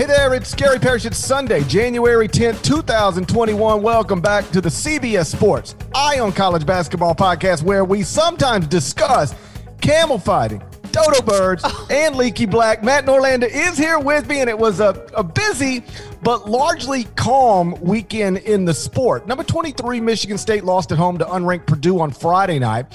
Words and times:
Hey 0.00 0.06
there, 0.06 0.32
it's 0.32 0.54
Gary 0.54 0.78
Parrish. 0.78 1.04
It's 1.04 1.18
Sunday, 1.18 1.62
January 1.64 2.26
10th, 2.26 2.62
2021. 2.62 3.82
Welcome 3.82 4.22
back 4.22 4.48
to 4.48 4.62
the 4.62 4.70
CBS 4.70 5.26
Sports 5.26 5.76
Eye 5.94 6.20
on 6.20 6.32
College 6.32 6.64
Basketball 6.64 7.14
podcast, 7.14 7.62
where 7.62 7.84
we 7.84 8.02
sometimes 8.02 8.66
discuss 8.66 9.34
camel 9.82 10.18
fighting, 10.18 10.62
dodo 10.92 11.20
birds, 11.24 11.64
and 11.90 12.16
leaky 12.16 12.46
black. 12.46 12.82
Matt 12.82 13.06
Norlander 13.06 13.48
is 13.50 13.78
here 13.78 13.98
with 13.98 14.28
me, 14.28 14.40
and 14.40 14.50
it 14.50 14.58
was 14.58 14.80
a, 14.80 15.06
a 15.14 15.22
busy 15.22 15.82
but 16.22 16.48
largely 16.48 17.04
calm 17.16 17.74
weekend 17.80 18.38
in 18.38 18.64
the 18.64 18.74
sport. 18.74 19.26
Number 19.26 19.44
23, 19.44 20.00
Michigan 20.00 20.38
State 20.38 20.64
lost 20.64 20.92
at 20.92 20.98
home 20.98 21.18
to 21.18 21.24
unranked 21.24 21.66
Purdue 21.66 22.00
on 22.00 22.10
Friday 22.10 22.58
night. 22.58 22.86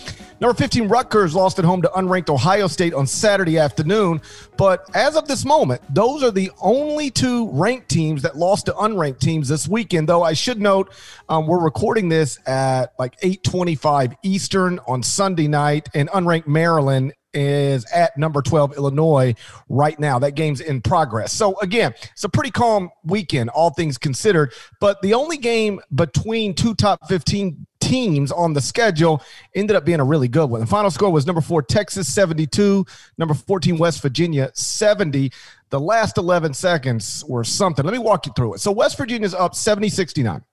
Number 0.42 0.54
15, 0.54 0.90
Rutgers 0.90 1.34
lost 1.34 1.60
at 1.60 1.66
home 1.66 1.82
to 1.82 1.88
unranked 1.90 2.30
Ohio 2.30 2.68
State 2.68 2.94
on 2.94 3.08
Saturday 3.08 3.58
afternoon. 3.58 4.22
But 4.58 4.86
as 4.94 5.16
of 5.16 5.28
this 5.28 5.46
moment, 5.46 5.82
those 5.90 6.24
are 6.24 6.32
the 6.32 6.52
only 6.62 7.10
two 7.10 7.50
ranked 7.52 7.90
teams 7.90 8.22
that 8.24 8.38
lost 8.38 8.66
to 8.66 8.74
unranked 8.74 9.20
teams 9.20 9.48
this 9.48 9.68
weekend. 9.68 10.10
Though 10.10 10.24
I 10.24 10.34
should 10.34 10.60
note, 10.60 10.92
um, 11.30 11.48
we're 11.48 11.64
recording 11.64 12.10
this 12.10 12.38
at 12.46 12.94
like 13.00 13.16
8:25 13.22 14.14
Eastern 14.24 14.80
on 14.88 15.02
Sunday 15.04 15.48
night, 15.48 15.88
and 15.94 16.10
unranked 16.10 16.48
Maryland 16.48 17.14
is 17.36 17.86
at 17.94 18.18
number 18.18 18.42
12 18.42 18.78
Illinois 18.78 19.36
right 19.70 20.00
now. 20.00 20.18
That 20.18 20.32
game's 20.32 20.62
in 20.62 20.82
progress. 20.82 21.34
So 21.34 21.60
again, 21.60 21.94
it's 22.14 22.24
a 22.24 22.30
pretty 22.30 22.50
calm 22.50 22.90
weekend, 23.04 23.50
all 23.52 23.70
things 23.70 23.98
considered. 23.98 24.54
But 24.80 25.02
the 25.02 25.14
only 25.14 25.38
game 25.38 25.80
between 25.94 26.56
two 26.56 26.74
top 26.74 27.08
15 27.08 27.68
teams 27.86 28.32
on 28.32 28.54
the 28.54 28.62
schedule 28.62 29.22
ended 29.54 29.76
up 29.76 29.86
being 29.86 30.00
a 30.00 30.04
really 30.04 30.28
good 30.28 30.50
one. 30.50 30.60
The 30.60 30.68
final 30.68 30.90
score 30.90 31.12
was 31.12 31.28
number 31.28 31.42
four, 31.42 31.62
Texas 31.62 32.12
72, 32.12 32.86
number 33.18 33.34
14, 33.34 33.78
West 33.78 34.02
Virginia 34.02 34.50
70. 34.54 35.32
The 35.70 35.80
last 35.80 36.18
11 36.18 36.54
seconds 36.54 37.24
were 37.28 37.44
something. 37.44 37.86
Let 37.86 37.92
me 37.92 38.00
walk 38.00 38.26
you 38.26 38.34
through 38.36 38.56
it. 38.56 38.62
So 38.62 38.72
West 38.72 38.98
Virginia's 38.98 39.34
up 39.34 39.54
70 39.54 39.90
69. 39.90 40.44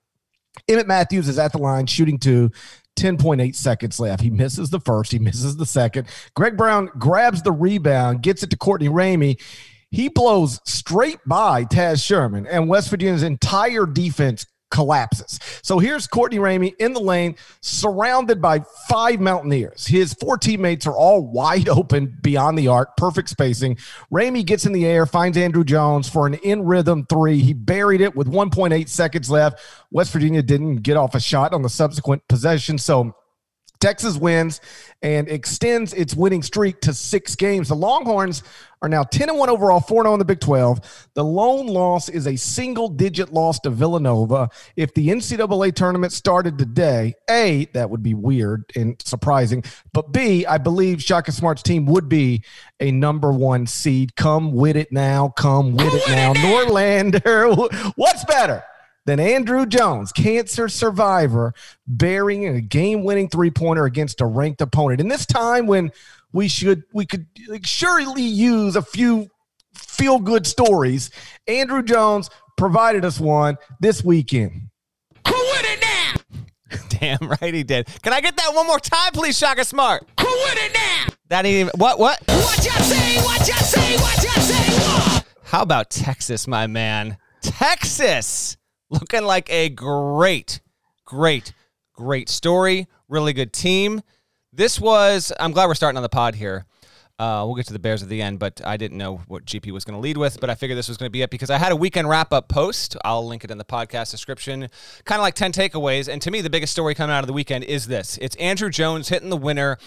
Emmett 0.67 0.87
Matthews 0.87 1.27
is 1.27 1.39
at 1.39 1.51
the 1.51 1.57
line 1.57 1.87
shooting 1.87 2.19
two. 2.19 2.51
10.8 2.95 3.55
seconds 3.55 3.99
left. 3.99 4.21
He 4.21 4.29
misses 4.29 4.69
the 4.69 4.79
first, 4.79 5.11
he 5.11 5.19
misses 5.19 5.57
the 5.57 5.65
second. 5.65 6.07
Greg 6.35 6.57
Brown 6.57 6.89
grabs 6.97 7.41
the 7.41 7.51
rebound, 7.51 8.21
gets 8.21 8.43
it 8.43 8.49
to 8.51 8.57
Courtney 8.57 8.89
Ramey. 8.89 9.41
He 9.91 10.09
blows 10.09 10.59
straight 10.65 11.19
by 11.27 11.65
Taz 11.65 12.03
Sherman, 12.03 12.47
and 12.47 12.67
West 12.67 12.89
Virginia's 12.89 13.21
entire 13.21 13.85
defense 13.85 14.45
collapses. 14.73 15.39
So 15.61 15.77
here's 15.77 16.07
Courtney 16.07 16.39
Ramey 16.39 16.73
in 16.79 16.93
the 16.93 16.99
lane, 16.99 17.35
surrounded 17.61 18.41
by 18.41 18.61
five 18.89 19.19
Mountaineers. 19.19 19.85
His 19.85 20.15
four 20.15 20.35
teammates 20.37 20.87
are 20.87 20.95
all 20.95 21.21
wide 21.21 21.69
open 21.69 22.17
beyond 22.21 22.57
the 22.57 22.67
arc, 22.67 22.97
perfect 22.97 23.29
spacing. 23.29 23.77
Ramey 24.11 24.43
gets 24.43 24.65
in 24.65 24.73
the 24.73 24.85
air, 24.85 25.05
finds 25.05 25.37
Andrew 25.37 25.63
Jones 25.63 26.09
for 26.09 26.25
an 26.25 26.33
in 26.33 26.63
rhythm 26.65 27.05
three. 27.05 27.39
He 27.39 27.53
buried 27.53 28.01
it 28.01 28.15
with 28.15 28.27
1.8 28.27 28.89
seconds 28.89 29.29
left. 29.29 29.61
West 29.91 30.11
Virginia 30.11 30.41
didn't 30.41 30.77
get 30.77 30.97
off 30.97 31.13
a 31.13 31.19
shot 31.19 31.53
on 31.53 31.61
the 31.61 31.69
subsequent 31.69 32.27
possession. 32.27 32.79
So 32.79 33.15
Texas 33.83 34.15
wins 34.15 34.61
and 35.01 35.27
extends 35.27 35.93
its 35.93 36.15
winning 36.15 36.41
streak 36.41 36.79
to 36.79 36.93
six 36.93 37.35
games. 37.35 37.67
The 37.67 37.75
Longhorns 37.75 38.41
are 38.81 38.87
now 38.87 39.03
10 39.03 39.27
and 39.27 39.37
1 39.37 39.49
overall, 39.49 39.81
4 39.81 40.05
0 40.05 40.13
in 40.13 40.19
the 40.19 40.25
Big 40.25 40.39
12. 40.39 41.09
The 41.15 41.23
lone 41.23 41.67
loss 41.67 42.07
is 42.07 42.25
a 42.25 42.37
single 42.37 42.87
digit 42.87 43.33
loss 43.33 43.59
to 43.59 43.69
Villanova. 43.69 44.49
If 44.77 44.93
the 44.93 45.09
NCAA 45.09 45.75
tournament 45.75 46.13
started 46.13 46.57
today, 46.57 47.13
A, 47.29 47.65
that 47.73 47.89
would 47.89 48.01
be 48.01 48.13
weird 48.13 48.63
and 48.73 48.95
surprising. 49.03 49.65
But 49.91 50.13
B, 50.13 50.45
I 50.45 50.59
believe 50.59 51.03
Shaka 51.03 51.33
Smart's 51.33 51.61
team 51.61 51.85
would 51.87 52.07
be 52.07 52.45
a 52.79 52.89
number 52.89 53.33
one 53.33 53.67
seed. 53.67 54.15
Come 54.15 54.53
with 54.53 54.77
it 54.77 54.93
now. 54.93 55.27
Come 55.35 55.75
with 55.75 55.93
it 55.93 56.07
now. 56.07 56.33
Norlander, 56.35 57.93
what's 57.97 58.23
better? 58.23 58.63
Than 59.05 59.19
Andrew 59.19 59.65
Jones, 59.65 60.11
cancer 60.11 60.69
survivor, 60.69 61.53
burying 61.87 62.47
a 62.47 62.61
game-winning 62.61 63.29
three-pointer 63.29 63.85
against 63.85 64.21
a 64.21 64.25
ranked 64.25 64.61
opponent. 64.61 65.01
In 65.01 65.07
this 65.07 65.25
time 65.25 65.67
when 65.67 65.91
we 66.31 66.47
should 66.47 66.83
we 66.93 67.05
could 67.05 67.27
surely 67.63 68.23
use 68.23 68.75
a 68.75 68.81
few 68.81 69.27
feel-good 69.73 70.47
stories, 70.47 71.11
Andrew 71.47 71.83
Jones 71.83 72.29
provided 72.57 73.05
us 73.05 73.19
one 73.19 73.57
this 73.79 74.03
weekend. 74.03 74.69
Who 75.27 75.33
with 75.33 75.65
it 75.65 75.81
now? 75.81 76.79
Damn 76.89 77.29
right 77.41 77.53
he 77.53 77.63
did. 77.63 77.87
Can 78.01 78.13
I 78.13 78.21
get 78.21 78.37
that 78.37 78.53
one 78.53 78.67
more 78.67 78.79
time, 78.79 79.11
please, 79.11 79.37
Shaka 79.37 79.65
Smart? 79.65 80.07
Who 80.19 80.25
with 80.25 80.57
it 80.57 80.73
now? 80.73 81.13
That 81.29 81.45
ain't 81.45 81.55
even 81.55 81.71
what 81.75 81.99
what? 81.99 82.19
What 82.27 82.63
you 82.63 82.71
say? 82.71 83.17
What 83.17 83.47
you 83.47 83.53
say? 83.53 83.97
What 83.97 84.23
you 84.23 84.41
say? 84.41 84.73
What? 84.87 85.25
How 85.43 85.61
about 85.61 85.89
Texas, 85.89 86.47
my 86.47 86.67
man? 86.67 87.17
Texas 87.41 88.57
looking 88.93 89.23
like 89.23 89.49
a 89.51 89.69
great, 89.69 90.61
great, 91.05 91.53
great 91.93 92.29
story. 92.29 92.87
Really 93.09 93.33
good 93.33 93.51
team. 93.53 94.01
This 94.51 94.79
was, 94.79 95.33
I'm 95.39 95.51
glad 95.51 95.67
we're 95.67 95.75
starting 95.75 95.97
on 95.97 96.03
the 96.03 96.09
pod 96.09 96.35
here. 96.35 96.65
Uh, 97.19 97.43
we'll 97.45 97.55
get 97.55 97.67
to 97.67 97.73
the 97.73 97.79
Bears 97.79 98.01
at 98.01 98.09
the 98.09 98.21
end, 98.21 98.39
but 98.39 98.59
I 98.65 98.75
didn't 98.75 98.97
know 98.97 99.17
what 99.27 99.45
GP 99.45 99.71
was 99.71 99.85
going 99.85 99.95
to 99.95 99.99
lead 99.99 100.17
with. 100.17 100.39
But 100.39 100.49
I 100.49 100.55
figured 100.55 100.77
this 100.77 100.87
was 100.87 100.97
going 100.97 101.07
to 101.07 101.11
be 101.11 101.21
it 101.21 101.29
because 101.29 101.49
I 101.49 101.57
had 101.57 101.71
a 101.71 101.75
weekend 101.75 102.09
wrap 102.09 102.33
up 102.33 102.49
post. 102.49 102.97
I'll 103.05 103.25
link 103.25 103.43
it 103.43 103.51
in 103.51 103.57
the 103.57 103.65
podcast 103.65 104.11
description. 104.11 104.67
Kind 105.05 105.19
of 105.19 105.23
like 105.23 105.35
10 105.35 105.53
takeaways. 105.53 106.11
And 106.11 106.21
to 106.23 106.31
me, 106.31 106.41
the 106.41 106.49
biggest 106.49 106.73
story 106.73 106.95
coming 106.95 107.15
out 107.15 107.23
of 107.23 107.27
the 107.27 107.33
weekend 107.33 107.63
is 107.65 107.87
this 107.87 108.17
it's 108.19 108.35
Andrew 108.37 108.69
Jones 108.69 109.09
hitting 109.09 109.29
the 109.29 109.37
winner 109.37 109.77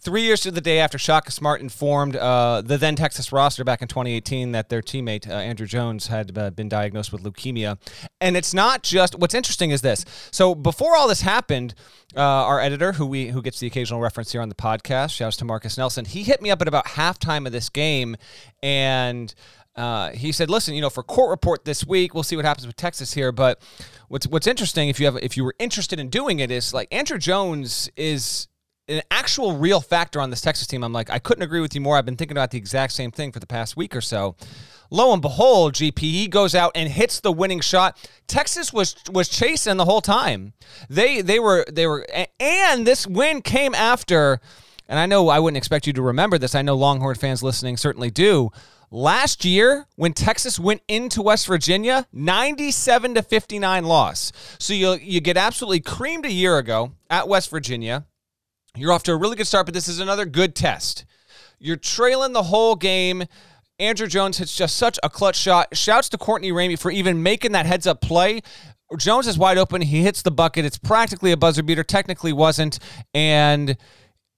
three 0.00 0.22
years 0.22 0.40
to 0.40 0.50
the 0.50 0.60
day 0.60 0.78
after 0.78 0.98
Shaka 0.98 1.30
Smart 1.30 1.60
informed 1.60 2.16
uh, 2.16 2.62
the 2.64 2.78
then 2.78 2.96
Texas 2.96 3.32
roster 3.32 3.64
back 3.64 3.82
in 3.82 3.88
2018 3.88 4.52
that 4.52 4.68
their 4.68 4.82
teammate, 4.82 5.28
uh, 5.28 5.32
Andrew 5.32 5.66
Jones, 5.66 6.08
had 6.08 6.36
uh, 6.36 6.50
been 6.50 6.68
diagnosed 6.68 7.12
with 7.12 7.22
leukemia. 7.22 7.78
And 8.20 8.36
it's 8.36 8.54
not 8.54 8.82
just 8.82 9.18
what's 9.18 9.34
interesting 9.34 9.70
is 9.70 9.82
this. 9.82 10.04
So 10.30 10.54
before 10.54 10.96
all 10.96 11.08
this 11.08 11.22
happened, 11.22 11.74
uh, 12.16 12.20
our 12.20 12.60
editor, 12.60 12.92
who 12.92 13.06
we 13.06 13.28
who 13.28 13.42
gets 13.42 13.60
the 13.60 13.66
occasional 13.66 14.00
reference 14.00 14.32
here 14.32 14.40
on 14.40 14.48
the 14.48 14.54
podcast, 14.54 15.10
shouts 15.12 15.36
to 15.38 15.44
Marcus 15.44 15.76
Nelson, 15.76 16.04
he 16.04 16.22
hit 16.22 16.40
me 16.40 16.50
up 16.50 16.62
at 16.62 16.68
about 16.68 16.86
halftime 16.86 17.46
of 17.46 17.52
this 17.52 17.68
game 17.68 18.16
and 18.62 19.34
uh, 19.76 20.10
he 20.12 20.32
said, 20.32 20.48
"Listen, 20.48 20.74
you 20.74 20.80
know, 20.80 20.88
for 20.88 21.02
court 21.02 21.30
report 21.30 21.64
this 21.64 21.86
week, 21.86 22.14
we'll 22.14 22.22
see 22.22 22.34
what 22.34 22.46
happens 22.46 22.66
with 22.66 22.76
Texas 22.76 23.12
here. 23.12 23.30
But 23.30 23.60
what's 24.08 24.26
what's 24.26 24.46
interesting, 24.46 24.88
if 24.88 24.98
you 24.98 25.06
have 25.06 25.16
if 25.18 25.36
you 25.36 25.44
were 25.44 25.54
interested 25.58 26.00
in 26.00 26.08
doing 26.08 26.38
it, 26.38 26.50
is 26.50 26.72
like 26.72 26.88
Andrew 26.90 27.18
Jones 27.18 27.90
is 27.96 28.48
an 28.88 29.02
actual 29.10 29.56
real 29.56 29.80
factor 29.80 30.20
on 30.20 30.30
this 30.30 30.40
Texas 30.40 30.66
team. 30.66 30.84
I'm 30.84 30.92
like, 30.92 31.10
I 31.10 31.18
couldn't 31.18 31.42
agree 31.42 31.60
with 31.60 31.74
you 31.74 31.80
more. 31.80 31.96
I've 31.96 32.04
been 32.04 32.16
thinking 32.16 32.36
about 32.36 32.50
the 32.50 32.58
exact 32.58 32.92
same 32.92 33.10
thing 33.10 33.32
for 33.32 33.40
the 33.40 33.46
past 33.46 33.76
week 33.76 33.96
or 33.96 34.00
so. 34.00 34.36
Lo 34.90 35.12
and 35.12 35.20
behold, 35.20 35.74
GP 35.74 35.98
he 35.98 36.28
goes 36.28 36.54
out 36.54 36.72
and 36.74 36.88
hits 36.88 37.20
the 37.20 37.32
winning 37.32 37.60
shot. 37.60 37.98
Texas 38.28 38.72
was 38.72 38.94
was 39.10 39.28
chasing 39.28 39.76
the 39.76 39.84
whole 39.84 40.00
time. 40.00 40.52
They 40.88 41.20
they 41.20 41.40
were 41.40 41.64
they 41.70 41.86
were 41.86 42.06
and 42.38 42.86
this 42.86 43.06
win 43.06 43.42
came 43.42 43.74
after 43.74 44.40
and 44.88 44.98
I 44.98 45.06
know 45.06 45.28
I 45.28 45.40
wouldn't 45.40 45.56
expect 45.56 45.88
you 45.88 45.92
to 45.94 46.02
remember 46.02 46.38
this. 46.38 46.54
I 46.54 46.62
know 46.62 46.76
Longhorn 46.76 47.16
fans 47.16 47.42
listening 47.42 47.76
certainly 47.76 48.10
do. 48.10 48.50
Last 48.92 49.44
year, 49.44 49.88
when 49.96 50.12
Texas 50.12 50.60
went 50.60 50.80
into 50.86 51.20
West 51.20 51.48
Virginia, 51.48 52.06
97 52.12 53.16
to 53.16 53.22
59 53.22 53.84
loss. 53.84 54.30
So 54.60 54.72
you 54.72 54.92
you 54.92 55.20
get 55.20 55.36
absolutely 55.36 55.80
creamed 55.80 56.24
a 56.24 56.32
year 56.32 56.58
ago 56.58 56.92
at 57.10 57.26
West 57.26 57.50
Virginia. 57.50 58.06
You're 58.76 58.92
off 58.92 59.02
to 59.04 59.12
a 59.12 59.16
really 59.16 59.36
good 59.36 59.46
start, 59.46 59.66
but 59.66 59.74
this 59.74 59.88
is 59.88 60.00
another 60.00 60.26
good 60.26 60.54
test. 60.54 61.04
You're 61.58 61.76
trailing 61.76 62.32
the 62.32 62.44
whole 62.44 62.76
game. 62.76 63.24
Andrew 63.78 64.06
Jones 64.06 64.38
hits 64.38 64.54
just 64.56 64.76
such 64.76 64.98
a 65.02 65.10
clutch 65.10 65.36
shot. 65.36 65.76
Shouts 65.76 66.08
to 66.10 66.18
Courtney 66.18 66.52
Ramey 66.52 66.78
for 66.78 66.90
even 66.90 67.22
making 67.22 67.52
that 67.52 67.66
heads 67.66 67.86
up 67.86 68.00
play. 68.00 68.42
Jones 68.98 69.26
is 69.26 69.38
wide 69.38 69.58
open. 69.58 69.82
He 69.82 70.02
hits 70.02 70.22
the 70.22 70.30
bucket. 70.30 70.64
It's 70.64 70.78
practically 70.78 71.32
a 71.32 71.36
buzzer 71.36 71.62
beater. 71.62 71.82
Technically 71.82 72.32
wasn't. 72.32 72.78
And 73.14 73.76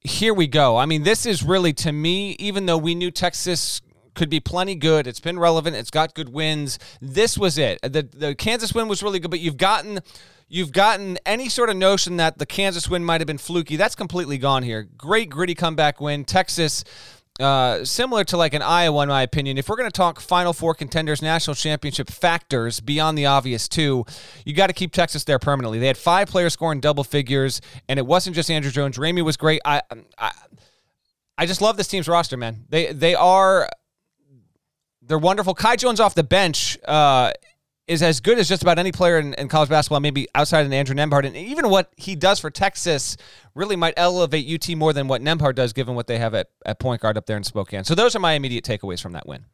here 0.00 0.32
we 0.32 0.46
go. 0.46 0.76
I 0.76 0.86
mean, 0.86 1.02
this 1.02 1.26
is 1.26 1.42
really 1.42 1.72
to 1.74 1.92
me, 1.92 2.36
even 2.38 2.66
though 2.66 2.78
we 2.78 2.94
knew 2.94 3.10
Texas 3.10 3.82
could 4.14 4.30
be 4.30 4.40
plenty 4.40 4.74
good. 4.74 5.06
It's 5.06 5.20
been 5.20 5.38
relevant. 5.38 5.76
It's 5.76 5.90
got 5.90 6.14
good 6.14 6.30
wins. 6.30 6.78
This 7.00 7.36
was 7.36 7.58
it. 7.58 7.78
The 7.82 8.08
the 8.12 8.34
Kansas 8.34 8.72
win 8.72 8.88
was 8.88 9.02
really 9.02 9.20
good, 9.20 9.30
but 9.30 9.40
you've 9.40 9.56
gotten 9.56 10.00
you've 10.48 10.72
gotten 10.72 11.18
any 11.24 11.48
sort 11.48 11.70
of 11.70 11.76
notion 11.76 12.16
that 12.16 12.38
the 12.38 12.46
Kansas 12.46 12.88
win 12.88 13.04
might 13.04 13.20
have 13.20 13.26
been 13.26 13.38
fluky. 13.38 13.76
That's 13.76 13.94
completely 13.94 14.38
gone 14.38 14.62
here. 14.62 14.88
Great 14.96 15.30
gritty 15.30 15.54
comeback 15.54 16.00
win. 16.00 16.24
Texas 16.24 16.84
uh, 17.38 17.84
similar 17.84 18.24
to 18.24 18.36
like 18.36 18.52
an 18.52 18.62
Iowa, 18.62 19.02
in 19.04 19.08
my 19.08 19.22
opinion. 19.22 19.58
If 19.58 19.68
we're 19.68 19.76
going 19.76 19.88
to 19.90 19.96
talk 19.96 20.18
Final 20.20 20.52
Four 20.52 20.74
contenders, 20.74 21.22
national 21.22 21.54
championship 21.54 22.10
factors 22.10 22.80
beyond 22.80 23.16
the 23.16 23.26
obvious 23.26 23.68
two, 23.68 24.04
you 24.44 24.54
got 24.54 24.66
to 24.66 24.72
keep 24.72 24.92
Texas 24.92 25.24
there 25.24 25.38
permanently. 25.38 25.78
They 25.78 25.86
had 25.86 25.96
five 25.96 26.28
players 26.28 26.52
scoring 26.52 26.80
double 26.80 27.04
figures, 27.04 27.60
and 27.88 27.98
it 27.98 28.06
wasn't 28.06 28.34
just 28.34 28.50
Andrew 28.50 28.72
Jones. 28.72 28.98
Ramey 28.98 29.24
was 29.24 29.36
great. 29.36 29.60
I, 29.64 29.82
I, 30.18 30.32
I 31.36 31.46
just 31.46 31.60
love 31.60 31.76
this 31.76 31.86
team's 31.86 32.08
roster, 32.08 32.36
man. 32.36 32.64
They 32.68 32.92
they 32.92 33.14
are 33.14 33.68
they're 35.02 35.18
wonderful. 35.18 35.54
Kai 35.54 35.76
Jones 35.76 36.00
off 36.00 36.16
the 36.16 36.24
bench. 36.24 36.76
Uh, 36.84 37.32
is 37.88 38.02
as 38.02 38.20
good 38.20 38.38
as 38.38 38.48
just 38.48 38.62
about 38.62 38.78
any 38.78 38.92
player 38.92 39.18
in, 39.18 39.32
in, 39.34 39.48
college 39.48 39.70
basketball, 39.70 39.98
maybe 40.00 40.28
outside 40.34 40.66
of 40.66 40.72
Andrew 40.72 40.94
Nembhard. 40.94 41.26
And 41.26 41.34
even 41.34 41.70
what 41.70 41.90
he 41.96 42.14
does 42.14 42.38
for 42.38 42.50
Texas 42.50 43.16
really 43.54 43.76
might 43.76 43.94
elevate 43.96 44.46
UT 44.46 44.76
more 44.76 44.92
than 44.92 45.08
what 45.08 45.22
Nembhard 45.22 45.54
does, 45.54 45.72
given 45.72 45.94
what 45.94 46.06
they 46.06 46.18
have 46.18 46.34
at, 46.34 46.50
at 46.66 46.78
point 46.78 47.00
guard 47.00 47.16
up 47.16 47.24
there 47.24 47.38
in 47.38 47.44
Spokane. 47.44 47.84
So 47.84 47.94
those 47.94 48.14
are 48.14 48.20
my 48.20 48.34
immediate 48.34 48.62
takeaways 48.62 49.00
from 49.00 49.12
that 49.12 49.26
win. 49.26 49.46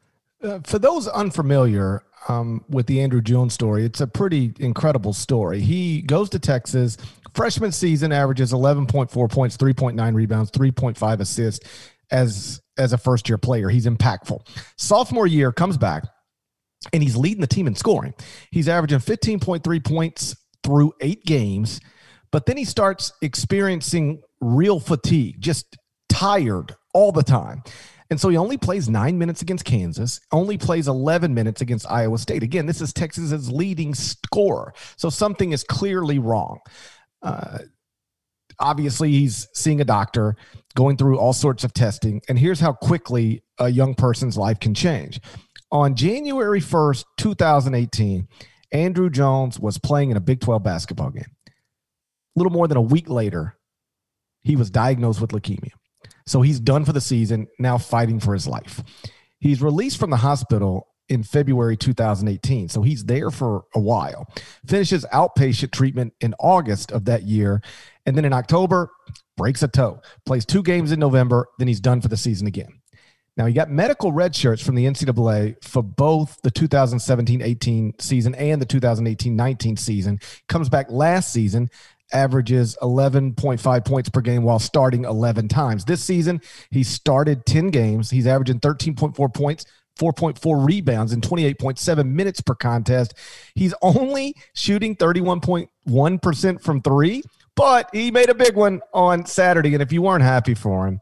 Uh, 0.43 0.59
for 0.65 0.81
those 0.81 1.07
unfamiliar 1.07 2.03
um, 2.29 2.65
with 2.69 2.87
the 2.87 3.01
Andrew 3.01 3.23
Jones 3.23 3.55
story, 3.55 3.85
it's 3.85 4.01
a 4.01 4.07
pretty 4.07 4.53
incredible 4.59 5.13
story. 5.13 5.61
He 5.61 6.03
goes 6.03 6.29
to 6.31 6.41
Texas, 6.41 6.97
freshman 7.35 7.71
season 7.71 8.11
averages 8.11 8.53
11.4 8.53 9.31
points, 9.31 9.57
3.9 9.57 10.15
rebounds, 10.15 10.51
3.5 10.51 11.21
assists 11.21 11.91
as 12.11 12.61
as 12.77 12.93
a 12.93 12.99
first 12.99 13.29
year 13.29 13.39
player. 13.39 13.69
He's 13.69 13.87
impactful. 13.87 14.47
Sophomore 14.77 15.29
year 15.29 15.53
comes 15.53 15.79
back 15.79 16.05
and 16.93 17.03
he's 17.03 17.17
leading 17.17 17.41
the 17.41 17.47
team 17.47 17.67
in 17.67 17.75
scoring. 17.75 18.15
He's 18.51 18.69
averaging 18.69 18.99
15.3 18.99 19.85
points 19.85 20.37
through 20.63 20.93
eight 21.01 21.25
games, 21.25 21.81
but 22.31 22.47
then 22.47 22.57
he 22.57 22.65
starts 22.65 23.13
experiencing 23.23 24.23
real 24.41 24.81
fatigue, 24.81 25.41
just 25.41 25.77
tired 26.09 26.75
all 26.93 27.13
the 27.13 27.23
time. 27.23 27.63
And 28.11 28.21
so 28.21 28.29
he 28.29 28.37
only 28.37 28.59
plays 28.59 28.89
nine 28.89 29.19
minutes 29.19 29.43
against 29.43 29.65
Kansas, 29.65 30.21
only 30.31 30.59
plays 30.59 30.89
11 30.89 31.35
minutes 31.35 31.61
against 31.61 31.91
Iowa 31.91 32.19
State. 32.19 32.43
Again, 32.43 32.67
this 32.67 32.81
is 32.81 32.93
Texas's 32.93 33.51
leading 33.51 33.95
scorer. 33.95 34.75
So 34.97 35.11
something 35.11 35.53
is 35.53 35.65
clearly 35.65 36.19
wrong. 36.19 36.59
Uh, 37.23 37.59
obviously, 38.61 39.11
he's 39.11 39.49
seeing 39.55 39.81
a 39.81 39.85
doctor, 39.85 40.37
going 40.77 40.97
through 40.97 41.19
all 41.19 41.33
sorts 41.33 41.65
of 41.65 41.73
testing. 41.73 42.21
And 42.29 42.39
here's 42.39 42.61
how 42.61 42.73
quickly 42.73 43.43
a 43.59 43.69
young 43.69 43.95
person's 43.95 44.37
life 44.37 44.61
can 44.61 44.75
change 44.75 45.21
on 45.75 45.97
January 45.97 46.61
1st, 46.61 47.05
2018, 47.19 48.29
Andrew 48.71 49.11
Jones 49.11 49.59
was 49.59 49.77
playing 49.77 50.13
in 50.13 50.17
a 50.17 50.21
Big 50.21 50.41
12 50.41 50.63
basketball 50.63 51.11
game. 51.11 51.27
A 51.49 51.51
little 52.37 52.53
more 52.53 52.69
than 52.69 52.77
a 52.77 52.83
week 52.83 53.11
later, 53.11 53.57
he 54.43 54.55
was 54.55 54.71
diagnosed 54.71 55.21
with 55.21 55.33
leukemia. 55.33 55.73
So 56.27 56.43
he's 56.43 56.61
done 56.61 56.85
for 56.85 56.93
the 56.93 57.01
season, 57.01 57.49
now 57.59 57.77
fighting 57.77 58.21
for 58.21 58.35
his 58.35 58.47
life. 58.47 58.83
He's 59.41 59.61
released 59.61 59.99
from 59.99 60.11
the 60.11 60.17
hospital 60.17 60.87
in 61.09 61.25
February 61.25 61.77
2018. 61.77 62.69
So 62.69 62.83
he's 62.83 63.05
there 63.05 63.31
for 63.31 63.65
a 63.75 63.81
while. 63.81 64.33
Finishes 64.67 65.05
outpatient 65.13 65.73
treatment 65.73 66.15
in 66.21 66.35
August 66.39 66.93
of 66.93 67.05
that 67.07 67.25
year. 67.25 67.61
And 68.07 68.17
then 68.17 68.25
in 68.25 68.33
October, 68.33 68.91
breaks 69.37 69.65
a 69.65 69.69
toe, 69.69 70.01
plays 70.25 70.47
two 70.47 70.63
games 70.63 70.93
in 70.93 71.01
November, 71.01 71.49
then 71.59 71.67
he's 71.67 71.81
done 71.81 72.01
for 72.01 72.09
the 72.09 72.17
season 72.17 72.47
again. 72.47 72.81
Now, 73.37 73.47
he 73.47 73.53
got 73.53 73.69
medical 73.69 74.13
red 74.13 74.35
shirts 74.35 74.63
from 74.63 74.77
the 74.77 74.87
NCAA 74.87 75.63
for 75.65 75.83
both 75.83 76.41
the 76.43 76.51
2017 76.51 77.43
18 77.43 77.95
season 77.99 78.35
and 78.37 78.63
the 78.63 78.67
2018 78.67 79.35
19 79.35 79.77
season. 79.77 80.21
Comes 80.49 80.69
back 80.69 80.87
last 80.91 81.33
season, 81.33 81.69
averages 82.13 82.77
11.5 82.81 83.85
points 83.85 84.09
per 84.09 84.21
game 84.21 84.45
while 84.45 84.61
starting 84.61 85.05
11 85.05 85.49
times. 85.49 85.85
This 85.85 86.03
season, 86.05 86.41
he 86.71 86.85
started 86.85 87.45
10 87.45 87.69
games. 87.69 88.11
He's 88.11 88.27
averaging 88.27 88.61
13.4 88.61 89.35
points. 89.35 89.67
4.4 89.99 90.67
rebounds 90.67 91.13
and 91.13 91.23
28.7 91.23 92.09
minutes 92.09 92.41
per 92.41 92.57
contest. 92.57 93.15
He's 93.55 93.75
only 93.81 94.35
shooting 94.53 94.97
31.1% 94.97 96.61
from 96.61 96.83
three, 96.83 97.23
but 97.55 97.91
he 97.93 98.11
made 98.11 98.29
a 98.29 98.35
big 98.35 98.57
one 98.57 98.81
on 98.93 99.25
Saturday. 99.25 99.73
And 99.73 99.83
if 99.83 99.93
you 99.93 100.03
weren't 100.03 100.25
happy 100.25 100.55
for 100.55 100.89
him, 100.89 101.01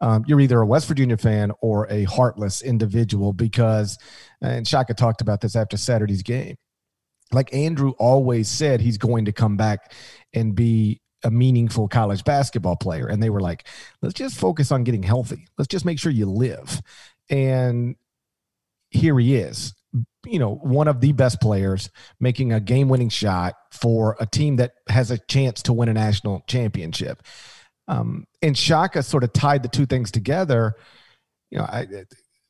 um, 0.00 0.24
you're 0.26 0.40
either 0.40 0.60
a 0.60 0.66
West 0.66 0.86
Virginia 0.86 1.16
fan 1.16 1.52
or 1.60 1.90
a 1.90 2.04
heartless 2.04 2.62
individual 2.62 3.32
because, 3.32 3.98
and 4.40 4.66
Shaka 4.66 4.94
talked 4.94 5.20
about 5.20 5.40
this 5.40 5.56
after 5.56 5.76
Saturday's 5.76 6.22
game. 6.22 6.56
Like 7.32 7.52
Andrew 7.52 7.92
always 7.98 8.48
said, 8.48 8.80
he's 8.80 8.98
going 8.98 9.26
to 9.26 9.32
come 9.32 9.56
back 9.56 9.92
and 10.32 10.54
be 10.54 11.00
a 11.24 11.30
meaningful 11.30 11.88
college 11.88 12.24
basketball 12.24 12.76
player. 12.76 13.06
And 13.06 13.22
they 13.22 13.30
were 13.30 13.40
like, 13.40 13.66
let's 14.00 14.14
just 14.14 14.38
focus 14.38 14.70
on 14.70 14.84
getting 14.84 15.02
healthy. 15.02 15.46
Let's 15.58 15.68
just 15.68 15.84
make 15.84 15.98
sure 15.98 16.12
you 16.12 16.26
live. 16.26 16.80
And 17.28 17.96
here 18.90 19.18
he 19.18 19.36
is, 19.36 19.74
you 20.24 20.38
know, 20.38 20.54
one 20.54 20.88
of 20.88 21.00
the 21.00 21.12
best 21.12 21.40
players 21.40 21.90
making 22.20 22.52
a 22.52 22.60
game 22.60 22.88
winning 22.88 23.08
shot 23.08 23.54
for 23.72 24.16
a 24.20 24.26
team 24.26 24.56
that 24.56 24.72
has 24.88 25.10
a 25.10 25.18
chance 25.18 25.62
to 25.62 25.72
win 25.72 25.88
a 25.88 25.94
national 25.94 26.44
championship. 26.46 27.22
Um, 27.88 28.26
and 28.42 28.56
Shaka 28.56 29.02
sort 29.02 29.24
of 29.24 29.32
tied 29.32 29.62
the 29.62 29.68
two 29.68 29.86
things 29.86 30.10
together. 30.10 30.74
You 31.50 31.58
know, 31.58 31.64
I, 31.64 31.86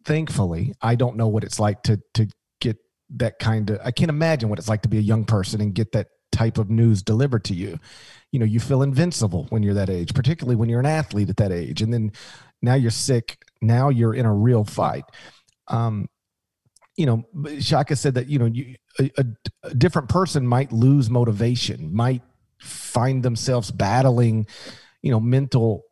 thankfully, 0.04 0.74
I 0.82 0.96
don't 0.96 1.16
know 1.16 1.28
what 1.28 1.44
it's 1.44 1.60
like 1.60 1.82
to 1.84 2.00
to 2.14 2.26
get 2.60 2.76
that 3.16 3.38
kind 3.38 3.70
of. 3.70 3.80
I 3.84 3.92
can't 3.92 4.10
imagine 4.10 4.48
what 4.48 4.58
it's 4.58 4.68
like 4.68 4.82
to 4.82 4.88
be 4.88 4.98
a 4.98 5.02
young 5.02 5.24
person 5.24 5.60
and 5.60 5.72
get 5.74 5.92
that 5.92 6.08
type 6.32 6.58
of 6.58 6.68
news 6.68 7.02
delivered 7.02 7.44
to 7.44 7.54
you. 7.54 7.78
You 8.32 8.40
know, 8.40 8.44
you 8.44 8.60
feel 8.60 8.82
invincible 8.82 9.46
when 9.50 9.62
you're 9.62 9.74
that 9.74 9.88
age, 9.88 10.12
particularly 10.12 10.56
when 10.56 10.68
you're 10.68 10.80
an 10.80 10.86
athlete 10.86 11.30
at 11.30 11.36
that 11.36 11.52
age, 11.52 11.80
and 11.80 11.92
then 11.92 12.12
now 12.60 12.74
you're 12.74 12.90
sick. 12.90 13.38
Now 13.62 13.88
you're 13.88 14.14
in 14.14 14.26
a 14.26 14.34
real 14.34 14.64
fight. 14.64 15.04
Um, 15.68 16.08
you 16.96 17.06
know, 17.06 17.24
Shaka 17.60 17.94
said 17.94 18.14
that 18.14 18.28
you 18.28 18.40
know 18.40 18.46
you, 18.46 18.74
a, 18.98 19.24
a 19.62 19.74
different 19.74 20.08
person 20.08 20.46
might 20.46 20.72
lose 20.72 21.08
motivation, 21.08 21.94
might 21.94 22.22
find 22.58 23.22
themselves 23.22 23.70
battling 23.70 24.48
you 25.08 25.12
know 25.12 25.20
mental 25.20 25.84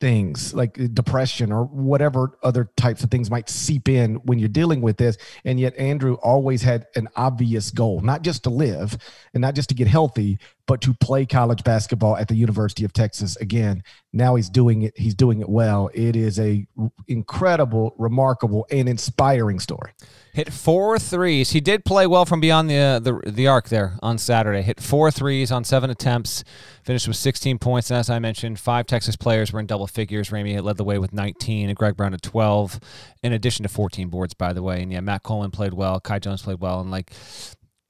things 0.00 0.54
like 0.54 0.80
uh, 0.80 0.88
depression 0.94 1.52
or 1.52 1.66
whatever 1.66 2.38
other 2.42 2.70
types 2.78 3.04
of 3.04 3.10
things 3.10 3.30
might 3.30 3.50
seep 3.50 3.90
in 3.90 4.14
when 4.24 4.38
you're 4.38 4.48
dealing 4.48 4.80
with 4.80 4.96
this. 4.96 5.18
And 5.44 5.60
yet, 5.60 5.76
Andrew 5.76 6.14
always 6.14 6.62
had 6.62 6.86
an 6.96 7.08
obvious 7.14 7.70
goal, 7.70 8.00
not 8.00 8.22
just 8.22 8.44
to 8.44 8.50
live 8.50 8.96
and 9.34 9.42
not 9.42 9.54
just 9.54 9.68
to 9.68 9.74
get 9.74 9.86
healthy, 9.86 10.38
but 10.66 10.80
to 10.82 10.94
play 10.94 11.26
college 11.26 11.64
basketball 11.64 12.16
at 12.16 12.28
the 12.28 12.34
University 12.34 12.84
of 12.84 12.92
Texas 12.92 13.36
again. 13.36 13.82
Now 14.12 14.36
he's 14.36 14.48
doing 14.48 14.82
it. 14.82 14.96
He's 14.96 15.14
doing 15.14 15.40
it 15.40 15.48
well. 15.48 15.90
It 15.92 16.16
is 16.16 16.38
a 16.38 16.66
incredible, 17.08 17.94
remarkable, 17.98 18.66
and 18.70 18.88
inspiring 18.88 19.58
story. 19.58 19.92
Hit 20.34 20.52
four 20.52 20.98
threes. 20.98 21.50
He 21.50 21.60
did 21.60 21.84
play 21.84 22.06
well 22.06 22.24
from 22.24 22.40
beyond 22.40 22.70
the 22.70 22.76
uh, 22.76 22.98
the 23.00 23.20
the 23.26 23.46
arc 23.48 23.68
there 23.68 23.98
on 24.02 24.18
Saturday. 24.18 24.62
Hit 24.62 24.80
four 24.80 25.10
threes 25.10 25.50
on 25.50 25.64
seven 25.64 25.90
attempts. 25.90 26.44
Finished 26.84 27.06
with 27.06 27.16
16 27.16 27.58
points. 27.58 27.90
And 27.90 27.98
as 27.98 28.10
I 28.10 28.18
mentioned, 28.18 28.58
five 28.58 28.86
Texas 28.86 29.14
players 29.14 29.52
were 29.52 29.60
in 29.60 29.66
double 29.66 29.86
figures. 29.86 30.30
Ramey 30.30 30.60
led 30.60 30.76
the 30.76 30.84
way 30.84 30.98
with 30.98 31.12
19, 31.12 31.68
and 31.68 31.78
Greg 31.78 31.96
Brown 31.96 32.12
at 32.12 32.22
12, 32.22 32.80
in 33.22 33.32
addition 33.32 33.62
to 33.62 33.68
14 33.68 34.08
boards, 34.08 34.34
by 34.34 34.52
the 34.52 34.62
way. 34.62 34.82
And 34.82 34.92
yeah, 34.92 35.00
Matt 35.00 35.22
Coleman 35.22 35.52
played 35.52 35.74
well. 35.74 36.00
Kai 36.00 36.18
Jones 36.18 36.42
played 36.42 36.60
well, 36.60 36.80
and 36.80 36.90
like 36.90 37.12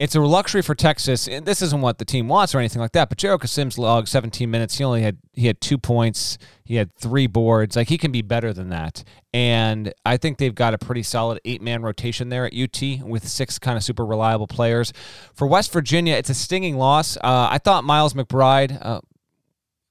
it's 0.03 0.15
a 0.15 0.19
luxury 0.19 0.61
for 0.61 0.75
Texas. 0.75 1.29
And 1.29 1.45
this 1.45 1.61
isn't 1.61 1.79
what 1.79 1.97
the 1.97 2.03
team 2.03 2.27
wants 2.27 2.53
or 2.53 2.59
anything 2.59 2.81
like 2.81 2.91
that. 2.91 3.07
But 3.07 3.17
Jericho 3.17 3.47
Sims 3.47 3.77
logged 3.77 4.09
17 4.09 4.51
minutes. 4.51 4.77
He 4.77 4.83
only 4.83 5.01
had 5.01 5.17
he 5.31 5.47
had 5.47 5.61
two 5.61 5.77
points. 5.77 6.37
He 6.65 6.75
had 6.75 6.93
three 6.93 7.25
boards. 7.25 7.77
Like 7.77 7.87
he 7.87 7.97
can 7.97 8.11
be 8.11 8.21
better 8.21 8.51
than 8.51 8.67
that. 8.67 9.05
And 9.33 9.93
I 10.05 10.17
think 10.17 10.39
they've 10.39 10.53
got 10.53 10.73
a 10.73 10.77
pretty 10.77 11.03
solid 11.03 11.39
eight 11.45 11.61
man 11.61 11.83
rotation 11.83 12.27
there 12.27 12.45
at 12.45 12.53
UT 12.53 13.07
with 13.07 13.25
six 13.25 13.57
kind 13.57 13.77
of 13.77 13.83
super 13.83 14.05
reliable 14.05 14.45
players. 14.45 14.91
For 15.35 15.47
West 15.47 15.71
Virginia, 15.71 16.15
it's 16.15 16.29
a 16.29 16.33
stinging 16.33 16.75
loss. 16.75 17.15
Uh, 17.15 17.47
I 17.49 17.59
thought 17.59 17.85
Miles 17.85 18.13
McBride. 18.13 18.77
Uh, 18.85 18.99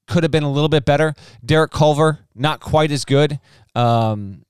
could 0.08 0.24
have 0.24 0.32
been 0.32 0.42
a 0.42 0.52
little 0.52 0.68
bit 0.68 0.84
better. 0.84 1.14
Derek 1.42 1.70
Culver, 1.70 2.18
not 2.34 2.60
quite 2.60 2.90
as 2.90 3.06
good. 3.06 3.40
Um, 3.74 4.44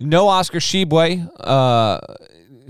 no 0.00 0.28
Oscar 0.28 0.58
Tshiebwe. 0.58 1.28
Uh, 1.38 2.00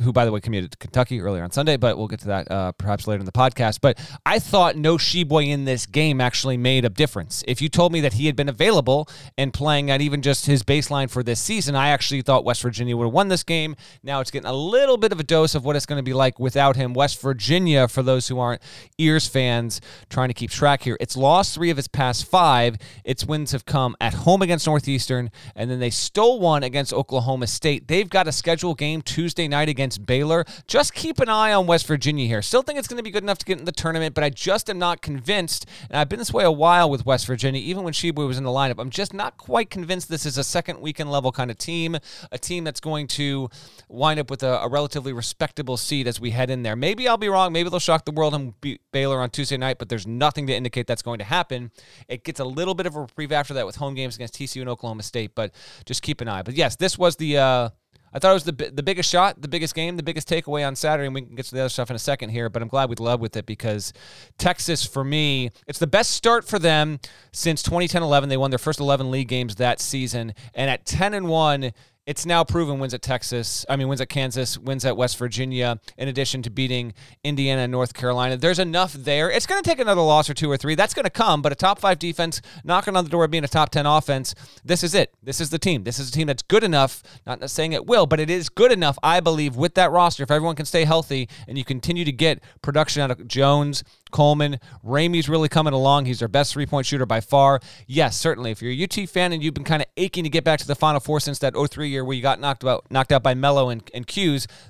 who, 0.03 0.13
by 0.13 0.25
the 0.25 0.33
way, 0.33 0.41
committed 0.41 0.73
to 0.73 0.79
Kentucky 0.79 1.21
earlier 1.21 1.43
on 1.43 1.51
Sunday, 1.51 1.77
but 1.77 1.97
we'll 1.97 2.09
get 2.09 2.21
to 2.21 2.29
that 2.29 2.51
uh, 2.51 2.73
perhaps 2.73 3.07
later 3.07 3.21
in 3.21 3.27
the 3.27 3.33
podcast. 3.33 3.81
But 3.81 3.99
I 4.27 4.39
thought 4.39 4.77
no 4.77 4.97
Tshiebwe 4.97 5.49
in 5.49 5.65
this 5.65 5.87
game 5.87 6.21
actually 6.21 6.57
made 6.57 6.85
a 6.85 6.89
difference. 6.89 7.43
If 7.47 7.63
you 7.63 7.69
told 7.69 7.93
me 7.93 8.01
that 8.01 8.15
he 8.15 8.27
had 8.27 8.37
been 8.37 8.49
available 8.49 9.09
and 9.39 9.53
playing 9.53 9.91
at 9.91 10.01
even 10.01 10.23
just 10.23 10.47
his 10.47 10.63
baseline 10.63 11.11
for 11.11 11.23
this 11.23 11.41
season, 11.41 11.75
I 11.75 11.89
actually 11.89 12.23
thought 12.23 12.45
West 12.45 12.63
Virginia 12.63 12.97
would 12.97 13.05
have 13.05 13.13
won 13.13 13.29
this 13.29 13.43
game. 13.43 13.77
Now 14.03 14.21
it's 14.21 14.31
getting 14.31 14.49
a 14.49 14.53
little 14.53 14.97
bit 14.97 15.13
of 15.13 15.21
a 15.21 15.25
dose 15.25 15.55
of 15.55 15.65
what 15.65 15.77
it's 15.77 15.87
going 15.87 15.99
to 15.99 16.03
be 16.03 16.13
like 16.13 16.39
without 16.39 16.77
him. 16.77 16.95
West 16.95 17.21
Virginia, 17.21 17.89
for 17.89 18.03
those 18.03 18.29
who 18.29 18.39
aren't 18.39 18.63
Ears 18.99 19.27
fans 19.29 19.81
trying 20.09 20.29
to 20.29 20.35
keep 20.35 20.51
track 20.51 20.83
here, 20.83 20.97
it's 21.01 21.17
lost 21.17 21.55
three 21.55 21.71
of 21.71 21.79
its 21.79 21.89
past 21.89 22.27
five. 22.27 22.77
Its 23.05 23.25
wins 23.25 23.53
have 23.53 23.65
come 23.65 23.97
at 24.01 24.15
home 24.15 24.43
against 24.43 24.67
Northeastern, 24.67 25.31
and 25.55 25.71
then 25.71 25.81
they 25.81 25.91
stole 25.91 26.41
one 26.41 26.63
against 26.63 26.93
Oklahoma 26.93 27.47
State. 27.47 27.89
They've 27.89 28.09
got 28.09 28.29
a 28.29 28.33
scheduled 28.33 28.79
game 28.79 29.03
Tuesday 29.03 29.49
night 29.49 29.69
against 29.69 29.92
Baylor. 29.99 30.45
Just 30.67 30.95
keep 30.95 31.21
an 31.21 31.29
eye 31.29 31.53
on 31.53 31.67
West 31.67 31.87
Virginia 31.87 32.27
here. 32.27 32.43
Still 32.43 32.63
think 32.63 32.79
it's 32.79 32.89
going 32.89 32.99
to 32.99 33.03
be 33.03 33.11
good 33.11 33.23
enough 33.23 33.39
to 33.39 33.45
get 33.45 33.59
in 33.59 33.65
the 33.65 33.73
tournament, 33.73 34.15
but 34.15 34.25
I 34.25 34.31
just 34.31 34.69
am 34.69 34.79
not 34.79 35.03
convinced. 35.03 35.67
And 35.91 35.99
I've 35.99 36.09
been 36.09 36.19
this 36.19 36.33
way 36.33 36.45
a 36.45 36.51
while 36.51 36.91
with 36.91 37.07
West 37.07 37.27
Virginia, 37.27 37.61
even 37.61 37.85
when 37.85 37.93
Tshiebwe 37.93 38.27
was 38.27 38.39
in 38.39 38.45
the 38.45 38.51
lineup. 38.51 38.79
I'm 38.79 38.91
just 38.91 39.15
not 39.15 39.37
quite 39.37 39.71
convinced 39.71 40.09
this 40.09 40.27
is 40.27 40.39
a 40.39 40.45
second 40.45 40.81
weekend 40.81 41.11
level 41.11 41.33
kind 41.33 41.51
of 41.51 41.59
team, 41.59 41.97
a 42.31 42.39
team 42.39 42.65
that's 42.65 42.81
going 42.81 43.07
to 43.09 43.49
wind 43.89 44.21
up 44.21 44.31
with 44.31 44.43
a, 44.43 44.61
a 44.61 44.69
relatively 44.69 45.13
respectable 45.13 45.77
seed 45.77 46.07
as 46.07 46.21
we 46.21 46.31
head 46.31 46.51
in 46.51 46.63
there. 46.63 46.77
Maybe 46.77 47.09
I'll 47.09 47.17
be 47.17 47.29
wrong. 47.29 47.53
Maybe 47.53 47.71
they'll 47.71 47.81
shock 47.81 48.05
the 48.05 48.13
world 48.13 48.35
and 48.35 48.59
beat 48.61 48.81
Baylor 48.93 49.21
on 49.21 49.31
Tuesday 49.31 49.57
night, 49.57 49.79
but 49.79 49.89
there's 49.89 50.07
nothing 50.07 50.47
to 50.47 50.55
indicate 50.55 50.87
that's 50.87 51.03
going 51.03 51.19
to 51.19 51.25
happen. 51.25 51.71
It 52.09 52.25
gets 52.25 52.41
a 52.41 52.45
little 52.45 52.75
bit 52.75 52.87
of 52.87 52.97
a 52.97 53.01
reprieve 53.01 53.33
after 53.33 53.55
that 53.55 53.67
with 53.67 53.77
home 53.77 53.95
games 53.95 54.17
against 54.17 54.35
TCU 54.35 54.61
and 54.61 54.71
Oklahoma 54.71 55.03
State, 55.03 55.35
but 55.35 55.53
just 55.85 56.03
keep 56.03 56.21
an 56.21 56.29
eye. 56.29 56.43
But 56.43 56.55
yes, 56.55 56.77
this 56.77 56.99
was 56.99 57.17
the. 57.17 57.39
Uh, 57.39 57.69
I 58.13 58.19
thought 58.19 58.31
it 58.31 58.35
was 58.35 58.45
the 58.45 58.71
the 58.73 58.83
biggest 58.83 59.11
shot, 59.11 59.41
the 59.41 59.49
biggest 59.49 59.75
game, 59.75 59.97
the 59.97 60.03
biggest 60.03 60.29
takeaway 60.29 60.67
on 60.67 60.77
Saturday, 60.77 61.07
and 61.07 61.15
we 61.15 61.23
can 61.23 61.35
get 61.35 61.47
to 61.47 61.55
the 61.55 61.61
other 61.61 61.69
stuff 61.69 61.91
in 61.91 61.97
a 61.97 62.01
second 62.01 62.31
here. 62.31 62.49
But 62.49 62.63
I'm 62.63 62.69
glad 62.69 62.91
we 62.91 62.97
led 62.97 63.21
with 63.21 63.37
it 63.37 63.47
because 63.47 63.93
Texas, 64.39 64.85
for 64.85 65.05
me, 65.05 65.51
it's 65.67 65.79
the 65.79 65.87
best 65.87 66.11
start 66.11 66.47
for 66.47 66.59
them 66.59 67.01
since 67.33 67.63
2010-11. 67.63 68.29
They 68.29 68.37
won 68.37 68.51
their 68.51 68.59
first 68.59 68.81
11 68.81 69.11
league 69.11 69.29
games 69.29 69.57
that 69.57 69.81
season, 69.81 70.35
and 70.55 70.71
at 70.71 70.85
10 70.85 71.15
and 71.15 71.29
one 71.29 71.73
it's 72.05 72.27
now 72.27 72.43
proven 72.43 72.81
wins 72.81 72.95
at 72.95 73.03
Texas. 73.03 73.65
I 73.69 73.77
mean, 73.77 73.87
wins 73.87 74.01
at 74.01 74.09
Kansas, 74.09 74.59
wins 74.59 74.85
at 74.85 74.97
West 74.97 75.17
Virginia, 75.19 75.79
in 75.97 76.09
addition 76.09 76.43
to 76.43 76.51
beating 76.51 76.95
Indiana 77.23 77.63
and 77.63 77.73
North 77.73 77.95
Carolina. 77.95 78.37
There's 78.37 78.59
enough 78.59 78.93
there. 78.93 79.31
It's 79.31 79.47
going 79.47 79.63
to 79.63 79.69
take 79.69 79.79
another 79.79 80.01
loss 80.01 80.29
or 80.29 80.35
two 80.35 80.51
or 80.51 80.57
three. 80.57 80.75
That's 80.75 80.95
going 80.95 81.05
to 81.05 81.11
come, 81.11 81.43
but 81.43 81.53
a 81.53 81.55
top 81.55 81.79
five 81.79 82.01
defense 82.01 82.41
knocking 82.65 82.97
on 82.97 83.05
the 83.05 83.11
door 83.11 83.25
of 83.25 83.31
being 83.31 83.45
a 83.45 83.49
top 83.49 83.71
10 83.71 83.87
offense, 83.87 84.35
this 84.65 84.83
is 84.83 84.95
it. 84.95 85.15
This 85.23 85.41
is 85.41 85.51
the 85.51 85.59
team. 85.59 85.85
This 85.85 86.01
is 86.01 86.09
a 86.09 86.13
team 86.13 86.27
that's 86.27 86.43
good 86.43 86.65
enough, 86.65 87.03
not 87.25 87.49
saying 87.49 87.73
it 87.73 87.87
will, 87.87 88.07
but 88.07 88.19
it 88.19 88.31
is 88.31 88.49
good 88.49 88.73
enough, 88.73 88.99
I 89.03 89.21
believe, 89.21 89.55
with 89.55 89.75
that 89.75 89.93
roster. 89.93 90.25
If 90.25 90.31
everyone 90.31 90.57
can 90.57 90.67
stay 90.67 90.85
healthy 90.85 91.29
and 91.47 91.57
you 91.57 91.65
continue 91.65 92.05
to 92.05 92.13
get 92.13 92.43
production 92.63 93.01
out 93.03 93.13
of 93.13 93.29
Jones, 93.29 93.85
Coleman. 94.13 94.61
Ramey's 94.85 95.29
really 95.29 95.49
coming 95.49 95.73
along. 95.73 96.05
He's 96.05 96.21
their 96.21 96.29
best 96.29 96.53
three 96.53 96.67
point 96.67 96.87
shooter 96.87 97.07
by 97.07 97.21
far. 97.21 97.61
Yes, 97.87 98.17
certainly. 98.17 98.53
If 98.53 98.63
you're 98.63 98.73
a 98.73 98.85
UT 98.85 99.09
fan 99.09 99.33
and 99.33 99.43
you've 99.43 99.55
been 99.55 99.65
kind 99.65 99.83
of 99.83 99.89
aching 99.97 100.25
to 100.25 100.31
get 100.31 100.45
back 100.45 100.61
to 100.61 100.67
the 100.67 100.75
Final 100.75 101.01
Four 101.01 101.21
since 101.21 101.39
that 101.41 101.55
03 101.57 101.89
year 101.89 102.05
where 102.05 102.15
you 102.15 102.23
got 102.23 102.39
knocked 102.39 102.65
out, 102.65 102.85
knocked 102.91 103.11
out 103.11 103.23
by 103.23 103.35
Melo 103.35 103.71
and, 103.71 103.91
and 103.93 104.07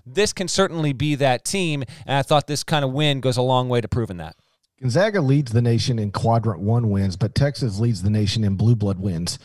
this 0.06 0.32
can 0.32 0.48
certainly 0.48 0.92
be 0.92 1.14
that 1.16 1.44
team. 1.44 1.84
And 2.06 2.16
I 2.16 2.22
thought 2.22 2.46
this 2.46 2.64
kind 2.64 2.84
of 2.84 2.92
win 2.92 3.20
goes 3.20 3.36
a 3.36 3.42
long 3.42 3.68
way 3.68 3.80
to 3.80 3.88
proving 3.88 4.16
that. 4.18 4.36
Gonzaga 4.80 5.20
leads 5.20 5.52
the 5.52 5.62
nation 5.62 5.98
in 5.98 6.10
quadrant 6.10 6.60
one 6.60 6.90
wins, 6.90 7.16
but 7.16 7.34
Texas 7.34 7.78
leads 7.78 8.02
the 8.02 8.10
nation 8.10 8.42
in 8.42 8.56
blue 8.56 8.74
blood 8.74 8.98
wins. 8.98 9.38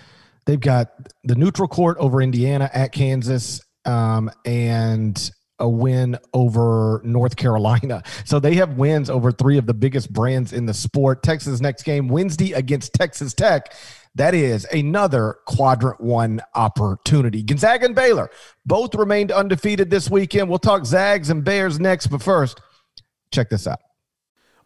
They've 0.46 0.60
got 0.60 0.90
the 1.24 1.36
neutral 1.36 1.68
court 1.68 1.98
over 2.00 2.22
Indiana 2.22 2.70
at 2.74 2.92
Kansas 2.92 3.62
um, 3.86 4.32
and 4.46 5.32
a 5.60 5.68
win 5.68 6.18
over 6.34 7.02
North 7.04 7.36
Carolina. 7.36 8.04
So 8.26 8.40
they 8.40 8.56
have 8.56 8.78
wins 8.78 9.10
over 9.10 9.32
three 9.32 9.58
of 9.58 9.66
the 9.66 9.74
biggest 9.74 10.12
brands 10.12 10.54
in 10.54 10.66
the 10.66 10.74
sport. 10.74 11.24
Texas 11.24 11.62
next 11.62 11.84
game 11.84 12.08
Wednesday 12.08 12.54
against 12.54 12.94
Texas 12.94 13.34
Tech. 13.34 13.74
That 14.16 14.34
is 14.34 14.66
another 14.66 15.38
quadrant 15.46 16.02
one 16.02 16.42
opportunity. 16.56 17.44
Gonzaga 17.44 17.86
and 17.86 17.96
Baylor 17.96 18.30
both 18.66 18.96
remained 18.96 19.32
undefeated 19.32 19.90
this 19.90 20.10
weekend. 20.10 20.50
We'll 20.50 20.60
talk 20.60 20.86
Zags 20.86 21.30
and 21.30 21.44
Bears 21.44 21.80
next, 21.80 22.08
but 22.08 22.22
first, 22.22 22.60
check 23.32 23.50
this 23.50 23.68
out. 23.68 23.80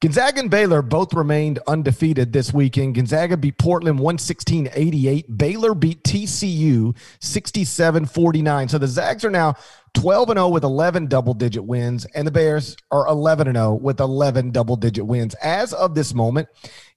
Gonzaga 0.00 0.40
and 0.40 0.50
Baylor 0.50 0.80
both 0.80 1.12
remained 1.12 1.58
undefeated 1.66 2.32
this 2.32 2.54
weekend. 2.54 2.94
Gonzaga 2.94 3.36
beat 3.36 3.58
Portland 3.58 3.98
116 3.98 4.70
88. 4.72 5.36
Baylor 5.36 5.74
beat 5.74 6.02
TCU 6.04 6.96
67 7.20 8.06
49. 8.06 8.68
So 8.70 8.78
the 8.78 8.88
Zags 8.88 9.26
are 9.26 9.30
now 9.30 9.56
12 9.92 10.30
and 10.30 10.38
0 10.38 10.48
with 10.48 10.64
11 10.64 11.08
double 11.08 11.34
digit 11.34 11.62
wins, 11.62 12.06
and 12.14 12.26
the 12.26 12.30
Bears 12.30 12.78
are 12.90 13.06
11 13.08 13.48
and 13.48 13.58
0 13.58 13.74
with 13.74 14.00
11 14.00 14.52
double 14.52 14.76
digit 14.76 15.04
wins. 15.04 15.34
As 15.42 15.74
of 15.74 15.94
this 15.94 16.14
moment, 16.14 16.48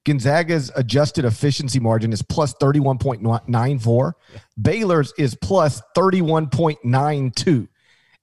Gonzaga's 0.06 0.72
adjusted 0.78 1.26
efficiency 1.26 1.82
margin 1.82 2.14
is 2.14 2.22
plus 2.22 2.54
31.94. 2.54 4.14
Baylor's 4.62 5.14
is 5.18 5.36
plus 5.36 5.82
31.92 5.98 7.68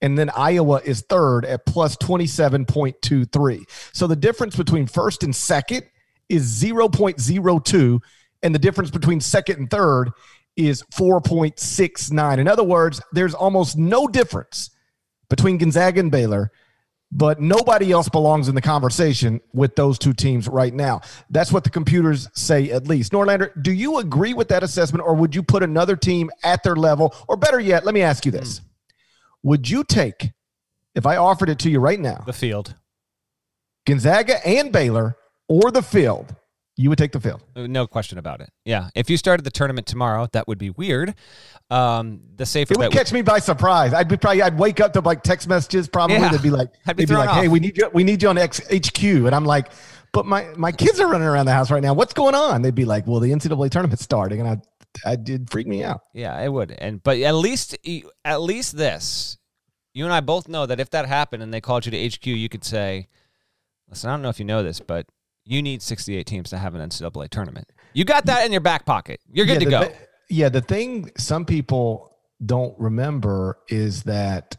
and 0.03 0.19
then 0.19 0.31
Iowa 0.31 0.81
is 0.85 1.03
third 1.03 1.45
at 1.45 1.67
plus 1.67 1.97
27.23. 1.97 3.65
So 3.93 4.07
the 4.07 4.17
difference 4.17 4.57
between 4.57 4.87
first 4.87 5.23
and 5.23 5.35
second 5.35 5.85
is 6.29 6.63
0.02, 6.63 8.01
and 8.43 8.55
the 8.55 8.59
difference 8.59 8.91
between 8.91 9.21
second 9.21 9.59
and 9.59 9.71
third 9.71 10.11
is 10.57 10.83
4.69. 10.95 12.39
In 12.39 12.49
other 12.49 12.65
words, 12.65 13.01
there's 13.13 13.35
almost 13.35 13.77
no 13.77 14.07
difference 14.07 14.71
between 15.29 15.59
Gonzaga 15.59 16.01
and 16.01 16.11
Baylor, 16.11 16.51
but 17.13 17.41
nobody 17.41 17.93
else 17.93 18.09
belongs 18.09 18.49
in 18.49 18.55
the 18.55 18.63
conversation 18.63 19.41
with 19.53 19.75
those 19.77 19.99
two 19.99 20.13
teams 20.13 20.49
right 20.49 20.73
now. 20.73 21.01
That's 21.29 21.53
what 21.53 21.65
the 21.65 21.71
computers 21.71 22.29
say, 22.35 22.71
at 22.71 22.87
least. 22.87 23.13
Norlander, 23.13 23.51
do 23.63 23.73
you 23.73 23.99
agree 23.99 24.33
with 24.33 24.49
that 24.49 24.63
assessment, 24.63 25.05
or 25.05 25.15
would 25.15 25.35
you 25.35 25.43
put 25.43 25.63
another 25.63 25.97
team 25.97 26.31
at 26.43 26.63
their 26.63 26.77
level? 26.77 27.15
Or 27.29 27.37
better 27.37 27.61
yet, 27.61 27.85
let 27.85 27.95
me 27.95 28.03
ask 28.03 28.25
you 28.25 28.33
this. 28.33 28.61
Would 29.43 29.69
you 29.69 29.85
take, 29.85 30.33
if 30.95 31.07
I 31.07 31.17
offered 31.17 31.49
it 31.49 31.59
to 31.61 31.71
you 31.71 31.81
right 31.81 31.99
now, 31.99 32.23
the 32.27 32.33
field, 32.33 32.75
Gonzaga 33.87 34.47
and 34.47 34.73
Baylor, 34.73 35.17
or 35.49 35.71
the 35.71 35.83
field? 35.83 36.35
You 36.77 36.89
would 36.89 36.99
take 36.99 37.13
the 37.13 37.21
field. 37.21 37.43
Uh, 37.55 37.67
no 37.67 37.87
question 37.87 38.17
about 38.17 38.41
it. 38.41 38.49
Yeah. 38.65 38.89
If 38.95 39.11
you 39.11 39.19
started 39.19 39.43
the 39.45 39.51
tournament 39.51 39.87
tomorrow, 39.87 40.29
that 40.33 40.49
would 40.49 40.57
be 40.57 40.71
weird. 40.71 41.15
Um, 41.69 42.23
the 42.37 42.47
safer 42.47 42.73
it 42.73 42.79
would 42.79 42.91
catch 42.91 43.13
me 43.13 43.21
by 43.21 43.39
surprise. 43.39 43.93
I'd 43.93 44.09
be 44.09 44.17
probably 44.17 44.41
I'd 44.41 44.59
wake 44.59 44.81
up 44.81 44.95
to 44.95 45.01
like 45.01 45.23
text 45.23 45.47
messages. 45.47 45.89
Probably 45.89 46.17
yeah. 46.17 46.31
they'd 46.31 46.41
be 46.41 46.49
like, 46.49 46.71
I'd 46.87 46.97
be 46.97 47.05
they'd 47.05 47.13
be 47.13 47.19
like, 47.19 47.29
off. 47.29 47.37
"Hey, 47.37 47.49
we 47.49 47.61
need 47.61 47.77
you. 47.77 47.91
We 47.93 48.03
need 48.03 48.23
you 48.23 48.31
on 48.31 48.39
X, 48.39 48.63
HQ." 48.75 49.03
And 49.03 49.35
I'm 49.35 49.45
like, 49.45 49.73
"But 50.13 50.25
my 50.25 50.47
my 50.57 50.73
kids 50.73 51.01
are 51.01 51.07
running 51.07 51.29
around 51.29 51.47
the 51.47 51.53
house 51.53 51.71
right 51.71 51.83
now. 51.83 51.93
What's 51.93 52.15
going 52.15 52.35
on?" 52.35 52.63
They'd 52.63 52.75
be 52.75 52.87
like, 52.87 53.07
"Well, 53.07 53.21
the 53.21 53.31
NCAA 53.31 53.71
tournament's 53.71 54.03
starting," 54.03 54.41
and 54.41 54.49
I 54.49 54.63
I 55.05 55.17
did 55.17 55.51
freak 55.51 55.67
me 55.67 55.83
out. 55.85 56.01
Yeah, 56.15 56.41
it 56.41 56.53
would. 56.53 56.73
And 56.73 57.03
but 57.03 57.19
at 57.19 57.35
least 57.35 57.77
at 58.25 58.41
least 58.41 58.77
this, 58.77 59.39
you 59.95 60.05
and 60.05 60.13
I 60.13 60.21
both 60.21 60.49
know 60.49 60.67
that 60.67 60.81
if 60.81 60.91
that 60.91 61.07
happened 61.07 61.43
and 61.43 61.53
they 61.53 61.61
called 61.61 61.87
you 61.87 61.93
to 61.93 62.09
HQ, 62.09 62.27
you 62.27 62.49
could 62.49 62.65
say, 62.65 63.09
"Listen, 63.89 64.11
I 64.11 64.13
don't 64.15 64.23
know 64.23 64.29
if 64.29 64.39
you 64.39 64.45
know 64.45 64.63
this, 64.63 64.81
but 64.81 65.07
you 65.45 65.63
need 65.63 65.83
68 65.83 66.27
teams 66.27 66.51
to 66.51 66.59
have 66.59 66.75
an 66.75 66.89
NCAA 66.89 67.29
tournament. 67.29 67.71
You 67.93 68.05
got 68.05 68.27
that 68.27 68.45
in 68.47 68.53
your 68.53 68.61
back 68.61 68.85
pocket. 68.85 69.21
You're 69.31 69.47
good 69.47 69.63
yeah, 69.63 69.65
to 69.65 69.71
go." 69.71 69.85
Th- 69.85 69.97
yeah, 70.29 70.49
the 70.49 70.61
thing 70.61 71.11
some 71.17 71.45
people 71.45 72.17
don't 72.45 72.79
remember 72.79 73.59
is 73.69 74.05
that 74.05 74.57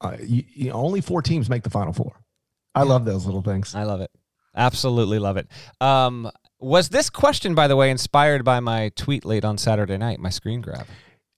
uh, 0.00 0.16
you, 0.20 0.44
you, 0.48 0.70
only 0.72 1.00
four 1.00 1.22
teams 1.22 1.48
make 1.48 1.62
the 1.62 1.70
Final 1.70 1.92
Four. 1.92 2.20
I 2.74 2.82
love 2.82 3.04
those 3.04 3.24
little 3.24 3.42
things. 3.42 3.74
I 3.74 3.84
love 3.84 4.00
it. 4.00 4.10
Absolutely 4.56 5.18
love 5.18 5.36
it. 5.36 5.48
Um, 5.80 6.30
was 6.64 6.88
this 6.88 7.10
question, 7.10 7.54
by 7.54 7.68
the 7.68 7.76
way, 7.76 7.90
inspired 7.90 8.44
by 8.44 8.60
my 8.60 8.90
tweet 8.96 9.24
late 9.24 9.44
on 9.44 9.58
Saturday 9.58 9.98
night, 9.98 10.18
my 10.18 10.30
screen 10.30 10.60
grab? 10.60 10.86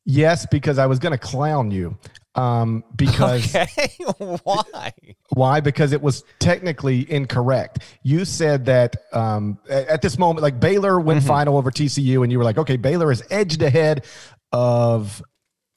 Yes, 0.04 0.46
because 0.46 0.78
I 0.78 0.86
was 0.86 1.00
going 1.00 1.12
to 1.12 1.18
clown 1.18 1.70
you. 1.72 1.98
Um, 2.36 2.84
because 2.96 3.54
okay. 3.54 3.90
why? 4.44 4.92
Why? 5.30 5.60
Because 5.60 5.92
it 5.92 6.00
was 6.00 6.24
technically 6.38 7.10
incorrect. 7.10 7.80
You 8.04 8.24
said 8.24 8.66
that 8.66 8.96
um, 9.12 9.58
at 9.68 10.00
this 10.00 10.16
moment, 10.16 10.42
like 10.42 10.60
Baylor 10.60 11.00
went 11.00 11.20
mm-hmm. 11.20 11.28
final 11.28 11.56
over 11.56 11.70
TCU, 11.70 12.22
and 12.22 12.30
you 12.30 12.38
were 12.38 12.44
like, 12.44 12.58
okay, 12.58 12.76
Baylor 12.76 13.10
is 13.10 13.22
edged 13.30 13.62
ahead 13.62 14.06
of 14.52 15.20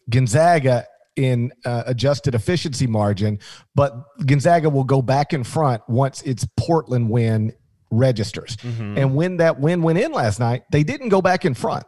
Gonzaga 0.10 0.86
in 1.16 1.52
uh, 1.66 1.84
adjusted 1.88 2.36
efficiency 2.36 2.88
margin, 2.88 3.40
but 3.74 3.94
Gonzaga 4.26 4.70
will 4.70 4.84
go 4.84 5.02
back 5.02 5.34
in 5.34 5.44
front 5.44 5.82
once 5.90 6.22
its 6.22 6.48
Portland 6.56 7.10
win 7.10 7.54
registers. 7.92 8.58
Mm-hmm. 8.58 8.98
And 8.98 9.16
when 9.16 9.38
that 9.38 9.60
win 9.60 9.82
went 9.82 10.00
in 10.00 10.12
last 10.12 10.40
night, 10.40 10.64
they 10.72 10.84
didn't 10.84 11.10
go 11.10 11.22
back 11.22 11.46
in 11.46 11.54
front. 11.54 11.86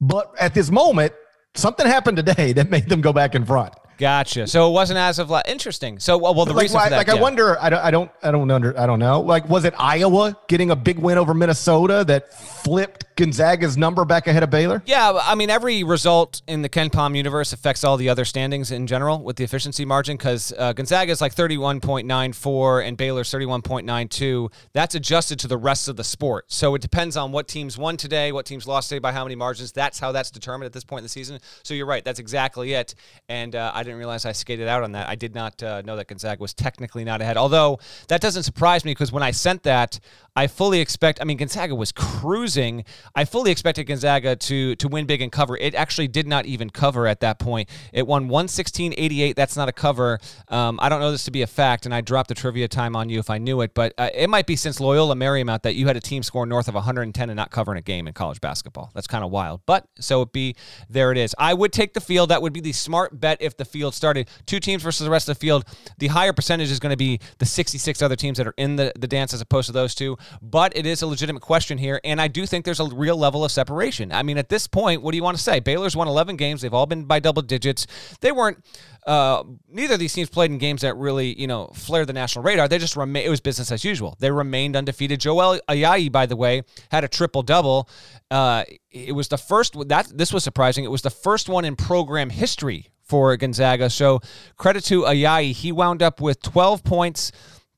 But 0.00 0.32
at 0.38 0.54
this 0.54 0.70
moment, 0.70 1.12
something 1.54 1.86
happened 1.86 2.16
today 2.16 2.52
that 2.54 2.70
made 2.70 2.88
them 2.88 3.00
go 3.00 3.12
back 3.12 3.34
in 3.34 3.44
front. 3.44 3.74
Gotcha. 3.98 4.46
So 4.46 4.68
it 4.68 4.72
wasn't 4.72 4.98
as 4.98 5.18
of 5.18 5.30
like 5.30 5.48
interesting. 5.48 5.98
So 5.98 6.18
well, 6.18 6.34
well 6.34 6.44
the 6.44 6.52
like, 6.52 6.62
reason 6.62 6.76
why, 6.76 6.88
that, 6.88 6.96
like 6.96 7.06
yeah. 7.06 7.14
I 7.14 7.20
wonder, 7.20 7.58
I 7.60 7.70
don't, 7.70 7.84
I 7.84 7.90
don't, 7.90 8.10
I 8.22 8.30
don't 8.30 8.50
under, 8.50 8.78
I 8.78 8.86
don't 8.86 8.98
know. 8.98 9.20
Like, 9.20 9.48
was 9.48 9.64
it 9.64 9.74
Iowa 9.78 10.36
getting 10.48 10.70
a 10.70 10.76
big 10.76 10.98
win 10.98 11.18
over 11.18 11.32
Minnesota 11.34 12.04
that 12.06 12.32
flipped 12.34 13.16
Gonzaga's 13.16 13.76
number 13.76 14.04
back 14.04 14.26
ahead 14.26 14.42
of 14.42 14.50
Baylor? 14.50 14.82
Yeah, 14.84 15.18
I 15.22 15.34
mean, 15.34 15.48
every 15.48 15.82
result 15.82 16.42
in 16.46 16.62
the 16.62 16.68
KenPom 16.68 17.16
universe 17.16 17.52
affects 17.52 17.84
all 17.84 17.96
the 17.96 18.08
other 18.10 18.24
standings 18.24 18.70
in 18.70 18.86
general 18.86 19.22
with 19.22 19.36
the 19.36 19.44
efficiency 19.44 19.84
margin 19.84 20.16
because 20.16 20.52
uh, 20.58 20.74
Gonzaga 20.74 21.12
is 21.12 21.20
like 21.20 21.34
31.94 21.34 22.86
and 22.86 22.96
Baylor's 22.96 23.30
31.92. 23.30 24.52
That's 24.74 24.94
adjusted 24.94 25.38
to 25.40 25.48
the 25.48 25.56
rest 25.56 25.88
of 25.88 25.96
the 25.96 26.04
sport. 26.04 26.44
So 26.48 26.74
it 26.74 26.82
depends 26.82 27.16
on 27.16 27.32
what 27.32 27.48
teams 27.48 27.78
won 27.78 27.96
today, 27.96 28.32
what 28.32 28.44
teams 28.44 28.66
lost 28.66 28.90
today 28.90 28.98
by 28.98 29.12
how 29.12 29.24
many 29.24 29.36
margins. 29.36 29.72
That's 29.72 29.98
how 29.98 30.12
that's 30.12 30.30
determined 30.30 30.66
at 30.66 30.72
this 30.74 30.84
point 30.84 31.00
in 31.00 31.04
the 31.04 31.08
season. 31.08 31.38
So 31.62 31.72
you're 31.72 31.86
right. 31.86 32.04
That's 32.04 32.18
exactly 32.18 32.74
it. 32.74 32.94
And 33.28 33.54
uh, 33.56 33.72
I 33.74 33.85
didn't 33.86 33.98
realize 33.98 34.26
I 34.26 34.32
skated 34.32 34.68
out 34.68 34.82
on 34.82 34.92
that. 34.92 35.08
I 35.08 35.14
did 35.14 35.34
not 35.34 35.62
uh, 35.62 35.82
know 35.82 35.96
that 35.96 36.08
Gonzaga 36.08 36.40
was 36.40 36.52
technically 36.52 37.04
not 37.04 37.20
ahead. 37.20 37.36
Although 37.36 37.78
that 38.08 38.20
doesn't 38.20 38.42
surprise 38.42 38.84
me 38.84 38.90
because 38.90 39.12
when 39.12 39.22
I 39.22 39.30
sent 39.30 39.62
that, 39.62 39.98
I 40.36 40.48
fully 40.48 40.80
expect. 40.80 41.18
I 41.20 41.24
mean, 41.24 41.38
Gonzaga 41.38 41.74
was 41.74 41.92
cruising. 41.92 42.84
I 43.14 43.24
fully 43.24 43.50
expected 43.50 43.84
Gonzaga 43.84 44.36
to 44.36 44.76
to 44.76 44.88
win 44.88 45.06
big 45.06 45.22
and 45.22 45.32
cover. 45.32 45.56
It 45.56 45.74
actually 45.74 46.08
did 46.08 46.26
not 46.26 46.44
even 46.44 46.68
cover 46.68 47.06
at 47.06 47.20
that 47.20 47.38
point. 47.38 47.70
It 47.92 48.06
won 48.06 48.28
116-88. 48.28 49.34
That's 49.34 49.56
not 49.56 49.68
a 49.68 49.72
cover. 49.72 50.18
Um, 50.48 50.78
I 50.82 50.90
don't 50.90 51.00
know 51.00 51.10
this 51.10 51.24
to 51.24 51.30
be 51.30 51.40
a 51.40 51.46
fact, 51.46 51.86
and 51.86 51.94
I 51.94 52.02
dropped 52.02 52.28
the 52.28 52.34
trivia 52.34 52.68
time 52.68 52.94
on 52.94 53.08
you 53.08 53.18
if 53.18 53.30
I 53.30 53.38
knew 53.38 53.62
it, 53.62 53.72
but 53.72 53.94
uh, 53.96 54.10
it 54.14 54.28
might 54.28 54.46
be 54.46 54.56
since 54.56 54.78
Loyola 54.78 55.14
Marymount 55.14 55.62
that 55.62 55.74
you 55.74 55.86
had 55.86 55.96
a 55.96 56.00
team 56.00 56.22
score 56.22 56.44
north 56.44 56.68
of 56.68 56.74
110 56.74 57.30
and 57.30 57.36
not 57.36 57.50
covering 57.50 57.78
a 57.78 57.82
game 57.82 58.06
in 58.06 58.12
college 58.12 58.40
basketball. 58.40 58.90
That's 58.94 59.06
kind 59.06 59.24
of 59.24 59.30
wild. 59.30 59.62
But 59.64 59.86
so 59.98 60.20
it 60.22 60.32
be. 60.32 60.54
There 60.90 61.12
it 61.12 61.18
is. 61.18 61.34
I 61.38 61.54
would 61.54 61.72
take 61.72 61.94
the 61.94 62.00
field. 62.00 62.28
That 62.28 62.42
would 62.42 62.52
be 62.52 62.60
the 62.60 62.72
smart 62.72 63.18
bet 63.18 63.38
if 63.40 63.56
the 63.56 63.64
field 63.76 63.94
started 63.94 64.28
two 64.46 64.60
teams 64.60 64.82
versus 64.82 65.04
the 65.04 65.10
rest 65.10 65.28
of 65.28 65.36
the 65.36 65.40
field. 65.40 65.64
The 65.98 66.08
higher 66.08 66.32
percentage 66.32 66.70
is 66.70 66.80
going 66.80 66.92
to 66.92 66.96
be 66.96 67.20
the 67.38 67.46
66 67.46 68.02
other 68.02 68.16
teams 68.16 68.38
that 68.38 68.46
are 68.46 68.54
in 68.56 68.76
the, 68.76 68.92
the 68.98 69.06
dance 69.06 69.34
as 69.34 69.40
opposed 69.40 69.66
to 69.66 69.72
those 69.72 69.94
two 69.94 70.16
but 70.42 70.76
it 70.76 70.86
is 70.86 71.02
a 71.02 71.06
legitimate 71.06 71.42
question 71.42 71.78
here. 71.78 72.00
And 72.04 72.20
I 72.20 72.28
do 72.28 72.46
think 72.46 72.64
there's 72.64 72.80
a 72.80 72.86
real 72.86 73.16
level 73.16 73.44
of 73.44 73.50
separation. 73.50 74.12
I 74.12 74.22
mean, 74.22 74.38
at 74.38 74.48
this 74.48 74.66
point, 74.66 75.02
what 75.02 75.12
do 75.12 75.16
you 75.16 75.22
want 75.22 75.36
to 75.36 75.42
say? 75.42 75.60
Baylor's 75.60 75.96
won 75.96 76.08
11 76.08 76.36
games. 76.36 76.62
They've 76.62 76.72
all 76.72 76.86
been 76.86 77.04
by 77.04 77.20
double 77.20 77.42
digits. 77.42 77.86
They 78.20 78.32
weren't, 78.32 78.64
uh, 79.06 79.44
neither 79.68 79.94
of 79.94 80.00
these 80.00 80.12
teams 80.12 80.28
played 80.28 80.50
in 80.50 80.58
games 80.58 80.82
that 80.82 80.96
really, 80.96 81.38
you 81.40 81.46
know, 81.46 81.68
flared 81.74 82.08
the 82.08 82.12
national 82.12 82.44
radar. 82.44 82.66
They 82.66 82.78
just 82.78 82.96
remained, 82.96 83.26
it 83.26 83.30
was 83.30 83.40
business 83.40 83.70
as 83.70 83.84
usual. 83.84 84.16
They 84.18 84.30
remained 84.32 84.74
undefeated. 84.74 85.20
Joel 85.20 85.60
Ayayi, 85.68 86.10
by 86.10 86.26
the 86.26 86.34
way, 86.36 86.62
had 86.90 87.04
a 87.04 87.08
triple 87.08 87.42
double. 87.42 87.88
Uh, 88.30 88.64
it 88.90 89.14
was 89.14 89.28
the 89.28 89.38
first, 89.38 89.76
that 89.88 90.10
this 90.12 90.32
was 90.32 90.42
surprising. 90.42 90.84
It 90.84 90.90
was 90.90 91.02
the 91.02 91.10
first 91.10 91.48
one 91.48 91.64
in 91.64 91.76
program 91.76 92.30
history 92.30 92.90
for 93.02 93.36
Gonzaga. 93.36 93.90
So 93.90 94.20
credit 94.56 94.82
to 94.86 95.02
Ayayi. 95.02 95.52
He 95.52 95.70
wound 95.70 96.02
up 96.02 96.20
with 96.20 96.42
12 96.42 96.82
points 96.82 97.30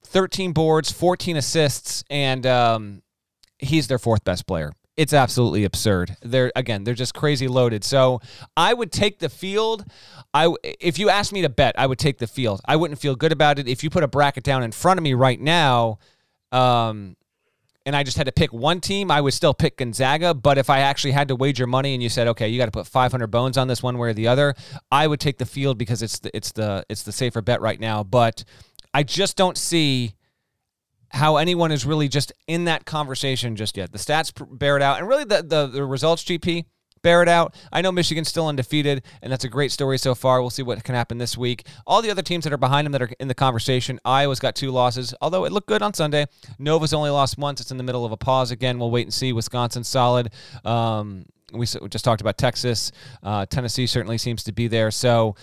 13 0.06 0.52
boards, 0.52 0.90
14 0.90 1.36
assists, 1.36 2.02
and 2.08 2.46
um, 2.46 3.02
he's 3.58 3.88
their 3.88 3.98
fourth 3.98 4.24
best 4.24 4.46
player. 4.46 4.72
It's 4.98 5.12
absolutely 5.12 5.62
absurd. 5.62 6.16
They're 6.22 6.50
again, 6.56 6.82
they're 6.82 6.92
just 6.92 7.14
crazy 7.14 7.46
loaded. 7.46 7.84
So 7.84 8.20
I 8.56 8.74
would 8.74 8.90
take 8.90 9.20
the 9.20 9.28
field. 9.28 9.84
I 10.34 10.52
if 10.64 10.98
you 10.98 11.08
asked 11.08 11.32
me 11.32 11.42
to 11.42 11.48
bet, 11.48 11.78
I 11.78 11.86
would 11.86 12.00
take 12.00 12.18
the 12.18 12.26
field. 12.26 12.60
I 12.64 12.74
wouldn't 12.74 12.98
feel 12.98 13.14
good 13.14 13.30
about 13.30 13.60
it 13.60 13.68
if 13.68 13.84
you 13.84 13.90
put 13.90 14.02
a 14.02 14.08
bracket 14.08 14.42
down 14.42 14.64
in 14.64 14.72
front 14.72 14.98
of 14.98 15.04
me 15.04 15.14
right 15.14 15.40
now. 15.40 16.00
Um, 16.50 17.16
and 17.86 17.94
I 17.94 18.02
just 18.02 18.16
had 18.16 18.26
to 18.26 18.32
pick 18.32 18.52
one 18.52 18.80
team, 18.80 19.10
I 19.12 19.20
would 19.20 19.32
still 19.34 19.54
pick 19.54 19.76
Gonzaga. 19.76 20.34
But 20.34 20.58
if 20.58 20.68
I 20.68 20.80
actually 20.80 21.12
had 21.12 21.28
to 21.28 21.36
wager 21.36 21.66
money 21.68 21.94
and 21.94 22.02
you 22.02 22.08
said, 22.08 22.26
okay, 22.26 22.48
you 22.48 22.58
got 22.58 22.66
to 22.66 22.72
put 22.72 22.88
500 22.88 23.28
bones 23.28 23.56
on 23.56 23.68
this 23.68 23.80
one 23.80 23.98
way 23.98 24.08
or 24.08 24.12
the 24.12 24.26
other, 24.26 24.56
I 24.90 25.06
would 25.06 25.20
take 25.20 25.38
the 25.38 25.46
field 25.46 25.78
because 25.78 26.02
it's 26.02 26.18
the 26.18 26.36
it's 26.36 26.50
the 26.50 26.84
it's 26.88 27.04
the 27.04 27.12
safer 27.12 27.40
bet 27.40 27.60
right 27.60 27.78
now. 27.78 28.02
But 28.02 28.42
I 28.92 29.04
just 29.04 29.36
don't 29.36 29.56
see 29.56 30.14
how 31.10 31.36
anyone 31.36 31.72
is 31.72 31.84
really 31.84 32.08
just 32.08 32.32
in 32.46 32.64
that 32.64 32.84
conversation 32.84 33.56
just 33.56 33.76
yet. 33.76 33.92
The 33.92 33.98
stats 33.98 34.32
bear 34.58 34.76
it 34.76 34.82
out, 34.82 34.98
and 34.98 35.08
really 35.08 35.24
the, 35.24 35.42
the, 35.42 35.66
the 35.66 35.84
results, 35.84 36.24
GP, 36.24 36.64
bear 37.02 37.22
it 37.22 37.28
out. 37.28 37.54
I 37.72 37.80
know 37.80 37.92
Michigan's 37.92 38.28
still 38.28 38.46
undefeated, 38.46 39.02
and 39.22 39.32
that's 39.32 39.44
a 39.44 39.48
great 39.48 39.72
story 39.72 39.98
so 39.98 40.14
far. 40.14 40.40
We'll 40.40 40.50
see 40.50 40.62
what 40.62 40.82
can 40.84 40.94
happen 40.94 41.18
this 41.18 41.36
week. 41.36 41.66
All 41.86 42.02
the 42.02 42.10
other 42.10 42.22
teams 42.22 42.44
that 42.44 42.52
are 42.52 42.58
behind 42.58 42.86
them 42.86 42.92
that 42.92 43.02
are 43.02 43.10
in 43.20 43.28
the 43.28 43.34
conversation, 43.34 44.00
Iowa's 44.04 44.40
got 44.40 44.54
two 44.54 44.70
losses, 44.70 45.14
although 45.20 45.44
it 45.44 45.52
looked 45.52 45.68
good 45.68 45.82
on 45.82 45.94
Sunday. 45.94 46.26
Nova's 46.58 46.92
only 46.92 47.10
lost 47.10 47.38
once. 47.38 47.60
It's 47.60 47.70
in 47.70 47.76
the 47.76 47.84
middle 47.84 48.04
of 48.04 48.12
a 48.12 48.16
pause 48.16 48.50
again. 48.50 48.78
We'll 48.78 48.90
wait 48.90 49.06
and 49.06 49.14
see. 49.14 49.32
Wisconsin's 49.32 49.88
solid. 49.88 50.32
Um, 50.64 51.26
we 51.52 51.64
just 51.64 52.04
talked 52.04 52.20
about 52.20 52.36
Texas. 52.36 52.92
Uh, 53.22 53.46
Tennessee 53.46 53.86
certainly 53.86 54.18
seems 54.18 54.44
to 54.44 54.52
be 54.52 54.68
there. 54.68 54.90
So, 54.90 55.34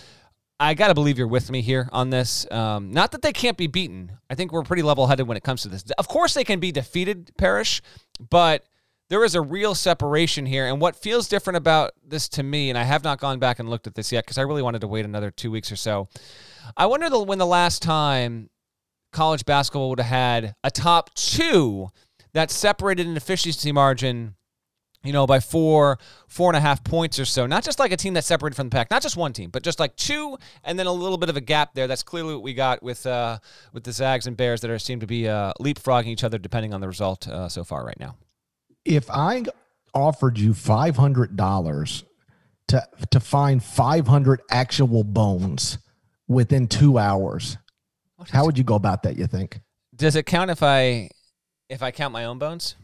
I 0.60 0.74
got 0.74 0.88
to 0.88 0.94
believe 0.94 1.18
you're 1.18 1.28
with 1.28 1.52
me 1.52 1.62
here 1.62 1.90
on 1.92 2.10
this. 2.10 2.50
Um, 2.50 2.92
not 2.92 3.12
that 3.12 3.22
they 3.22 3.34
can't 3.34 3.58
be 3.58 3.68
beaten. 3.68 4.14
I 4.30 4.36
think 4.36 4.52
we're 4.52 4.64
pretty 4.64 4.84
level 4.84 5.08
headed 5.08 5.28
when 5.28 5.36
it 5.36 5.44
comes 5.44 5.64
to 5.64 5.70
this. 5.70 5.84
Of 5.98 6.08
course, 6.08 6.34
they 6.34 6.46
can 6.46 6.60
be 6.60 6.72
defeated, 6.72 7.32
Parrish, 7.38 7.82
but 8.30 8.64
there 9.10 9.24
is 9.24 9.36
a 9.36 9.42
real 9.42 9.76
separation 9.76 10.46
here. 10.46 10.66
And 10.66 10.80
what 10.80 10.96
feels 10.96 11.28
different 11.28 11.58
about 11.58 11.92
this 12.06 12.30
to 12.30 12.44
me, 12.44 12.70
and 12.70 12.78
I 12.78 12.84
have 12.84 13.04
not 13.04 13.20
gone 13.20 13.38
back 13.38 13.60
and 13.60 13.70
looked 13.70 13.86
at 13.86 13.96
this 13.96 14.12
yet 14.12 14.26
because 14.26 14.38
I 14.38 14.44
really 14.44 14.62
wanted 14.62 14.82
to 14.82 14.88
wait 14.88 15.06
another 15.06 15.30
two 15.30 15.52
weeks 15.52 15.72
or 15.72 15.76
so. 15.76 16.08
I 16.78 16.86
wonder 16.86 17.10
when 17.20 17.38
the 17.38 17.46
last 17.46 17.82
time 17.82 18.50
college 19.12 19.46
basketball 19.46 19.90
would 19.90 20.00
have 20.00 20.08
had 20.08 20.56
a 20.64 20.72
top 20.72 21.14
two 21.16 21.90
that 22.34 22.50
separated 22.50 23.08
an 23.08 23.18
efficiency 23.18 23.72
margin 23.72 24.36
you 25.06 25.14
know, 25.14 25.28
by 25.28 25.40
four, 25.40 26.00
four 26.28 26.50
and 26.50 26.58
a 26.58 26.60
half 26.60 26.84
points 26.84 27.20
or 27.20 27.26
so. 27.26 27.46
Not 27.46 27.64
just 27.64 27.80
like 27.80 27.92
a 27.92 27.98
team 27.98 28.14
that's 28.14 28.28
separated 28.28 28.56
from 28.56 28.70
the 28.70 28.76
pack, 28.76 28.90
not 28.92 29.02
just 29.02 29.16
one 29.16 29.34
team, 29.34 29.50
but 29.52 29.64
just 29.64 29.80
like 29.80 29.96
two, 29.96 30.38
and 30.64 30.78
then 30.78 30.88
a 30.88 30.92
little 30.92 31.18
bit 31.18 31.30
of 31.30 31.38
a 31.38 31.42
gap 31.42 31.74
there. 31.76 31.88
That's 31.88 32.04
clearly 32.04 32.34
what 32.34 32.44
we 32.44 32.54
got 32.54 32.82
with 32.82 33.06
uh, 33.06 33.40
with 33.72 33.84
the 33.84 33.92
Zags 33.92 34.28
and 34.28 34.36
Bears 34.36 34.62
that 34.62 34.72
are 34.72 34.80
seem 34.80 35.00
to 35.00 35.08
be 35.08 35.28
uh, 35.28 35.54
leapfrogging 35.60 36.08
each 36.08 36.24
other 36.24 36.38
depending 36.38 36.74
on 36.74 36.82
the 36.82 36.88
result 36.88 37.28
uh, 37.28 37.48
so 37.48 37.64
far 37.64 37.86
right 37.86 38.00
now. 38.00 38.16
If 38.84 39.10
I 39.10 39.46
offered 39.94 40.38
you 40.38 40.54
five 40.54 40.98
hundred 40.98 41.36
dollars 41.36 42.04
to 42.68 42.86
to 43.12 43.20
find 43.20 43.64
five 43.64 44.08
hundred 44.08 44.42
actual 44.50 45.04
bones 45.04 45.78
within 46.28 46.68
two 46.68 46.98
hours, 46.98 47.58
how 48.32 48.46
would 48.46 48.58
you 48.58 48.64
go 48.64 48.76
about 48.76 49.04
that? 49.04 49.18
You 49.18 49.28
think? 49.28 49.60
Does 49.96 50.16
it 50.16 50.26
count 50.26 50.52
if 50.52 50.64
I 50.64 51.10
if 51.70 51.82
I 51.82 51.92
count 51.92 52.12
my 52.12 52.26
own 52.26 52.38
bones? 52.38 52.76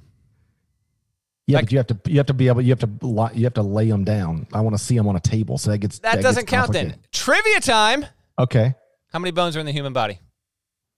Yeah, 1.52 1.58
like, 1.58 1.66
but 1.66 1.72
you 1.72 1.78
have 1.78 1.88
to 1.88 2.00
you 2.08 2.18
have 2.18 2.26
to 2.28 2.34
be 2.34 2.48
able 2.48 2.62
you 2.62 2.70
have 2.70 2.80
to 2.80 3.32
you 3.34 3.44
have 3.44 3.54
to 3.56 3.62
lay 3.62 3.88
them 3.88 4.04
down. 4.04 4.48
I 4.54 4.62
want 4.62 4.78
to 4.78 4.84
see 4.84 4.96
them 4.96 5.08
on 5.08 5.16
a 5.16 5.20
table, 5.20 5.58
so 5.58 5.72
that 5.72 5.80
gets 5.80 6.00
that, 6.00 6.16
that 6.16 6.22
doesn't 6.22 6.48
gets 6.48 6.52
count. 6.52 6.74
Then 6.74 6.98
trivia 7.12 7.60
time. 7.60 8.06
Okay. 8.40 8.74
How 9.12 9.20
many 9.20 9.32
bones 9.32 9.58
are 9.58 9.60
in 9.60 9.66
the 9.66 9.72
human 9.72 9.94
body? 9.94 10.20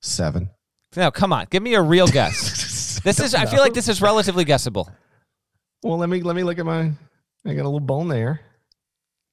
Seven. 0.02 0.50
No, 0.96 1.10
come 1.12 1.34
on, 1.34 1.48
give 1.50 1.64
me 1.64 1.74
a 1.74 1.82
real 1.82 2.08
guess. 2.08 3.00
this 3.04 3.20
is. 3.20 3.34
I 3.34 3.46
feel 3.46 3.60
like 3.60 3.74
this 3.74 3.88
is 3.88 4.02
relatively 4.02 4.44
guessable. 4.44 4.90
Well, 5.82 5.98
let 5.98 6.10
me 6.10 6.22
let 6.22 6.36
me 6.36 6.44
look 6.44 6.60
at 6.60 6.66
my. 6.66 6.92
I 7.46 7.54
got 7.54 7.64
a 7.64 7.70
little 7.70 7.80
bone 7.80 8.08
there. 8.08 8.42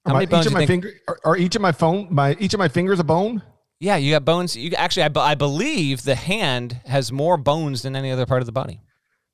How 0.07 0.15
many 0.15 0.27
my, 0.27 0.31
bones? 0.31 0.47
Each 0.47 0.53
of 0.53 0.55
my 0.55 0.67
finger 0.67 0.93
are, 1.07 1.19
are, 1.25 1.37
each 1.37 1.57
of 1.57 1.63
my 1.63 1.73
phone 1.73 2.09
my 2.11 2.37
each 2.41 2.55
of 2.55 2.59
my 2.59 2.69
fingers 2.69 2.99
a 2.99 3.05
bone. 3.05 3.43
Yeah, 3.79 3.97
you 3.97 4.13
got 4.13 4.25
bones. 4.25 4.57
You 4.57 4.73
actually, 4.73 5.05
I, 5.05 5.11
I 5.21 5.35
believe 5.35 6.03
the 6.03 6.15
hand 6.15 6.81
has 6.85 7.11
more 7.11 7.37
bones 7.37 7.83
than 7.83 7.97
any 7.97 8.11
other 8.11 8.27
part 8.27 8.43
of 8.43 8.47
the 8.47 8.53
body. 8.53 8.81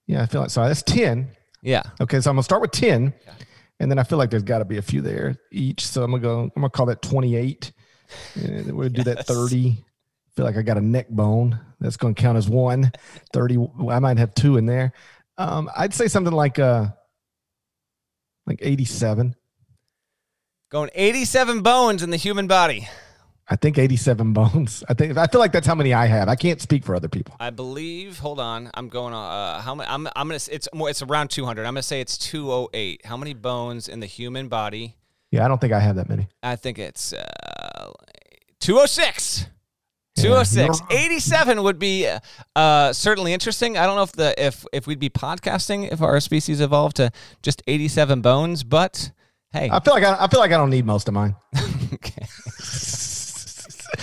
Yeah, 0.07 0.23
I 0.23 0.27
feel 0.27 0.41
like 0.41 0.51
so. 0.51 0.65
That's 0.65 0.83
ten. 0.83 1.31
Yeah. 1.67 1.83
Okay, 2.01 2.21
so 2.21 2.31
I'm 2.31 2.37
gonna 2.37 2.45
start 2.45 2.63
with 2.63 2.71
ten, 2.71 3.13
and 3.81 3.91
then 3.91 3.99
I 3.99 4.05
feel 4.05 4.19
like 4.19 4.31
there's 4.31 4.45
got 4.45 4.59
to 4.59 4.65
be 4.65 4.79
a 4.79 4.83
few 4.83 5.03
there 5.03 5.37
each. 5.51 5.85
So 5.85 6.05
I'm 6.05 6.13
gonna 6.13 6.23
go. 6.23 6.41
I'm 6.43 6.51
gonna 6.55 6.71
call 6.71 6.87
that 6.87 7.03
28. 7.03 7.73
And 8.37 8.73
we'll 8.73 8.89
do 8.89 9.03
yes. 9.05 9.17
that 9.17 9.27
30. 9.27 9.71
I 9.71 10.31
feel 10.37 10.45
like 10.45 10.57
I 10.57 10.63
got 10.63 10.79
a 10.79 10.81
neck 10.81 11.09
bone. 11.09 11.59
That's 11.81 11.97
gonna 11.97 12.15
count 12.15 12.39
as 12.39 12.49
one. 12.49 12.93
30. 13.33 13.67
I 13.91 13.99
might 13.99 14.17
have 14.17 14.33
two 14.35 14.59
in 14.59 14.67
there. 14.67 14.93
Um, 15.39 15.69
I'd 15.77 15.93
say 15.93 16.07
something 16.07 16.33
like 16.33 16.61
uh, 16.61 16.87
like 18.47 18.61
87. 18.63 19.35
Going 20.71 20.91
87 20.95 21.63
bones 21.63 22.05
in 22.05 22.11
the 22.11 22.17
human 22.17 22.47
body. 22.47 22.89
I 23.49 23.57
think 23.57 23.79
87 23.79 24.33
bones. 24.33 24.83
I 24.89 24.95
think 24.95 25.17
I 25.17 25.27
feel 25.27 25.41
like 25.41 25.53
that's 25.53 25.67
how 25.67 25.75
many 25.75 25.95
I 25.95 26.07
have. 26.07 26.29
I 26.29 26.35
can't 26.35 26.61
speak 26.61 26.85
for 26.85 26.97
other 26.97 27.09
people. 27.09 27.37
I 27.39 27.51
believe. 27.51 28.19
Hold 28.19 28.41
on. 28.41 28.71
I'm 28.75 28.89
going. 28.89 29.15
Uh, 29.15 29.61
how 29.61 29.75
many? 29.75 29.89
I'm. 29.89 30.07
I'm 30.17 30.29
gonna. 30.29 30.41
It's 30.51 30.69
more. 30.75 30.91
It's 30.91 31.03
around 31.03 31.29
200. 31.31 31.65
I'm 31.65 31.75
gonna 31.75 31.83
say 31.83 32.01
it's 32.01 32.19
208. 32.19 33.07
How 33.07 33.17
many 33.17 33.35
bones 33.35 33.89
in 33.89 34.01
the 34.01 34.07
human 34.07 34.49
body? 34.49 34.97
Yeah, 35.31 35.45
I 35.45 35.49
don't 35.49 35.61
think 35.61 35.73
I 35.73 35.81
have 35.81 35.97
that 35.97 36.09
many. 36.09 36.29
I 36.43 36.57
think 36.57 36.79
it's 36.79 37.13
uh, 37.13 37.93
206. 38.61 39.47
206 40.17 40.81
yeah, 40.91 40.97
87 40.97 41.63
would 41.63 41.79
be 41.79 42.11
uh, 42.55 42.93
certainly 42.95 43.35
interesting 43.35 43.77
i 43.77 43.85
don't 43.85 43.97
know 43.97 44.03
if 44.03 44.13
the 44.13 44.35
if 44.43 44.65
if 44.73 44.87
we'd 44.87 44.99
be 44.99 45.11
podcasting 45.11 45.93
if 45.93 46.01
our 46.01 46.21
species 46.21 46.63
evolved 46.63 46.97
to 46.97 47.11
just 47.43 47.63
87 47.67 48.23
bones 48.23 48.65
but 48.65 49.13
hey 49.53 49.69
i 49.71 49.79
feel 49.81 49.93
like 49.93 50.05
i, 50.05 50.17
I 50.25 50.27
feel 50.29 50.41
like 50.41 50.53
i 50.53 50.57
don't 50.57 50.71
need 50.71 50.87
most 50.87 51.07
of 51.07 51.13
mine 51.13 51.37
okay 51.93 52.27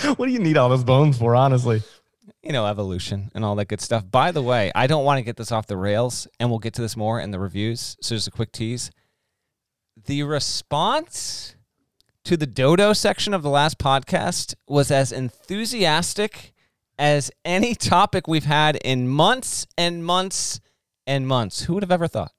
what 0.16 0.26
do 0.26 0.32
you 0.32 0.38
need 0.38 0.56
all 0.56 0.68
those 0.68 0.84
bones 0.84 1.18
for, 1.18 1.34
honestly? 1.34 1.82
You 2.42 2.52
know, 2.52 2.66
evolution 2.66 3.30
and 3.34 3.44
all 3.44 3.54
that 3.56 3.68
good 3.68 3.80
stuff. 3.80 4.10
By 4.10 4.32
the 4.32 4.42
way, 4.42 4.70
I 4.74 4.86
don't 4.86 5.04
want 5.04 5.18
to 5.18 5.22
get 5.22 5.36
this 5.36 5.52
off 5.52 5.66
the 5.66 5.76
rails, 5.76 6.26
and 6.38 6.50
we'll 6.50 6.58
get 6.58 6.74
to 6.74 6.82
this 6.82 6.96
more 6.96 7.20
in 7.20 7.30
the 7.30 7.38
reviews. 7.38 7.96
So, 8.00 8.14
just 8.14 8.28
a 8.28 8.30
quick 8.30 8.52
tease. 8.52 8.90
The 10.06 10.22
response 10.22 11.54
to 12.24 12.36
the 12.36 12.46
dodo 12.46 12.92
section 12.92 13.34
of 13.34 13.42
the 13.42 13.50
last 13.50 13.78
podcast 13.78 14.54
was 14.66 14.90
as 14.90 15.12
enthusiastic 15.12 16.54
as 16.98 17.30
any 17.44 17.74
topic 17.74 18.26
we've 18.26 18.44
had 18.44 18.76
in 18.76 19.08
months 19.08 19.66
and 19.76 20.04
months 20.04 20.60
and 21.06 21.26
months. 21.26 21.62
Who 21.62 21.74
would 21.74 21.82
have 21.82 21.90
ever 21.90 22.08
thought? 22.08 22.32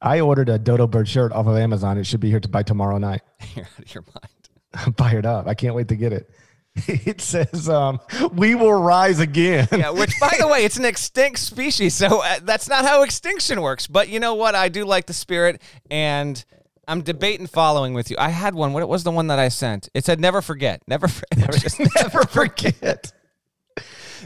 I 0.00 0.20
ordered 0.20 0.48
a 0.48 0.58
dodo 0.58 0.86
bird 0.86 1.08
shirt 1.08 1.32
off 1.32 1.46
of 1.46 1.56
Amazon. 1.56 1.98
It 1.98 2.04
should 2.04 2.20
be 2.20 2.28
here 2.30 2.40
to 2.40 2.48
by 2.48 2.62
tomorrow 2.62 2.98
night. 2.98 3.22
You're 3.54 3.66
out 3.66 3.84
of 3.84 3.94
your 3.94 4.04
mind. 4.14 4.48
I'm 4.74 4.92
fired 4.94 5.26
up. 5.26 5.46
I 5.46 5.54
can't 5.54 5.74
wait 5.74 5.88
to 5.88 5.96
get 5.96 6.12
it. 6.12 6.30
it 6.86 7.20
says 7.20 7.68
um, 7.68 8.00
we 8.32 8.54
will 8.54 8.72
rise 8.72 9.20
again. 9.20 9.68
Yeah 9.70 9.90
which 9.90 10.12
by 10.20 10.36
the 10.38 10.48
way 10.48 10.64
it's 10.64 10.76
an 10.76 10.84
extinct 10.84 11.38
species 11.38 11.94
so 11.94 12.22
uh, 12.22 12.38
that's 12.42 12.68
not 12.68 12.84
how 12.84 13.02
extinction 13.02 13.60
works 13.60 13.86
but 13.86 14.08
you 14.08 14.20
know 14.20 14.34
what? 14.34 14.54
I 14.54 14.68
do 14.68 14.84
like 14.84 15.06
the 15.06 15.12
spirit 15.12 15.60
and 15.90 16.42
i'm 16.88 17.02
debating 17.02 17.46
following 17.46 17.94
with 17.94 18.10
you. 18.10 18.16
I 18.18 18.30
had 18.30 18.54
one. 18.54 18.72
What 18.72 18.88
was 18.88 19.04
the 19.04 19.10
one 19.10 19.26
that 19.28 19.38
i 19.38 19.48
sent? 19.48 19.88
It 19.94 20.04
said 20.04 20.20
never 20.20 20.40
forget. 20.40 20.82
Never 20.88 21.08
never, 21.36 21.52
just 21.52 21.78
never 21.78 22.24
forget. 22.24 23.12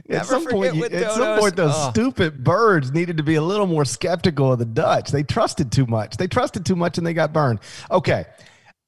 Never 0.09 0.21
at 0.21 0.27
some 0.27 0.47
point, 0.47 0.93
at 0.93 1.13
some 1.13 1.39
point, 1.39 1.57
those 1.57 1.73
oh. 1.75 1.91
stupid 1.91 2.45
birds 2.45 2.93
needed 2.93 3.17
to 3.17 3.23
be 3.23 3.37
a 3.37 3.43
little 3.43 3.67
more 3.67 3.85
skeptical 3.85 4.53
of 4.53 4.59
the 4.59 4.65
Dutch. 4.65 5.11
They 5.11 5.23
trusted 5.23 5.73
too 5.73 5.87
much. 5.87 6.17
They 6.17 6.27
trusted 6.27 6.67
too 6.67 6.77
much, 6.77 6.99
and 6.99 7.07
they 7.07 7.15
got 7.15 7.33
burned. 7.33 7.61
Okay, 7.91 8.25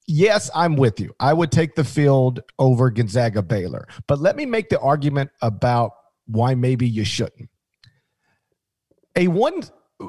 yes, 0.08 0.50
I'm 0.54 0.74
with 0.74 0.98
you. 0.98 1.14
I 1.20 1.32
would 1.32 1.52
take 1.52 1.76
the 1.76 1.84
field 1.84 2.40
over 2.58 2.90
Gonzaga 2.90 3.42
Baylor. 3.42 3.86
But 4.08 4.18
let 4.18 4.34
me 4.34 4.46
make 4.46 4.70
the 4.70 4.80
argument 4.80 5.30
about 5.40 5.92
why 6.26 6.56
maybe 6.56 6.88
you 6.88 7.04
shouldn't. 7.04 7.48
A 9.14 9.28
one 9.28 9.62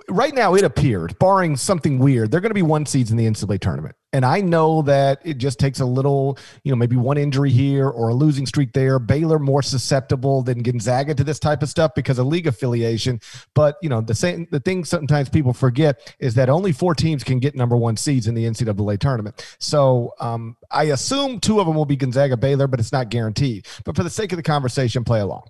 right 0.08 0.36
now 0.36 0.54
it 0.54 0.64
appeared, 0.64 1.18
barring 1.18 1.56
something 1.56 1.98
weird, 1.98 2.30
they're 2.30 2.42
going 2.42 2.52
to 2.52 2.56
be 2.56 2.62
one 2.62 2.86
seeds 2.86 3.10
in 3.10 3.18
the 3.18 3.26
NCAA 3.26 3.60
tournament. 3.60 3.96
And 4.14 4.26
I 4.26 4.42
know 4.42 4.82
that 4.84 5.20
it 5.24 5.38
just 5.38 5.60
takes 5.60 5.80
a 5.80 5.86
little, 5.86 6.38
you 6.64 6.72
know, 6.72 6.76
maybe 6.76 6.96
one 6.96 7.18
injury 7.18 7.50
here 7.52 7.88
or 7.90 8.10
a 8.10 8.14
losing 8.14 8.46
streak 8.46 8.74
there. 8.74 8.98
Baylor 9.00 9.40
more 9.40 9.62
susceptible 9.62 10.42
than 10.42 10.64
Gonzaga 10.64 11.14
to 11.16 11.24
this 11.24 11.40
type 11.40 11.62
of 11.62 11.70
stuff 11.70 11.94
because 11.96 12.18
of 12.18 12.28
league 12.28 12.48
affiliation. 12.48 13.20
But 13.54 13.78
you 13.82 13.90
know, 13.90 14.02
the 14.02 14.16
same 14.16 14.48
the 14.52 14.60
thing 14.60 14.84
sometimes 14.84 15.30
people 15.30 15.54
forget 15.54 16.16
is 16.20 16.34
that 16.36 16.50
only 16.50 16.72
four 16.72 16.96
teams 16.96 17.24
can 17.24 17.40
get 17.40 17.56
number 17.56 17.78
one 17.78 17.98
seeds 17.98 18.28
in 18.28 18.34
the 18.34 18.46
NCAA 18.46 19.00
tournament. 19.00 19.56
So 19.60 20.14
um, 20.20 20.58
I 20.72 20.86
assume 20.86 21.40
two 21.40 21.60
of 21.60 21.68
them 21.68 21.76
will 21.76 21.86
be 21.86 21.96
Gonzaga 21.96 22.38
Baylor, 22.38 22.68
but 22.68 22.80
it's 22.80 22.92
not 22.92 23.10
guaranteed. 23.10 23.68
But 23.86 23.96
for 23.96 24.04
the 24.04 24.10
sake 24.10 24.32
of 24.32 24.38
the 24.38 24.44
conversation, 24.44 25.04
play 25.04 25.20
along. 25.20 25.48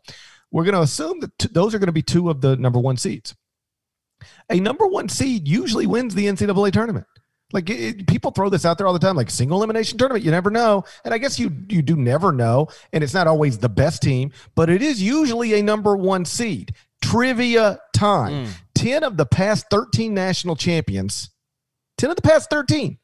We're 0.52 0.64
going 0.64 0.76
to 0.76 0.82
assume 0.82 1.20
that 1.20 1.38
t- 1.38 1.50
those 1.52 1.76
are 1.76 1.80
going 1.80 1.88
to 1.88 1.94
be 1.94 2.02
two 2.02 2.30
of 2.30 2.42
the 2.42 2.58
number 2.58 2.80
one 2.80 2.98
seeds 2.98 3.36
a 4.50 4.60
number 4.60 4.88
one 4.88 5.10
seed 5.10 5.48
usually 5.48 5.88
wins 5.88 6.16
the 6.16 6.26
NCAA 6.26 6.72
tournament. 6.72 7.06
Like 7.52 7.70
it, 7.70 8.08
people 8.08 8.32
throw 8.32 8.50
this 8.50 8.64
out 8.64 8.78
there 8.78 8.86
all 8.86 8.94
the 8.94 9.00
time, 9.00 9.16
like 9.16 9.32
single 9.32 9.58
elimination 9.58 9.98
tournament. 9.98 10.24
You 10.24 10.30
never 10.30 10.52
know, 10.52 10.84
and 11.04 11.14
I 11.14 11.18
guess 11.18 11.40
you 11.40 11.52
you 11.68 11.82
do 11.82 11.96
never 11.96 12.32
know, 12.32 12.68
and 12.94 13.04
it's 13.04 13.14
not 13.14 13.26
always 13.26 13.58
the 13.58 13.70
best 13.70 14.04
team, 14.04 14.32
but 14.54 14.70
it 14.70 14.84
is 14.84 15.02
usually 15.02 15.56
a 15.56 15.64
number 15.64 15.98
one 15.98 16.26
seed. 16.26 16.76
Trivia 17.02 17.80
time: 17.94 18.46
mm. 18.46 18.52
ten 18.76 19.04
of 19.04 19.18
the 19.18 19.26
past 19.26 19.66
thirteen 19.72 20.14
national 20.14 20.56
champions, 20.58 21.32
ten 21.98 22.12
of 22.12 22.16
the 22.16 22.22
past 22.22 22.52
thirteen, 22.52 23.00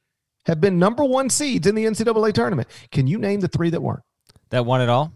have 0.45 0.61
been 0.61 0.77
number 0.77 1.03
one 1.03 1.31
seeds 1.31 1.65
in 1.65 1.73
the 1.73 1.85
NCAA 1.85 2.31
tournament. 2.33 2.67
Can 2.91 3.07
you 3.07 3.17
name 3.17 3.39
the 3.39 3.47
three 3.47 3.71
that 3.71 3.81
weren't? 3.81 4.03
That 4.51 4.63
won 4.63 4.81
it 4.81 4.89
all. 4.89 5.11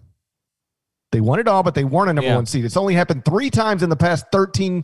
They 1.12 1.22
won 1.22 1.40
it 1.40 1.48
all, 1.48 1.64
but 1.64 1.74
they 1.74 1.84
weren't 1.84 2.10
a 2.10 2.14
number 2.14 2.30
yeah. 2.30 2.36
one 2.36 2.46
seed. 2.46 2.66
It's 2.66 2.78
only 2.78 2.94
happened 2.94 3.26
three 3.26 3.50
times 3.50 3.82
in 3.82 3.90
the 3.90 3.96
past 3.96 4.26
13 4.32 4.84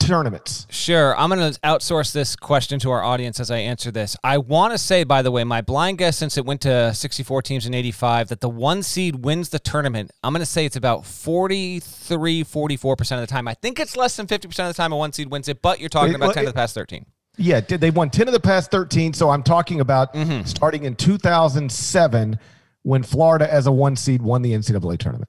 tournaments? 0.00 0.66
Sure. 0.70 1.16
I'm 1.16 1.28
going 1.30 1.52
to 1.52 1.60
outsource 1.60 2.12
this 2.12 2.34
question 2.34 2.80
to 2.80 2.90
our 2.90 3.04
audience 3.04 3.38
as 3.38 3.50
I 3.50 3.58
answer 3.58 3.90
this. 3.90 4.16
I 4.24 4.38
want 4.38 4.72
to 4.72 4.78
say, 4.78 5.04
by 5.04 5.22
the 5.22 5.30
way, 5.30 5.44
my 5.44 5.60
blind 5.60 5.98
guess 5.98 6.16
since 6.16 6.36
it 6.36 6.44
went 6.44 6.62
to 6.62 6.92
64 6.92 7.42
teams 7.42 7.66
in 7.66 7.74
85, 7.74 8.28
that 8.28 8.40
the 8.40 8.48
one 8.48 8.82
seed 8.82 9.24
wins 9.24 9.50
the 9.50 9.58
tournament. 9.58 10.10
I'm 10.24 10.32
going 10.32 10.40
to 10.40 10.46
say 10.46 10.64
it's 10.64 10.76
about 10.76 11.06
43, 11.06 12.44
44% 12.44 13.14
of 13.14 13.20
the 13.20 13.26
time. 13.26 13.46
I 13.46 13.54
think 13.54 13.78
it's 13.78 13.96
less 13.96 14.16
than 14.16 14.26
50% 14.26 14.44
of 14.44 14.52
the 14.52 14.74
time 14.74 14.92
a 14.92 14.96
one 14.96 15.12
seed 15.12 15.30
wins 15.30 15.48
it, 15.48 15.62
but 15.62 15.78
you're 15.78 15.88
talking 15.88 16.14
about 16.14 16.34
10 16.34 16.44
of 16.44 16.52
the 16.52 16.56
past 16.56 16.74
13. 16.74 17.06
Yeah, 17.36 17.60
they 17.60 17.90
won 17.90 18.10
10 18.10 18.26
of 18.26 18.32
the 18.32 18.40
past 18.40 18.70
13. 18.70 19.12
So 19.12 19.30
I'm 19.30 19.42
talking 19.42 19.80
about 19.80 20.12
mm-hmm. 20.14 20.44
starting 20.44 20.84
in 20.84 20.96
2007 20.96 22.38
when 22.82 23.02
Florida, 23.02 23.52
as 23.52 23.66
a 23.66 23.72
one 23.72 23.96
seed, 23.96 24.22
won 24.22 24.42
the 24.42 24.52
NCAA 24.52 24.98
tournament. 24.98 25.28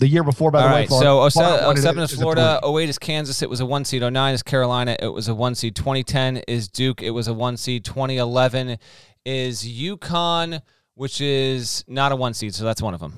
The 0.00 0.08
year 0.08 0.24
before, 0.24 0.50
by 0.50 0.62
the 0.62 0.66
All 0.66 0.72
way. 0.72 0.80
Right, 0.80 0.88
Florida, 0.88 1.30
so 1.30 1.74
07 1.74 2.02
is 2.02 2.14
Florida, 2.14 2.58
08 2.64 2.88
is 2.88 2.98
Kansas, 2.98 3.42
it 3.42 3.50
was 3.50 3.60
a 3.60 3.66
one 3.66 3.84
seed. 3.84 4.00
09 4.00 4.32
is 4.32 4.42
Carolina, 4.42 4.96
it 4.98 5.08
was 5.08 5.28
a 5.28 5.34
one 5.34 5.54
seed. 5.54 5.76
2010 5.76 6.38
is 6.48 6.68
Duke, 6.68 7.02
it 7.02 7.10
was 7.10 7.28
a 7.28 7.34
one 7.34 7.58
seed. 7.58 7.84
2011 7.84 8.78
is 9.26 9.62
UConn, 9.62 10.62
which 10.94 11.20
is 11.20 11.84
not 11.86 12.12
a 12.12 12.16
one 12.16 12.32
seed, 12.32 12.54
so 12.54 12.64
that's 12.64 12.80
one 12.80 12.94
of 12.94 13.00
them. 13.00 13.12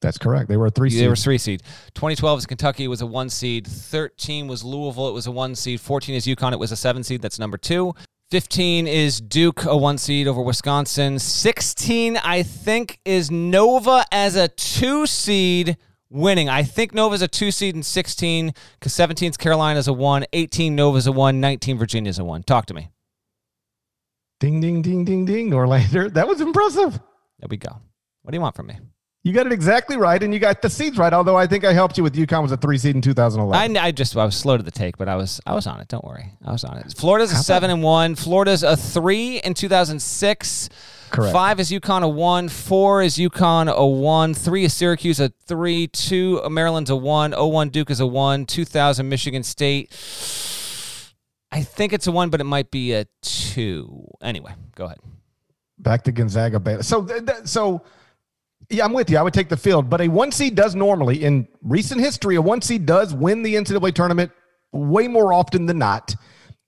That's 0.00 0.18
correct. 0.18 0.48
They 0.48 0.56
were 0.56 0.66
a 0.66 0.70
three 0.70 0.88
seed. 0.88 1.00
They 1.00 1.08
were 1.08 1.16
three 1.16 1.36
seed. 1.36 1.64
2012 1.94 2.38
is 2.38 2.46
Kentucky, 2.46 2.84
it 2.84 2.88
was 2.88 3.00
a 3.00 3.06
one 3.06 3.28
seed. 3.28 3.66
13 3.66 4.46
was 4.46 4.62
Louisville, 4.62 5.08
it 5.08 5.14
was 5.14 5.26
a 5.26 5.32
one 5.32 5.56
seed. 5.56 5.80
14 5.80 6.14
is 6.14 6.26
UConn, 6.26 6.52
it 6.52 6.60
was 6.60 6.70
a 6.70 6.76
seven 6.76 7.02
seed. 7.02 7.22
That's 7.22 7.40
number 7.40 7.58
two. 7.58 7.92
15 8.30 8.86
is 8.86 9.20
Duke, 9.20 9.64
a 9.64 9.76
one 9.76 9.98
seed 9.98 10.28
over 10.28 10.42
Wisconsin. 10.42 11.18
16, 11.18 12.18
I 12.18 12.44
think, 12.44 13.00
is 13.04 13.32
Nova 13.32 14.04
as 14.12 14.36
a 14.36 14.46
two 14.46 15.04
seed 15.08 15.76
winning. 16.10 16.48
I 16.48 16.62
think 16.62 16.94
Nova's 16.94 17.22
a 17.22 17.28
two 17.28 17.50
seed 17.50 17.74
in 17.74 17.82
16 17.82 18.52
because 18.78 18.92
17 18.92 19.30
is 19.30 19.36
Carolina's 19.36 19.88
a 19.88 19.92
one, 19.92 20.24
18 20.32 20.74
Nova's 20.74 21.06
a 21.06 21.12
one, 21.12 21.40
19 21.40 21.78
Virginia's 21.78 22.18
a 22.18 22.24
one. 22.24 22.42
Talk 22.42 22.66
to 22.66 22.74
me. 22.74 22.90
Ding, 24.40 24.60
ding, 24.60 24.82
ding, 24.82 25.04
ding, 25.04 25.24
ding, 25.24 25.50
Norlander. 25.50 26.12
That 26.14 26.28
was 26.28 26.40
impressive. 26.40 26.94
There 27.40 27.48
we 27.48 27.56
go. 27.56 27.70
What 28.22 28.32
do 28.32 28.36
you 28.36 28.40
want 28.40 28.54
from 28.56 28.66
me? 28.66 28.78
You 29.24 29.32
got 29.32 29.46
it 29.46 29.52
exactly 29.52 29.96
right, 29.96 30.22
and 30.22 30.32
you 30.32 30.38
got 30.38 30.62
the 30.62 30.70
seeds 30.70 30.96
right. 30.96 31.12
Although 31.12 31.36
I 31.36 31.46
think 31.46 31.64
I 31.64 31.72
helped 31.72 31.98
you 31.98 32.04
with 32.04 32.14
UConn 32.14 32.42
was 32.42 32.52
a 32.52 32.56
three 32.56 32.78
seed 32.78 32.94
in 32.94 33.02
2011. 33.02 33.76
I, 33.76 33.86
I 33.86 33.90
just 33.90 34.16
I 34.16 34.24
was 34.24 34.36
slow 34.36 34.56
to 34.56 34.62
the 34.62 34.70
take, 34.70 34.96
but 34.96 35.08
I 35.08 35.16
was 35.16 35.40
I 35.44 35.54
was 35.54 35.66
on 35.66 35.80
it. 35.80 35.88
Don't 35.88 36.04
worry, 36.04 36.32
I 36.44 36.52
was 36.52 36.64
on 36.64 36.78
it. 36.78 36.94
Florida's 36.96 37.32
a 37.32 37.36
seven 37.36 37.70
and 37.70 37.82
one. 37.82 38.14
Florida's 38.14 38.62
a 38.62 38.76
three 38.76 39.38
in 39.38 39.54
2006. 39.54 40.68
Correct. 41.10 41.32
Five 41.32 41.60
is 41.60 41.70
UConn 41.70 42.02
a 42.02 42.08
one. 42.08 42.48
Four 42.48 43.02
is 43.02 43.16
UConn 43.16 43.72
a 43.72 43.86
one. 43.86 44.34
Three 44.34 44.64
is 44.64 44.74
Syracuse 44.74 45.20
a 45.20 45.30
three. 45.46 45.86
Two 45.88 46.40
Maryland's 46.48 46.90
a 46.90 46.96
one. 46.96 47.34
O 47.34 47.46
one 47.46 47.68
Duke 47.70 47.90
is 47.90 48.00
a 48.00 48.06
one. 48.06 48.46
Two 48.46 48.64
thousand 48.64 49.08
Michigan 49.08 49.42
State. 49.42 49.90
I 51.50 51.62
think 51.62 51.92
it's 51.92 52.06
a 52.06 52.12
one, 52.12 52.28
but 52.28 52.40
it 52.40 52.44
might 52.44 52.70
be 52.70 52.92
a 52.92 53.06
two. 53.22 54.06
Anyway, 54.22 54.54
go 54.74 54.84
ahead. 54.86 54.98
Back 55.78 56.02
to 56.04 56.12
Gonzaga 56.12 56.60
Baylor. 56.60 56.82
So 56.82 57.06
so. 57.44 57.82
Yeah, 58.70 58.84
I'm 58.84 58.92
with 58.92 59.08
you. 59.08 59.16
I 59.16 59.22
would 59.22 59.32
take 59.32 59.48
the 59.48 59.56
field, 59.56 59.88
but 59.88 60.02
a 60.02 60.08
one 60.08 60.30
seed 60.30 60.54
does 60.54 60.74
normally, 60.74 61.24
in 61.24 61.48
recent 61.62 62.02
history, 62.02 62.36
a 62.36 62.42
one 62.42 62.60
seed 62.60 62.84
does 62.84 63.14
win 63.14 63.42
the 63.42 63.54
NCAA 63.54 63.94
tournament 63.94 64.30
way 64.72 65.08
more 65.08 65.32
often 65.32 65.64
than 65.64 65.78
not. 65.78 66.14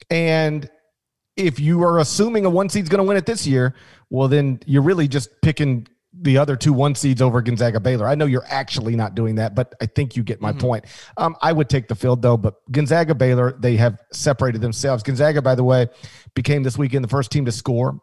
And 0.09 0.70
if 1.46 1.61
you 1.61 1.83
are 1.83 1.98
assuming 1.98 2.44
a 2.44 2.50
one 2.50 2.68
seed's 2.68 2.88
going 2.88 2.98
to 2.98 3.05
win 3.05 3.16
it 3.16 3.26
this 3.26 3.46
year, 3.46 3.74
well, 4.11 4.29
then 4.29 4.61
you're 4.66 4.83
really 4.83 5.09
just 5.09 5.29
picking 5.42 5.87
the 6.12 6.38
other 6.38 6.57
two 6.57 6.72
one 6.72 6.94
seeds 6.94 7.22
over 7.22 7.40
Gonzaga 7.40 7.79
Baylor. 7.79 8.09
I 8.09 8.14
know 8.14 8.26
you're 8.26 8.46
actually 8.48 8.96
not 8.96 9.14
doing 9.14 9.37
that, 9.37 9.55
but 9.55 9.74
I 9.81 9.87
think 9.87 10.16
you 10.16 10.22
get 10.22 10.40
my 10.40 10.50
mm-hmm. 10.50 10.61
point. 10.61 10.85
Um, 11.16 11.37
I 11.40 11.53
would 11.53 11.68
take 11.68 11.88
the 11.88 11.94
field 11.94 12.22
though, 12.22 12.37
but 12.37 12.57
Gonzaga 12.70 13.14
Baylor, 13.14 13.57
they 13.59 13.76
have 13.76 14.00
separated 14.12 14.61
themselves. 14.61 15.03
Gonzaga, 15.03 15.40
by 15.40 15.55
the 15.55 15.64
way, 15.64 15.88
became 16.35 16.62
this 16.62 16.76
weekend 16.76 17.05
the 17.05 17.09
first 17.09 17.31
team 17.31 17.44
to 17.44 17.53
score 17.53 18.00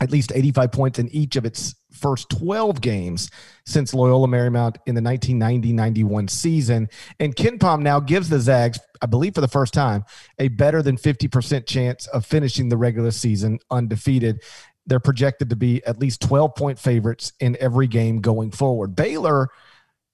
at 0.00 0.10
least 0.10 0.32
85 0.34 0.72
points 0.72 0.98
in 0.98 1.08
each 1.10 1.36
of 1.36 1.44
its 1.44 1.76
first 1.92 2.28
12 2.30 2.80
games 2.80 3.30
since 3.64 3.94
Loyola 3.94 4.26
Marymount 4.26 4.76
in 4.86 4.94
the 4.94 5.00
1990-91 5.00 6.28
season. 6.28 6.88
And 7.20 7.34
KenPom 7.36 7.80
now 7.80 8.00
gives 8.00 8.28
the 8.28 8.40
Zags, 8.40 8.78
I 9.00 9.06
believe 9.06 9.34
for 9.34 9.40
the 9.40 9.48
first 9.48 9.72
time, 9.72 10.04
a 10.38 10.48
better 10.48 10.82
than 10.82 10.96
50% 10.96 11.66
chance 11.66 12.06
of 12.08 12.26
finishing 12.26 12.68
the 12.68 12.76
regular 12.76 13.12
season 13.12 13.60
undefeated. 13.70 14.42
they're 14.86 15.00
projected 15.00 15.48
to 15.50 15.56
be 15.56 15.82
at 15.86 15.98
least 15.98 16.20
12 16.20 16.54
point 16.54 16.78
favorites 16.78 17.32
in 17.40 17.56
every 17.60 17.86
game 17.86 18.20
going 18.20 18.50
forward. 18.50 18.94
Baylor, 18.94 19.48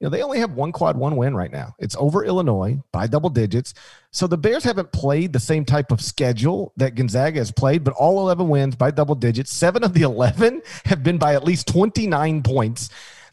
you 0.01 0.07
know, 0.07 0.11
they 0.11 0.23
only 0.23 0.39
have 0.39 0.55
one 0.55 0.73
quad 0.73 0.97
one 0.97 1.17
win 1.17 1.35
right 1.35 1.53
now. 1.53 1.75
It's 1.79 1.95
over 1.99 2.25
Illinois 2.25 2.81
by 2.91 3.07
double 3.07 3.29
digits. 3.29 3.75
So 4.13 4.27
the 4.27 4.39
Bears 4.39 4.65
haven't 4.65 4.93
played 4.93 5.33
the 5.33 5.39
same 5.39 5.67
type 5.67 5.93
of 5.93 6.01
schedule 6.01 6.73
that 6.79 6.95
Gonzaga 6.95 7.39
has 7.39 7.53
played, 7.53 7.85
but 7.85 7.93
all 7.95 8.19
11 8.21 8.49
wins 8.49 8.77
by 8.77 8.91
double 8.91 9.15
digits. 9.15 9.53
Seven 9.53 9.85
of 9.85 9.93
the 9.93 10.03
11 10.11 10.63
have 10.87 11.03
been 11.03 11.19
by 11.19 11.35
at 11.35 11.45
least 11.45 11.69
29 11.69 12.43
points. 12.43 12.89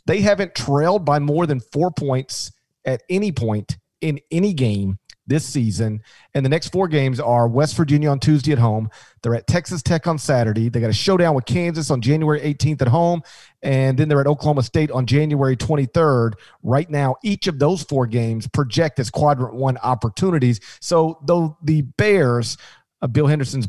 They 0.05 0.19
haven't 0.19 0.55
trailed 0.55 1.05
by 1.05 1.19
more 1.19 1.45
than 1.45 1.61
four 1.61 1.89
points 1.89 2.51
at 2.83 3.01
any 3.09 3.31
point 3.31 3.77
in 4.01 4.19
any 4.29 4.53
game 4.53 4.99
this 5.27 5.45
season. 5.45 6.01
And 6.33 6.45
the 6.45 6.49
next 6.49 6.69
four 6.69 6.87
games 6.87 7.19
are 7.19 7.47
West 7.47 7.75
Virginia 7.75 8.09
on 8.09 8.19
Tuesday 8.19 8.53
at 8.53 8.57
home. 8.57 8.89
They're 9.21 9.35
at 9.35 9.45
Texas 9.45 9.83
Tech 9.83 10.07
on 10.07 10.17
Saturday. 10.17 10.69
They 10.69 10.79
got 10.79 10.89
a 10.89 10.93
showdown 10.93 11.35
with 11.35 11.45
Kansas 11.45 11.91
on 11.91 12.01
January 12.01 12.39
18th 12.39 12.81
at 12.81 12.87
home. 12.87 13.21
And 13.61 13.97
then 13.97 14.07
they're 14.07 14.21
at 14.21 14.27
Oklahoma 14.27 14.63
State 14.63 14.89
on 14.89 15.05
January 15.05 15.57
23rd. 15.57 16.33
Right 16.63 16.89
now, 16.89 17.15
each 17.23 17.47
of 17.47 17.59
those 17.59 17.83
four 17.83 18.07
games 18.07 18.47
project 18.47 18.99
as 18.99 19.09
quadrant 19.09 19.53
one 19.53 19.77
opportunities. 19.77 20.59
So, 20.79 21.19
though 21.25 21.57
the 21.61 21.81
Bears, 21.81 22.57
uh, 23.01 23.07
Bill 23.07 23.27
Henderson's 23.27 23.67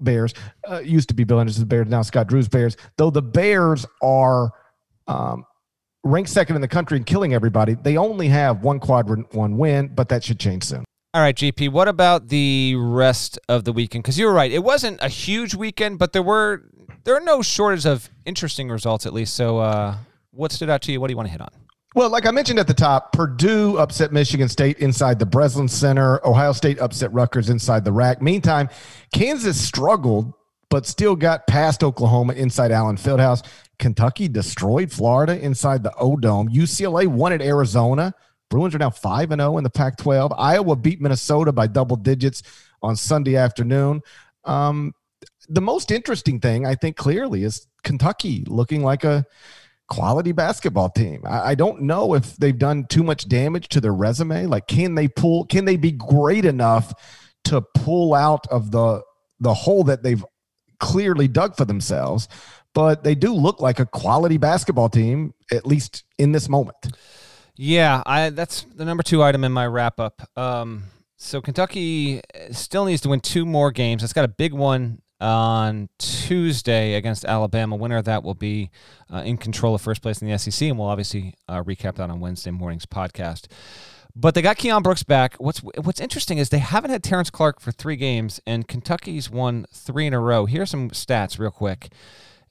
Bears, 0.00 0.34
uh, 0.68 0.80
used 0.80 1.08
to 1.08 1.14
be 1.14 1.24
Bill 1.24 1.38
Henderson's 1.38 1.64
Bears, 1.64 1.88
now 1.88 2.02
Scott 2.02 2.28
Drew's 2.28 2.48
Bears, 2.48 2.76
though 2.96 3.10
the 3.10 3.22
Bears 3.22 3.86
are. 4.02 4.50
Um, 5.08 5.44
ranked 6.06 6.30
second 6.30 6.56
in 6.56 6.62
the 6.62 6.68
country 6.68 6.96
and 6.96 7.06
killing 7.06 7.34
everybody. 7.34 7.74
They 7.74 7.96
only 7.96 8.28
have 8.28 8.62
one 8.62 8.80
quadrant 8.80 9.34
one 9.34 9.56
win, 9.56 9.88
but 9.88 10.08
that 10.08 10.24
should 10.24 10.38
change 10.38 10.64
soon. 10.64 10.84
All 11.14 11.22
right, 11.22 11.34
GP, 11.34 11.70
what 11.70 11.88
about 11.88 12.28
the 12.28 12.74
rest 12.76 13.38
of 13.48 13.64
the 13.64 13.72
weekend? 13.72 14.04
Because 14.04 14.18
you 14.18 14.26
were 14.26 14.34
right. 14.34 14.52
It 14.52 14.62
wasn't 14.62 14.98
a 15.02 15.08
huge 15.08 15.54
weekend, 15.54 15.98
but 15.98 16.12
there 16.12 16.22
were 16.22 16.64
there 17.04 17.16
are 17.16 17.20
no 17.20 17.40
shortage 17.40 17.86
of 17.86 18.10
interesting 18.24 18.68
results 18.68 19.06
at 19.06 19.12
least. 19.12 19.34
So 19.34 19.58
uh, 19.58 19.96
what 20.32 20.52
stood 20.52 20.68
out 20.68 20.82
to 20.82 20.92
you? 20.92 21.00
What 21.00 21.08
do 21.08 21.12
you 21.12 21.16
want 21.16 21.28
to 21.28 21.32
hit 21.32 21.40
on? 21.40 21.48
Well, 21.94 22.10
like 22.10 22.26
I 22.26 22.30
mentioned 22.30 22.58
at 22.58 22.66
the 22.66 22.74
top, 22.74 23.12
Purdue 23.12 23.78
upset 23.78 24.12
Michigan 24.12 24.50
State 24.50 24.80
inside 24.80 25.18
the 25.18 25.24
Breslin 25.24 25.68
Center. 25.68 26.20
Ohio 26.26 26.52
State 26.52 26.78
upset 26.78 27.10
Rutgers 27.14 27.48
inside 27.48 27.86
the 27.86 27.92
RAC. 27.92 28.20
Meantime, 28.20 28.68
Kansas 29.14 29.58
struggled, 29.58 30.34
but 30.68 30.84
still 30.84 31.16
got 31.16 31.46
past 31.46 31.82
Oklahoma 31.82 32.34
inside 32.34 32.70
Allen 32.70 32.96
Fieldhouse. 32.96 33.42
Kentucky 33.78 34.28
destroyed 34.28 34.90
Florida 34.90 35.38
inside 35.38 35.82
the 35.82 35.94
O 35.96 36.16
Dome. 36.16 36.48
UCLA 36.48 37.06
won 37.06 37.32
at 37.32 37.42
Arizona. 37.42 38.14
Bruins 38.48 38.74
are 38.74 38.78
now 38.78 38.90
5 38.90 39.32
and 39.32 39.40
0 39.40 39.58
in 39.58 39.64
the 39.64 39.70
Pac 39.70 39.96
12. 39.96 40.32
Iowa 40.36 40.76
beat 40.76 41.00
Minnesota 41.00 41.52
by 41.52 41.66
double 41.66 41.96
digits 41.96 42.42
on 42.82 42.96
Sunday 42.96 43.36
afternoon. 43.36 44.00
Um, 44.44 44.94
the 45.48 45.60
most 45.60 45.90
interesting 45.90 46.40
thing, 46.40 46.66
I 46.66 46.74
think, 46.74 46.96
clearly 46.96 47.42
is 47.42 47.66
Kentucky 47.82 48.44
looking 48.46 48.82
like 48.82 49.04
a 49.04 49.24
quality 49.88 50.32
basketball 50.32 50.90
team. 50.90 51.22
I, 51.24 51.50
I, 51.50 51.54
don't 51.54 51.82
know 51.82 52.14
if 52.14 52.36
they've 52.36 52.58
done 52.58 52.86
too 52.88 53.02
much 53.02 53.28
damage 53.28 53.68
to 53.68 53.80
their 53.80 53.94
resume. 53.94 54.46
Like, 54.46 54.66
can 54.66 54.94
they 54.94 55.08
pull, 55.08 55.44
can 55.46 55.64
they 55.64 55.76
be 55.76 55.92
great 55.92 56.44
enough 56.44 56.92
to 57.44 57.62
pull 57.74 58.14
out 58.14 58.46
of 58.48 58.70
the 58.70 59.02
the 59.38 59.54
hole 59.54 59.84
that 59.84 60.02
they've 60.02 60.24
clearly 60.80 61.28
dug 61.28 61.56
for 61.56 61.64
themselves? 61.64 62.28
But 62.76 63.04
they 63.04 63.14
do 63.14 63.32
look 63.32 63.62
like 63.62 63.80
a 63.80 63.86
quality 63.86 64.36
basketball 64.36 64.90
team, 64.90 65.32
at 65.50 65.66
least 65.66 66.04
in 66.18 66.32
this 66.32 66.46
moment. 66.46 66.76
Yeah, 67.56 68.02
I 68.04 68.28
that's 68.28 68.66
the 68.74 68.84
number 68.84 69.02
two 69.02 69.22
item 69.22 69.44
in 69.44 69.52
my 69.52 69.66
wrap 69.66 69.98
up. 69.98 70.20
Um, 70.36 70.82
so 71.16 71.40
Kentucky 71.40 72.20
still 72.50 72.84
needs 72.84 73.00
to 73.00 73.08
win 73.08 73.20
two 73.20 73.46
more 73.46 73.72
games. 73.72 74.04
It's 74.04 74.12
got 74.12 74.26
a 74.26 74.28
big 74.28 74.52
one 74.52 75.00
on 75.22 75.88
Tuesday 75.98 76.96
against 76.96 77.24
Alabama. 77.24 77.76
Winner 77.76 77.96
of 77.96 78.04
that 78.04 78.22
will 78.22 78.34
be 78.34 78.70
uh, 79.10 79.22
in 79.24 79.38
control 79.38 79.74
of 79.74 79.80
first 79.80 80.02
place 80.02 80.20
in 80.20 80.28
the 80.28 80.38
SEC, 80.38 80.68
and 80.68 80.78
we'll 80.78 80.88
obviously 80.88 81.32
uh, 81.48 81.62
recap 81.62 81.94
that 81.94 82.10
on 82.10 82.20
Wednesday 82.20 82.50
morning's 82.50 82.84
podcast. 82.84 83.46
But 84.14 84.34
they 84.34 84.42
got 84.42 84.58
Keion 84.58 84.82
Brooks 84.82 85.02
back. 85.02 85.36
What's 85.36 85.60
What's 85.60 86.02
interesting 86.02 86.36
is 86.36 86.50
they 86.50 86.58
haven't 86.58 86.90
had 86.90 87.02
Terrence 87.02 87.30
Clarke 87.30 87.58
for 87.58 87.72
three 87.72 87.96
games, 87.96 88.38
and 88.46 88.68
Kentucky's 88.68 89.30
won 89.30 89.64
three 89.72 90.06
in 90.06 90.12
a 90.12 90.20
row. 90.20 90.44
Here's 90.44 90.68
some 90.68 90.90
stats, 90.90 91.38
real 91.38 91.50
quick. 91.50 91.88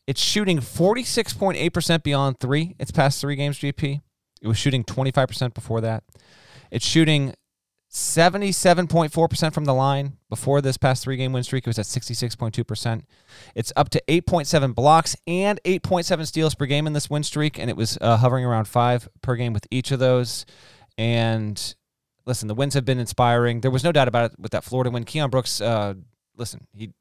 It's 0.08 0.22
shooting 0.22 0.60
46.8% 0.60 2.04
beyond 2.04 2.40
three. 2.40 2.76
Its 2.80 2.92
past 2.92 3.20
three 3.20 3.36
games, 3.36 3.60
GP. 3.60 4.02
It 4.42 4.48
was 4.48 4.58
shooting 4.58 4.84
25% 4.84 5.54
before 5.54 5.82
that. 5.82 6.04
It's 6.72 6.86
shooting 6.86 7.34
77.4% 7.92 9.54
from 9.54 9.66
the 9.66 9.74
line 9.74 10.18
before 10.30 10.60
this 10.60 10.78
past 10.78 11.04
three 11.04 11.16
game 11.16 11.32
win 11.32 11.44
streak. 11.44 11.66
It 11.66 11.70
was 11.70 11.80
at 11.80 11.86
66.2%. 11.86 13.04
It's 13.56 13.72
up 13.76 13.90
to 13.90 14.04
8.7 14.08 14.76
blocks 14.76 15.16
and 15.26 15.62
8.7 15.64 16.28
steals 16.28 16.56
per 16.56 16.66
game 16.66 16.88
in 16.88 16.94
this 16.94 17.10
win 17.10 17.24
streak, 17.24 17.58
and 17.58 17.70
it 17.70 17.78
was 17.78 17.98
uh, 18.02 18.18
hovering 18.18 18.44
around 18.44 18.66
five 18.66 19.08
per 19.22 19.36
game 19.36 19.54
with 19.54 19.66
each 19.72 19.92
of 19.92 20.00
those. 20.00 20.46
And 20.98 21.76
listen, 22.26 22.50
the 22.50 22.56
wins 22.56 22.74
have 22.74 22.84
been 22.84 23.00
inspiring. 23.00 23.62
There 23.62 23.72
was 23.72 23.84
no 23.84 23.94
doubt 23.94 24.10
about 24.10 24.34
it 24.34 24.40
with 24.40 24.52
that 24.52 24.66
Florida 24.66 24.92
win. 24.92 25.06
Keion 25.06 25.32
Brooks, 25.32 25.62
uh, 25.62 25.94
listen, 26.36 26.68
he 26.74 26.92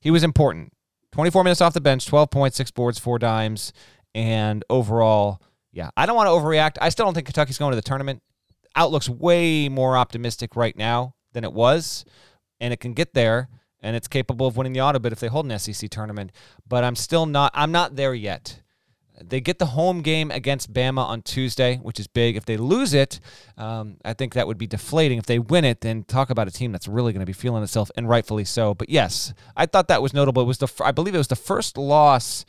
he 0.00 0.10
was 0.10 0.22
important. 0.22 0.72
24 1.16 1.44
minutes 1.44 1.62
off 1.62 1.72
the 1.72 1.80
bench, 1.80 2.06
12 2.06 2.30
points, 2.30 2.58
six 2.58 2.70
boards, 2.70 2.98
four 2.98 3.18
dimes, 3.18 3.72
and 4.14 4.62
overall, 4.68 5.40
yeah, 5.72 5.88
I 5.96 6.04
don't 6.04 6.14
want 6.14 6.26
to 6.26 6.32
overreact. 6.32 6.76
I 6.78 6.90
still 6.90 7.06
don't 7.06 7.14
think 7.14 7.24
Kentucky's 7.24 7.56
going 7.56 7.72
to 7.72 7.76
the 7.76 7.80
tournament. 7.80 8.22
Outlook's 8.76 9.08
way 9.08 9.70
more 9.70 9.96
optimistic 9.96 10.56
right 10.56 10.76
now 10.76 11.14
than 11.32 11.42
it 11.42 11.54
was, 11.54 12.04
and 12.60 12.70
it 12.70 12.80
can 12.80 12.92
get 12.92 13.14
there, 13.14 13.48
and 13.80 13.96
it's 13.96 14.08
capable 14.08 14.46
of 14.46 14.58
winning 14.58 14.74
the 14.74 14.82
auto 14.82 14.98
bid 14.98 15.10
if 15.10 15.20
they 15.20 15.28
hold 15.28 15.50
an 15.50 15.58
SEC 15.58 15.88
tournament. 15.88 16.32
But 16.68 16.84
I'm 16.84 16.94
still 16.94 17.24
not. 17.24 17.50
I'm 17.54 17.72
not 17.72 17.96
there 17.96 18.12
yet. 18.12 18.60
They 19.22 19.40
get 19.40 19.58
the 19.58 19.66
home 19.66 20.02
game 20.02 20.30
against 20.30 20.72
Bama 20.72 21.04
on 21.04 21.22
Tuesday, 21.22 21.76
which 21.76 21.98
is 21.98 22.06
big. 22.06 22.36
If 22.36 22.44
they 22.44 22.56
lose 22.56 22.92
it, 22.92 23.20
um, 23.56 23.96
I 24.04 24.12
think 24.12 24.34
that 24.34 24.46
would 24.46 24.58
be 24.58 24.66
deflating. 24.66 25.18
If 25.18 25.26
they 25.26 25.38
win 25.38 25.64
it, 25.64 25.80
then 25.80 26.04
talk 26.04 26.30
about 26.30 26.48
a 26.48 26.50
team 26.50 26.72
that's 26.72 26.86
really 26.86 27.12
going 27.12 27.20
to 27.20 27.26
be 27.26 27.32
feeling 27.32 27.62
itself, 27.62 27.90
and 27.96 28.08
rightfully 28.08 28.44
so. 28.44 28.74
But 28.74 28.90
yes, 28.90 29.32
I 29.56 29.66
thought 29.66 29.88
that 29.88 30.02
was 30.02 30.12
notable. 30.12 30.42
It 30.42 30.46
was 30.46 30.58
the 30.58 30.68
I 30.84 30.92
believe 30.92 31.14
it 31.14 31.18
was 31.18 31.28
the 31.28 31.36
first 31.36 31.78
loss 31.78 32.44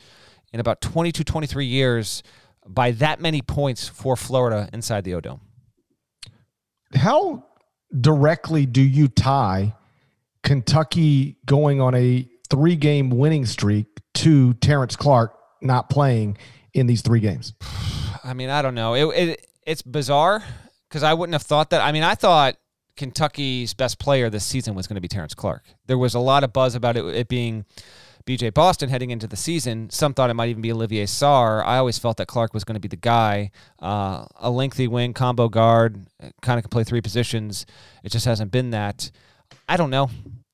in 0.51 0.60
about 0.60 0.82
22, 0.82 1.23
23 1.23 1.65
years 1.65 2.23
by 2.67 2.91
that 2.91 3.21
many 3.21 3.41
points 3.41 3.88
for 3.88 4.15
Florida 4.15 4.69
inside 4.73 5.03
the 5.03 5.13
O 5.13 5.21
Dome. 5.21 5.41
How 6.93 7.45
directly 7.99 8.65
do 8.65 8.82
you 8.82 9.08
tie 9.08 9.73
Kentucky 10.43 11.38
going 11.45 11.80
on 11.80 11.95
a 11.95 12.27
three 12.49 12.75
game 12.75 13.10
winning 13.10 13.45
streak 13.45 13.88
to 14.15 14.53
Terrence 14.56 14.95
Clarke 14.95 15.38
not 15.62 15.89
playing 15.89 16.38
in 16.77 16.87
these 16.87 17.01
three 17.01 17.19
games? 17.19 17.53
I 18.23 18.33
mean, 18.33 18.49
I 18.49 18.61
don't 18.61 18.75
know. 18.75 18.93
It, 18.93 19.29
it 19.29 19.47
it's 19.65 19.81
bizarre 19.81 20.43
because 20.87 21.03
I 21.03 21.13
wouldn't 21.13 21.33
have 21.33 21.43
thought 21.43 21.69
that. 21.71 21.81
I 21.81 21.91
mean, 21.91 22.03
I 22.03 22.15
thought 22.15 22.55
Kentucky's 22.95 23.73
best 23.73 23.99
player 23.99 24.29
this 24.29 24.45
season 24.45 24.75
was 24.75 24.87
going 24.87 24.95
to 24.95 25.01
be 25.01 25.07
Terrence 25.07 25.33
Clarke. 25.33 25.65
There 25.85 25.97
was 25.97 26.15
a 26.15 26.19
lot 26.19 26.43
of 26.43 26.53
buzz 26.53 26.75
about 26.75 26.97
it, 26.97 27.05
it 27.05 27.27
being 27.27 27.65
BJ 28.25 28.53
Boston 28.53 28.89
heading 28.89 29.11
into 29.11 29.27
the 29.27 29.37
season. 29.37 29.89
Some 29.89 30.13
thought 30.13 30.29
it 30.29 30.33
might 30.33 30.49
even 30.49 30.61
be 30.61 30.71
Olivier 30.71 31.05
Sarr. 31.05 31.63
I 31.63 31.77
always 31.77 31.97
felt 31.97 32.17
that 32.17 32.27
Clarke 32.27 32.53
was 32.53 32.63
going 32.63 32.73
to 32.75 32.79
be 32.81 32.89
the 32.89 32.97
guy. 32.97 33.51
Uh, 33.81 34.25
a 34.35 34.49
lengthy 34.51 34.87
wing, 34.87 35.13
combo 35.13 35.47
guard, 35.47 36.05
kind 36.41 36.57
of 36.57 36.63
can 36.63 36.69
play 36.69 36.83
three 36.83 37.01
positions. 37.01 37.65
It 38.03 38.11
just 38.11 38.25
hasn't 38.25 38.51
been 38.51 38.71
that. 38.71 39.11
I 39.69 39.77
don't 39.77 39.89
know. 39.89 40.09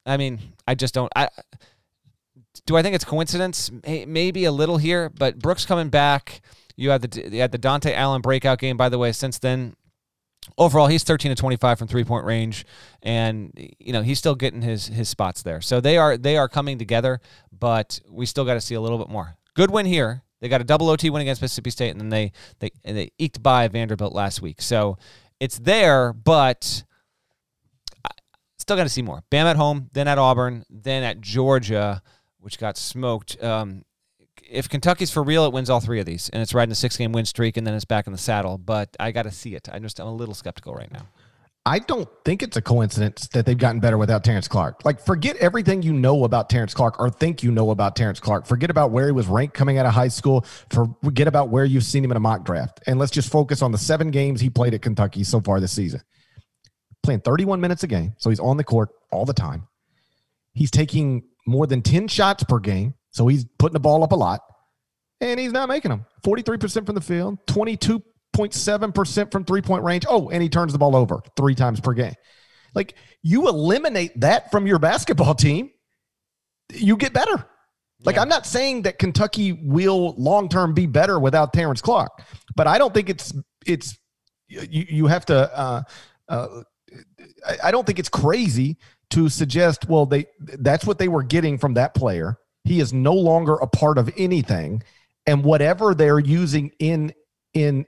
I 0.05 0.17
mean, 0.17 0.39
I 0.67 0.75
just 0.75 0.93
don't. 0.93 1.11
I 1.15 1.29
do 2.65 2.77
I 2.77 2.81
think 2.81 2.95
it's 2.95 3.05
coincidence? 3.05 3.71
Maybe 3.85 4.45
a 4.45 4.51
little 4.51 4.77
here, 4.77 5.09
but 5.09 5.39
Brooks 5.39 5.65
coming 5.65 5.89
back. 5.89 6.41
You 6.75 6.89
had 6.89 7.01
the 7.01 7.29
you 7.31 7.41
had 7.41 7.51
the 7.51 7.59
Dontaie 7.59 7.93
Allen 7.93 8.21
breakout 8.21 8.59
game. 8.59 8.77
By 8.77 8.89
the 8.89 8.97
way, 8.97 9.11
since 9.11 9.37
then, 9.37 9.75
overall 10.57 10.87
he's 10.87 11.03
13 11.03 11.29
to 11.29 11.35
25 11.35 11.77
from 11.77 11.87
three 11.87 12.03
point 12.03 12.25
range, 12.25 12.65
and 13.01 13.51
you 13.79 13.93
know 13.93 14.01
he's 14.01 14.17
still 14.17 14.35
getting 14.35 14.61
his 14.61 14.87
his 14.87 15.09
spots 15.09 15.43
there. 15.43 15.61
So 15.61 15.81
they 15.81 15.97
are 15.97 16.17
they 16.17 16.37
are 16.37 16.47
coming 16.47 16.77
together, 16.77 17.19
but 17.51 17.99
we 18.09 18.25
still 18.25 18.45
got 18.45 18.55
to 18.55 18.61
see 18.61 18.75
a 18.75 18.81
little 18.81 18.97
bit 18.97 19.09
more. 19.09 19.35
Good 19.55 19.69
win 19.69 19.85
here. 19.85 20.23
They 20.39 20.49
got 20.49 20.61
a 20.61 20.65
double 20.65 20.89
OT 20.89 21.09
win 21.09 21.21
against 21.21 21.41
Mississippi 21.41 21.69
State, 21.69 21.91
and 21.91 21.99
then 21.99 22.09
they 22.09 22.31
they 22.59 22.71
they 22.83 23.11
eked 23.17 23.43
by 23.43 23.67
Vanderbilt 23.67 24.13
last 24.13 24.41
week. 24.41 24.61
So 24.61 24.97
it's 25.39 25.59
there, 25.59 26.11
but 26.11 26.83
still 28.57 28.77
got 28.77 28.83
to 28.83 28.89
see 28.89 29.01
more. 29.01 29.23
Bam 29.29 29.45
at 29.45 29.57
home, 29.57 29.89
then 29.93 30.07
at 30.07 30.17
Auburn, 30.17 30.65
then 30.69 31.03
at 31.03 31.21
Georgia 31.21 32.01
which 32.43 32.59
got 32.59 32.77
smoked. 32.77 33.41
Um, 33.43 33.83
if 34.49 34.67
Kentucky's 34.67 35.11
for 35.11 35.23
real, 35.23 35.45
it 35.45 35.53
wins 35.53 35.69
all 35.69 35.79
three 35.79 35.99
of 35.99 36.05
these, 36.05 36.29
and 36.29 36.41
it's 36.41 36.53
riding 36.53 36.71
a 36.71 36.75
six-game 36.75 37.11
win 37.11 37.25
streak, 37.25 37.57
and 37.57 37.65
then 37.65 37.73
it's 37.73 37.85
back 37.85 38.07
in 38.07 38.13
the 38.13 38.19
saddle. 38.19 38.57
But 38.57 38.95
I 38.99 39.11
got 39.11 39.23
to 39.23 39.31
see 39.31 39.55
it. 39.55 39.69
I 39.71 39.79
just 39.79 39.99
I'm 39.99 40.07
a 40.07 40.13
little 40.13 40.35
skeptical 40.35 40.73
right 40.73 40.91
now. 40.91 41.07
I 41.65 41.79
don't 41.79 42.09
think 42.25 42.43
it's 42.43 42.57
a 42.57 42.61
coincidence 42.61 43.29
that 43.29 43.45
they've 43.45 43.57
gotten 43.57 43.79
better 43.79 43.97
without 43.97 44.25
Terrence 44.25 44.49
Clarke. 44.49 44.83
Like, 44.83 44.99
forget 44.99 45.37
everything 45.37 45.81
you 45.81 45.93
know 45.93 46.25
about 46.25 46.49
Terrence 46.49 46.73
Clarke 46.73 46.99
or 46.99 47.09
think 47.09 47.41
you 47.41 47.51
know 47.51 47.69
about 47.69 47.95
Terrence 47.95 48.19
Clarke. 48.19 48.45
Forget 48.45 48.69
about 48.69 48.91
where 48.91 49.05
he 49.05 49.13
was 49.13 49.27
ranked 49.27 49.53
coming 49.53 49.77
out 49.77 49.85
of 49.85 49.93
high 49.93 50.09
school. 50.09 50.45
Forget 50.69 51.29
about 51.29 51.49
where 51.49 51.63
you've 51.63 51.85
seen 51.85 52.03
him 52.03 52.11
in 52.11 52.17
a 52.17 52.19
mock 52.19 52.43
draft. 52.43 52.81
And 52.85 52.99
let's 52.99 53.13
just 53.13 53.31
focus 53.31 53.61
on 53.61 53.71
the 53.71 53.77
seven 53.77 54.11
games 54.11 54.41
he 54.41 54.49
played 54.49 54.73
at 54.73 54.81
Kentucky 54.81 55.23
so 55.23 55.39
far 55.39 55.61
this 55.61 55.71
season. 55.71 56.01
Playing 57.01 57.21
31 57.21 57.61
minutes 57.61 57.83
a 57.83 57.87
game. 57.87 58.13
So 58.17 58.29
he's 58.29 58.41
on 58.41 58.57
the 58.57 58.63
court 58.65 58.89
all 59.09 59.23
the 59.23 59.33
time. 59.33 59.67
He's 60.53 60.69
taking 60.69 61.23
more 61.45 61.67
than 61.67 61.81
10 61.81 62.07
shots 62.07 62.43
per 62.43 62.59
game. 62.59 62.93
So 63.11 63.27
he's 63.27 63.45
putting 63.59 63.73
the 63.73 63.79
ball 63.79 64.03
up 64.03 64.11
a 64.11 64.15
lot, 64.15 64.41
and 65.21 65.39
he's 65.39 65.51
not 65.51 65.69
making 65.69 65.89
them. 65.89 66.05
43% 66.25 66.85
from 66.85 66.95
the 66.95 67.01
field, 67.01 67.37
22.7% 67.47 69.31
from 69.31 69.45
three 69.45 69.61
point 69.61 69.83
range. 69.83 70.05
Oh, 70.09 70.29
and 70.29 70.41
he 70.41 70.49
turns 70.49 70.73
the 70.73 70.79
ball 70.79 70.95
over 70.95 71.21
three 71.37 71.55
times 71.55 71.79
per 71.79 71.93
game. 71.93 72.15
Like 72.73 72.95
you 73.21 73.47
eliminate 73.47 74.19
that 74.21 74.51
from 74.51 74.65
your 74.65 74.79
basketball 74.79 75.35
team, 75.35 75.69
you 76.73 76.97
get 76.97 77.13
better. 77.13 77.45
Like 78.03 78.15
yeah. 78.15 78.23
I'm 78.23 78.29
not 78.29 78.45
saying 78.45 78.83
that 78.83 78.99
Kentucky 78.99 79.53
will 79.53 80.15
long 80.17 80.49
term 80.49 80.73
be 80.73 80.87
better 80.87 81.19
without 81.19 81.53
Terrence 81.53 81.81
Clarke, 81.81 82.21
but 82.55 82.67
I 82.67 82.77
don't 82.77 82.93
think 82.93 83.09
it's 83.09 83.33
it's 83.65 83.97
you, 84.47 84.85
you 84.89 85.07
have 85.07 85.25
to. 85.27 85.57
Uh, 85.57 85.81
uh, 86.27 86.47
I 87.63 87.71
don't 87.71 87.85
think 87.85 87.99
it's 87.99 88.09
crazy 88.09 88.77
to 89.13 89.29
suggest 89.29 89.87
well 89.87 90.05
they 90.05 90.25
that's 90.39 90.85
what 90.85 90.97
they 90.97 91.07
were 91.07 91.23
getting 91.23 91.57
from 91.57 91.75
that 91.75 91.93
player. 91.93 92.37
He 92.63 92.79
is 92.79 92.93
no 92.93 93.13
longer 93.13 93.55
a 93.55 93.67
part 93.67 93.97
of 93.97 94.11
anything, 94.17 94.83
and 95.27 95.43
whatever 95.43 95.93
they're 95.93 96.19
using 96.19 96.71
in 96.79 97.13
in 97.53 97.85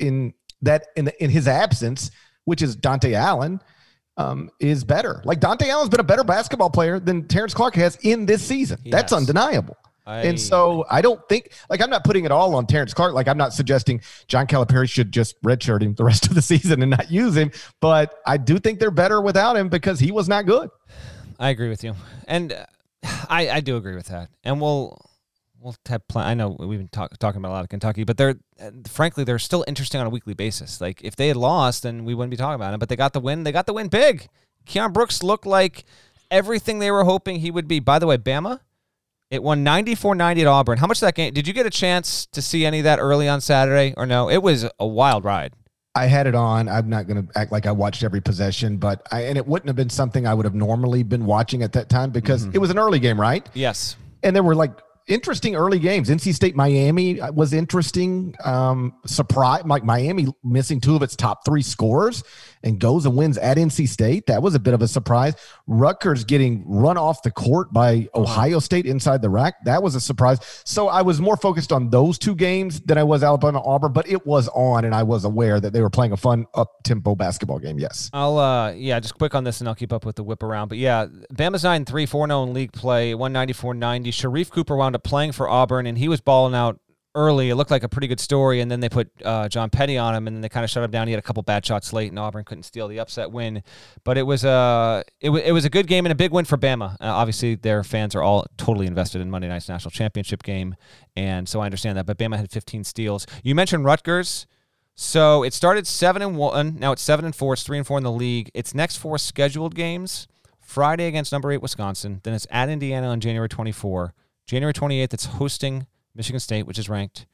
in 0.00 0.32
that 0.62 0.86
in 0.96 1.10
in 1.20 1.30
his 1.30 1.46
absence, 1.46 2.10
which 2.44 2.62
is 2.62 2.76
Dontaie 2.76 3.14
Allen, 3.14 3.60
um, 4.16 4.50
is 4.60 4.84
better. 4.84 5.20
Like 5.24 5.40
Dontaie 5.40 5.68
Allen's 5.68 5.90
been 5.90 6.00
a 6.00 6.04
better 6.04 6.24
basketball 6.24 6.70
player 6.70 6.98
than 6.98 7.28
Terrence 7.28 7.52
Clarke 7.52 7.74
has 7.76 7.98
in 8.02 8.26
this 8.26 8.42
season. 8.42 8.80
That's 8.86 9.12
undeniable. 9.12 9.76
I, 10.04 10.22
and 10.22 10.40
so 10.40 10.84
I 10.90 11.00
don't 11.00 11.20
think 11.28 11.52
like 11.70 11.80
I'm 11.80 11.90
not 11.90 12.02
putting 12.02 12.24
it 12.24 12.32
all 12.32 12.54
on 12.56 12.66
Terrence 12.66 12.92
Clarke. 12.92 13.14
Like 13.14 13.28
I'm 13.28 13.38
not 13.38 13.52
suggesting 13.52 14.00
John 14.26 14.46
Calipari 14.46 14.88
should 14.88 15.12
just 15.12 15.40
redshirt 15.42 15.82
him 15.82 15.94
the 15.94 16.04
rest 16.12 16.26
of 16.26 16.34
the 16.34 16.42
season 16.42 16.82
and 16.82 16.90
not 16.90 17.10
use 17.10 17.36
him. 17.36 17.52
But 17.80 18.18
I 18.26 18.36
do 18.36 18.58
think 18.58 18.80
they're 18.80 18.90
better 18.90 19.20
without 19.20 19.56
him 19.56 19.68
because 19.68 20.00
he 20.00 20.10
was 20.10 20.28
not 20.28 20.46
good. 20.46 20.70
I 21.38 21.50
agree 21.50 21.68
with 21.68 21.84
you, 21.84 21.94
and 22.26 22.52
uh, 22.52 22.66
I 23.28 23.48
I 23.50 23.60
do 23.60 23.76
agree 23.76 23.94
with 23.94 24.06
that. 24.06 24.28
And 24.42 24.60
we'll 24.60 25.00
we'll 25.60 25.76
have 25.86 26.06
pl- 26.08 26.22
I 26.22 26.34
know 26.34 26.56
we've 26.58 26.78
been 26.78 26.88
talk- 26.88 27.16
talking 27.18 27.38
about 27.38 27.50
a 27.50 27.54
lot 27.54 27.62
of 27.64 27.68
Kentucky, 27.68 28.04
but 28.04 28.16
they're 28.16 28.34
uh, 28.60 28.70
frankly 28.88 29.24
they're 29.24 29.38
still 29.38 29.64
interesting 29.68 30.00
on 30.00 30.06
a 30.06 30.10
weekly 30.10 30.34
basis. 30.34 30.80
Like 30.80 31.00
if 31.02 31.16
they 31.16 31.28
had 31.28 31.36
lost, 31.36 31.84
then 31.84 32.04
we 32.04 32.14
wouldn't 32.14 32.30
be 32.30 32.36
talking 32.36 32.56
about 32.56 32.74
it. 32.74 32.80
But 32.80 32.88
they 32.88 32.96
got 32.96 33.12
the 33.12 33.20
win. 33.20 33.44
They 33.44 33.52
got 33.52 33.66
the 33.66 33.72
win 33.72 33.88
big. 33.88 34.28
Keion 34.66 34.92
Brooks 34.92 35.22
looked 35.22 35.46
like 35.46 35.84
everything 36.30 36.78
they 36.78 36.90
were 36.90 37.04
hoping 37.04 37.40
he 37.40 37.50
would 37.50 37.68
be. 37.68 37.80
By 37.80 37.98
the 37.98 38.06
way, 38.06 38.16
Bama, 38.16 38.60
it 39.32 39.42
won 39.42 39.64
94-90 39.64 40.42
at 40.42 40.46
Auburn. 40.46 40.78
How 40.78 40.86
much 40.86 41.00
that 41.00 41.14
game 41.14 41.32
did 41.32 41.48
you 41.48 41.54
get 41.54 41.64
a 41.64 41.70
chance 41.70 42.26
to 42.26 42.42
see 42.42 42.66
any 42.66 42.80
of 42.80 42.84
that 42.84 42.98
early 42.98 43.28
on 43.28 43.40
Saturday 43.40 43.94
or 43.96 44.04
no? 44.04 44.28
It 44.28 44.42
was 44.42 44.68
a 44.78 44.86
wild 44.86 45.24
ride. 45.24 45.54
I 45.94 46.06
had 46.06 46.26
it 46.26 46.34
on. 46.34 46.68
I'm 46.68 46.90
not 46.90 47.06
going 47.06 47.26
to 47.26 47.38
act 47.38 47.50
like 47.50 47.64
I 47.64 47.72
watched 47.72 48.04
every 48.04 48.20
possession, 48.20 48.76
but 48.76 49.06
I 49.10 49.22
and 49.22 49.38
it 49.38 49.46
wouldn't 49.46 49.68
have 49.68 49.76
been 49.76 49.90
something 49.90 50.26
I 50.26 50.34
would 50.34 50.44
have 50.44 50.54
normally 50.54 51.02
been 51.02 51.24
watching 51.24 51.62
at 51.62 51.72
that 51.72 51.88
time 51.88 52.10
because 52.10 52.44
mm-hmm. 52.44 52.54
it 52.54 52.58
was 52.58 52.70
an 52.70 52.78
early 52.78 52.98
game, 52.98 53.18
right? 53.18 53.46
Yes. 53.54 53.96
And 54.22 54.36
there 54.36 54.42
were 54.42 54.54
like 54.54 54.72
interesting 55.06 55.56
early 55.56 55.78
games. 55.78 56.08
NC 56.08 56.34
State 56.34 56.56
Miami 56.56 57.20
was 57.32 57.52
interesting. 57.52 58.34
Um, 58.44 58.94
surprise, 59.06 59.62
like 59.64 59.84
Miami 59.84 60.28
missing 60.44 60.80
two 60.80 60.96
of 60.96 61.02
its 61.02 61.16
top 61.16 61.44
three 61.44 61.62
scores 61.62 62.24
and 62.62 62.78
goes 62.78 63.06
and 63.06 63.16
wins 63.16 63.38
at 63.38 63.56
NC 63.56 63.88
State. 63.88 64.26
That 64.26 64.42
was 64.42 64.54
a 64.54 64.60
bit 64.60 64.74
of 64.74 64.82
a 64.82 64.88
surprise. 64.88 65.34
Rutgers 65.66 66.24
getting 66.24 66.64
run 66.66 66.96
off 66.96 67.22
the 67.22 67.30
court 67.30 67.72
by 67.72 68.08
Ohio 68.14 68.58
State 68.58 68.86
inside 68.86 69.22
the 69.22 69.30
RAC. 69.30 69.54
That 69.64 69.82
was 69.82 69.94
a 69.94 70.00
surprise. 70.00 70.38
So 70.64 70.88
I 70.88 71.02
was 71.02 71.20
more 71.20 71.36
focused 71.36 71.72
on 71.72 71.90
those 71.90 72.18
two 72.18 72.34
games 72.34 72.80
than 72.80 72.98
I 72.98 73.02
was 73.02 73.22
Alabama 73.22 73.62
Auburn, 73.64 73.92
but 73.92 74.08
it 74.08 74.24
was 74.26 74.48
on 74.48 74.84
and 74.84 74.94
I 74.94 75.02
was 75.02 75.24
aware 75.24 75.60
that 75.60 75.72
they 75.72 75.80
were 75.80 75.90
playing 75.90 76.12
a 76.12 76.16
fun 76.16 76.46
up 76.54 76.82
tempo 76.84 77.14
basketball 77.14 77.58
game. 77.58 77.78
Yes. 77.78 78.10
I'll, 78.12 78.38
uh, 78.38 78.72
yeah, 78.72 79.00
just 79.00 79.18
quick 79.18 79.34
on 79.34 79.44
this 79.44 79.60
and 79.60 79.68
I'll 79.68 79.74
keep 79.74 79.92
up 79.92 80.04
with 80.04 80.16
the 80.16 80.22
whip 80.22 80.42
around. 80.42 80.68
But 80.68 80.78
yeah, 80.78 81.06
Bama's 81.32 81.64
9 81.64 81.84
3, 81.84 82.06
4 82.06 82.26
0 82.26 82.42
in 82.44 82.54
league 82.54 82.72
play, 82.72 83.14
194 83.14 83.74
90. 83.74 84.10
Sharife 84.12 84.50
Cooper 84.50 84.76
wound 84.76 84.91
up 84.94 85.02
playing 85.02 85.32
for 85.32 85.48
Auburn 85.48 85.86
and 85.86 85.98
he 85.98 86.08
was 86.08 86.20
balling 86.20 86.54
out 86.54 86.78
early. 87.14 87.50
It 87.50 87.56
looked 87.56 87.70
like 87.70 87.82
a 87.82 87.88
pretty 87.88 88.06
good 88.06 88.20
story, 88.20 88.60
and 88.60 88.70
then 88.70 88.80
they 88.80 88.88
put 88.88 89.10
uh, 89.24 89.48
John 89.48 89.70
Petty 89.70 89.98
on 89.98 90.14
him, 90.14 90.26
and 90.26 90.36
then 90.36 90.40
they 90.40 90.48
kind 90.48 90.64
of 90.64 90.70
shut 90.70 90.82
him 90.82 90.90
down. 90.90 91.06
He 91.06 91.12
had 91.12 91.18
a 91.18 91.22
couple 91.22 91.42
bad 91.42 91.64
shots 91.64 91.92
late, 91.92 92.10
and 92.10 92.18
Auburn 92.18 92.44
couldn't 92.44 92.64
steal 92.64 92.88
the 92.88 93.00
upset 93.00 93.30
win. 93.30 93.62
But 94.04 94.18
it 94.18 94.22
was 94.22 94.44
a 94.44 94.50
uh, 94.50 95.02
it, 95.20 95.28
w- 95.28 95.44
it 95.44 95.52
was 95.52 95.64
a 95.64 95.70
good 95.70 95.86
game 95.86 96.06
and 96.06 96.12
a 96.12 96.16
big 96.16 96.32
win 96.32 96.44
for 96.44 96.56
Bama. 96.56 96.94
Uh, 96.94 96.96
obviously, 97.00 97.54
their 97.54 97.84
fans 97.84 98.14
are 98.14 98.22
all 98.22 98.46
totally 98.56 98.86
invested 98.86 99.20
in 99.20 99.30
Monday 99.30 99.48
night's 99.48 99.68
national 99.68 99.90
championship 99.90 100.42
game, 100.42 100.74
and 101.16 101.48
so 101.48 101.60
I 101.60 101.66
understand 101.66 101.98
that. 101.98 102.06
But 102.06 102.18
Bama 102.18 102.36
had 102.36 102.50
15 102.50 102.84
steals. 102.84 103.26
You 103.42 103.54
mentioned 103.54 103.84
Rutgers. 103.84 104.46
So 104.94 105.42
it 105.42 105.54
started 105.54 105.86
seven 105.86 106.20
and 106.20 106.36
one. 106.36 106.76
Now 106.78 106.92
it's 106.92 107.00
seven 107.00 107.24
and 107.24 107.34
four. 107.34 107.54
It's 107.54 107.62
three 107.62 107.78
and 107.78 107.86
four 107.86 107.96
in 107.96 108.04
the 108.04 108.12
league. 108.12 108.50
Its 108.52 108.74
next 108.74 108.96
four 108.96 109.16
scheduled 109.16 109.74
games: 109.74 110.28
Friday 110.60 111.06
against 111.06 111.32
number 111.32 111.50
eight 111.50 111.62
Wisconsin. 111.62 112.20
Then 112.24 112.34
it's 112.34 112.46
at 112.50 112.68
Indiana 112.68 113.08
on 113.08 113.18
January 113.18 113.48
24. 113.48 114.12
January 114.46 114.72
28th, 114.72 115.14
it's 115.14 115.24
hosting 115.26 115.86
Michigan 116.14 116.40
State, 116.40 116.66
which 116.66 116.78
is 116.78 116.88
ranked, 116.88 117.26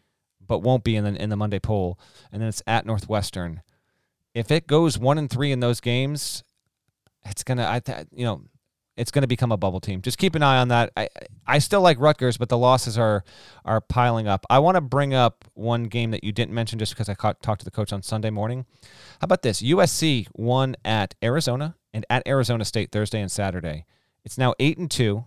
but 0.45 0.61
won't 0.61 0.85
be 0.85 0.97
in 0.97 1.05
the 1.05 1.21
in 1.21 1.31
the 1.31 1.37
Monday 1.37 1.59
poll, 1.59 1.99
and 2.33 2.41
then 2.41 2.49
it's 2.49 2.63
at 2.67 2.87
Northwestern. 2.87 3.63
If 4.35 4.51
it 4.51 4.67
goes 4.67 4.99
one 4.99 5.19
and 5.19 5.29
three 5.29 5.53
in 5.53 5.61
those 5.61 5.81
games, 5.81 6.45
it's 7.25 7.43
gonna 7.43 7.67
I 7.69 7.81
th- 7.81 8.07
you 8.13 8.25
know 8.25 8.43
it's 8.99 9.13
to 9.13 9.27
become 9.27 9.53
a 9.53 9.57
bubble 9.57 9.81
team. 9.81 10.03
Just 10.03 10.19
keep 10.19 10.35
an 10.35 10.43
eye 10.43 10.59
on 10.59 10.69
that. 10.69 10.91
I 10.97 11.09
I 11.47 11.61
still 11.61 11.81
like 11.81 12.01
Rutgers, 12.01 12.37
but 12.37 12.49
the 12.49 12.59
losses 12.59 12.99
are 12.99 13.25
are 13.65 13.81
piling 13.81 14.27
up. 14.27 14.45
I 14.51 14.59
want 14.59 14.75
to 14.75 14.81
bring 14.81 15.15
up 15.15 15.45
one 15.55 15.85
game 15.85 16.11
that 16.11 16.25
you 16.25 16.33
didn't 16.33 16.53
mention 16.53 16.79
just 16.79 16.95
because 16.95 17.09
I 17.09 17.15
caught, 17.15 17.41
talked 17.41 17.61
to 17.61 17.65
the 17.65 17.71
coach 17.71 17.93
on 17.93 18.03
Sunday 18.03 18.31
morning. 18.31 18.67
How 19.21 19.25
about 19.25 19.43
this? 19.43 19.63
USC 19.63 20.27
won 20.35 20.77
at 20.85 21.15
Arizona 21.23 21.77
and 21.95 22.05
at 22.11 22.27
Arizona 22.27 22.65
State 22.65 22.91
Thursday 22.91 23.21
and 23.21 23.31
Saturday. 23.31 23.87
It's 24.25 24.37
now 24.37 24.55
eight 24.59 24.79
and 24.79 24.91
two. 24.91 25.25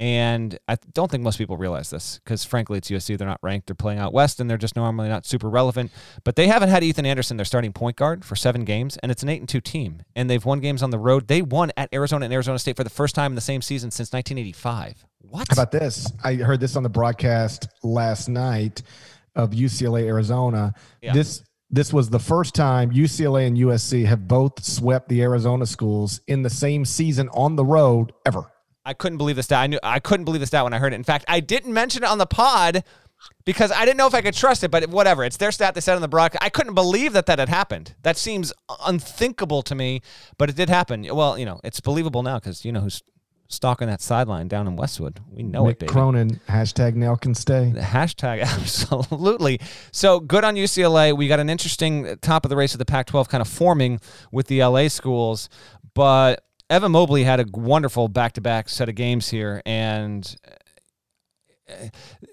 And 0.00 0.56
I 0.68 0.76
don't 0.92 1.10
think 1.10 1.24
most 1.24 1.38
people 1.38 1.56
realize 1.56 1.90
this 1.90 2.20
because, 2.22 2.44
frankly, 2.44 2.78
it's 2.78 2.88
USC. 2.88 3.18
They're 3.18 3.26
not 3.26 3.40
ranked. 3.42 3.66
They're 3.66 3.74
playing 3.74 3.98
out 3.98 4.12
west, 4.12 4.38
and 4.38 4.48
they're 4.48 4.56
just 4.56 4.76
normally 4.76 5.08
not 5.08 5.26
super 5.26 5.48
relevant. 5.48 5.90
But 6.22 6.36
they 6.36 6.46
haven't 6.46 6.68
had 6.68 6.84
Ethan 6.84 7.04
Anderson, 7.04 7.36
their 7.36 7.44
starting 7.44 7.72
point 7.72 7.96
guard, 7.96 8.24
for 8.24 8.36
seven 8.36 8.64
games, 8.64 8.96
and 8.98 9.10
it's 9.10 9.24
an 9.24 9.28
eight 9.28 9.40
and 9.40 9.48
two 9.48 9.60
team. 9.60 10.02
And 10.14 10.30
they've 10.30 10.44
won 10.44 10.60
games 10.60 10.84
on 10.84 10.90
the 10.90 10.98
road. 10.98 11.26
They 11.26 11.42
won 11.42 11.72
at 11.76 11.92
Arizona 11.92 12.26
and 12.26 12.32
Arizona 12.32 12.60
State 12.60 12.76
for 12.76 12.84
the 12.84 12.90
first 12.90 13.16
time 13.16 13.32
in 13.32 13.34
the 13.34 13.40
same 13.40 13.60
season 13.60 13.90
since 13.90 14.12
1985. 14.12 15.04
What? 15.22 15.48
How 15.50 15.54
about 15.54 15.72
this? 15.72 16.12
I 16.22 16.34
heard 16.34 16.60
this 16.60 16.76
on 16.76 16.84
the 16.84 16.88
broadcast 16.88 17.68
last 17.82 18.28
night 18.28 18.82
of 19.34 19.50
UCLA 19.50 20.04
Arizona. 20.04 20.74
Yeah. 21.02 21.12
This 21.12 21.42
this 21.70 21.92
was 21.92 22.08
the 22.08 22.18
first 22.18 22.54
time 22.54 22.90
UCLA 22.90 23.46
and 23.46 23.56
USC 23.56 24.06
have 24.06 24.26
both 24.26 24.64
swept 24.64 25.08
the 25.08 25.22
Arizona 25.22 25.66
schools 25.66 26.20
in 26.26 26.42
the 26.42 26.50
same 26.50 26.84
season 26.84 27.28
on 27.30 27.56
the 27.56 27.64
road 27.64 28.12
ever. 28.24 28.50
I 28.88 28.94
couldn't 28.94 29.18
believe 29.18 29.36
the 29.36 29.42
stat. 29.42 29.60
I 29.60 29.66
knew 29.66 29.78
I 29.82 30.00
couldn't 30.00 30.24
believe 30.24 30.40
the 30.40 30.46
stat 30.46 30.64
when 30.64 30.72
I 30.72 30.78
heard 30.78 30.94
it. 30.94 30.96
In 30.96 31.04
fact, 31.04 31.26
I 31.28 31.40
didn't 31.40 31.74
mention 31.74 32.02
it 32.02 32.08
on 32.08 32.16
the 32.16 32.26
pod 32.26 32.84
because 33.44 33.70
I 33.70 33.84
didn't 33.84 33.98
know 33.98 34.06
if 34.06 34.14
I 34.14 34.22
could 34.22 34.32
trust 34.34 34.64
it. 34.64 34.70
But 34.70 34.88
whatever, 34.88 35.24
it's 35.24 35.36
their 35.36 35.52
stat. 35.52 35.74
They 35.74 35.82
said 35.82 35.94
on 35.94 36.00
the 36.00 36.08
broadcast. 36.08 36.42
I 36.42 36.48
couldn't 36.48 36.74
believe 36.74 37.12
that 37.12 37.26
that 37.26 37.38
had 37.38 37.50
happened. 37.50 37.94
That 38.02 38.16
seems 38.16 38.50
unthinkable 38.86 39.60
to 39.62 39.74
me, 39.74 40.00
but 40.38 40.48
it 40.48 40.56
did 40.56 40.70
happen. 40.70 41.06
Well, 41.14 41.38
you 41.38 41.44
know, 41.44 41.60
it's 41.62 41.80
believable 41.80 42.22
now 42.22 42.38
because 42.38 42.64
you 42.64 42.72
know 42.72 42.80
who's 42.80 43.02
stalking 43.48 43.88
that 43.88 44.00
sideline 44.00 44.48
down 44.48 44.66
in 44.66 44.76
Westwood. 44.76 45.20
We 45.30 45.42
know 45.42 45.64
Mick 45.64 45.72
it, 45.72 45.78
baby. 45.80 45.92
Cronin, 45.92 46.40
hashtag 46.48 46.94
Nell 46.94 47.16
can 47.16 47.34
stay. 47.34 47.72
The 47.72 47.80
hashtag, 47.98 48.42
absolutely. 48.42 49.60
So 49.92 50.20
good 50.20 50.44
on 50.44 50.54
UCLA. 50.54 51.16
We 51.16 51.28
got 51.28 51.40
an 51.40 51.50
interesting 51.50 52.16
top 52.22 52.44
of 52.44 52.48
the 52.48 52.56
race 52.56 52.74
of 52.74 52.78
the 52.78 52.86
Pac 52.86 53.06
12 53.06 53.28
kind 53.28 53.42
of 53.42 53.48
forming 53.48 54.00
with 54.32 54.46
the 54.46 54.62
LA 54.62 54.88
schools. 54.88 55.48
But 55.94 56.44
Evan 56.70 56.92
Mobley 56.92 57.24
had 57.24 57.40
a 57.40 57.46
wonderful 57.52 58.08
back-to-back 58.08 58.68
set 58.68 58.88
of 58.88 58.94
games 58.94 59.28
here, 59.28 59.62
and 59.64 60.36
uh, 61.68 61.72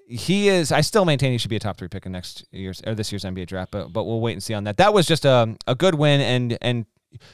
he 0.08 0.50
is. 0.50 0.72
I 0.72 0.82
still 0.82 1.06
maintain 1.06 1.32
he 1.32 1.38
should 1.38 1.50
be 1.50 1.56
a 1.56 1.60
top 1.60 1.78
three 1.78 1.88
pick 1.88 2.06
in 2.06 2.12
next 2.12 2.46
year's 2.52 2.82
or 2.86 2.96
this 2.96 3.12
year's 3.12 3.24
NBA 3.24 3.48
draft, 3.48 3.72
but 3.72 3.94
but 3.94 4.04
we'll 4.04 4.22
wait 4.22 4.34
and 4.34 4.44
see 4.44 4.54
on 4.54 4.66
that. 4.66 4.78
That 4.78 4.94
was 4.94 5.08
just 5.08 5.26
a 5.26 5.56
a 5.68 5.76
good 5.76 5.96
win, 5.96 6.22
and 6.22 6.58
and 6.62 6.86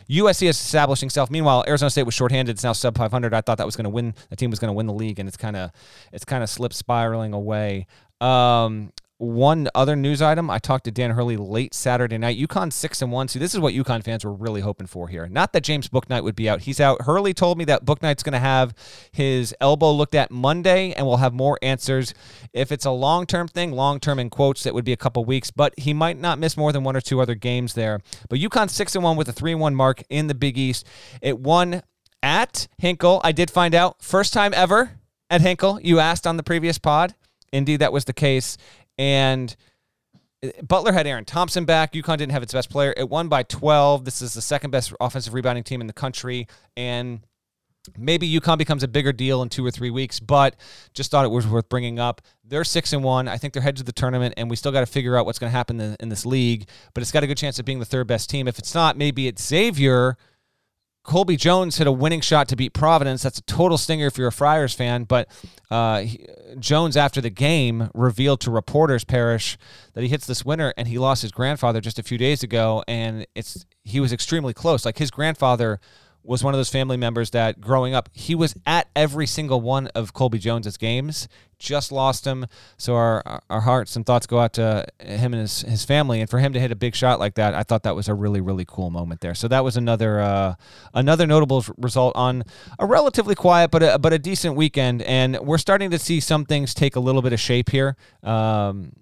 USC 0.10 0.48
is 0.48 0.60
establishing 0.60 1.08
itself. 1.08 1.30
Meanwhile, 1.32 1.64
Arizona 1.68 1.90
State 1.90 2.04
was 2.04 2.14
shorthanded. 2.14 2.56
It's 2.56 2.64
now 2.64 2.74
sub 2.74 2.98
500. 2.98 3.34
I 3.34 3.42
thought 3.42 3.58
that 3.58 3.66
was 3.66 3.76
going 3.76 3.86
to 3.86 3.90
win. 3.90 4.14
The 4.30 4.36
team 4.36 4.50
was 4.50 4.60
going 4.60 4.70
to 4.70 4.74
win 4.74 4.88
the 4.88 4.94
league, 4.94 5.20
and 5.20 5.28
it's 5.28 5.38
kind 5.38 5.56
of 5.56 5.72
it's 6.12 6.26
kind 6.26 6.44
of 6.44 6.50
slipped 6.50 6.76
spiraling 6.76 7.34
away. 7.34 7.88
Um, 8.20 8.92
one 9.22 9.70
other 9.76 9.96
news 9.96 10.20
item, 10.20 10.50
I 10.50 10.58
talked 10.58 10.86
to 10.86 10.92
Dan 10.92 11.12
Hurley 11.12 11.38
late 11.38 11.76
Saturday 11.76 12.18
night. 12.18 12.40
UConn 12.40 12.74
six 12.74 13.04
and 13.04 13.12
one. 13.12 13.28
See, 13.28 13.38
this 13.38 13.54
is 13.54 13.60
what 13.60 13.76
UConn 13.76 14.04
fans 14.04 14.26
were 14.26 14.34
really 14.34 14.62
hoping 14.62 14.88
for 14.88 15.08
here. 15.08 15.28
Not 15.28 15.54
that 15.54 15.62
James 15.62 15.88
Bouknight 15.90 16.24
would 16.24 16.36
be 16.36 16.50
out. 16.50 16.62
He's 16.62 16.80
out. 16.80 17.04
Hurley 17.04 17.34
told 17.34 17.60
me 17.60 17.66
that 17.66 17.86
Bouknight's 17.86 18.24
going 18.24 18.34
to 18.34 18.40
have 18.40 18.74
his 19.12 19.54
elbow 19.62 19.92
looked 19.92 20.16
at 20.16 20.32
Monday, 20.32 20.94
and 20.94 21.06
we'll 21.06 21.18
have 21.18 21.34
more 21.34 21.60
answers. 21.62 22.16
If 22.52 22.72
it's 22.72 22.86
a 22.86 22.92
long 22.92 23.28
term 23.28 23.48
thing, 23.48 23.72
long 23.72 24.00
term 24.00 24.18
in 24.18 24.32
quotes, 24.32 24.64
that 24.64 24.74
would 24.74 24.86
be 24.86 24.94
a 24.94 24.98
couple 24.98 25.24
weeks, 25.24 25.52
but 25.52 25.78
he 25.78 25.93
might 25.93 26.20
not 26.20 26.39
miss 26.39 26.58
more 26.58 26.72
than 26.72 26.84
one 26.84 26.95
or 26.95 27.02
two 27.02 27.22
other 27.22 27.36
games 27.36 27.76
there. 27.76 28.00
But 28.28 28.39
UConn 28.39 28.72
six 28.72 28.95
and 28.95 29.04
one 29.04 29.18
with 29.18 29.30
a 29.30 29.34
three 29.34 29.54
one 29.54 29.76
mark 29.76 30.02
in 30.10 30.28
the 30.28 30.36
Big 30.36 30.58
East. 30.58 30.88
It 31.22 31.39
won 31.39 31.84
at 32.24 32.68
Hinkle. 32.80 33.22
I 33.24 33.34
did 33.34 33.52
find 33.52 33.76
out 33.76 34.02
first 34.02 34.34
time 34.34 34.52
ever 34.56 34.93
at 35.30 35.41
Hinkle. 35.41 35.80
You 35.82 36.00
asked 36.00 36.26
on 36.26 36.38
the 36.38 36.43
previous 36.43 36.80
pod. 36.80 37.14
Indeed, 37.54 37.78
that 37.78 37.91
was 37.91 38.06
the 38.06 38.14
case. 38.14 38.58
And 38.98 39.56
eh, 40.44 40.52
Butler 40.62 40.92
had 40.92 41.08
Aaron 41.08 41.26
Thompson 41.26 41.66
back. 41.66 41.94
UConn 41.94 42.18
didn't 42.18 42.32
have 42.32 42.44
its 42.44 42.54
best 42.54 42.70
player. 42.70 42.94
It 42.96 43.10
won 43.10 43.28
by 43.28 43.44
12. 43.44 44.06
This 44.06 44.22
is 44.22 44.34
the 44.34 44.42
second 44.42 44.72
best 44.72 44.94
offensive 45.00 45.34
rebounding 45.34 45.64
team 45.64 45.82
in 45.82 45.88
the 45.88 45.94
country. 45.94 46.48
And 46.76 47.22
Maybe 47.98 48.32
UConn 48.32 48.60
becomes 48.60 48.84
a 48.84 48.88
bigger 48.88 49.12
deal 49.12 49.42
in 49.42 49.50
two 49.50 49.66
or 49.66 49.72
three 49.72 49.89
weeks, 49.89 50.20
but 50.20 50.56
just 50.94 51.10
thought 51.10 51.26
it 51.26 51.30
was 51.30 51.48
worth 51.48 51.68
bringing 51.68 51.98
up. 51.98 52.22
They're 52.44 52.64
six 52.64 52.94
and 52.94 53.04
one. 53.04 53.28
I 53.28 53.38
think 53.38 53.54
they're 53.54 53.64
headed 53.64 53.78
to 53.78 53.84
the 53.84 53.92
tournament, 53.92 54.36
and 54.38 54.50
we 54.52 54.56
still 54.56 54.72
got 54.72 54.82
to 54.82 54.86
figure 54.86 55.18
out 55.18 55.26
what's 55.26 55.39
going 55.39 55.52
to 55.52 55.58
happen 55.58 55.96
in, 56.00 56.10
this 56.10 56.24
league. 56.26 56.68
But 56.94 57.02
it's 57.02 57.12
got 57.12 57.24
a 57.24 57.28
good 57.28 57.38
chance 57.38 57.58
of 57.58 57.66
being 57.66 57.80
the 57.80 57.86
third 57.86 58.06
best 58.06 58.30
team. 58.30 58.48
If 58.48 58.60
it's 58.60 58.76
not, 58.76 58.98
maybe 58.98 59.28
it's 59.28 59.44
Xavier. 59.44 60.16
Colby 61.04 61.36
Jones 61.36 61.78
hit 61.78 61.88
a 61.88 61.91
winning 61.91 62.22
shot 62.22 62.47
to 62.49 62.56
beat 62.56 62.74
Providence. 62.74 63.24
That's 63.24 63.39
a 63.39 63.43
total 63.43 63.78
stinger 63.78 64.06
if 64.06 64.18
you're 64.18 64.28
a 64.28 64.32
Friars 64.32 64.74
fan. 64.74 65.04
But 65.06 65.28
uh, 65.72 66.02
he, 66.02 66.26
Jones, 66.60 66.95
after 66.95 67.22
the 67.22 67.30
game, 67.30 67.89
revealed 67.93 68.39
to 68.41 68.52
reporters, 68.52 69.04
Parrish 69.04 69.58
that 69.93 70.02
he 70.02 70.10
hits 70.10 70.28
this 70.28 70.45
winner, 70.45 70.74
and 70.78 70.88
he 70.88 70.99
lost 70.99 71.24
his 71.24 71.32
grandfather 71.32 71.82
just 71.82 71.97
a 71.97 72.04
few 72.04 72.18
days 72.18 72.43
ago, 72.43 72.84
and 72.88 73.26
it's 73.34 73.66
he 73.84 73.99
was 73.99 74.14
extremely 74.14 74.54
close. 74.54 74.86
Like 74.86 74.99
his 74.99 75.10
grandfather 75.10 75.80
was 76.24 76.43
one 76.43 76.53
of 76.53 76.59
those 76.59 76.69
family 76.69 76.97
members 76.97 77.32
that 77.32 77.59
growing 77.59 77.95
up, 77.95 78.09
he 78.13 78.36
was 78.36 78.55
at 78.65 78.88
every 78.95 79.26
single 79.26 79.59
one 79.59 79.88
of 79.88 80.13
Colby 80.13 80.38
Jones's 80.38 80.78
games. 80.78 81.28
Just 81.57 81.91
lost 81.91 82.26
him. 82.26 82.47
So 82.78 82.95
our 82.95 83.41
our 83.49 83.61
hearts 83.61 83.95
and 83.95 84.05
thoughts 84.05 84.26
go 84.26 84.39
out 84.39 84.53
to 84.53 84.86
him 84.99 85.34
and 85.34 85.41
his, 85.41 85.61
his 85.61 85.86
family. 85.86 86.19
And 86.19 86.30
for 86.30 86.39
him 86.39 86.53
to 86.53 86.59
hit 86.59 86.72
a 86.72 86.76
big 86.76 86.95
shot 86.95 87.19
like 87.19 87.36
that, 87.36 87.53
I 87.53 87.61
thought 87.63 87.84
that 87.84 87.95
was 87.95 88.07
a 88.07 88.15
really, 88.15 88.41
really 88.41 88.65
cool 88.67 88.89
moment 88.89 89.22
there. 89.22 89.36
So 89.36 89.47
that 89.47 89.63
was 89.63 89.78
another 89.78 90.19
uh, 90.19 90.55
another 90.93 91.28
notable 91.28 91.63
result 91.78 92.15
on 92.15 92.43
a 92.80 92.86
relatively 92.86 93.36
quiet 93.36 93.69
but 93.69 93.84
a, 93.84 93.99
but 93.99 94.11
a 94.11 94.19
decent 94.19 94.55
weekend. 94.55 95.03
And 95.03 95.39
we're 95.39 95.59
starting 95.59 95.91
to 95.91 95.99
see 95.99 96.19
some 96.19 96.45
things 96.45 96.74
take 96.74 96.95
a 96.95 96.99
little 96.99 97.22
bit 97.22 97.34
of 97.34 97.39
shape 97.39 97.69
here. 97.69 97.95
Um, 98.24 98.93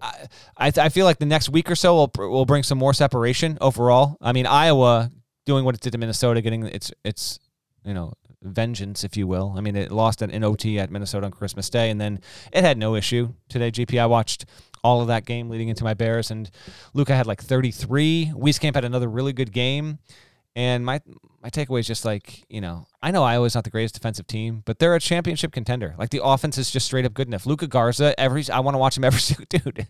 I, 0.00 0.72
I 0.76 0.88
feel 0.90 1.06
like 1.06 1.18
the 1.18 1.26
next 1.26 1.48
week 1.48 1.68
or 1.68 1.74
so 1.74 1.94
will 1.94 2.28
will 2.30 2.46
bring 2.46 2.62
some 2.62 2.78
more 2.78 2.94
separation 2.94 3.58
overall. 3.60 4.16
I 4.20 4.32
mean, 4.32 4.46
Iowa 4.46 5.10
doing 5.48 5.64
what 5.64 5.74
it 5.74 5.80
did 5.80 5.92
to 5.92 5.98
Minnesota, 5.98 6.40
getting 6.40 6.64
its 6.66 6.92
its 7.04 7.40
you 7.84 7.94
know 7.94 8.12
vengeance, 8.42 9.02
if 9.02 9.16
you 9.16 9.26
will. 9.26 9.54
I 9.56 9.60
mean, 9.60 9.74
it 9.74 9.90
lost 9.90 10.22
an 10.22 10.44
OT 10.44 10.78
at 10.78 10.90
Minnesota 10.90 11.26
on 11.26 11.32
Christmas 11.32 11.68
Day, 11.68 11.90
and 11.90 12.00
then 12.00 12.20
it 12.52 12.62
had 12.62 12.78
no 12.78 12.94
issue 12.94 13.34
today. 13.48 13.70
GP, 13.72 13.98
I 13.98 14.06
watched 14.06 14.44
all 14.84 15.00
of 15.00 15.08
that 15.08 15.24
game 15.24 15.48
leading 15.48 15.68
into 15.68 15.82
my 15.82 15.94
Bears, 15.94 16.30
and 16.30 16.50
Luka 16.94 17.16
had 17.16 17.26
like 17.26 17.42
33. 17.42 18.32
Wieskamp 18.36 18.74
had 18.74 18.84
another 18.84 19.08
really 19.08 19.32
good 19.32 19.52
game. 19.52 19.98
And 20.54 20.84
my 20.84 21.00
my 21.40 21.50
takeaway 21.50 21.80
is 21.80 21.86
just 21.86 22.04
like, 22.04 22.44
you 22.48 22.60
know, 22.60 22.86
I 23.00 23.12
know 23.12 23.22
Iowa's 23.22 23.54
not 23.54 23.64
the 23.64 23.70
greatest 23.70 23.94
defensive 23.94 24.26
team, 24.26 24.62
but 24.66 24.78
they're 24.78 24.94
a 24.94 25.00
championship 25.00 25.52
contender. 25.52 25.94
Like 25.96 26.10
the 26.10 26.22
offense 26.22 26.58
is 26.58 26.70
just 26.70 26.86
straight 26.86 27.04
up 27.04 27.14
good 27.14 27.28
enough. 27.28 27.46
Luka 27.46 27.68
Garza, 27.68 28.18
every 28.18 28.44
I 28.50 28.60
want 28.60 28.74
to 28.74 28.78
watch 28.78 28.96
him 28.96 29.04
every 29.04 29.20
dude 29.48 29.86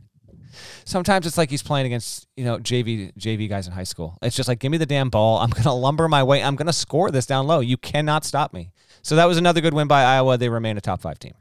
sometimes 0.85 1.27
it's 1.27 1.39
like 1.39 1.51
he's 1.51 1.63
playing 1.63 1.87
against 1.87 2.27
you 2.37 2.45
know 2.45 2.59
JV 2.59 3.13
JV 3.17 3.49
guys 3.49 3.67
in 3.67 3.73
high 3.73 3.85
school. 3.85 4.19
It's 4.23 4.37
just 4.37 4.49
like 4.49 4.59
give 4.59 4.73
me 4.73 4.79
the 4.79 4.87
damn 4.87 5.11
ball. 5.11 5.39
I'm 5.39 5.51
gonna 5.51 5.75
lumber 5.75 6.09
my 6.09 6.23
way. 6.23 6.43
I'm 6.43 6.57
gonna 6.57 6.73
score 6.73 7.11
this 7.11 7.27
down 7.27 7.47
low. 7.47 7.61
You 7.61 7.77
cannot 7.77 8.25
stop 8.25 8.53
me. 8.53 8.71
So 9.03 9.17
that 9.17 9.27
was 9.27 9.39
another 9.39 9.61
good 9.61 9.75
win 9.75 9.89
by 9.89 10.03
Iowa. 10.03 10.39
They 10.39 10.49
remain 10.49 10.77
a 10.77 10.81
top 10.81 11.01
five 11.01 11.19
team. 11.19 11.35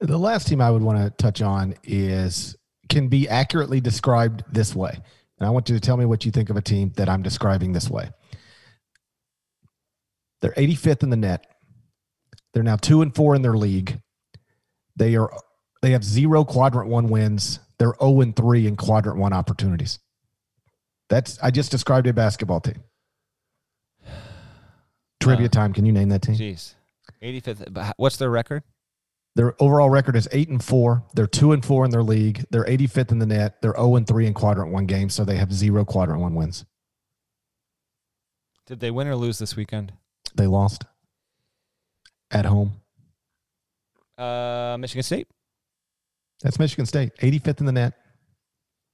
The 0.00 0.18
last 0.18 0.48
team 0.48 0.60
I 0.60 0.70
would 0.70 0.82
want 0.82 0.98
to 0.98 1.10
touch 1.22 1.42
on 1.42 1.74
is 1.84 2.56
can 2.88 3.08
be 3.08 3.28
accurately 3.28 3.80
described 3.80 4.42
this 4.50 4.74
way, 4.74 4.98
and 5.38 5.46
I 5.46 5.50
want 5.50 5.68
you 5.68 5.74
to 5.74 5.80
tell 5.80 5.96
me 5.96 6.04
what 6.04 6.24
you 6.24 6.32
think 6.32 6.50
of 6.50 6.56
a 6.56 6.62
team 6.62 6.92
that 6.96 7.08
I'm 7.08 7.22
describing 7.22 7.72
this 7.72 7.88
way. 7.88 8.10
They're 10.40 10.52
85th 10.52 11.04
in 11.04 11.10
the 11.10 11.16
net. 11.16 11.46
They're 12.52 12.62
now 12.62 12.76
two 12.76 13.00
and 13.02 13.14
four 13.14 13.34
in 13.34 13.42
their 13.42 13.56
league. 13.56 14.00
They 14.96 15.16
are 15.16 15.30
they 15.80 15.92
have 15.92 16.04
zero 16.04 16.44
quadrant 16.44 16.88
one 16.88 17.08
wins 17.08 17.58
they're 17.82 17.94
0 18.00 18.20
and 18.20 18.36
3 18.36 18.68
in 18.68 18.76
quadrant 18.76 19.18
one 19.18 19.32
opportunities. 19.32 19.98
That's 21.08 21.36
I 21.42 21.50
just 21.50 21.72
described 21.72 22.06
a 22.06 22.12
basketball 22.12 22.60
team. 22.60 22.80
Trivia 25.20 25.46
uh, 25.46 25.48
time. 25.48 25.72
Can 25.72 25.84
you 25.84 25.90
name 25.90 26.08
that 26.10 26.22
team? 26.22 26.36
Jeez. 26.36 26.76
85th. 27.20 27.92
What's 27.96 28.18
their 28.18 28.30
record? 28.30 28.62
Their 29.34 29.60
overall 29.60 29.90
record 29.90 30.14
is 30.14 30.28
eight 30.30 30.48
and 30.48 30.62
four. 30.62 31.02
They're 31.14 31.26
two 31.26 31.50
and 31.50 31.64
four 31.64 31.84
in 31.84 31.90
their 31.90 32.04
league. 32.04 32.44
They're 32.50 32.64
85th 32.64 33.10
in 33.10 33.18
the 33.18 33.26
net. 33.26 33.60
They're 33.62 33.74
0 33.74 33.96
and 33.96 34.06
three 34.06 34.26
in 34.26 34.34
quadrant 34.34 34.70
one 34.70 34.86
games, 34.86 35.12
so 35.12 35.24
they 35.24 35.36
have 35.36 35.52
zero 35.52 35.84
quadrant 35.84 36.20
one 36.20 36.36
wins. 36.36 36.64
Did 38.66 38.78
they 38.78 38.92
win 38.92 39.08
or 39.08 39.16
lose 39.16 39.40
this 39.40 39.56
weekend? 39.56 39.92
They 40.36 40.46
lost 40.46 40.84
at 42.30 42.44
home. 42.44 42.74
Uh, 44.16 44.76
Michigan 44.78 45.02
State. 45.02 45.26
That's 46.42 46.58
Michigan 46.58 46.86
State, 46.86 47.16
85th 47.16 47.60
in 47.60 47.66
the 47.66 47.72
net. 47.72 47.94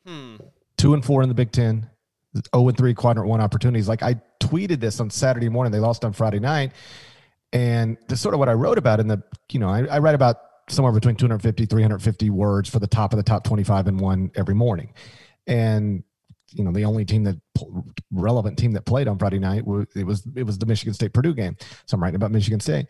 Hmm. 0.07 0.37
Two 0.77 0.95
and 0.95 1.05
four 1.05 1.23
in 1.23 1.29
the 1.29 1.35
Big 1.35 1.51
Ten. 1.51 1.89
0 2.55 2.69
and 2.69 2.77
3 2.77 2.95
quadrant 2.95 3.29
one 3.29 3.41
opportunities. 3.41 3.89
Like 3.89 4.03
I 4.03 4.21
tweeted 4.41 4.81
this 4.81 5.01
on 5.01 5.11
Saturday 5.11 5.49
morning. 5.49 5.73
They 5.73 5.79
lost 5.79 6.05
on 6.05 6.13
Friday 6.13 6.39
night. 6.39 6.73
And 7.53 7.97
this 8.09 8.21
sort 8.21 8.35
of 8.35 8.39
what 8.39 8.49
I 8.49 8.53
wrote 8.53 8.79
about 8.79 9.01
in 9.01 9.09
the, 9.09 9.23
you 9.51 9.59
know, 9.59 9.69
I, 9.69 9.85
I 9.85 9.99
write 9.99 10.15
about 10.15 10.37
somewhere 10.69 10.93
between 10.93 11.17
250, 11.17 11.65
350 11.65 12.31
words 12.31 12.69
for 12.69 12.79
the 12.79 12.87
top 12.87 13.13
of 13.13 13.17
the 13.17 13.23
top 13.23 13.45
25 13.45 13.87
and 13.87 13.99
one 13.99 14.31
every 14.35 14.55
morning. 14.55 14.93
And, 15.47 16.05
you 16.53 16.63
know, 16.63 16.73
the 16.73 16.85
only 16.85 17.07
team 17.07 17.25
that 17.25 17.37
relevant 18.13 18.59
team 18.59 18.73
that 18.73 18.85
played 18.85 19.09
on 19.09 19.19
Friday 19.19 19.39
night 19.39 19.67
was 19.67 19.87
it 19.97 20.05
was 20.05 20.27
it 20.37 20.45
was 20.45 20.59
the 20.59 20.67
Michigan 20.67 20.95
State 20.95 21.13
Purdue 21.13 21.35
game. 21.35 21.57
So 21.87 21.95
I'm 21.95 22.03
writing 22.03 22.17
about 22.17 22.31
Michigan 22.31 22.61
State. 22.61 22.87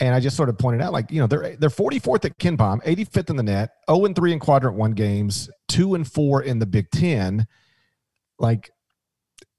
And 0.00 0.14
I 0.14 0.20
just 0.20 0.36
sort 0.36 0.48
of 0.48 0.56
pointed 0.58 0.80
out, 0.80 0.92
like, 0.92 1.10
you 1.10 1.20
know, 1.20 1.26
they're 1.26 1.56
they're 1.56 1.68
44th 1.68 2.24
at 2.24 2.38
KenPom, 2.38 2.84
85th 2.84 3.30
in 3.30 3.36
the 3.36 3.42
net, 3.42 3.70
0 3.90 4.04
and 4.04 4.14
3 4.14 4.32
in 4.32 4.38
quadrant 4.38 4.76
one 4.76 4.92
games, 4.92 5.50
2 5.68 5.94
and 5.96 6.10
4 6.10 6.42
in 6.42 6.60
the 6.60 6.66
Big 6.66 6.90
Ten. 6.90 7.46
Like, 8.38 8.70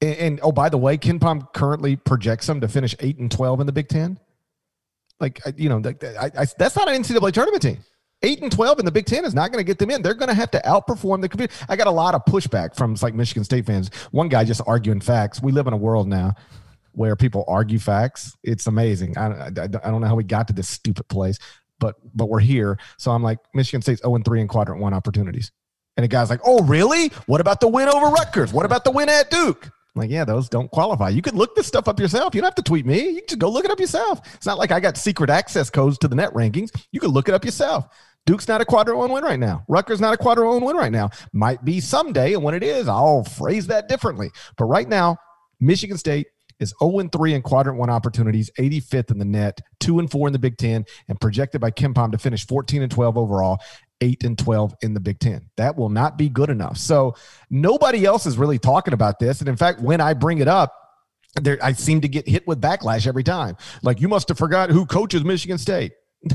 and, 0.02 0.16
and 0.16 0.40
oh, 0.42 0.54
by 0.54 0.70
the 0.70 0.78
way, 0.78 0.98
KenPom 0.98 1.54
currently 1.54 1.98
projects 1.98 2.48
them 2.48 2.62
to 2.62 2.70
finish 2.70 2.96
8 3.00 3.18
and 3.18 3.30
12 3.30 3.60
in 3.60 3.66
the 3.66 3.74
Big 3.74 3.90
Ten. 3.90 4.18
Like, 5.20 5.42
you 5.58 5.68
know, 5.68 5.82
I, 5.86 6.32
I, 6.38 6.46
that's 6.58 6.78
not 6.78 6.88
an 6.88 7.02
NCAA 7.04 7.34
tournament 7.34 7.62
team. 7.62 7.80
8 8.22 8.42
and 8.42 8.52
12 8.52 8.80
in 8.80 8.86
the 8.86 8.92
Big 8.92 9.06
Ten 9.06 9.26
is 9.26 9.34
not 9.34 9.52
going 9.52 9.64
to 9.64 9.68
get 9.68 9.78
them 9.78 9.90
in. 9.90 10.02
They're 10.02 10.14
going 10.14 10.30
to 10.30 10.36
have 10.36 10.52
to 10.52 10.62
outperform 10.62 11.22
the 11.22 11.30
computer. 11.30 11.54
I 11.68 11.76
got 11.76 11.88
a 11.88 11.92
lot 11.92 12.16
of 12.16 12.24
pushback 12.26 12.76
from 12.76 12.96
like 13.02 13.14
Michigan 13.14 13.44
State 13.44 13.66
fans. 13.66 13.92
One 14.12 14.30
guy 14.30 14.44
just 14.44 14.62
arguing 14.66 15.02
facts. 15.02 15.42
We 15.42 15.52
live 15.52 15.68
in 15.68 15.74
a 15.74 15.78
world 15.78 16.08
now 16.08 16.36
where 16.94 17.16
people 17.16 17.46
argue 17.48 17.80
facts. 17.80 18.36
It's 18.44 18.68
amazing. 18.68 19.18
I, 19.18 19.28
I, 19.28 19.48
I 19.48 19.68
don't 19.68 20.02
know 20.02 20.08
how 20.08 20.16
we 20.16 20.24
got 20.24 20.48
to 20.48 20.54
this 20.54 20.70
stupid 20.70 21.08
place, 21.08 21.38
but 21.80 21.96
but 22.14 22.30
we're 22.30 22.40
here. 22.40 22.78
So 22.98 23.12
I'm 23.12 23.24
like, 23.24 23.40
Michigan 23.54 23.82
State's 23.82 24.02
0 24.02 24.20
3 24.24 24.42
in 24.42 24.48
quadrant 24.48 24.82
one 24.82 24.94
opportunities. 24.94 25.52
And 25.98 26.04
the 26.06 26.08
guy's 26.08 26.30
like, 26.30 26.40
oh, 26.46 26.64
really? 26.64 27.10
What 27.26 27.42
about 27.42 27.60
the 27.60 27.68
win 27.68 27.90
over 27.90 28.08
Rutgers? 28.08 28.54
What 28.54 28.66
about 28.66 28.86
the 28.86 28.92
win 28.92 29.10
at 29.10 29.30
Duke? 29.30 29.66
I'm 29.66 30.00
like, 30.04 30.10
yeah, 30.10 30.24
those 30.24 30.48
don't 30.48 30.72
qualify. 30.72 31.10
You 31.10 31.22
could 31.22 31.34
look 31.34 31.56
this 31.56 31.68
stuff 31.68 31.90
up 31.90 32.00
yourself. 32.00 32.34
You 32.34 32.42
don't 32.42 32.48
have 32.48 32.56
to 32.56 32.62
tweet 32.62 32.86
me. 32.86 33.10
You 33.10 33.16
can 33.16 33.28
just 33.28 33.40
go 33.40 33.50
look 33.50 33.66
it 33.66 33.72
up 33.72 33.80
yourself. 33.80 34.22
It's 34.36 34.46
not 34.46 34.58
like 34.58 34.72
I 34.72 34.80
got 34.80 34.96
secret 34.96 35.30
access 35.30 35.70
codes 35.70 35.98
to 35.98 36.08
the 36.08 36.16
net 36.16 36.32
rankings. 36.34 36.70
You 36.92 37.02
can 37.02 37.10
look 37.10 37.28
it 37.28 37.34
up 37.34 37.44
yourself. 37.44 37.88
Duke's 38.26 38.48
not 38.48 38.62
a 38.62 38.66
quadrant 38.66 39.00
one 39.00 39.12
win 39.12 39.24
right 39.24 39.40
now. 39.40 39.66
Rutgers 39.68 40.00
not 40.00 40.14
a 40.14 40.18
quadrant 40.18 40.50
one 40.54 40.64
win 40.64 40.78
right 40.78 40.92
now. 40.92 41.10
Might 41.34 41.66
be 41.66 41.80
someday. 41.80 42.34
And 42.34 42.44
when 42.44 42.54
it 42.54 42.64
is, 42.64 42.88
I'll 42.88 43.24
phrase 43.24 43.68
that 43.68 43.90
differently. 43.90 44.30
But 44.58 44.66
right 44.66 44.88
now, 44.88 45.18
Michigan 45.60 45.98
State 45.98 46.28
is 46.60 46.74
0 46.82 47.10
3 47.12 47.34
in 47.34 47.42
quadrant 47.42 47.78
one 47.78 47.90
opportunities, 47.90 48.50
85th 48.58 49.12
in 49.12 49.20
the 49.20 49.26
net, 49.26 49.62
2 49.80 50.00
and 50.00 50.12
4 50.12 50.28
in 50.28 50.34
the 50.34 50.40
Big 50.40 50.58
Ten, 50.58 50.86
and 51.08 51.20
projected 51.20 51.62
by 51.62 51.72
KenPom 51.72 52.12
to 52.12 52.18
finish 52.18 52.46
14 52.46 52.82
and 52.82 52.92
12 52.92 53.18
overall. 53.18 53.60
8 54.02 54.24
and 54.24 54.38
12 54.38 54.76
in 54.82 54.94
the 54.94 55.00
Big 55.02 55.20
Ten. 55.20 55.50
That 55.58 55.76
will 55.76 55.90
not 55.90 56.18
be 56.18 56.30
good 56.30 56.50
enough. 56.50 56.78
So 56.78 57.16
nobody 57.50 58.06
else 58.06 58.26
is 58.26 58.38
really 58.38 58.58
talking 58.58 58.94
about 58.94 59.20
this. 59.20 59.42
And 59.42 59.50
in 59.50 59.58
fact, 59.58 59.82
when 59.82 60.00
I 60.00 60.14
bring 60.14 60.40
it 60.40 60.48
up, 60.48 60.74
there 61.36 61.60
I 61.62 61.74
seem 61.74 62.02
to 62.02 62.08
get 62.08 62.28
hit 62.28 62.48
with 62.48 62.62
backlash 62.62 63.08
every 63.08 63.24
time. 63.24 63.58
Like 63.84 64.00
you 64.00 64.08
must 64.08 64.30
have 64.30 64.38
forgot 64.38 64.70
who 64.70 64.86
coaches 64.86 65.24
Michigan 65.24 65.58
State. 65.58 65.92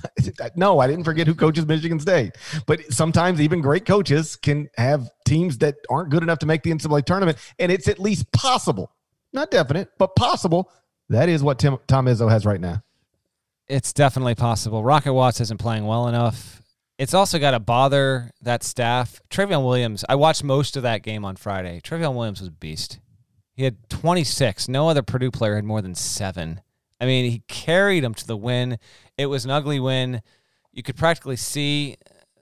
no, 0.57 0.79
I 0.79 0.87
didn't 0.87 1.05
forget 1.05 1.27
who 1.27 1.35
coaches 1.35 1.67
Michigan 1.67 2.01
State. 2.01 2.33
But 2.67 2.93
sometimes 2.93 3.41
even 3.41 3.61
great 3.61 3.85
coaches 3.85 4.37
can 4.37 4.69
have 4.77 5.11
teams 5.27 5.59
that 5.59 5.77
aren't 5.91 6.11
good 6.11 6.23
enough 6.23 6.39
to 6.41 6.47
make 6.47 6.63
the 6.63 6.71
NCAA 6.71 7.05
tournament, 7.05 7.39
and 7.59 7.71
it's 7.71 7.89
at 7.89 7.99
least 7.99 8.31
possible 8.33 8.93
not 9.35 9.51
definite, 9.51 9.91
but 9.99 10.17
possible. 10.17 10.71
That 11.09 11.29
is 11.29 11.43
what 11.43 11.59
Tim, 11.59 11.79
Tom 11.87 12.07
Izzo 12.07 12.31
has 12.31 12.47
right 12.47 12.61
now. 12.61 12.83
It's 13.69 13.93
definitely 13.93 14.35
possible. 14.35 14.83
Rocket 14.83 15.13
Watts 15.13 15.41
isn't 15.41 15.59
playing 15.59 15.87
well 15.87 16.09
enough. 16.09 16.63
It's 16.99 17.15
also 17.15 17.39
got 17.39 17.51
to 17.53 17.61
bother 17.61 18.31
that 18.43 18.63
staff. 18.63 19.21
Trevion 19.31 19.65
Williams, 19.65 20.05
I 20.09 20.15
watched 20.15 20.45
most 20.45 20.77
of 20.77 20.85
that 20.85 21.03
game 21.03 21.25
on 21.25 21.37
Friday. 21.37 21.81
Trevion 21.83 22.15
Williams 22.15 22.41
was 22.41 22.49
a 22.49 22.53
beast. 22.53 23.01
He 23.55 23.65
had 23.65 23.89
26. 23.89 24.69
No 24.69 24.89
other 24.89 25.03
Purdue 25.03 25.31
player 25.31 25.57
had 25.57 25.65
more 25.65 25.83
than 25.83 25.95
seven. 25.95 26.61
I 27.01 27.07
mean, 27.07 27.31
he 27.31 27.43
carried 27.49 28.05
them 28.05 28.15
to 28.15 28.27
the 28.27 28.37
win. 28.37 28.79
It 29.19 29.27
was 29.27 29.45
an 29.45 29.51
ugly 29.51 29.81
win. 29.81 30.23
You 30.73 30.83
could 30.83 30.97
practically 30.97 31.37
see 31.37 31.97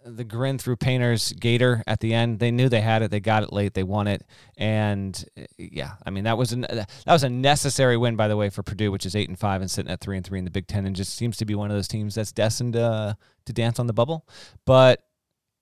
the 0.05 0.25
grin 0.25 0.59
through 0.59 0.77
Painter's 0.77 1.33
gaiter 1.33 1.83
at 1.87 2.01
the 2.01 2.15
end. 2.15 2.39
They 2.39 2.51
knew 2.51 2.69
they 2.69 2.81
had 2.81 3.03
it. 3.03 3.11
They 3.11 3.21
got 3.21 3.43
it 3.43 3.53
late. 3.53 3.75
They 3.75 3.83
won 3.83 4.07
it, 4.07 4.25
and 4.57 5.25
eh, 5.37 5.47
yeah, 5.59 5.93
I 6.05 6.11
mean 6.11 6.25
that 6.25 6.39
was 6.39 6.53
an 6.53 6.65
uh, 6.65 6.85
that 7.07 7.13
was 7.13 7.23
a 7.23 7.31
necessary 7.31 7.97
win, 7.97 8.17
by 8.17 8.29
the 8.29 8.37
way, 8.37 8.51
for 8.51 8.63
Purdue, 8.63 8.91
which 8.91 9.07
is 9.07 9.15
eight 9.15 9.29
and 9.29 9.39
five 9.39 9.61
and 9.61 9.71
sitting 9.71 9.91
at 9.91 10.01
three 10.01 10.17
and 10.17 10.27
three 10.27 10.39
in 10.39 10.45
the 10.45 10.51
Big 10.51 10.67
Ten, 10.67 10.87
and 10.87 10.97
just 10.97 11.15
seems 11.15 11.37
to 11.39 11.45
be 11.45 11.55
one 11.55 11.71
of 11.71 11.77
those 11.77 11.89
teams 11.89 12.15
that's 12.15 12.33
destined 12.33 12.77
uh, 12.77 13.15
to 13.47 13.53
dance 13.53 13.79
on 13.79 13.87
the 13.87 13.93
bubble. 13.93 14.27
But 14.65 15.03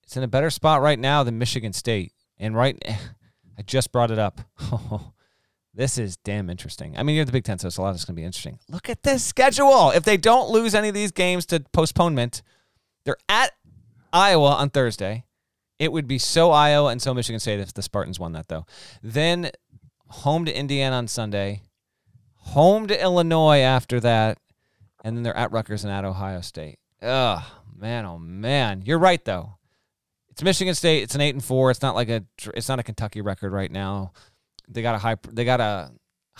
it's 0.03 0.17
in 0.17 0.23
a 0.23 0.27
better 0.27 0.49
spot 0.49 0.81
right 0.81 0.99
now 0.99 1.23
than 1.23 1.37
Michigan 1.37 1.73
State, 1.73 2.13
and 2.37 2.55
right, 2.55 2.77
eh, 2.85 2.97
I 3.57 3.61
just 3.61 3.91
brought 3.91 4.11
it 4.11 4.19
up. 4.19 4.41
This 5.73 5.97
is 5.97 6.17
damn 6.17 6.49
interesting. 6.49 6.97
I 6.97 7.03
mean, 7.03 7.15
you're 7.15 7.23
the 7.23 7.31
Big 7.31 7.45
Ten, 7.45 7.57
so 7.57 7.67
it's 7.67 7.77
a 7.77 7.81
lot 7.81 7.95
it's 7.95 8.03
going 8.03 8.15
to 8.15 8.19
be 8.19 8.25
interesting. 8.25 8.59
Look 8.67 8.89
at 8.89 9.03
this 9.03 9.23
schedule. 9.23 9.91
If 9.91 10.03
they 10.03 10.17
don't 10.17 10.49
lose 10.49 10.75
any 10.75 10.89
of 10.89 10.93
these 10.93 11.13
games 11.13 11.45
to 11.45 11.61
postponement, 11.71 12.41
they're 13.05 13.17
at 13.29 13.53
Iowa 14.13 14.51
on 14.55 14.69
Thursday. 14.69 15.25
It 15.79 15.91
would 15.91 16.07
be 16.07 16.19
so 16.19 16.51
Iowa 16.51 16.89
and 16.89 17.01
so 17.01 17.13
Michigan 17.13 17.39
State 17.39 17.59
if 17.59 17.73
the 17.73 17.81
Spartans 17.81 18.19
won 18.19 18.33
that, 18.33 18.47
though. 18.47 18.65
Then 19.01 19.51
home 20.07 20.45
to 20.45 20.55
Indiana 20.55 20.97
on 20.97 21.07
Sunday, 21.07 21.61
home 22.35 22.87
to 22.87 23.01
Illinois 23.01 23.59
after 23.59 23.99
that, 24.01 24.37
and 25.03 25.15
then 25.15 25.23
they're 25.23 25.35
at 25.35 25.51
Rutgers 25.51 25.83
and 25.83 25.91
at 25.91 26.05
Ohio 26.05 26.41
State. 26.41 26.77
Ugh, 27.01 27.43
man, 27.75 28.05
oh 28.05 28.19
man. 28.19 28.83
You're 28.85 28.99
right 28.99 29.23
though. 29.25 29.57
It's 30.29 30.43
Michigan 30.43 30.75
State. 30.75 31.03
It's 31.03 31.15
an 31.15 31.21
eight 31.21 31.35
and 31.35 31.43
four. 31.43 31.71
It's 31.71 31.81
not 31.81 31.95
like 31.95 32.09
a. 32.09 32.23
It's 32.53 32.69
not 32.69 32.79
a 32.79 32.83
Kentucky 32.83 33.21
record 33.21 33.51
right 33.51 33.71
now. 33.71 34.13
They 34.67 34.81
got 34.81 34.95
a 34.95 34.97
high. 34.99 35.17
They 35.29 35.45
got 35.45 35.59
a 35.59 35.91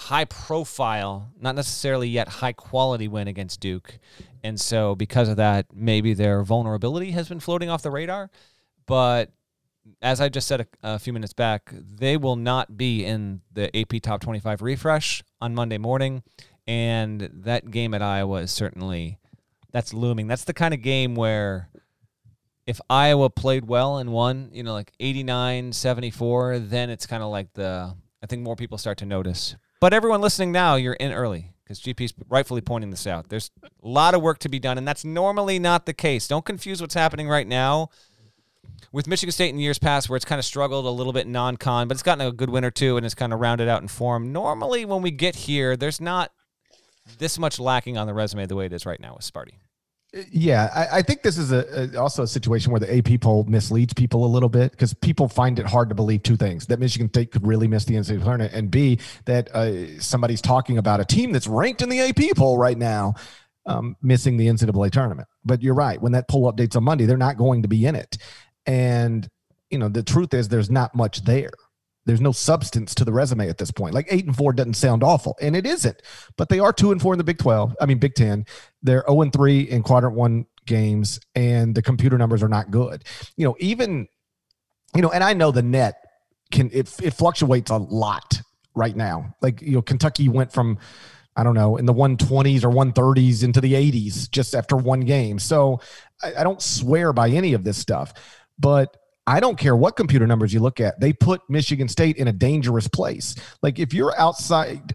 high 0.02 0.26
profile, 0.26 1.32
not 1.40 1.56
necessarily 1.56 2.10
yet 2.10 2.28
high 2.28 2.54
quality 2.54 3.08
win 3.08 3.28
against 3.28 3.60
Duke, 3.60 4.00
and 4.44 4.60
so 4.60 4.96
because 4.96 5.30
of 5.30 5.38
that, 5.38 5.68
maybe 5.74 6.14
their 6.14 6.44
vulnerability 6.44 7.12
has 7.12 7.30
been 7.30 7.40
floating 7.40 7.70
off 7.70 7.84
the 7.84 7.92
radar. 7.92 8.32
But 8.88 9.32
as 10.02 10.20
I 10.20 10.30
just 10.30 10.48
said 10.48 10.62
a, 10.62 10.68
a, 10.84 11.00
few 11.00 11.14
minutes 11.14 11.34
back, 11.34 11.72
they 11.74 12.18
will 12.18 12.36
not 12.36 12.78
be 12.78 13.06
in 13.06 13.42
the 13.54 13.76
AP 13.78 14.02
Top 14.02 14.22
25 14.22 14.62
refresh 14.62 15.24
on 15.40 15.54
Monday 15.54 15.78
morning, 15.78 16.24
and 16.66 17.30
that 17.34 17.70
game 17.70 17.94
at 17.94 18.02
Iowa 18.02 18.42
is 18.42 18.52
certainly 18.52 19.20
that's 19.72 19.94
looming. 19.94 20.28
That's 20.28 20.44
the 20.44 20.54
kind 20.54 20.74
of 20.74 20.82
game 20.82 21.16
where 21.16 21.70
if 22.66 22.82
Iowa 22.90 23.30
played 23.30 23.68
well 23.68 23.98
and 23.98 24.12
won, 24.12 24.50
you 24.52 24.64
know, 24.64 24.74
like 24.74 24.92
89 25.00 25.74
74, 25.74 26.60
then 26.60 26.90
it's 26.90 27.06
kind 27.06 27.24
of 27.24 27.30
like 27.30 27.54
the, 27.54 27.96
I 28.22 28.26
think 28.26 28.42
more 28.42 28.56
people 28.56 28.78
start 28.78 28.98
to 29.00 29.06
notice. 29.06 29.56
But 29.82 29.94
everyone 29.94 30.22
listening 30.22 30.52
now, 30.52 30.76
you're 30.76 30.94
in 30.94 31.12
early 31.12 31.54
because 31.64 31.82
GP's 31.82 32.14
rightfully 32.30 32.62
pointing 32.62 32.92
this 32.92 33.08
out. 33.08 33.30
There's 33.30 33.50
a 33.64 33.68
lot 33.82 34.14
of 34.14 34.22
work 34.22 34.38
to 34.40 34.50
be 34.50 34.60
done, 34.60 34.78
and 34.78 34.88
that's 34.88 35.04
normally 35.04 35.58
not 35.58 35.88
the 35.88 35.94
case. 35.94 36.28
Don't 36.28 36.46
confuse 36.46 36.82
what's 36.82 36.94
happening 36.94 37.28
right 37.28 37.48
now 37.48 37.90
with 38.92 39.08
Michigan 39.08 39.32
State 39.32 39.50
in 39.50 39.58
years 39.58 39.80
past, 39.80 40.08
where 40.08 40.18
it's 40.18 40.26
kind 40.26 40.38
of 40.38 40.46
struggled 40.46 40.86
a 40.86 40.90
little 40.92 41.14
bit 41.14 41.26
non 41.26 41.58
con, 41.58 41.88
but 41.88 41.96
it's 41.96 42.04
gotten 42.04 42.26
a 42.26 42.32
good 42.32 42.52
win 42.52 42.64
or 42.64 42.70
two 42.70 42.96
and 42.96 43.06
it's 43.08 43.16
kind 43.16 43.34
of 43.34 43.40
rounded 43.40 43.68
out 43.68 43.82
in 43.82 43.88
form. 43.88 44.32
Normally, 44.32 44.86
when 44.86 45.02
we 45.02 45.10
get 45.10 45.36
here, 45.36 45.76
there's 45.76 46.00
not 46.00 46.32
this 47.18 47.40
much 47.40 47.60
lacking 47.60 47.98
on 47.98 48.06
the 48.06 48.14
resume 48.14 48.46
the 48.46 48.56
way 48.56 48.68
it 48.68 48.74
is 48.74 48.86
right 48.86 49.00
now 49.00 49.16
with 49.16 49.24
Sparty. 49.24 49.56
Yeah, 50.30 50.70
I, 50.76 50.98
I, 50.98 51.02
think 51.04 51.22
this 51.22 51.38
is 51.38 51.54
a, 51.54 51.94
a, 51.94 51.98
also 51.98 52.24
a 52.24 52.28
situation 52.28 52.74
where 52.74 52.82
the 52.82 52.98
AP 52.98 53.22
poll 53.22 53.46
misleads 53.46 53.94
people 53.94 54.26
a 54.26 54.28
little 54.28 54.50
bit 54.50 54.72
because 54.72 54.94
people 54.94 55.30
find 55.30 55.58
it 55.58 55.66
hard 55.66 55.88
to 55.88 55.96
believe 55.96 56.22
two 56.24 56.36
things: 56.36 56.66
that 56.66 56.80
Michigan 56.80 57.08
State 57.08 57.32
could 57.32 57.48
really 57.48 57.66
miss 57.66 57.86
the 57.86 57.94
NCAA 57.96 58.22
tournament, 58.22 58.54
and 58.54 58.70
B, 58.70 59.00
that 59.24 59.50
uh, 59.56 60.02
somebody's 60.02 60.42
talking 60.42 60.78
about 60.78 61.00
a 61.00 61.06
team 61.06 61.32
that's 61.32 61.48
ranked 61.48 61.82
in 61.82 61.88
the 61.88 62.02
AP 62.02 62.36
poll 62.36 62.58
right 62.58 62.78
now 62.78 63.16
um, 63.66 63.96
missing 64.02 64.36
the 64.36 64.48
NCAA 64.48 64.92
tournament. 64.92 65.30
But 65.46 65.62
you're 65.62 65.76
right; 65.76 66.02
when 66.02 66.12
that 66.12 66.28
poll 66.28 66.52
updates 66.52 66.76
on 66.76 66.84
Monday, 66.84 67.06
they're 67.06 67.16
not 67.16 67.38
going 67.38 67.62
to 67.62 67.70
be 67.70 67.86
in 67.86 67.96
it, 67.96 68.18
and 68.66 69.30
you 69.70 69.78
know 69.78 69.88
the 69.88 70.04
truth 70.04 70.34
is 70.34 70.50
there's 70.50 70.70
not 70.70 70.94
much 70.94 71.24
there. 71.24 71.52
There's 72.06 72.22
no 72.22 72.32
substance 72.32 72.96
to 72.96 73.06
the 73.06 73.14
resume 73.14 73.48
at 73.48 73.58
this 73.58 73.72
point. 73.72 73.94
Like 73.94 74.08
eight 74.10 74.26
and 74.26 74.36
four 74.36 74.54
doesn't 74.54 74.74
sound 74.74 75.04
awful, 75.04 75.38
and 75.42 75.56
it 75.56 75.68
isn't. 75.68 76.02
But 76.36 76.50
they 76.50 76.60
are 76.60 76.74
two 76.74 76.92
and 76.92 77.02
four 77.02 77.14
in 77.14 77.18
the 77.18 77.24
Big 77.24 77.38
Twelve. 77.38 77.76
I 77.80 77.86
mean, 77.86 78.00
Big 78.00 78.16
Ten. 78.16 78.46
They're 78.82 79.04
zero 79.08 79.22
and 79.22 79.32
three 79.32 79.62
in 79.62 79.84
quadrant 79.84 80.16
one 80.16 80.48
games, 80.66 81.20
and 81.36 81.76
the 81.76 81.82
computer 81.82 82.18
numbers 82.18 82.42
are 82.42 82.50
not 82.50 82.72
good. 82.72 83.04
You 83.38 83.46
know, 83.46 83.56
even 83.60 84.08
you 84.96 85.02
know, 85.02 85.12
and 85.12 85.24
I 85.24 85.34
know 85.34 85.52
the 85.52 85.62
net 85.62 85.96
can 86.52 86.70
it, 86.74 86.94
it 87.02 87.12
fluctuates 87.12 87.72
a 87.72 87.78
lot 87.78 88.42
right 88.76 88.96
now. 88.96 89.36
Like 89.42 89.62
you 89.62 89.74
know, 89.74 89.82
Kentucky 89.82 90.28
went 90.28 90.52
from 90.52 90.80
I 91.36 91.44
don't 91.44 91.56
know 91.56 91.78
in 91.78 91.86
the 91.86 91.94
120s 91.94 92.64
or 92.64 92.70
130s 92.70 93.44
into 93.44 93.62
the 93.62 93.74
80s 93.74 94.30
just 94.30 94.54
after 94.54 94.76
one 94.76 95.02
game. 95.02 95.40
So 95.40 95.80
I, 96.22 96.36
I 96.40 96.44
don't 96.44 96.62
swear 96.62 97.14
by 97.14 97.30
any 97.30 97.54
of 97.54 97.64
this 97.64 97.78
stuff, 97.78 98.14
but 98.60 98.98
I 99.32 99.40
don't 99.40 99.58
care 99.58 99.78
what 99.78 99.96
computer 99.96 100.28
numbers 100.28 100.54
you 100.54 100.60
look 100.60 100.82
at. 100.82 101.00
They 101.00 101.14
put 101.14 101.42
Michigan 101.48 101.88
State 101.88 102.18
in 102.18 102.28
a 102.28 102.34
dangerous 102.34 102.90
place. 102.90 103.34
Like 103.64 103.80
if 103.80 103.94
you're 103.94 104.14
outside, 104.20 104.94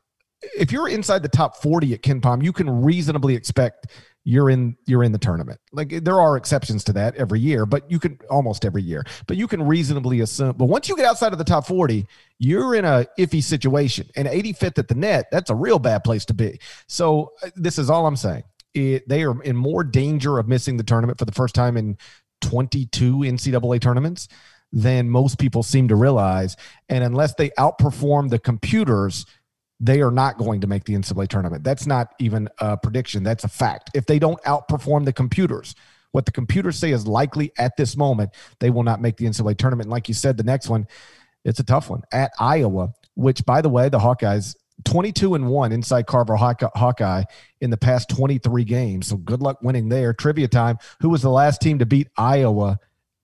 if 0.58 0.70
you're 0.70 0.90
inside 0.90 1.22
the 1.22 1.28
top 1.30 1.56
40 1.56 1.94
at 1.94 2.02
KenPom, 2.02 2.44
you 2.44 2.52
can 2.52 2.68
reasonably 2.68 3.34
expect 3.34 3.86
you're 4.24 4.50
in 4.50 4.76
you're 4.86 5.04
in 5.04 5.12
the 5.12 5.18
tournament. 5.18 5.58
Like 5.72 6.04
there 6.04 6.20
are 6.20 6.36
exceptions 6.36 6.84
to 6.84 6.92
that 6.92 7.16
every 7.16 7.40
year, 7.40 7.64
but 7.64 7.90
you 7.90 7.98
can 7.98 8.18
almost 8.28 8.66
every 8.66 8.82
year. 8.82 9.04
But 9.26 9.38
you 9.38 9.48
can 9.48 9.62
reasonably 9.62 10.20
assume. 10.20 10.54
But 10.58 10.66
once 10.66 10.86
you 10.86 10.96
get 10.96 11.06
outside 11.06 11.32
of 11.32 11.38
the 11.38 11.44
top 11.44 11.66
40, 11.66 12.06
you're 12.38 12.74
in 12.74 12.84
a 12.84 13.06
iffy 13.18 13.42
situation. 13.42 14.10
And 14.16 14.28
85th 14.28 14.78
at 14.78 14.88
the 14.88 14.96
net, 14.96 15.28
that's 15.32 15.48
a 15.48 15.54
real 15.54 15.78
bad 15.78 16.04
place 16.04 16.26
to 16.26 16.34
be. 16.34 16.60
So 16.88 17.32
uh, 17.42 17.48
this 17.56 17.78
is 17.78 17.88
all 17.88 18.06
I'm 18.06 18.16
saying. 18.16 18.42
It, 18.74 19.08
they 19.08 19.22
are 19.22 19.42
in 19.44 19.56
more 19.56 19.82
danger 19.82 20.38
of 20.38 20.46
missing 20.46 20.76
the 20.76 20.84
tournament 20.84 21.18
for 21.18 21.24
the 21.24 21.32
first 21.32 21.54
time 21.54 21.78
in 21.78 21.96
22 22.46 23.18
NCAA 23.18 23.80
tournaments 23.80 24.28
than 24.72 25.10
most 25.10 25.38
people 25.38 25.62
seem 25.62 25.88
to 25.88 25.96
realize. 25.96 26.56
And 26.88 27.02
unless 27.02 27.34
they 27.34 27.50
outperform 27.50 28.30
the 28.30 28.38
computers, 28.38 29.26
they 29.80 30.00
are 30.00 30.10
not 30.10 30.38
going 30.38 30.60
to 30.60 30.66
make 30.66 30.84
the 30.84 30.94
NCAA 30.94 31.28
tournament. 31.28 31.64
That's 31.64 31.86
not 31.86 32.14
even 32.18 32.48
a 32.58 32.76
prediction. 32.76 33.22
That's 33.22 33.44
a 33.44 33.48
fact. 33.48 33.90
If 33.94 34.06
they 34.06 34.18
don't 34.18 34.40
outperform 34.44 35.04
the 35.04 35.12
computers, 35.12 35.74
what 36.12 36.24
the 36.24 36.32
computers 36.32 36.78
say 36.78 36.92
is 36.92 37.06
likely 37.06 37.52
at 37.58 37.76
this 37.76 37.96
moment, 37.96 38.30
they 38.60 38.70
will 38.70 38.84
not 38.84 39.00
make 39.02 39.16
the 39.16 39.26
NCAA 39.26 39.58
tournament. 39.58 39.86
And 39.86 39.92
like 39.92 40.08
you 40.08 40.14
said, 40.14 40.36
the 40.36 40.44
next 40.44 40.68
one, 40.68 40.86
it's 41.44 41.60
a 41.60 41.64
tough 41.64 41.90
one 41.90 42.02
at 42.12 42.32
Iowa, 42.38 42.94
which, 43.14 43.44
by 43.44 43.60
the 43.60 43.68
way, 43.68 43.88
the 43.88 43.98
Hawkeyes 43.98 44.54
22 44.86 45.34
and 45.34 45.48
1 45.48 45.72
inside 45.72 46.06
Carver 46.06 46.36
Hawkeye 46.36 47.24
in 47.60 47.70
the 47.70 47.76
past 47.76 48.08
23 48.08 48.64
games. 48.64 49.08
So 49.08 49.16
good 49.16 49.42
luck 49.42 49.58
winning 49.62 49.88
there. 49.88 50.14
Trivia 50.14 50.48
time. 50.48 50.78
Who 51.00 51.10
was 51.10 51.20
the 51.22 51.30
last 51.30 51.60
team 51.60 51.80
to 51.80 51.86
beat 51.86 52.08
Iowa 52.16 52.78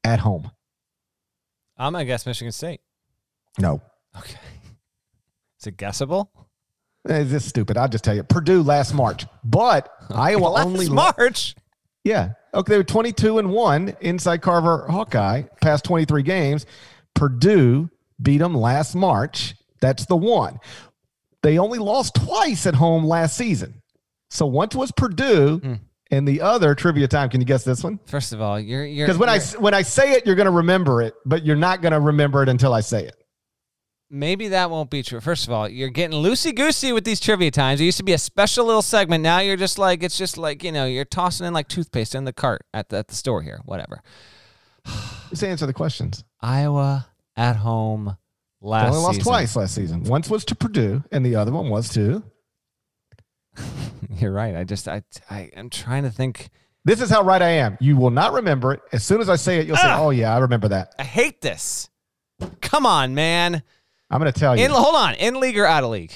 at 0.04 0.20
home? 0.20 0.50
I'm 1.78 1.92
going 1.92 2.02
to 2.02 2.06
guess 2.06 2.26
Michigan 2.26 2.52
State. 2.52 2.80
No. 3.58 3.80
Okay. 4.16 4.36
Is 5.60 5.66
it 5.68 5.76
guessable? 5.76 6.30
Eh, 7.08 7.20
is 7.20 7.30
this 7.30 7.44
stupid. 7.44 7.76
I'll 7.76 7.88
just 7.88 8.04
tell 8.04 8.14
you. 8.14 8.22
Purdue 8.22 8.62
last 8.62 8.94
March, 8.94 9.26
but 9.44 9.92
Iowa 10.10 10.48
last 10.48 10.66
only 10.66 10.88
March. 10.88 11.54
Yeah. 12.04 12.32
Okay. 12.54 12.72
They 12.72 12.76
were 12.78 12.84
22 12.84 13.38
and 13.38 13.50
1 13.50 13.96
inside 14.00 14.42
Carver 14.42 14.86
Hawkeye 14.88 15.42
past 15.60 15.84
23 15.84 16.22
games. 16.22 16.66
Purdue 17.14 17.90
beat 18.20 18.38
them 18.38 18.54
last 18.54 18.94
March. 18.94 19.54
That's 19.80 20.06
the 20.06 20.16
one. 20.16 20.58
They 21.42 21.58
only 21.58 21.78
lost 21.78 22.14
twice 22.14 22.66
at 22.66 22.74
home 22.74 23.04
last 23.04 23.36
season. 23.36 23.82
So 24.30 24.46
once 24.46 24.74
was 24.74 24.92
Purdue, 24.92 25.60
mm. 25.60 25.80
and 26.10 26.26
the 26.26 26.40
other 26.40 26.74
trivia 26.74 27.08
time. 27.08 27.28
Can 27.28 27.40
you 27.40 27.46
guess 27.46 27.64
this 27.64 27.82
one? 27.82 27.98
First 28.06 28.32
of 28.32 28.40
all, 28.40 28.58
you're 28.58 28.84
you're 28.84 29.06
because 29.06 29.18
when 29.18 29.28
you're, 29.28 29.58
I 29.58 29.60
when 29.60 29.74
I 29.74 29.82
say 29.82 30.12
it, 30.12 30.24
you're 30.24 30.36
going 30.36 30.46
to 30.46 30.52
remember 30.52 31.02
it, 31.02 31.14
but 31.26 31.44
you're 31.44 31.56
not 31.56 31.82
going 31.82 31.92
to 31.92 32.00
remember 32.00 32.42
it 32.42 32.48
until 32.48 32.72
I 32.72 32.80
say 32.80 33.04
it. 33.04 33.16
Maybe 34.08 34.48
that 34.48 34.70
won't 34.70 34.90
be 34.90 35.02
true. 35.02 35.20
First 35.20 35.46
of 35.46 35.54
all, 35.54 35.68
you're 35.68 35.88
getting 35.88 36.22
loosey 36.22 36.54
goosey 36.54 36.92
with 36.92 37.04
these 37.04 37.18
trivia 37.18 37.50
times. 37.50 37.80
It 37.80 37.84
used 37.84 37.96
to 37.96 38.04
be 38.04 38.12
a 38.12 38.18
special 38.18 38.66
little 38.66 38.82
segment. 38.82 39.22
Now 39.22 39.40
you're 39.40 39.56
just 39.56 39.78
like 39.78 40.02
it's 40.02 40.18
just 40.18 40.38
like 40.38 40.62
you 40.62 40.70
know 40.70 40.86
you're 40.86 41.04
tossing 41.04 41.46
in 41.46 41.52
like 41.52 41.68
toothpaste 41.68 42.14
in 42.14 42.24
the 42.24 42.32
cart 42.32 42.62
at 42.72 42.90
the, 42.90 42.98
at 42.98 43.08
the 43.08 43.14
store 43.14 43.42
here. 43.42 43.60
Whatever. 43.64 44.02
Just 45.30 45.44
answer 45.44 45.64
the 45.64 45.72
questions. 45.72 46.24
Iowa 46.42 47.06
at 47.36 47.56
home 47.56 48.18
last. 48.62 48.84
They 48.84 48.88
only 48.88 49.02
lost 49.02 49.16
season. 49.16 49.30
twice 49.30 49.56
last 49.56 49.74
season. 49.74 50.04
Once 50.04 50.30
was 50.30 50.44
to 50.46 50.54
Purdue, 50.54 51.02
and 51.12 51.24
the 51.24 51.36
other 51.36 51.52
one 51.52 51.68
was 51.68 51.88
to. 51.90 52.22
You're 54.10 54.32
right. 54.32 54.56
I 54.56 54.64
just 54.64 54.88
I 54.88 55.02
I 55.28 55.50
am 55.54 55.70
trying 55.70 56.04
to 56.04 56.10
think. 56.10 56.50
This 56.84 57.00
is 57.00 57.10
how 57.10 57.22
right 57.22 57.40
I 57.40 57.50
am. 57.50 57.76
You 57.80 57.96
will 57.96 58.10
not 58.10 58.32
remember 58.32 58.72
it. 58.72 58.80
As 58.92 59.04
soon 59.04 59.20
as 59.20 59.28
I 59.28 59.36
say 59.36 59.58
it, 59.58 59.66
you'll 59.66 59.76
say, 59.76 59.92
"Oh 59.92 60.10
yeah, 60.10 60.34
I 60.34 60.38
remember 60.38 60.68
that." 60.68 60.94
I 60.98 61.04
hate 61.04 61.40
this. 61.40 61.88
Come 62.60 62.86
on, 62.86 63.14
man. 63.14 63.62
I'm 64.10 64.20
going 64.20 64.32
to 64.32 64.38
tell 64.38 64.56
you. 64.56 64.64
In, 64.64 64.70
hold 64.70 64.94
on. 64.94 65.14
In 65.14 65.40
league 65.40 65.58
or 65.58 65.64
out 65.64 65.84
of 65.84 65.90
league? 65.90 66.12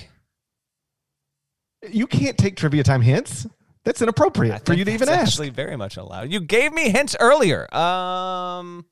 You 1.89 2.07
can't 2.07 2.37
take 2.37 2.57
trivia 2.57 2.83
time 2.83 3.01
hints. 3.01 3.47
That's 3.85 4.03
inappropriate 4.03 4.67
for 4.67 4.75
you 4.75 4.85
to 4.85 4.93
even 4.93 5.09
ask. 5.09 5.21
Actually, 5.21 5.51
very 5.51 5.77
much 5.77 5.97
allowed. 5.97 6.33
You 6.33 6.41
gave 6.41 6.73
me 6.73 6.91
hints 6.91 7.15
earlier. 7.21 7.73
Um, 7.75 8.85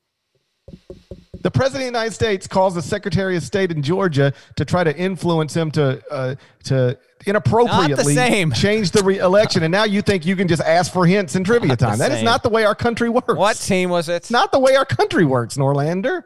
the 1.45 1.51
president 1.51 1.83
of 1.83 1.93
the 1.93 1.99
United 1.99 2.11
States 2.15 2.47
calls 2.47 2.73
the 2.73 2.81
Secretary 2.81 3.37
of 3.37 3.43
State 3.43 3.69
in 3.69 3.83
Georgia 3.83 4.33
to 4.55 4.65
try 4.65 4.83
to 4.83 4.97
influence 4.97 5.55
him 5.55 5.69
to 5.69 6.03
uh, 6.09 6.33
to 6.63 6.97
inappropriately 7.27 8.15
change 8.55 8.89
the 8.89 9.03
re- 9.03 9.19
election, 9.19 9.61
and 9.61 9.71
now 9.71 9.83
you 9.83 10.01
think 10.01 10.25
you 10.25 10.35
can 10.35 10.47
just 10.47 10.63
ask 10.63 10.91
for 10.91 11.05
hints 11.05 11.35
in 11.35 11.43
trivia 11.43 11.69
not 11.69 11.77
time. 11.77 11.99
That 11.99 12.07
same. 12.07 12.17
is 12.17 12.23
not 12.23 12.41
the 12.41 12.49
way 12.49 12.65
our 12.65 12.73
country 12.73 13.09
works. 13.09 13.35
What 13.35 13.57
team 13.57 13.91
was 13.91 14.09
it? 14.09 14.15
It's 14.15 14.31
not 14.31 14.51
the 14.51 14.57
way 14.57 14.75
our 14.75 14.85
country 14.85 15.23
works, 15.23 15.55
Norlander. 15.55 16.23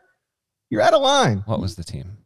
You're 0.69 0.81
out 0.81 0.93
of 0.93 1.01
line. 1.01 1.43
What 1.45 1.59
was 1.59 1.75
the 1.75 1.83
team? 1.83 2.19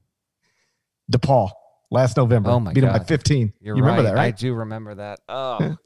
DePaul 1.12 1.50
last 1.90 2.16
November. 2.16 2.52
Oh 2.52 2.60
my 2.60 2.74
beat 2.74 2.82
god, 2.82 2.92
him 2.92 3.00
by 3.00 3.06
15. 3.06 3.54
You're 3.60 3.76
you 3.76 3.82
remember 3.82 4.04
right. 4.04 4.10
that, 4.12 4.16
right? 4.16 4.26
I 4.36 4.38
do 4.38 4.54
remember 4.54 4.94
that. 4.94 5.20
Oh, 5.28 5.78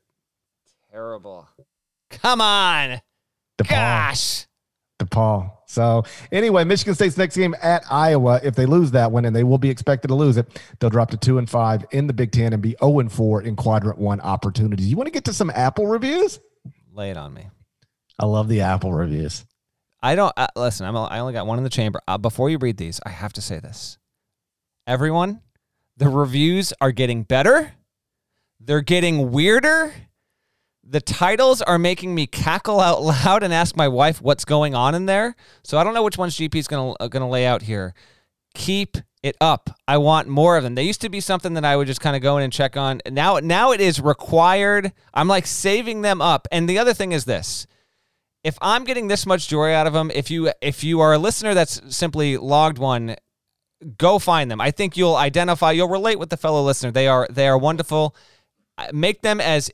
terrible. 0.91 1.47
Come 2.09 2.41
on, 2.41 2.99
DePaul. 3.57 3.69
gosh. 3.69 4.46
DePaul. 4.99 5.51
So 5.67 6.03
anyway, 6.31 6.63
Michigan 6.63 6.95
State's 6.95 7.17
next 7.17 7.35
game 7.35 7.55
at 7.61 7.83
Iowa. 7.89 8.39
If 8.43 8.55
they 8.55 8.65
lose 8.65 8.91
that 8.91 9.11
one, 9.11 9.25
and 9.25 9.35
they 9.35 9.43
will 9.43 9.57
be 9.57 9.69
expected 9.69 10.07
to 10.07 10.15
lose 10.15 10.37
it, 10.37 10.61
they'll 10.79 10.89
drop 10.89 11.11
to 11.11 11.17
two 11.17 11.37
and 11.37 11.49
five 11.49 11.85
in 11.91 12.07
the 12.07 12.13
Big 12.13 12.31
Ten 12.31 12.53
and 12.53 12.61
be 12.61 12.69
zero 12.69 12.77
oh 12.81 12.99
and 12.99 13.11
four 13.11 13.41
in 13.41 13.55
quadrant 13.55 13.99
one 13.99 14.21
opportunities. 14.21 14.87
You 14.87 14.97
want 14.97 15.07
to 15.07 15.11
get 15.11 15.25
to 15.25 15.33
some 15.33 15.49
Apple 15.49 15.87
reviews? 15.87 16.39
Lay 16.93 17.11
it 17.11 17.17
on 17.17 17.33
me. 17.33 17.47
I 18.19 18.25
love 18.25 18.47
the 18.47 18.61
Apple 18.61 18.93
reviews. 18.93 19.45
I 20.01 20.15
don't 20.15 20.33
uh, 20.37 20.47
listen. 20.55 20.85
I'm. 20.85 20.95
A, 20.95 21.03
I 21.05 21.19
only 21.19 21.33
got 21.33 21.47
one 21.47 21.57
in 21.57 21.63
the 21.63 21.69
chamber. 21.69 22.01
Uh, 22.07 22.17
before 22.17 22.49
you 22.49 22.57
read 22.57 22.77
these, 22.77 22.99
I 23.05 23.09
have 23.09 23.33
to 23.33 23.41
say 23.41 23.59
this. 23.59 23.97
Everyone, 24.85 25.41
the 25.97 26.09
reviews 26.09 26.73
are 26.79 26.91
getting 26.91 27.23
better. 27.23 27.73
They're 28.59 28.81
getting 28.81 29.31
weirder 29.31 29.93
the 30.89 31.01
titles 31.01 31.61
are 31.61 31.77
making 31.77 32.15
me 32.15 32.27
cackle 32.27 32.79
out 32.79 33.01
loud 33.01 33.43
and 33.43 33.53
ask 33.53 33.75
my 33.75 33.87
wife 33.87 34.21
what's 34.21 34.45
going 34.45 34.73
on 34.73 34.95
in 34.95 35.05
there. 35.05 35.35
So 35.63 35.77
I 35.77 35.83
don't 35.83 35.93
know 35.93 36.03
which 36.03 36.17
ones 36.17 36.37
GP 36.37 36.55
is 36.55 36.67
going 36.67 36.93
to 36.93 37.03
uh, 37.03 37.07
going 37.07 37.21
to 37.21 37.27
lay 37.27 37.45
out 37.45 37.63
here. 37.63 37.93
Keep 38.53 38.97
it 39.23 39.35
up. 39.41 39.69
I 39.87 39.97
want 39.97 40.27
more 40.27 40.57
of 40.57 40.63
them. 40.63 40.75
They 40.75 40.83
used 40.83 41.01
to 41.01 41.09
be 41.09 41.19
something 41.19 41.55
that 41.55 41.65
I 41.65 41.75
would 41.75 41.87
just 41.87 42.01
kind 42.01 42.15
of 42.15 42.21
go 42.21 42.37
in 42.37 42.43
and 42.43 42.53
check 42.53 42.77
on. 42.77 43.01
Now 43.09 43.39
now 43.39 43.71
it 43.71 43.81
is 43.81 43.99
required. 43.99 44.93
I'm 45.13 45.27
like 45.27 45.45
saving 45.45 46.01
them 46.01 46.21
up. 46.21 46.47
And 46.51 46.69
the 46.69 46.79
other 46.79 46.93
thing 46.93 47.11
is 47.11 47.25
this. 47.25 47.67
If 48.43 48.57
I'm 48.61 48.85
getting 48.85 49.07
this 49.07 49.25
much 49.25 49.49
joy 49.49 49.73
out 49.73 49.87
of 49.87 49.93
them, 49.93 50.09
if 50.13 50.31
you 50.31 50.51
if 50.61 50.83
you 50.83 51.01
are 51.01 51.13
a 51.13 51.17
listener 51.17 51.53
that's 51.53 51.81
simply 51.95 52.37
logged 52.37 52.77
one, 52.77 53.15
go 53.97 54.19
find 54.19 54.49
them. 54.49 54.61
I 54.61 54.71
think 54.71 54.95
you'll 54.95 55.15
identify, 55.15 55.71
you'll 55.71 55.89
relate 55.89 56.17
with 56.17 56.29
the 56.29 56.37
fellow 56.37 56.63
listener. 56.63 56.91
They 56.91 57.07
are 57.07 57.27
they 57.29 57.47
are 57.47 57.57
wonderful. 57.57 58.15
Make 58.93 59.23
them 59.23 59.41
as 59.41 59.71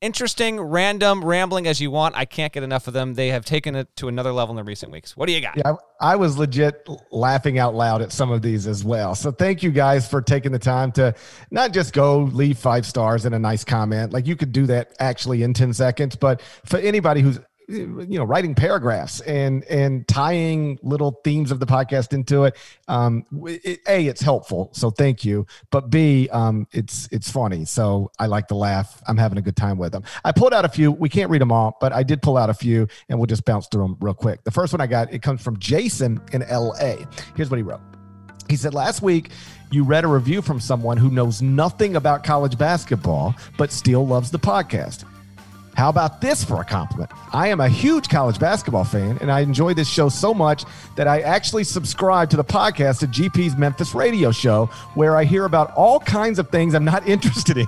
interesting, 0.00 0.60
random, 0.60 1.24
rambling 1.24 1.66
as 1.66 1.80
you 1.80 1.90
want. 1.90 2.16
I 2.16 2.24
can't 2.24 2.52
get 2.52 2.62
enough 2.62 2.86
of 2.86 2.94
them. 2.94 3.14
They 3.14 3.28
have 3.28 3.44
taken 3.44 3.74
it 3.74 3.88
to 3.96 4.08
another 4.08 4.32
level 4.32 4.52
in 4.52 4.56
the 4.56 4.64
recent 4.64 4.92
weeks. 4.92 5.16
What 5.16 5.26
do 5.26 5.32
you 5.32 5.40
got? 5.40 5.56
Yeah, 5.56 5.74
I 6.00 6.16
was 6.16 6.36
legit 6.36 6.86
laughing 7.10 7.58
out 7.58 7.74
loud 7.74 8.02
at 8.02 8.12
some 8.12 8.30
of 8.30 8.42
these 8.42 8.66
as 8.66 8.84
well. 8.84 9.14
So 9.14 9.30
thank 9.30 9.62
you 9.62 9.70
guys 9.70 10.08
for 10.08 10.20
taking 10.20 10.52
the 10.52 10.58
time 10.58 10.92
to 10.92 11.14
not 11.50 11.72
just 11.72 11.92
go 11.92 12.18
leave 12.18 12.58
five 12.58 12.86
stars 12.86 13.24
and 13.24 13.34
a 13.34 13.38
nice 13.38 13.64
comment. 13.64 14.12
Like 14.12 14.26
you 14.26 14.36
could 14.36 14.52
do 14.52 14.66
that 14.66 14.94
actually 14.98 15.42
in 15.42 15.54
10 15.54 15.72
seconds, 15.72 16.16
but 16.16 16.42
for 16.64 16.78
anybody 16.78 17.20
who's 17.20 17.38
you 17.68 18.18
know 18.18 18.24
writing 18.24 18.54
paragraphs 18.54 19.20
and 19.22 19.64
and 19.64 20.06
tying 20.06 20.78
little 20.82 21.20
themes 21.24 21.50
of 21.50 21.60
the 21.60 21.66
podcast 21.66 22.12
into 22.12 22.44
it. 22.44 22.56
Um 22.88 23.24
it, 23.46 23.80
a 23.88 24.06
it's 24.06 24.20
helpful 24.20 24.70
so 24.72 24.90
thank 24.90 25.24
you. 25.24 25.46
But 25.70 25.90
b 25.90 26.28
um 26.30 26.66
it's 26.72 27.08
it's 27.10 27.30
funny 27.30 27.64
so 27.64 28.10
i 28.18 28.26
like 28.26 28.48
to 28.48 28.54
laugh. 28.54 29.02
I'm 29.06 29.16
having 29.16 29.38
a 29.38 29.42
good 29.42 29.56
time 29.56 29.78
with 29.78 29.92
them 29.92 30.02
i 30.24 30.32
pulled 30.32 30.52
out 30.52 30.64
a 30.64 30.68
few 30.68 30.92
we 30.92 31.08
can't 31.08 31.30
read 31.30 31.40
them 31.40 31.52
all 31.52 31.76
but 31.80 31.92
i 31.92 32.02
did 32.02 32.22
pull 32.22 32.36
out 32.36 32.50
a 32.50 32.54
few 32.54 32.86
and 33.08 33.18
we'll 33.18 33.26
just 33.26 33.44
bounce 33.44 33.66
through 33.68 33.82
them 33.82 33.96
real 34.00 34.14
quick. 34.14 34.44
The 34.44 34.50
first 34.50 34.72
one 34.72 34.80
i 34.80 34.86
got 34.86 35.12
it 35.12 35.22
comes 35.22 35.42
from 35.42 35.58
jason 35.58 36.20
in 36.32 36.40
la 36.48 36.74
here's 37.36 37.50
what 37.50 37.56
he 37.56 37.62
wrote. 37.62 37.80
He 38.48 38.56
said 38.56 38.74
last 38.74 39.02
week 39.02 39.30
you 39.70 39.84
read 39.84 40.04
a 40.04 40.08
review 40.08 40.42
from 40.42 40.60
someone 40.60 40.96
who 40.96 41.10
knows 41.10 41.40
nothing 41.40 41.96
about 41.96 42.24
college 42.24 42.58
basketball 42.58 43.34
but 43.56 43.72
still 43.72 44.06
loves 44.06 44.30
the 44.30 44.38
podcast 44.38 45.04
how 45.74 45.88
about 45.88 46.20
this 46.20 46.44
for 46.44 46.60
a 46.60 46.64
compliment? 46.64 47.10
I 47.32 47.48
am 47.48 47.60
a 47.60 47.68
huge 47.68 48.08
college 48.08 48.38
basketball 48.38 48.84
fan, 48.84 49.18
and 49.20 49.30
I 49.30 49.40
enjoy 49.40 49.74
this 49.74 49.88
show 49.88 50.08
so 50.08 50.32
much 50.32 50.64
that 50.94 51.08
I 51.08 51.20
actually 51.20 51.64
subscribe 51.64 52.30
to 52.30 52.36
the 52.36 52.44
podcast 52.44 53.02
at 53.02 53.10
GP's 53.10 53.56
Memphis 53.56 53.92
radio 53.92 54.30
show, 54.30 54.66
where 54.94 55.16
I 55.16 55.24
hear 55.24 55.44
about 55.44 55.72
all 55.72 55.98
kinds 55.98 56.38
of 56.38 56.48
things 56.50 56.74
I'm 56.74 56.84
not 56.84 57.08
interested 57.08 57.58
in. 57.58 57.66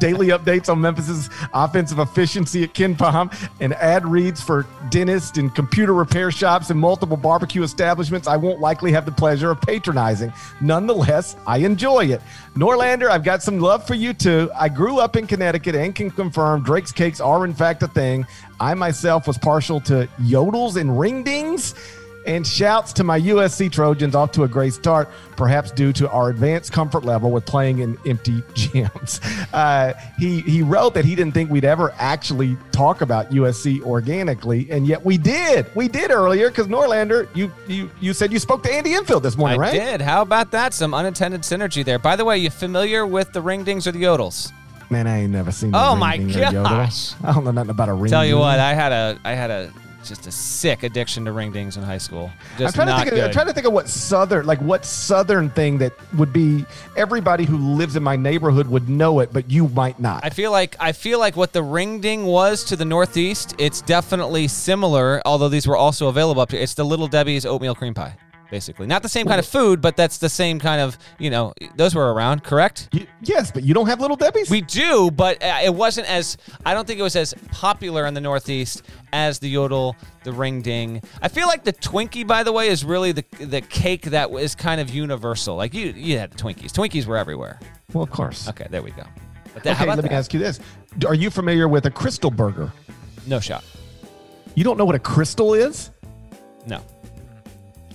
Daily 0.00 0.28
updates 0.28 0.68
on 0.68 0.80
Memphis's 0.80 1.30
offensive 1.54 2.00
efficiency 2.00 2.64
at 2.64 2.74
KenPom, 2.74 3.32
and 3.60 3.72
ad 3.74 4.04
reads 4.04 4.42
for 4.42 4.66
dentists 4.90 5.38
and 5.38 5.54
computer 5.54 5.94
repair 5.94 6.32
shops 6.32 6.70
and 6.70 6.80
multiple 6.80 7.16
barbecue 7.16 7.62
establishments 7.62 8.26
I 8.26 8.36
won't 8.36 8.60
likely 8.60 8.90
have 8.92 9.06
the 9.06 9.12
pleasure 9.12 9.52
of 9.52 9.60
patronizing. 9.60 10.32
Nonetheless, 10.60 11.36
I 11.46 11.58
enjoy 11.58 12.06
it. 12.06 12.20
Norlander, 12.56 13.08
I've 13.08 13.24
got 13.24 13.42
some 13.42 13.60
love 13.60 13.86
for 13.86 13.94
you 13.94 14.12
too. 14.12 14.50
I 14.58 14.68
grew 14.68 14.98
up 14.98 15.16
in 15.16 15.26
Connecticut 15.26 15.74
and 15.74 15.94
can 15.94 16.10
confirm 16.10 16.62
Drake's 16.62 16.92
Cake 16.92 17.11
are, 17.20 17.44
in 17.44 17.54
fact, 17.54 17.82
a 17.82 17.88
thing. 17.88 18.26
I 18.60 18.74
myself 18.74 19.26
was 19.26 19.38
partial 19.38 19.80
to 19.82 20.08
yodels 20.20 20.76
and 20.76 20.90
ringdings. 20.90 21.74
And 22.24 22.46
shouts 22.46 22.92
to 22.92 23.02
my 23.02 23.20
USC 23.20 23.72
Trojans 23.72 24.14
off 24.14 24.30
to 24.32 24.44
a 24.44 24.48
great 24.48 24.72
start, 24.74 25.08
perhaps 25.36 25.72
due 25.72 25.92
to 25.94 26.08
our 26.08 26.30
advanced 26.30 26.70
comfort 26.72 27.04
level 27.04 27.32
with 27.32 27.44
playing 27.44 27.80
in 27.80 27.98
empty 28.06 28.42
gyms. 28.54 29.18
Uh, 29.52 29.92
he 30.20 30.40
he 30.42 30.62
wrote 30.62 30.94
that 30.94 31.04
he 31.04 31.16
didn't 31.16 31.34
think 31.34 31.50
we'd 31.50 31.64
ever 31.64 31.92
actually 31.98 32.56
talk 32.70 33.00
about 33.00 33.30
USC 33.30 33.82
organically, 33.82 34.70
and 34.70 34.86
yet 34.86 35.04
we 35.04 35.18
did. 35.18 35.66
We 35.74 35.88
did 35.88 36.12
earlier 36.12 36.48
because 36.48 36.68
Norlander, 36.68 37.28
you 37.34 37.50
you 37.66 37.90
you 38.00 38.12
said 38.12 38.32
you 38.32 38.38
spoke 38.38 38.62
to 38.62 38.72
Andy 38.72 38.94
Enfield 38.94 39.24
this 39.24 39.36
morning, 39.36 39.58
I 39.58 39.60
right? 39.60 39.74
I 39.74 39.84
did. 39.84 40.00
How 40.00 40.22
about 40.22 40.52
that? 40.52 40.74
Some 40.74 40.94
unintended 40.94 41.40
synergy 41.40 41.84
there. 41.84 41.98
By 41.98 42.14
the 42.14 42.24
way, 42.24 42.38
you 42.38 42.50
familiar 42.50 43.04
with 43.04 43.32
the 43.32 43.42
ringdings 43.42 43.88
or 43.88 43.90
the 43.90 44.02
yodels? 44.04 44.52
Man, 44.92 45.06
I 45.06 45.22
ain't 45.22 45.32
never 45.32 45.50
seen. 45.50 45.70
Oh 45.72 45.96
my 45.96 46.18
gosh! 46.18 47.14
I 47.24 47.32
don't 47.32 47.44
know 47.44 47.50
nothing 47.50 47.70
about 47.70 47.88
a 47.88 47.94
ring. 47.94 48.04
Ding. 48.04 48.10
Tell 48.10 48.26
you 48.26 48.36
what, 48.36 48.60
I 48.60 48.74
had 48.74 48.92
a, 48.92 49.18
I 49.24 49.32
had 49.32 49.50
a 49.50 49.72
just 50.04 50.26
a 50.26 50.30
sick 50.30 50.82
addiction 50.82 51.24
to 51.24 51.32
ring 51.32 51.50
dings 51.50 51.78
in 51.78 51.82
high 51.82 51.96
school. 51.96 52.30
Just 52.58 52.76
I'm 52.76 52.84
trying 52.84 53.04
to 53.04 53.10
think. 53.10 53.18
Of, 53.18 53.24
I'm 53.24 53.32
trying 53.32 53.46
to 53.46 53.54
think 53.54 53.66
of 53.66 53.72
what 53.72 53.88
southern, 53.88 54.44
like 54.44 54.60
what 54.60 54.84
southern 54.84 55.48
thing 55.48 55.78
that 55.78 55.94
would 56.18 56.30
be. 56.30 56.66
Everybody 56.94 57.46
who 57.46 57.56
lives 57.56 57.96
in 57.96 58.02
my 58.02 58.16
neighborhood 58.16 58.66
would 58.66 58.90
know 58.90 59.20
it, 59.20 59.32
but 59.32 59.50
you 59.50 59.68
might 59.68 59.98
not. 59.98 60.26
I 60.26 60.28
feel 60.28 60.52
like 60.52 60.76
I 60.78 60.92
feel 60.92 61.18
like 61.18 61.38
what 61.38 61.54
the 61.54 61.62
ring 61.62 62.00
ding 62.00 62.26
was 62.26 62.62
to 62.64 62.76
the 62.76 62.84
northeast. 62.84 63.54
It's 63.56 63.80
definitely 63.80 64.46
similar, 64.46 65.22
although 65.24 65.48
these 65.48 65.66
were 65.66 65.78
also 65.78 66.08
available 66.08 66.42
up 66.42 66.50
here. 66.50 66.60
It's 66.60 66.74
the 66.74 66.84
Little 66.84 67.08
Debbie's 67.08 67.46
oatmeal 67.46 67.74
cream 67.74 67.94
pie 67.94 68.14
basically. 68.52 68.86
Not 68.86 69.02
the 69.02 69.08
same 69.08 69.26
kind 69.26 69.40
of 69.40 69.46
food, 69.46 69.80
but 69.80 69.96
that's 69.96 70.18
the 70.18 70.28
same 70.28 70.60
kind 70.60 70.82
of, 70.82 70.98
you 71.18 71.30
know, 71.30 71.54
those 71.74 71.94
were 71.94 72.12
around, 72.12 72.44
correct? 72.44 72.90
You, 72.92 73.06
yes, 73.22 73.50
but 73.50 73.64
you 73.64 73.72
don't 73.72 73.86
have 73.86 73.98
Little 73.98 74.16
Debbie's? 74.16 74.50
We 74.50 74.60
do, 74.60 75.10
but 75.10 75.42
uh, 75.42 75.60
it 75.64 75.74
wasn't 75.74 76.08
as, 76.08 76.36
I 76.66 76.74
don't 76.74 76.86
think 76.86 77.00
it 77.00 77.02
was 77.02 77.16
as 77.16 77.32
popular 77.50 78.04
in 78.04 78.12
the 78.12 78.20
Northeast 78.20 78.82
as 79.14 79.38
the 79.38 79.48
Yodel, 79.48 79.96
the 80.24 80.32
Ring 80.32 80.60
Ding. 80.60 81.02
I 81.22 81.28
feel 81.28 81.46
like 81.46 81.64
the 81.64 81.72
Twinkie, 81.72 82.26
by 82.26 82.42
the 82.42 82.52
way, 82.52 82.68
is 82.68 82.84
really 82.84 83.12
the 83.12 83.24
the 83.40 83.62
cake 83.62 84.02
that 84.02 84.30
is 84.30 84.54
kind 84.54 84.82
of 84.82 84.90
universal. 84.90 85.56
Like 85.56 85.72
you, 85.72 85.86
you 85.96 86.18
had 86.18 86.32
Twinkies. 86.32 86.72
Twinkies 86.72 87.06
were 87.06 87.16
everywhere. 87.16 87.58
Well, 87.94 88.04
of 88.04 88.10
course. 88.10 88.48
Okay, 88.48 88.66
there 88.68 88.82
we 88.82 88.90
go. 88.90 89.04
But 89.54 89.66
okay, 89.66 89.86
let 89.86 89.96
that? 89.96 90.04
me 90.04 90.10
ask 90.10 90.34
you 90.34 90.40
this: 90.40 90.60
Are 91.06 91.14
you 91.14 91.30
familiar 91.30 91.68
with 91.68 91.86
a 91.86 91.90
Krystal 91.90 92.34
Burger? 92.34 92.70
No 93.26 93.40
shot. 93.40 93.64
You 94.54 94.64
don't 94.64 94.76
know 94.76 94.84
what 94.84 94.94
a 94.94 94.98
Krystal 94.98 95.58
is? 95.58 95.90
No. 96.66 96.84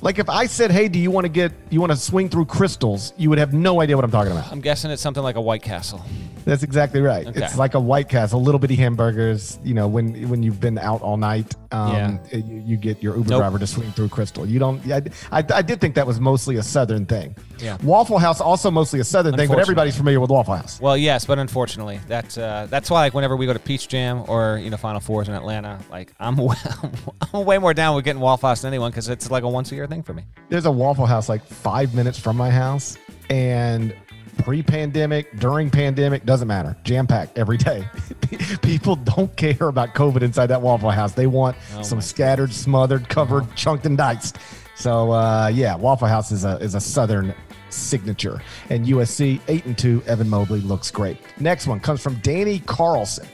Like 0.01 0.19
if 0.19 0.29
I 0.29 0.45
said, 0.45 0.71
"Hey, 0.71 0.87
do 0.87 0.99
you 0.99 1.11
want 1.11 1.25
to 1.25 1.29
get 1.29 1.51
you 1.69 1.79
want 1.79 1.91
to 1.91 1.97
swing 1.97 2.29
through 2.29 2.45
Krystals?" 2.45 3.13
You 3.17 3.29
would 3.29 3.39
have 3.39 3.53
no 3.53 3.81
idea 3.81 3.95
what 3.95 4.05
I'm 4.05 4.11
talking 4.11 4.31
about. 4.31 4.51
I'm 4.51 4.61
guessing 4.61 4.91
it's 4.91 5.01
something 5.01 5.23
like 5.23 5.35
a 5.35 5.41
White 5.41 5.63
Castle. 5.63 6.03
That's 6.47 6.63
exactly 6.63 7.01
right. 7.01 7.27
Okay. 7.27 7.43
It's 7.43 7.57
like 7.57 7.73
a 7.73 7.79
White 7.79 8.07
Castle, 8.07 8.41
little 8.41 8.57
bitty 8.57 8.77
hamburgers. 8.77 9.59
You 9.65 9.73
know, 9.73 9.87
when 9.89 10.29
when 10.29 10.43
you've 10.43 10.61
been 10.61 10.77
out 10.77 11.01
all 11.01 11.17
night, 11.17 11.53
um, 11.73 11.93
yeah. 11.93 12.37
you, 12.37 12.63
you, 12.65 12.77
get 12.77 13.03
your 13.03 13.17
Uber 13.17 13.31
nope. 13.31 13.39
driver 13.41 13.59
to 13.59 13.67
swing 13.67 13.91
through 13.91 14.07
Krystal. 14.07 14.47
You 14.47 14.57
don't. 14.57 14.81
I, 14.89 15.01
I, 15.29 15.43
I, 15.53 15.61
did 15.61 15.81
think 15.81 15.95
that 15.95 16.07
was 16.07 16.21
mostly 16.21 16.55
a 16.55 16.63
Southern 16.63 17.05
thing. 17.05 17.35
Yeah. 17.59 17.77
Waffle 17.83 18.17
House 18.17 18.39
also 18.39 18.71
mostly 18.71 19.01
a 19.01 19.03
Southern 19.03 19.35
thing, 19.35 19.49
but 19.49 19.59
everybody's 19.59 19.97
familiar 19.97 20.21
with 20.21 20.29
Waffle 20.29 20.55
House. 20.55 20.79
Well, 20.79 20.95
yes, 20.95 21.25
but 21.25 21.37
unfortunately, 21.37 21.99
that's 22.07 22.37
uh, 22.37 22.67
that's 22.69 22.89
why 22.89 23.01
like 23.01 23.13
whenever 23.13 23.35
we 23.35 23.45
go 23.45 23.51
to 23.51 23.59
Peach 23.59 23.89
Jam 23.89 24.23
or 24.29 24.57
you 24.57 24.69
know 24.69 24.77
Final 24.77 25.01
Fours 25.01 25.27
in 25.27 25.33
Atlanta, 25.33 25.79
like 25.91 26.13
I'm 26.17 26.39
I'm 27.33 27.45
way 27.45 27.57
more 27.57 27.73
down 27.73 27.97
with 27.97 28.05
getting 28.05 28.21
Waffle 28.21 28.47
House 28.47 28.61
than 28.61 28.69
anyone 28.69 28.91
because 28.91 29.09
it's 29.09 29.29
like 29.29 29.43
a 29.43 29.49
once 29.49 29.69
a 29.73 29.75
year 29.75 29.87
thing 29.87 30.01
for 30.01 30.13
me. 30.13 30.23
There's 30.47 30.65
a 30.65 30.71
Waffle 30.71 31.07
House 31.07 31.27
like 31.27 31.45
five 31.45 31.93
minutes 31.93 32.17
from 32.17 32.37
my 32.37 32.49
house, 32.49 32.97
and 33.29 33.93
pre-pandemic, 34.37 35.37
during 35.39 35.69
pandemic, 35.69 36.25
doesn't 36.25 36.47
matter. 36.47 36.75
Jam 36.83 37.07
packed 37.07 37.37
every 37.37 37.57
day. 37.57 37.87
People 38.61 38.95
don't 38.95 39.35
care 39.35 39.67
about 39.67 39.93
COVID 39.93 40.21
inside 40.21 40.47
that 40.47 40.61
Waffle 40.61 40.91
House. 40.91 41.13
They 41.13 41.27
want 41.27 41.57
oh 41.75 41.81
some 41.81 42.01
scattered, 42.01 42.53
smothered, 42.53 43.09
covered, 43.09 43.43
oh. 43.43 43.53
chunked, 43.55 43.85
and 43.85 43.97
diced. 43.97 44.37
So 44.75 45.11
uh, 45.11 45.51
yeah, 45.53 45.75
Waffle 45.75 46.07
House 46.07 46.31
is 46.31 46.45
a 46.45 46.57
is 46.57 46.75
a 46.75 46.79
southern 46.81 47.33
signature. 47.69 48.41
And 48.69 48.85
USC 48.85 49.39
eight 49.47 49.65
and 49.65 49.77
two. 49.77 50.03
Evan 50.05 50.29
Mobley 50.29 50.61
looks 50.61 50.91
great. 50.91 51.17
Next 51.39 51.67
one 51.67 51.79
comes 51.79 52.01
from 52.01 52.15
Danny 52.19 52.59
Carlson. 52.59 53.27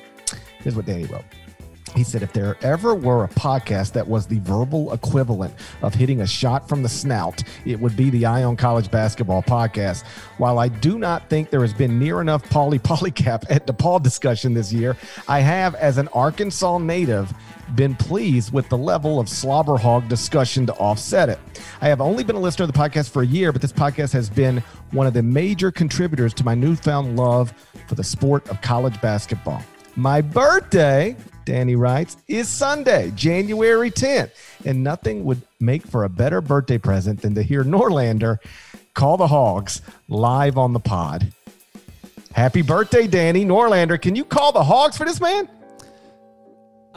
Here's 0.60 0.76
what 0.76 0.86
Danny 0.86 1.06
wrote. 1.06 1.26
He 1.96 2.04
said, 2.04 2.24
if 2.24 2.34
there 2.34 2.58
ever 2.62 2.96
were 2.96 3.24
a 3.24 3.28
podcast 3.28 3.94
that 3.94 4.08
was 4.08 4.26
the 4.26 4.40
verbal 4.40 4.94
equivalent 4.94 5.54
of 5.82 5.94
hitting 5.94 6.22
a 6.22 6.28
shot 6.28 6.68
from 6.68 6.82
the 6.82 6.90
snout, 6.90 7.44
it 7.66 7.80
would 7.80 7.96
be 7.96 8.10
the 8.10 8.26
Eye 8.26 8.44
on 8.44 8.56
College 8.56 8.90
Basketball 8.90 9.44
podcast. 9.44 10.04
While 10.38 10.58
I 10.58 10.70
do 10.70 10.98
not 10.98 11.30
think 11.30 11.50
there 11.50 11.62
has 11.62 11.74
been 11.74 12.00
near 12.00 12.20
enough 12.22 12.44
Paulie 12.50 12.80
Polycap 12.82 13.46
at 13.50 13.68
DePaul 13.68 14.02
discussion 14.02 14.54
this 14.54 14.74
year, 14.74 14.98
I 15.28 15.40
have, 15.42 15.76
as 15.76 15.98
an 15.98 16.08
Arkansas 16.10 16.80
native, 16.80 17.32
been 17.76 17.96
pleased 17.96 18.54
with 18.54 18.68
the 18.70 18.78
level 18.78 19.20
of 19.20 19.30
slobber 19.30 19.78
hog 19.78 20.08
discussion 20.08 20.66
to 20.66 20.74
offset 20.74 21.30
it. 21.30 21.40
I 21.82 21.88
have 21.88 22.02
only 22.02 22.24
been 22.24 22.36
a 22.36 22.40
listener 22.40 22.66
of 22.66 22.74
the 22.74 22.78
podcast 22.78 23.10
for 23.10 23.22
a 23.22 23.26
year, 23.26 23.52
but 23.52 23.62
this 23.62 23.72
podcast 23.72 24.14
has 24.14 24.30
been 24.30 24.64
one 24.92 25.08
of 25.08 25.14
the 25.14 25.24
major 25.24 25.72
contributors 25.72 26.34
to 26.36 26.44
my 26.44 26.56
newfound 26.56 27.16
love 27.16 27.54
for 27.88 27.96
the 27.96 28.04
sport 28.04 28.48
of 28.50 28.62
college 28.62 29.00
basketball. 29.02 29.64
My 29.96 30.22
birthday 30.22 31.16
Danny 31.46 31.76
writes, 31.76 32.18
is 32.28 32.48
Sunday, 32.48 33.12
January 33.16 33.92
10th. 33.92 34.32
And 34.66 34.84
nothing 34.84 35.24
would 35.26 35.42
make 35.60 35.86
for 35.86 36.04
a 36.06 36.10
better 36.10 36.42
birthday 36.42 36.78
present 36.78 37.22
than 37.22 37.36
to 37.36 37.44
hear 37.44 37.64
Norlander 37.64 38.38
call 38.94 39.18
the 39.18 39.28
Hogs 39.28 39.82
live 40.08 40.58
on 40.58 40.74
the 40.74 40.80
pod. 40.80 41.32
Happy 42.34 42.62
birthday, 42.62 43.08
Danny 43.08 43.46
Norlander. 43.46 44.02
Can 44.02 44.16
you 44.16 44.24
call 44.26 44.52
the 44.52 44.64
Hogs 44.64 44.98
for 44.98 45.06
this 45.06 45.20
man? 45.20 45.48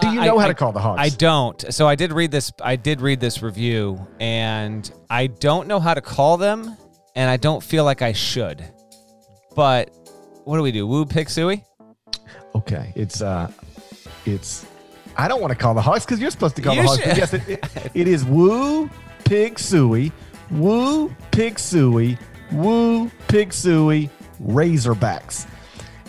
Do 0.00 0.08
you 0.08 0.20
know 0.20 0.38
I- 0.38 0.42
how 0.42 0.48
to 0.48 0.54
call 0.54 0.72
the 0.72 0.80
Hogs? 0.80 1.00
I 1.00 1.08
don't. 1.08 1.72
So 1.72 1.88
I 1.88 1.94
did 1.94 2.12
read 2.12 2.30
this. 2.30 2.52
I 2.62 2.76
did 2.76 3.00
read 3.00 3.18
this 3.18 3.42
review, 3.42 4.06
and 4.20 4.90
I 5.08 5.26
don't 5.28 5.68
know 5.68 5.80
how 5.80 5.94
to 5.94 6.02
call 6.02 6.36
them, 6.36 6.76
and 7.14 7.30
I 7.30 7.38
don't 7.38 7.62
feel 7.62 7.84
like 7.84 8.02
I 8.02 8.12
should. 8.12 8.62
But 9.54 9.90
what 10.44 10.58
do 10.58 10.62
we 10.62 10.70
do? 10.70 10.86
Woo 10.86 11.06
Pig 11.06 11.28
Sooie? 11.28 11.64
Okay, 12.54 12.92
it's 12.94 13.22
uh, 13.22 13.50
it's. 14.26 14.66
I 15.16 15.28
don't 15.28 15.40
want 15.40 15.50
to 15.52 15.56
call 15.56 15.74
the 15.74 15.80
Hogs 15.80 16.04
because 16.04 16.20
you're 16.20 16.30
supposed 16.30 16.56
to 16.56 16.62
call 16.62 16.74
You 16.74 16.82
the 16.82 16.88
Hogs. 16.88 17.02
but. 17.04 17.16
Yes, 17.16 17.34
it, 17.34 17.48
it, 17.48 17.90
it 17.94 18.08
is 18.08 18.24
Woo 18.24 18.90
Pig 19.24 19.54
Sooie, 19.54 20.12
Woo 20.50 21.08
Pig 21.30 21.54
Sooie, 21.54 22.18
Woo 22.52 23.10
Pig 23.28 23.50
Sooie, 23.50 24.10
Razorbacks. 24.42 25.46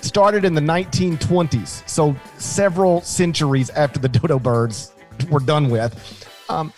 Started 0.01 0.45
in 0.45 0.53
the 0.53 0.61
1920s, 0.61 1.87
so 1.89 2.15
several 2.37 3.01
centuries 3.01 3.69
after 3.71 3.99
the 3.99 4.07
dodo 4.09 4.39
birds 4.39 4.91
were 5.29 5.39
done 5.39 5.69
with. 5.69 6.27
Um, 6.49 6.71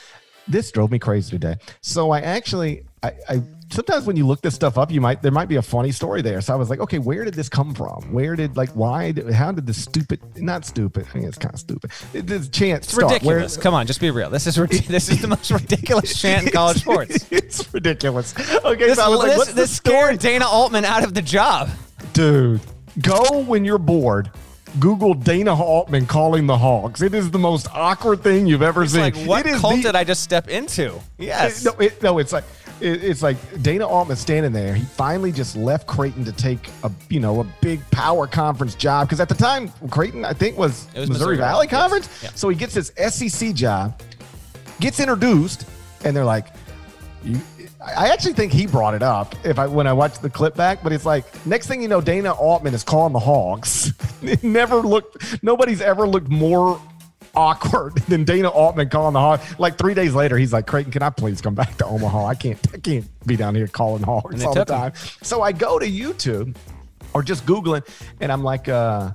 this 0.47 0.71
drove 0.71 0.91
me 0.91 0.99
crazy 0.99 1.31
today. 1.31 1.57
So 1.81 2.11
I 2.11 2.21
actually, 2.21 2.85
I, 3.03 3.11
I 3.27 3.43
sometimes 3.71 4.05
when 4.05 4.15
you 4.15 4.25
look 4.25 4.41
this 4.41 4.55
stuff 4.55 4.77
up, 4.77 4.91
you 4.91 5.01
might 5.01 5.21
there 5.21 5.31
might 5.31 5.47
be 5.47 5.55
a 5.57 5.61
funny 5.61 5.91
story 5.91 6.21
there. 6.21 6.41
So 6.41 6.53
I 6.53 6.55
was 6.55 6.69
like, 6.69 6.79
okay, 6.79 6.99
where 6.99 7.23
did 7.25 7.33
this 7.33 7.49
come 7.49 7.73
from? 7.73 8.11
Where 8.13 8.35
did 8.35 8.57
like 8.57 8.69
why? 8.71 9.11
Did, 9.11 9.29
how 9.31 9.51
did 9.51 9.65
this 9.67 9.81
stupid? 9.83 10.19
Not 10.37 10.65
stupid. 10.65 11.05
I 11.07 11.11
think 11.11 11.25
it's 11.25 11.37
kind 11.37 11.53
of 11.53 11.59
stupid. 11.59 11.91
This 12.13 12.49
chance 12.49 12.85
It's 12.87 12.95
ridiculous. 12.97 13.57
Come 13.57 13.73
on, 13.73 13.87
just 13.87 14.01
be 14.01 14.11
real. 14.11 14.29
This 14.29 14.47
is 14.47 14.55
this 14.87 15.09
is 15.09 15.21
the 15.21 15.27
most 15.27 15.51
ridiculous 15.51 16.19
chant 16.19 16.47
in 16.47 16.51
college 16.51 16.77
sports. 16.81 17.25
it's 17.31 17.73
ridiculous. 17.73 18.33
Okay, 18.37 18.75
This, 18.87 18.97
so 18.97 19.03
I 19.03 19.07
was 19.09 19.19
like, 19.19 19.27
this, 19.29 19.37
what's 19.37 19.49
the 19.51 19.55
this 19.55 19.75
scared 19.75 20.19
Dana 20.19 20.47
Altman 20.47 20.85
out 20.85 21.03
of 21.03 21.13
the 21.13 21.21
job. 21.21 21.69
dude? 22.13 22.61
Go 23.01 23.43
when 23.43 23.63
you're 23.63 23.77
bored. 23.77 24.31
Google 24.79 25.13
Dana 25.15 25.55
Altman 25.55 26.05
calling 26.05 26.45
the 26.45 26.57
Hawks. 26.57 27.01
It 27.01 27.13
is 27.15 27.31
the 27.31 27.39
most 27.39 27.67
awkward 27.73 28.21
thing 28.21 28.45
you've 28.45 28.61
ever 28.61 28.83
It's 28.83 28.91
seen. 28.91 29.01
like, 29.01 29.15
what 29.25 29.43
cult 29.45 29.77
the- 29.77 29.81
did 29.81 29.95
I 29.95 30.03
just 30.03 30.21
step 30.21 30.47
into? 30.47 30.99
Yes. 31.17 31.65
It- 31.65 31.65
no, 31.65 31.85
it, 31.85 32.03
no, 32.03 32.17
it's 32.19 32.31
like 32.33 32.43
it, 32.81 33.03
it's 33.03 33.21
like 33.21 33.37
Dana 33.61 33.87
Altman 33.87 34.17
standing 34.17 34.51
there. 34.51 34.73
He 34.73 34.83
finally 34.83 35.31
just 35.31 35.55
left 35.55 35.87
Creighton 35.87 36.23
to 36.25 36.31
take 36.31 36.69
a 36.83 36.91
you 37.09 37.19
know 37.19 37.41
a 37.41 37.43
big 37.61 37.81
power 37.91 38.27
conference 38.27 38.75
job 38.75 39.07
because 39.07 39.19
at 39.19 39.29
the 39.29 39.35
time 39.35 39.69
Creighton 39.89 40.25
I 40.25 40.33
think 40.33 40.57
was, 40.57 40.87
It 40.93 41.01
was 41.01 41.09
Missouri, 41.09 41.35
Missouri 41.35 41.37
Valley. 41.37 41.67
Conference. 41.67 42.09
Yeah. 42.23 42.29
So 42.35 42.49
he 42.49 42.55
gets 42.55 42.73
his 42.73 42.91
SEC 43.09 43.53
job, 43.53 44.01
gets 44.79 44.99
introduced, 44.99 45.65
and 46.03 46.15
they're 46.15 46.25
like, 46.25 46.47
you, 47.23 47.39
I 47.95 48.09
actually 48.09 48.33
think 48.33 48.51
he 48.51 48.67
brought 48.67 48.93
it 48.93 49.03
up 49.03 49.35
if 49.45 49.57
I 49.57 49.67
when 49.67 49.87
I 49.87 49.93
watched 49.93 50.21
the 50.21 50.29
clip 50.29 50.55
back, 50.55 50.83
but 50.83 50.91
it's 50.91 51.05
like 51.05 51.45
next 51.45 51.67
thing 51.67 51.81
you 51.81 51.87
know, 51.87 52.01
Dana 52.01 52.33
Altman 52.33 52.73
is 52.73 52.83
calling 52.83 53.13
the 53.13 53.19
Hogs. 53.19 53.93
it 54.21 54.43
never 54.43 54.77
looked 54.77 55.43
nobody's 55.43 55.81
ever 55.81 56.07
looked 56.07 56.29
more 56.29 56.81
awkward 57.35 57.95
than 58.07 58.23
Dana 58.23 58.49
Altman 58.49 58.89
calling 58.89 59.13
the 59.13 59.19
Hogs. 59.19 59.59
Like 59.59 59.77
three 59.77 59.93
days 59.93 60.13
later, 60.13 60.37
he's 60.37 60.53
like, 60.53 60.67
Creighton, 60.67 60.91
can 60.91 61.03
I 61.03 61.09
please 61.09 61.41
come 61.41 61.55
back 61.55 61.77
to 61.77 61.85
Omaha? 61.85 62.25
I 62.25 62.35
can't 62.35 62.59
I 62.73 62.77
can't 62.77 63.05
be 63.27 63.35
down 63.35 63.55
here 63.55 63.67
calling 63.67 64.03
Hogs 64.03 64.35
And 64.35 64.43
all 64.43 64.53
the 64.53 64.65
took 64.65 64.69
him. 64.69 64.75
time. 64.75 64.93
So 65.21 65.41
I 65.41 65.51
go 65.51 65.79
to 65.79 65.85
YouTube 65.85 66.55
or 67.13 67.23
just 67.23 67.45
Googling 67.45 67.87
and 68.19 68.31
I'm 68.31 68.43
like, 68.43 68.67
uh, 68.69 69.11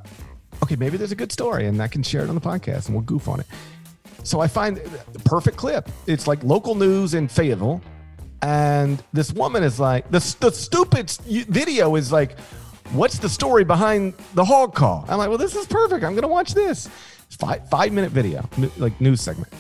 okay, 0.62 0.76
maybe 0.76 0.96
there's 0.96 1.12
a 1.12 1.16
good 1.16 1.32
story 1.32 1.66
and 1.66 1.82
I 1.82 1.88
can 1.88 2.02
share 2.02 2.22
it 2.22 2.28
on 2.28 2.34
the 2.34 2.40
podcast 2.40 2.86
and 2.86 2.94
we'll 2.94 3.04
goof 3.04 3.28
on 3.28 3.40
it. 3.40 3.46
So 4.22 4.40
I 4.40 4.48
find 4.48 4.78
the 4.78 5.18
perfect 5.20 5.56
clip. 5.56 5.88
It's 6.06 6.26
like 6.26 6.42
local 6.42 6.74
news 6.74 7.14
in 7.14 7.28
Fayetteville. 7.28 7.82
And 8.40 9.02
this 9.12 9.32
woman 9.32 9.62
is 9.62 9.80
like, 9.80 10.10
the, 10.10 10.18
the 10.40 10.50
stupid 10.50 11.10
video 11.48 11.94
is 11.96 12.12
like, 12.12 12.38
what's 12.92 13.18
the 13.18 13.28
story 13.28 13.64
behind 13.64 14.14
the 14.34 14.44
hog 14.44 14.74
call? 14.74 15.04
I'm 15.08 15.18
like, 15.18 15.28
well, 15.28 15.38
this 15.38 15.56
is 15.56 15.66
perfect. 15.66 16.04
I'm 16.04 16.12
going 16.12 16.22
to 16.22 16.28
watch 16.28 16.52
this. 16.52 16.88
Five, 17.30 17.68
five 17.68 17.92
minute 17.92 18.12
video, 18.12 18.48
like 18.76 18.98
news 19.00 19.20
segment. 19.20 19.52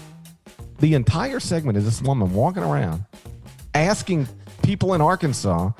The 0.78 0.94
entire 0.94 1.40
segment 1.40 1.76
is 1.78 1.84
this 1.84 2.02
woman 2.02 2.32
walking 2.32 2.62
around 2.62 3.04
asking 3.74 4.28
people 4.62 4.94
in 4.94 5.00
Arkansas, 5.00 5.70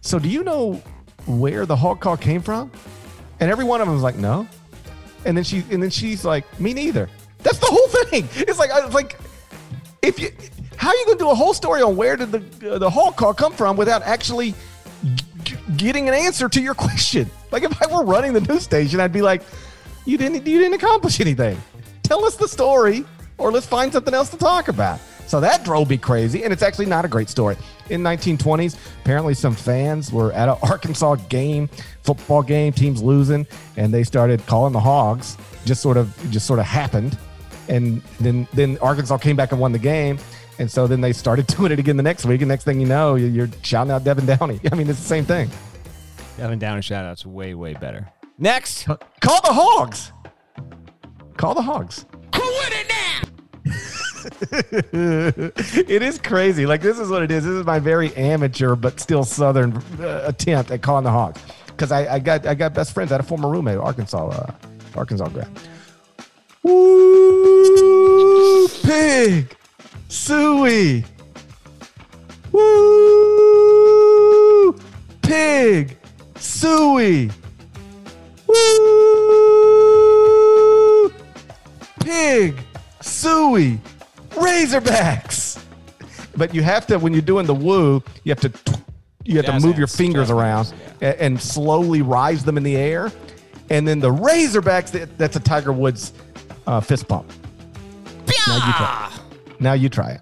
so 0.00 0.18
do 0.18 0.28
you 0.28 0.44
know 0.44 0.74
where 1.26 1.66
the 1.66 1.76
hog 1.76 2.00
call 2.00 2.16
came 2.16 2.40
from? 2.42 2.70
And 3.40 3.50
every 3.50 3.64
one 3.64 3.80
of 3.80 3.86
them 3.86 3.94
was 3.94 4.02
like, 4.02 4.16
no. 4.16 4.46
And 5.24 5.36
then 5.36 5.44
she 5.44 5.64
and 5.70 5.82
then 5.82 5.90
she's 5.90 6.24
like, 6.24 6.44
me 6.60 6.72
neither. 6.74 7.08
That's 7.38 7.58
the 7.58 7.66
whole 7.66 7.88
thing. 8.06 8.28
It's 8.36 8.58
like 8.58 8.70
like, 8.92 9.18
if 10.02 10.18
you, 10.18 10.30
how 10.76 10.90
are 10.90 10.94
you 10.94 11.06
going 11.06 11.18
to 11.18 11.24
do 11.24 11.30
a 11.30 11.34
whole 11.34 11.54
story 11.54 11.82
on 11.82 11.96
where 11.96 12.16
did 12.16 12.32
the 12.32 12.74
uh, 12.74 12.78
the 12.78 12.90
hog 12.90 13.16
call 13.16 13.34
come 13.34 13.52
from 13.52 13.76
without 13.76 14.02
actually 14.02 14.54
g- 15.44 15.56
getting 15.76 16.08
an 16.08 16.14
answer 16.14 16.48
to 16.48 16.60
your 16.60 16.74
question? 16.86 17.28
Like 17.50 17.62
if 17.62 17.82
I 17.82 17.86
were 17.92 18.04
running 18.04 18.32
the 18.32 18.40
news 18.40 18.62
station, 18.62 19.00
I'd 19.00 19.12
be 19.12 19.22
like, 19.22 19.42
you 20.06 20.18
didn't 20.18 20.46
you 20.46 20.58
didn't 20.58 20.74
accomplish 20.74 21.20
anything. 21.20 21.60
Tell 22.02 22.24
us 22.24 22.36
the 22.36 22.48
story, 22.48 23.04
or 23.38 23.50
let's 23.50 23.66
find 23.66 23.92
something 23.92 24.14
else 24.14 24.28
to 24.30 24.36
talk 24.36 24.68
about. 24.68 25.00
So 25.26 25.40
that 25.40 25.64
drove 25.64 25.88
me 25.88 25.96
crazy, 25.96 26.44
and 26.44 26.52
it's 26.52 26.62
actually 26.62 26.84
not 26.86 27.04
a 27.06 27.08
great 27.08 27.30
story. 27.30 27.56
In 27.88 28.02
1920s, 28.02 28.76
apparently 29.00 29.32
some 29.32 29.54
fans 29.54 30.12
were 30.12 30.30
at 30.32 30.48
an 30.50 30.56
Arkansas 30.62 31.14
game, 31.30 31.68
football 32.02 32.42
game, 32.42 32.72
teams 32.74 33.02
losing, 33.02 33.46
and 33.78 33.92
they 33.92 34.04
started 34.04 34.44
calling 34.46 34.72
the 34.74 34.80
Hogs. 34.80 35.38
Just 35.64 35.80
sort 35.80 35.96
of, 35.96 36.14
just 36.30 36.46
sort 36.46 36.58
of 36.58 36.66
happened, 36.66 37.16
and 37.68 38.02
then 38.20 38.46
then 38.52 38.76
Arkansas 38.82 39.16
came 39.16 39.34
back 39.34 39.52
and 39.52 39.60
won 39.60 39.72
the 39.72 39.78
game, 39.78 40.18
and 40.58 40.70
so 40.70 40.86
then 40.86 41.00
they 41.00 41.14
started 41.14 41.46
doing 41.56 41.72
it 41.72 41.78
again 41.78 41.96
the 41.96 42.02
next 42.02 42.26
week, 42.26 42.42
and 42.42 42.48
next 42.48 42.64
thing 42.64 42.78
you 42.78 42.86
know, 42.86 43.14
you- 43.14 43.26
you're 43.28 43.48
shouting 43.62 43.90
out 43.90 44.04
Devin 44.04 44.26
Downey. 44.26 44.60
I 44.72 44.74
mean, 44.74 44.90
it's 44.90 44.98
the 45.00 45.06
same 45.06 45.24
thing. 45.24 45.50
Devin 46.36 46.58
Downey 46.58 46.82
shout 46.82 47.06
outs 47.06 47.24
way, 47.24 47.54
way 47.54 47.72
better. 47.74 48.06
Next. 48.38 48.86
Call 48.86 49.40
the 49.42 49.52
Hogs. 49.52 50.12
Call 51.36 51.54
the 51.54 51.62
Hogs. 51.62 52.06
Whoa, 52.34 52.62
it 52.66 52.88
now! 52.88 53.20
it 55.86 56.02
is 56.02 56.18
crazy. 56.18 56.66
Like 56.66 56.80
this 56.80 56.98
is 56.98 57.10
what 57.10 57.22
it 57.22 57.30
is. 57.30 57.44
This 57.44 57.52
is 57.52 57.66
my 57.66 57.78
very 57.78 58.14
amateur 58.16 58.74
but 58.74 58.98
still 58.98 59.22
southern 59.24 59.76
uh, 60.00 60.22
attempt 60.26 60.70
at 60.70 60.80
calling 60.82 61.04
the 61.04 61.10
Hogs 61.10 61.40
because 61.66 61.92
I, 61.92 62.14
I 62.14 62.18
got 62.18 62.46
I 62.46 62.54
got 62.54 62.72
best 62.74 62.92
friends. 62.92 63.12
I 63.12 63.16
had 63.16 63.20
a 63.20 63.24
former 63.24 63.50
roommate, 63.50 63.78
Arkansas, 63.78 64.28
uh, 64.28 64.52
Arkansas 64.96 65.28
grad. 65.28 65.48
Woo 66.62 68.66
pig, 68.82 69.54
sooie. 70.08 71.04
Woo 72.52 72.72
pig, 75.22 75.98
sooie. 76.36 77.30
Woo 78.46 79.04
pig, 82.00 82.56
sooie, 83.00 83.78
Razorbacks. 84.30 85.62
But 86.36 86.54
you 86.54 86.62
have 86.62 86.86
to 86.88 86.98
when 86.98 87.12
you're 87.12 87.22
doing 87.22 87.46
the 87.46 87.54
woo, 87.54 88.02
you 88.24 88.30
have 88.30 88.40
to 88.40 88.52
you 89.24 89.36
have 89.36 89.46
to 89.46 89.52
Jazz 89.52 89.64
move 89.64 89.78
your 89.78 89.86
fingers 89.86 90.30
around 90.30 90.66
fingers, 90.66 90.88
a- 91.00 91.22
and, 91.22 91.40
slowly 91.40 92.02
rise 92.02 92.44
them 92.44 92.56
in 92.58 92.62
the 92.62 92.76
air. 92.76 93.10
And 93.70 93.88
then 93.88 94.00
the 94.00 94.10
Razorbacks, 94.10 95.08
that's 95.16 95.36
a 95.36 95.40
Tiger 95.40 95.72
Woods 95.72 96.12
uh, 96.66 96.80
fist 96.80 97.08
pump. 97.08 97.32
Now 98.46 98.56
you 98.56 98.72
try. 98.74 99.18
Now 99.60 99.72
you 99.72 99.88
try 99.88 100.10
it. 100.10 100.20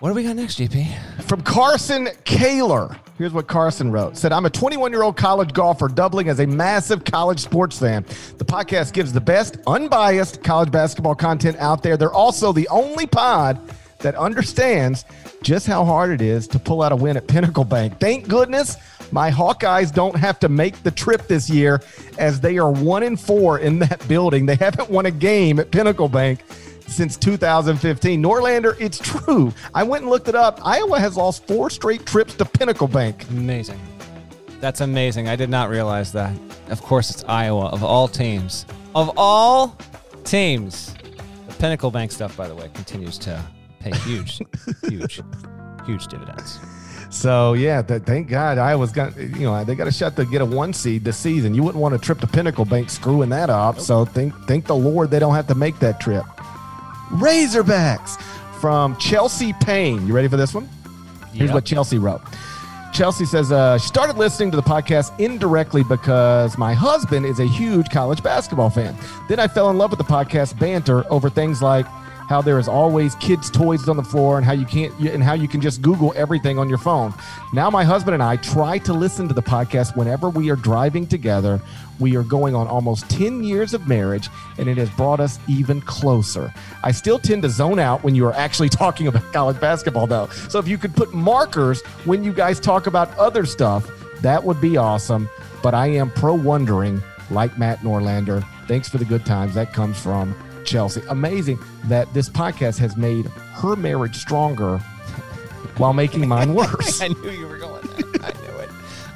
What 0.00 0.10
do 0.10 0.14
we 0.14 0.22
got 0.22 0.36
next, 0.36 0.60
GP? 0.60 1.22
From 1.22 1.42
Carson 1.42 2.08
Kaler. 2.22 2.96
Here's 3.18 3.32
what 3.32 3.48
Carson 3.48 3.90
wrote. 3.90 4.16
Said, 4.16 4.30
I'm 4.30 4.46
a 4.46 4.50
21 4.50 4.92
year 4.92 5.02
old 5.02 5.16
college 5.16 5.52
golfer 5.52 5.88
doubling 5.88 6.28
as 6.28 6.38
a 6.38 6.46
massive 6.46 7.04
college 7.04 7.40
sports 7.40 7.80
fan. 7.80 8.04
The 8.36 8.44
podcast 8.44 8.92
gives 8.92 9.12
the 9.12 9.20
best, 9.20 9.56
unbiased 9.66 10.44
college 10.44 10.70
basketball 10.70 11.16
content 11.16 11.56
out 11.58 11.82
there. 11.82 11.96
They're 11.96 12.12
also 12.12 12.52
the 12.52 12.68
only 12.68 13.08
pod 13.08 13.58
that 13.98 14.14
understands 14.14 15.04
just 15.42 15.66
how 15.66 15.84
hard 15.84 16.12
it 16.12 16.22
is 16.22 16.46
to 16.48 16.60
pull 16.60 16.82
out 16.82 16.92
a 16.92 16.96
win 16.96 17.16
at 17.16 17.26
Pinnacle 17.26 17.64
Bank. 17.64 17.98
Thank 17.98 18.28
goodness 18.28 18.76
my 19.10 19.32
Hawkeyes 19.32 19.92
don't 19.92 20.16
have 20.16 20.38
to 20.38 20.48
make 20.48 20.80
the 20.84 20.92
trip 20.92 21.26
this 21.26 21.50
year 21.50 21.82
as 22.18 22.40
they 22.40 22.58
are 22.58 22.70
one 22.70 23.02
and 23.02 23.18
four 23.18 23.58
in 23.58 23.80
that 23.80 24.06
building. 24.06 24.46
They 24.46 24.54
haven't 24.54 24.90
won 24.90 25.06
a 25.06 25.10
game 25.10 25.58
at 25.58 25.72
Pinnacle 25.72 26.08
Bank 26.08 26.44
since 26.88 27.16
2015. 27.16 28.22
Norlander, 28.22 28.76
it's 28.80 28.98
true. 28.98 29.52
I 29.74 29.82
went 29.82 30.02
and 30.02 30.10
looked 30.10 30.28
it 30.28 30.34
up. 30.34 30.60
Iowa 30.64 30.98
has 30.98 31.16
lost 31.16 31.46
four 31.46 31.70
straight 31.70 32.06
trips 32.06 32.34
to 32.34 32.44
Pinnacle 32.44 32.88
Bank. 32.88 33.28
Amazing. 33.30 33.80
That's 34.60 34.80
amazing. 34.80 35.28
I 35.28 35.36
did 35.36 35.50
not 35.50 35.70
realize 35.70 36.12
that. 36.12 36.36
Of 36.68 36.82
course, 36.82 37.10
it's 37.10 37.24
Iowa 37.24 37.66
of 37.66 37.84
all 37.84 38.08
teams. 38.08 38.66
Of 38.94 39.12
all 39.16 39.76
teams. 40.24 40.94
The 41.46 41.54
Pinnacle 41.54 41.90
Bank 41.90 42.10
stuff, 42.10 42.36
by 42.36 42.48
the 42.48 42.54
way, 42.54 42.68
continues 42.74 43.18
to 43.18 43.42
pay 43.80 43.96
huge, 43.98 44.40
huge, 44.88 45.20
huge 45.86 46.06
dividends. 46.08 46.58
So 47.10 47.54
yeah, 47.54 47.80
th- 47.82 48.02
thank 48.02 48.28
God 48.28 48.58
I 48.58 48.74
was 48.74 48.92
got 48.92 49.16
you 49.16 49.44
know 49.44 49.64
they 49.64 49.74
got 49.74 49.86
a 49.86 49.92
shot 49.92 50.14
to 50.16 50.26
get 50.26 50.42
a 50.42 50.44
one 50.44 50.72
seed 50.72 51.04
this 51.04 51.16
season. 51.16 51.54
You 51.54 51.62
wouldn't 51.62 51.80
want 51.80 51.94
a 51.94 51.98
trip 51.98 52.20
to 52.20 52.26
Pinnacle 52.26 52.64
Bank 52.64 52.90
screwing 52.90 53.30
that 53.30 53.48
up. 53.48 53.76
Nope. 53.76 53.84
So 53.84 54.04
thank 54.04 54.34
thank 54.46 54.66
the 54.66 54.76
Lord 54.76 55.10
they 55.10 55.18
don't 55.18 55.34
have 55.34 55.46
to 55.46 55.54
make 55.54 55.78
that 55.78 56.00
trip. 56.00 56.24
Razorbacks 57.08 58.20
from 58.60 58.96
Chelsea 58.96 59.52
Payne. 59.52 60.06
You 60.06 60.14
ready 60.14 60.28
for 60.28 60.36
this 60.36 60.54
one? 60.54 60.68
Here's 61.32 61.48
yep. 61.48 61.54
what 61.54 61.64
Chelsea 61.64 61.98
wrote. 61.98 62.20
Chelsea 62.92 63.26
says 63.26 63.52
uh, 63.52 63.78
she 63.78 63.86
started 63.86 64.16
listening 64.16 64.50
to 64.50 64.56
the 64.56 64.62
podcast 64.62 65.18
indirectly 65.20 65.84
because 65.84 66.58
my 66.58 66.74
husband 66.74 67.26
is 67.26 67.38
a 67.38 67.46
huge 67.46 67.90
college 67.90 68.22
basketball 68.22 68.70
fan. 68.70 68.96
Then 69.28 69.38
I 69.38 69.46
fell 69.46 69.70
in 69.70 69.78
love 69.78 69.90
with 69.90 69.98
the 69.98 70.04
podcast 70.04 70.58
banter 70.58 71.04
over 71.12 71.30
things 71.30 71.62
like 71.62 71.86
how 72.28 72.42
there 72.42 72.58
is 72.58 72.68
always 72.68 73.14
kids' 73.16 73.50
toys 73.50 73.88
on 73.88 73.96
the 73.96 74.02
floor 74.02 74.36
and 74.36 74.44
how 74.44 74.52
you 74.52 74.66
can't 74.66 74.92
and 75.00 75.22
how 75.22 75.32
you 75.32 75.48
can 75.48 75.60
just 75.60 75.80
Google 75.80 76.12
everything 76.14 76.58
on 76.58 76.68
your 76.68 76.78
phone. 76.78 77.14
Now 77.52 77.70
my 77.70 77.84
husband 77.84 78.14
and 78.14 78.22
I 78.22 78.36
try 78.36 78.78
to 78.78 78.92
listen 78.92 79.28
to 79.28 79.34
the 79.34 79.42
podcast 79.42 79.96
whenever 79.96 80.28
we 80.28 80.50
are 80.50 80.56
driving 80.56 81.06
together. 81.06 81.60
We 81.98 82.16
are 82.16 82.22
going 82.22 82.54
on 82.54 82.66
almost 82.68 83.08
10 83.10 83.42
years 83.42 83.74
of 83.74 83.88
marriage, 83.88 84.28
and 84.58 84.68
it 84.68 84.78
has 84.78 84.88
brought 84.90 85.20
us 85.20 85.38
even 85.48 85.80
closer. 85.80 86.52
I 86.84 86.92
still 86.92 87.18
tend 87.18 87.42
to 87.42 87.50
zone 87.50 87.78
out 87.78 88.04
when 88.04 88.14
you 88.14 88.24
are 88.26 88.34
actually 88.34 88.68
talking 88.84 89.06
about 89.08 89.32
college 89.32 89.60
basketball, 89.60 90.06
though. 90.06 90.28
So 90.48 90.58
if 90.58 90.68
you 90.68 90.78
could 90.78 90.94
put 90.94 91.12
markers 91.12 91.82
when 92.04 92.22
you 92.22 92.32
guys 92.32 92.60
talk 92.60 92.86
about 92.86 93.16
other 93.18 93.44
stuff, 93.44 93.90
that 94.22 94.42
would 94.42 94.60
be 94.60 94.76
awesome. 94.76 95.28
But 95.62 95.74
I 95.74 95.88
am 95.88 96.10
pro 96.10 96.34
wondering, 96.34 97.02
like 97.30 97.58
Matt 97.58 97.80
Norlander. 97.80 98.46
Thanks 98.66 98.88
for 98.88 98.98
the 98.98 99.04
good 99.04 99.24
times. 99.26 99.54
That 99.54 99.72
comes 99.72 99.98
from 99.98 100.34
Chelsea. 100.64 101.02
Amazing 101.08 101.58
that 101.84 102.12
this 102.14 102.28
podcast 102.28 102.78
has 102.78 102.96
made 102.96 103.26
her 103.26 103.74
marriage 103.76 104.16
stronger 104.16 104.78
while 105.78 105.92
making 105.92 106.26
mine 106.28 106.54
worse. 106.54 107.00
I 107.00 107.08
knew 107.08 107.30
you 107.30 107.46
were 107.48 107.58
going 107.58 107.86
there. 107.86 108.04
I 108.22 108.32
knew 108.32 108.57
it. 108.57 108.57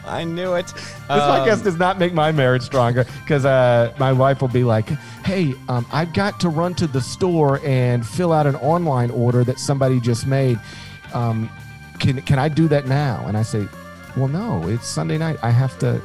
I 0.06 0.24
knew 0.24 0.54
it. 0.54 0.66
This 0.66 0.82
um, 1.08 1.20
podcast 1.20 1.64
does 1.64 1.76
not 1.76 1.98
make 1.98 2.12
my 2.12 2.32
marriage 2.32 2.62
stronger 2.62 3.04
because 3.20 3.44
uh, 3.44 3.92
my 3.98 4.12
wife 4.12 4.40
will 4.40 4.48
be 4.48 4.64
like, 4.64 4.88
"Hey, 5.24 5.54
um, 5.68 5.86
I've 5.92 6.12
got 6.12 6.40
to 6.40 6.48
run 6.48 6.74
to 6.74 6.86
the 6.86 7.00
store 7.00 7.60
and 7.64 8.06
fill 8.06 8.32
out 8.32 8.46
an 8.46 8.56
online 8.56 9.10
order 9.10 9.44
that 9.44 9.58
somebody 9.58 10.00
just 10.00 10.26
made. 10.26 10.58
Um, 11.14 11.48
can 11.98 12.20
can 12.22 12.38
I 12.38 12.48
do 12.48 12.68
that 12.68 12.86
now?" 12.86 13.24
And 13.26 13.36
I 13.36 13.42
say, 13.42 13.68
"Well, 14.16 14.28
no. 14.28 14.66
It's 14.68 14.88
Sunday 14.88 15.18
night. 15.18 15.38
I 15.42 15.50
have 15.50 15.78
to 15.80 16.00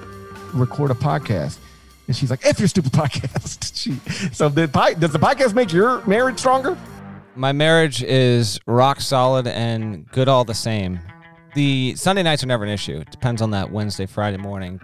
record 0.53 0.91
a 0.91 0.95
podcast." 0.95 1.57
And 2.07 2.15
she's 2.15 2.29
like, 2.29 2.45
"F 2.45 2.59
your 2.59 2.67
stupid 2.67 2.91
podcast." 2.93 3.75
she, 3.75 3.99
so 4.33 4.49
the, 4.49 4.67
does 4.99 5.11
the 5.11 5.19
podcast 5.19 5.53
make 5.53 5.73
your 5.73 6.05
marriage 6.05 6.39
stronger? 6.39 6.77
My 7.35 7.51
marriage 7.51 8.01
is 8.01 8.59
rock 8.65 8.99
solid 8.99 9.45
and 9.45 10.09
good 10.11 10.27
all 10.27 10.43
the 10.43 10.55
same. 10.55 10.99
The 11.57 11.95
Sunday 11.95 12.21
nights 12.21 12.43
are 12.43 12.45
never 12.45 12.65
an 12.65 12.69
issue. 12.69 12.99
It 12.99 13.09
depends 13.09 13.41
on 13.41 13.49
that 13.49 13.71
Wednesday, 13.71 14.05
Friday 14.05 14.37
morning 14.37 14.79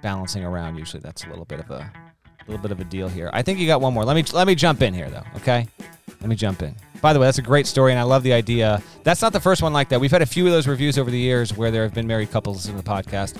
balancing 0.00 0.44
around. 0.44 0.76
Usually, 0.76 1.00
that's 1.00 1.24
a 1.24 1.28
little 1.28 1.44
bit 1.44 1.58
of 1.58 1.68
a, 1.72 1.90
little 2.46 2.62
bit 2.62 2.70
of 2.70 2.78
a 2.78 2.84
deal 2.84 3.08
here. 3.08 3.30
I 3.32 3.42
think 3.42 3.58
you 3.58 3.66
got 3.66 3.80
one 3.80 3.92
more. 3.92 4.04
Let 4.04 4.14
me 4.14 4.22
let 4.32 4.46
me 4.46 4.54
jump 4.54 4.80
in 4.80 4.94
here 4.94 5.10
though. 5.10 5.24
Okay, 5.34 5.66
let 6.20 6.28
me 6.28 6.36
jump 6.36 6.62
in. 6.62 6.76
By 7.00 7.14
the 7.14 7.18
way, 7.18 7.26
that's 7.26 7.38
a 7.38 7.42
great 7.42 7.66
story, 7.66 7.90
and 7.90 7.98
I 7.98 8.04
love 8.04 8.22
the 8.22 8.32
idea. 8.32 8.80
That's 9.02 9.22
not 9.22 9.32
the 9.32 9.40
first 9.40 9.60
one 9.60 9.72
like 9.72 9.88
that. 9.88 10.00
We've 10.00 10.12
had 10.12 10.22
a 10.22 10.26
few 10.26 10.46
of 10.46 10.52
those 10.52 10.68
reviews 10.68 10.98
over 10.98 11.10
the 11.10 11.18
years 11.18 11.56
where 11.56 11.72
there 11.72 11.82
have 11.82 11.94
been 11.94 12.06
married 12.06 12.30
couples 12.30 12.68
in 12.68 12.76
the 12.76 12.84
podcast. 12.84 13.36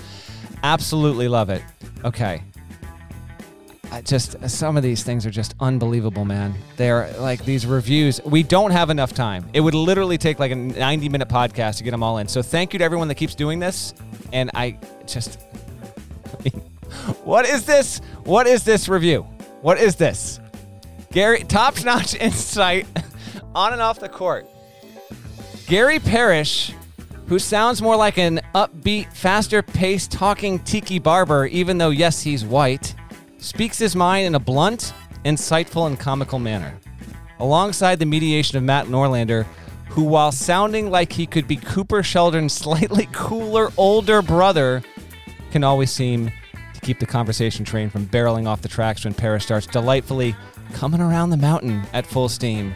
Absolutely 0.61 1.29
love 1.29 1.49
it. 1.49 1.63
Okay, 2.03 2.43
I 3.91 4.01
just 4.01 4.49
some 4.49 4.77
of 4.77 4.83
these 4.83 5.03
things 5.03 5.25
are 5.25 5.31
just 5.31 5.55
unbelievable, 5.59 6.25
man. 6.25 6.53
They're 6.77 7.13
like 7.19 7.45
these 7.45 7.65
reviews. 7.65 8.21
We 8.23 8.43
don't 8.43 8.71
have 8.71 8.89
enough 8.89 9.13
time. 9.13 9.47
It 9.53 9.61
would 9.61 9.73
literally 9.73 10.17
take 10.17 10.39
like 10.39 10.51
a 10.51 10.55
90 10.55 11.09
minute 11.09 11.29
podcast 11.29 11.77
to 11.77 11.83
get 11.83 11.91
them 11.91 12.03
all 12.03 12.17
in. 12.17 12.27
So 12.27 12.41
thank 12.41 12.73
you 12.73 12.79
to 12.79 12.85
everyone 12.85 13.07
that 13.07 13.15
keeps 13.15 13.35
doing 13.35 13.59
this. 13.59 13.93
And 14.33 14.51
I 14.53 14.77
just, 15.05 15.39
what 17.23 17.47
is 17.47 17.65
this? 17.65 17.99
What 18.23 18.47
is 18.47 18.63
this 18.63 18.89
review? 18.89 19.21
What 19.61 19.79
is 19.79 19.95
this? 19.95 20.39
Gary, 21.11 21.43
top 21.43 21.83
notch 21.83 22.15
insight 22.19 22.87
on 23.55 23.73
and 23.73 23.81
off 23.81 23.99
the 23.99 24.09
court. 24.09 24.47
Gary 25.67 25.99
Parrish, 25.99 26.73
who 27.27 27.39
sounds 27.39 27.81
more 27.81 27.95
like 27.95 28.17
an 28.17 28.39
upbeat, 28.53 29.11
faster 29.13 29.63
paced 29.63 30.11
talking 30.11 30.59
tiki 30.59 30.99
barber, 30.99 31.45
even 31.47 31.77
though, 31.77 31.89
yes, 31.89 32.21
he's 32.21 32.45
white 32.45 32.93
speaks 33.45 33.77
his 33.77 33.95
mind 33.95 34.25
in 34.25 34.33
a 34.33 34.39
blunt, 34.39 34.91
insightful, 35.23 35.85
and 35.85 35.99
comical 35.99 36.39
manner. 36.39 36.75
Alongside 37.39 37.99
the 37.99 38.05
mediation 38.05 38.57
of 38.57 38.63
Matt 38.63 38.87
Norlander, 38.87 39.45
who, 39.89 40.03
while 40.03 40.31
sounding 40.31 40.89
like 40.89 41.13
he 41.13 41.27
could 41.27 41.47
be 41.47 41.55
Cooper 41.55 42.01
Sheldon's 42.01 42.53
slightly 42.53 43.07
cooler 43.11 43.71
older 43.77 44.23
brother, 44.23 44.81
can 45.51 45.63
always 45.63 45.91
seem 45.91 46.31
to 46.73 46.81
keep 46.81 46.99
the 46.99 47.05
conversation 47.05 47.63
train 47.63 47.89
from 47.89 48.07
barreling 48.07 48.47
off 48.47 48.63
the 48.63 48.67
tracks 48.67 49.05
when 49.05 49.13
Parrish 49.13 49.43
starts 49.43 49.67
delightfully 49.67 50.35
coming 50.73 50.99
around 50.99 51.29
the 51.29 51.37
mountain 51.37 51.83
at 51.93 52.07
full 52.07 52.27
steam. 52.27 52.73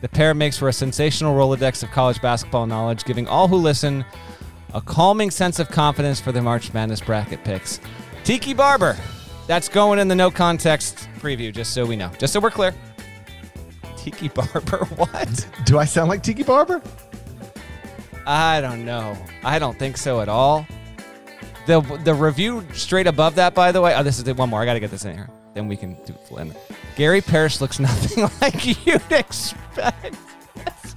The 0.00 0.08
pair 0.08 0.34
makes 0.34 0.58
for 0.58 0.68
a 0.68 0.72
sensational 0.72 1.36
Rolodex 1.36 1.84
of 1.84 1.92
college 1.92 2.20
basketball 2.20 2.66
knowledge, 2.66 3.04
giving 3.04 3.28
all 3.28 3.46
who 3.46 3.56
listen 3.56 4.04
a 4.74 4.80
calming 4.80 5.30
sense 5.30 5.60
of 5.60 5.68
confidence 5.68 6.20
for 6.20 6.32
their 6.32 6.42
March 6.42 6.74
Madness 6.74 7.00
bracket 7.00 7.44
picks. 7.44 7.80
Tiki 8.24 8.52
Barber 8.52 8.96
that's 9.48 9.68
going 9.68 9.98
in 9.98 10.06
the 10.06 10.14
no 10.14 10.30
context 10.30 11.08
preview, 11.18 11.52
just 11.52 11.72
so 11.72 11.84
we 11.84 11.96
know. 11.96 12.12
Just 12.18 12.34
so 12.34 12.38
we're 12.38 12.50
clear. 12.50 12.74
Tiki 13.96 14.28
Barber, 14.28 14.84
what? 14.94 15.48
Do 15.64 15.78
I 15.78 15.86
sound 15.86 16.08
like 16.10 16.22
Tiki 16.22 16.44
Barber? 16.44 16.80
I 18.26 18.60
don't 18.60 18.84
know. 18.84 19.16
I 19.42 19.58
don't 19.58 19.76
think 19.78 19.96
so 19.96 20.20
at 20.20 20.28
all. 20.28 20.66
The 21.66 21.80
the 22.04 22.14
review 22.14 22.64
straight 22.74 23.06
above 23.06 23.34
that, 23.36 23.54
by 23.54 23.72
the 23.72 23.80
way. 23.80 23.94
Oh, 23.96 24.02
this 24.02 24.18
is 24.18 24.24
the 24.24 24.34
one 24.34 24.50
more. 24.50 24.60
I 24.60 24.66
got 24.66 24.74
to 24.74 24.80
get 24.80 24.90
this 24.90 25.04
in 25.04 25.14
here. 25.14 25.30
Then 25.54 25.66
we 25.66 25.76
can 25.76 25.94
do 26.04 26.14
it. 26.36 26.56
Gary 26.96 27.20
Parrish 27.20 27.60
looks 27.60 27.80
nothing 27.80 28.28
like 28.40 28.86
you'd 28.86 29.10
expect. 29.10 30.16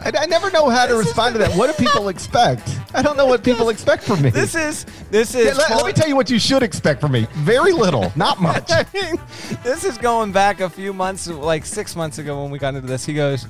I, 0.04 0.12
I 0.18 0.26
never 0.26 0.50
know 0.52 0.70
how 0.70 0.86
to 0.86 0.96
respond 0.96 1.36
to 1.36 1.40
that. 1.40 1.56
What 1.56 1.76
do 1.76 1.86
people 1.86 2.10
expect? 2.10 2.80
I 2.94 3.02
don't 3.02 3.18
know 3.18 3.26
what 3.28 3.44
people 3.52 3.70
expect 3.70 4.04
from 4.04 4.22
me. 4.22 4.30
This 4.30 4.56
is 4.56 4.86
this 5.10 5.36
is. 5.36 5.46
Yeah, 5.46 5.54
let, 5.54 5.70
let, 5.70 5.86
me 5.86 5.94
tell 5.94 6.08
you 6.08 6.16
what 6.16 6.30
you 6.30 6.40
should 6.40 6.64
expect 6.64 7.02
from 7.02 7.12
me. 7.12 7.28
Very 7.36 7.72
little, 7.72 8.12
not 8.16 8.42
much. 8.42 8.66
I 8.72 8.86
mean, 8.94 9.16
this 9.64 9.84
is 9.84 9.98
going 9.98 10.32
back 10.32 10.60
a 10.60 10.70
few 10.70 10.94
months, 10.94 11.28
like 11.28 11.66
six 11.66 11.96
months 11.96 12.18
ago 12.18 12.42
when 12.42 12.52
we 12.52 12.60
got 12.60 12.76
into 12.76 12.88
this. 12.88 13.06
He 13.06 13.14
goes. 13.14 13.48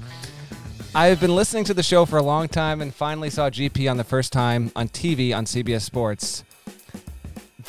I've 0.93 1.21
been 1.21 1.33
listening 1.33 1.63
to 1.65 1.73
the 1.73 1.83
show 1.83 2.05
for 2.05 2.17
a 2.17 2.21
long 2.21 2.49
time 2.49 2.81
and 2.81 2.93
finally 2.93 3.29
saw 3.29 3.49
GP 3.49 3.89
on 3.89 3.95
the 3.95 4.03
first 4.03 4.33
time 4.33 4.73
on 4.75 4.89
TV 4.89 5.33
on 5.33 5.45
CBS 5.45 5.83
Sports. 5.83 6.43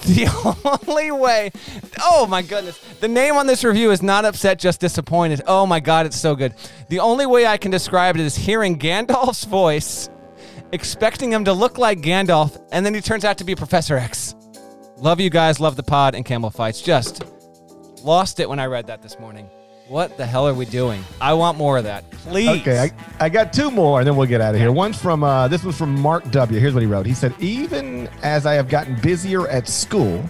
The 0.13 0.81
only 0.89 1.13
way. 1.13 1.53
Oh 2.01 2.27
my 2.27 2.43
goodness. 2.43 2.77
The 2.99 3.07
name 3.07 3.37
on 3.37 3.47
this 3.47 3.63
review 3.63 3.93
is 3.93 4.03
not 4.03 4.25
upset, 4.25 4.59
just 4.59 4.81
disappointed. 4.81 5.43
Oh 5.47 5.65
my 5.65 5.79
God, 5.79 6.07
it's 6.07 6.19
so 6.19 6.35
good. 6.35 6.55
The 6.89 6.99
only 6.99 7.25
way 7.25 7.47
I 7.47 7.57
can 7.57 7.71
describe 7.71 8.17
it 8.17 8.21
is 8.23 8.35
hearing 8.35 8.79
Gandalf's 8.79 9.45
voice, 9.45 10.11
expecting 10.73 11.33
him 11.33 11.45
to 11.45 11.53
look 11.53 11.79
like 11.79 12.01
Gandalf, 12.01 12.61
and 12.73 12.85
then 12.85 12.95
he 12.95 13.01
turns 13.01 13.25
out 13.25 13.39
to 13.39 13.45
be 13.45 13.55
Professor 13.55 13.97
X. 13.97 14.35
Love 14.97 15.21
you 15.21 15.31
guys, 15.31 15.61
love 15.61 15.77
the 15.77 15.85
pod 15.85 16.17
and 16.17 16.25
camel 16.25 16.51
fights. 16.51 16.83
Just 16.83 17.23
lost 18.03 18.41
it 18.41 18.49
when 18.49 18.59
I 18.59 18.67
read 18.67 18.89
that 18.89 19.03
this 19.03 19.21
morning. 19.21 19.49
What 19.89 20.17
the 20.17 20.25
hell 20.25 20.49
are 20.49 20.55
we 20.55 20.65
doing? 20.65 21.05
I 21.21 21.35
want 21.35 21.59
more 21.59 21.77
of 21.77 21.85
that, 21.85 22.11
please. 22.11 22.61
Okay, 22.61 22.79
I, 22.79 23.25
I 23.25 23.29
got 23.29 23.53
two 23.53 23.71
more, 23.71 23.99
and 24.01 24.07
then 24.07 24.17
we'll 24.17 24.29
get 24.29 24.41
out 24.41 24.55
of 24.55 24.61
here. 24.61 24.73
One's 24.73 25.01
from 25.01 25.23
uh, 25.25 25.49
this 25.49 25.65
was 25.65 25.77
from 25.77 26.01
Mark 26.01 26.31
W. 26.31 26.59
Here's 26.59 26.73
what 26.73 26.83
he 26.83 26.87
wrote. 26.87 27.05
He 27.05 27.15
said, 27.15 27.35
"Even 27.41 28.09
as 28.23 28.47
I 28.47 28.55
have 28.55 28.69
gotten 28.69 28.95
busier 29.03 29.49
at 29.49 29.69
school, 29.69 30.25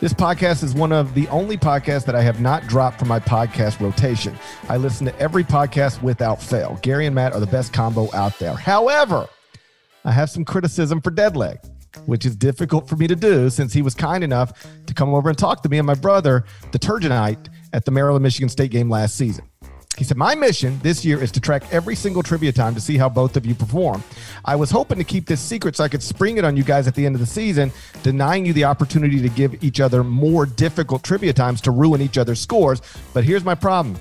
this 0.00 0.12
podcast 0.12 0.62
is 0.64 0.74
one 0.74 0.92
of 0.92 1.14
the 1.14 1.28
only 1.28 1.56
podcasts 1.56 2.04
that 2.06 2.16
I 2.16 2.22
have 2.22 2.40
not 2.40 2.66
dropped 2.66 2.98
from 2.98 3.08
my 3.08 3.20
podcast 3.20 3.80
rotation. 3.80 4.36
I 4.68 4.76
listen 4.76 5.06
to 5.06 5.18
every 5.18 5.44
podcast 5.44 6.02
without 6.02 6.42
fail. 6.42 6.78
Gary 6.82 7.06
and 7.06 7.14
Matt 7.14 7.32
are 7.32 7.40
the 7.40 7.46
best 7.46 7.72
combo 7.72 8.12
out 8.14 8.38
there. 8.38 8.54
However, 8.54 9.28
I 10.04 10.12
have 10.12 10.30
some 10.30 10.44
criticism 10.44 11.00
for 11.00 11.10
Deadleg." 11.10 11.58
Which 12.06 12.24
is 12.24 12.36
difficult 12.36 12.88
for 12.88 12.94
me 12.94 13.08
to 13.08 13.16
do 13.16 13.50
since 13.50 13.72
he 13.72 13.82
was 13.82 13.94
kind 13.96 14.22
enough 14.22 14.64
to 14.86 14.94
come 14.94 15.12
over 15.12 15.28
and 15.28 15.36
talk 15.36 15.60
to 15.64 15.68
me 15.68 15.76
and 15.78 15.86
my 15.86 15.94
brother, 15.94 16.44
the 16.70 16.78
Turgeonite, 16.78 17.48
at 17.72 17.84
the 17.84 17.90
Maryland 17.90 18.22
Michigan 18.22 18.48
State 18.48 18.70
game 18.70 18.90
last 18.90 19.16
season. 19.16 19.44
He 20.00 20.04
said, 20.04 20.16
My 20.16 20.34
mission 20.34 20.78
this 20.82 21.04
year 21.04 21.22
is 21.22 21.30
to 21.32 21.40
track 21.40 21.62
every 21.70 21.94
single 21.94 22.22
trivia 22.22 22.52
time 22.52 22.74
to 22.74 22.80
see 22.80 22.96
how 22.96 23.08
both 23.08 23.36
of 23.36 23.44
you 23.44 23.54
perform. 23.54 24.02
I 24.44 24.56
was 24.56 24.70
hoping 24.70 24.96
to 24.96 25.04
keep 25.04 25.26
this 25.26 25.40
secret 25.40 25.76
so 25.76 25.84
I 25.84 25.88
could 25.88 26.02
spring 26.02 26.38
it 26.38 26.44
on 26.44 26.56
you 26.56 26.62
guys 26.62 26.88
at 26.88 26.94
the 26.94 27.04
end 27.04 27.16
of 27.16 27.20
the 27.20 27.26
season, 27.26 27.70
denying 28.02 28.46
you 28.46 28.52
the 28.52 28.64
opportunity 28.64 29.20
to 29.20 29.28
give 29.28 29.62
each 29.62 29.78
other 29.78 30.02
more 30.02 30.46
difficult 30.46 31.02
trivia 31.02 31.32
times 31.32 31.60
to 31.62 31.70
ruin 31.70 32.00
each 32.00 32.16
other's 32.16 32.40
scores. 32.40 32.80
But 33.12 33.24
here's 33.24 33.44
my 33.44 33.54
problem 33.54 33.98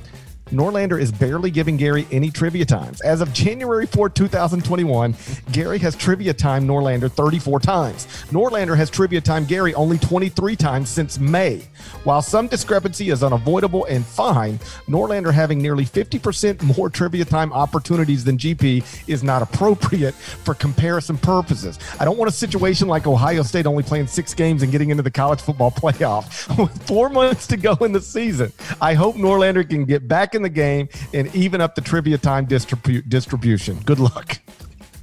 Norlander 0.52 1.00
is 1.00 1.12
barely 1.12 1.52
giving 1.52 1.78
Gary 1.78 2.08
any 2.12 2.32
trivia 2.32 2.66
times. 2.66 3.02
As 3.02 3.22
of 3.22 3.32
January 3.34 3.86
4, 3.86 4.10
2021, 4.10 5.16
Gary 5.52 5.78
has 5.78 5.96
trivia 5.96 6.34
time 6.34 6.68
Norlander 6.68 7.12
34 7.12 7.60
times. 7.60 8.08
Norlander 8.32 8.76
has 8.76 8.90
trivia 8.90 9.22
time 9.22 9.46
Gary 9.46 9.74
only 9.76 10.00
23 10.00 10.56
times 10.56 10.90
since 10.90 11.20
May. 11.20 11.62
While 12.04 12.22
some 12.22 12.48
discrepancy 12.48 13.10
is 13.10 13.24
unavoidable 13.24 13.86
and 13.86 14.06
fine, 14.06 14.58
Norlander 14.88 15.32
having 15.32 15.62
nearly 15.62 15.86
50% 15.86 16.78
more 16.78 16.90
trivia 16.90 17.26
time 17.26 17.54
opportunities 17.54 18.24
than 18.24 18.38
GP 18.38 19.08
is 19.08 19.24
not 19.24 19.42
appropriate 19.44 20.16
for 20.16 20.56
comparison 20.56 21.18
purposes. 21.18 21.78
I 22.00 22.06
don't 22.06 22.18
want 22.18 22.30
a 22.30 22.34
situation 22.34 22.88
like 22.88 23.06
Ohio 23.06 23.44
State 23.44 23.68
only 23.68 23.84
playing 23.84 24.08
six 24.08 24.34
games 24.34 24.64
and 24.64 24.72
getting 24.72 24.90
into 24.90 25.04
the 25.04 25.12
college 25.12 25.42
football 25.42 25.72
playoff 25.80 26.58
with 26.58 26.88
four 26.88 27.10
months 27.10 27.46
to 27.48 27.58
go 27.58 27.74
in 27.82 27.92
the 27.92 28.02
season. 28.02 28.52
I 28.82 28.96
hope 28.96 29.16
Norlander 29.16 29.68
can 29.68 29.86
get 29.86 30.08
back 30.08 30.34
in 30.36 30.39
the 30.42 30.50
game 30.50 30.90
and 31.14 31.34
even 31.36 31.62
up 31.62 31.76
the 31.76 31.82
trivia 31.82 32.18
time 32.18 32.48
distribu- 32.48 33.08
distribution. 33.08 33.80
Good 33.86 34.00
luck. 34.00 34.40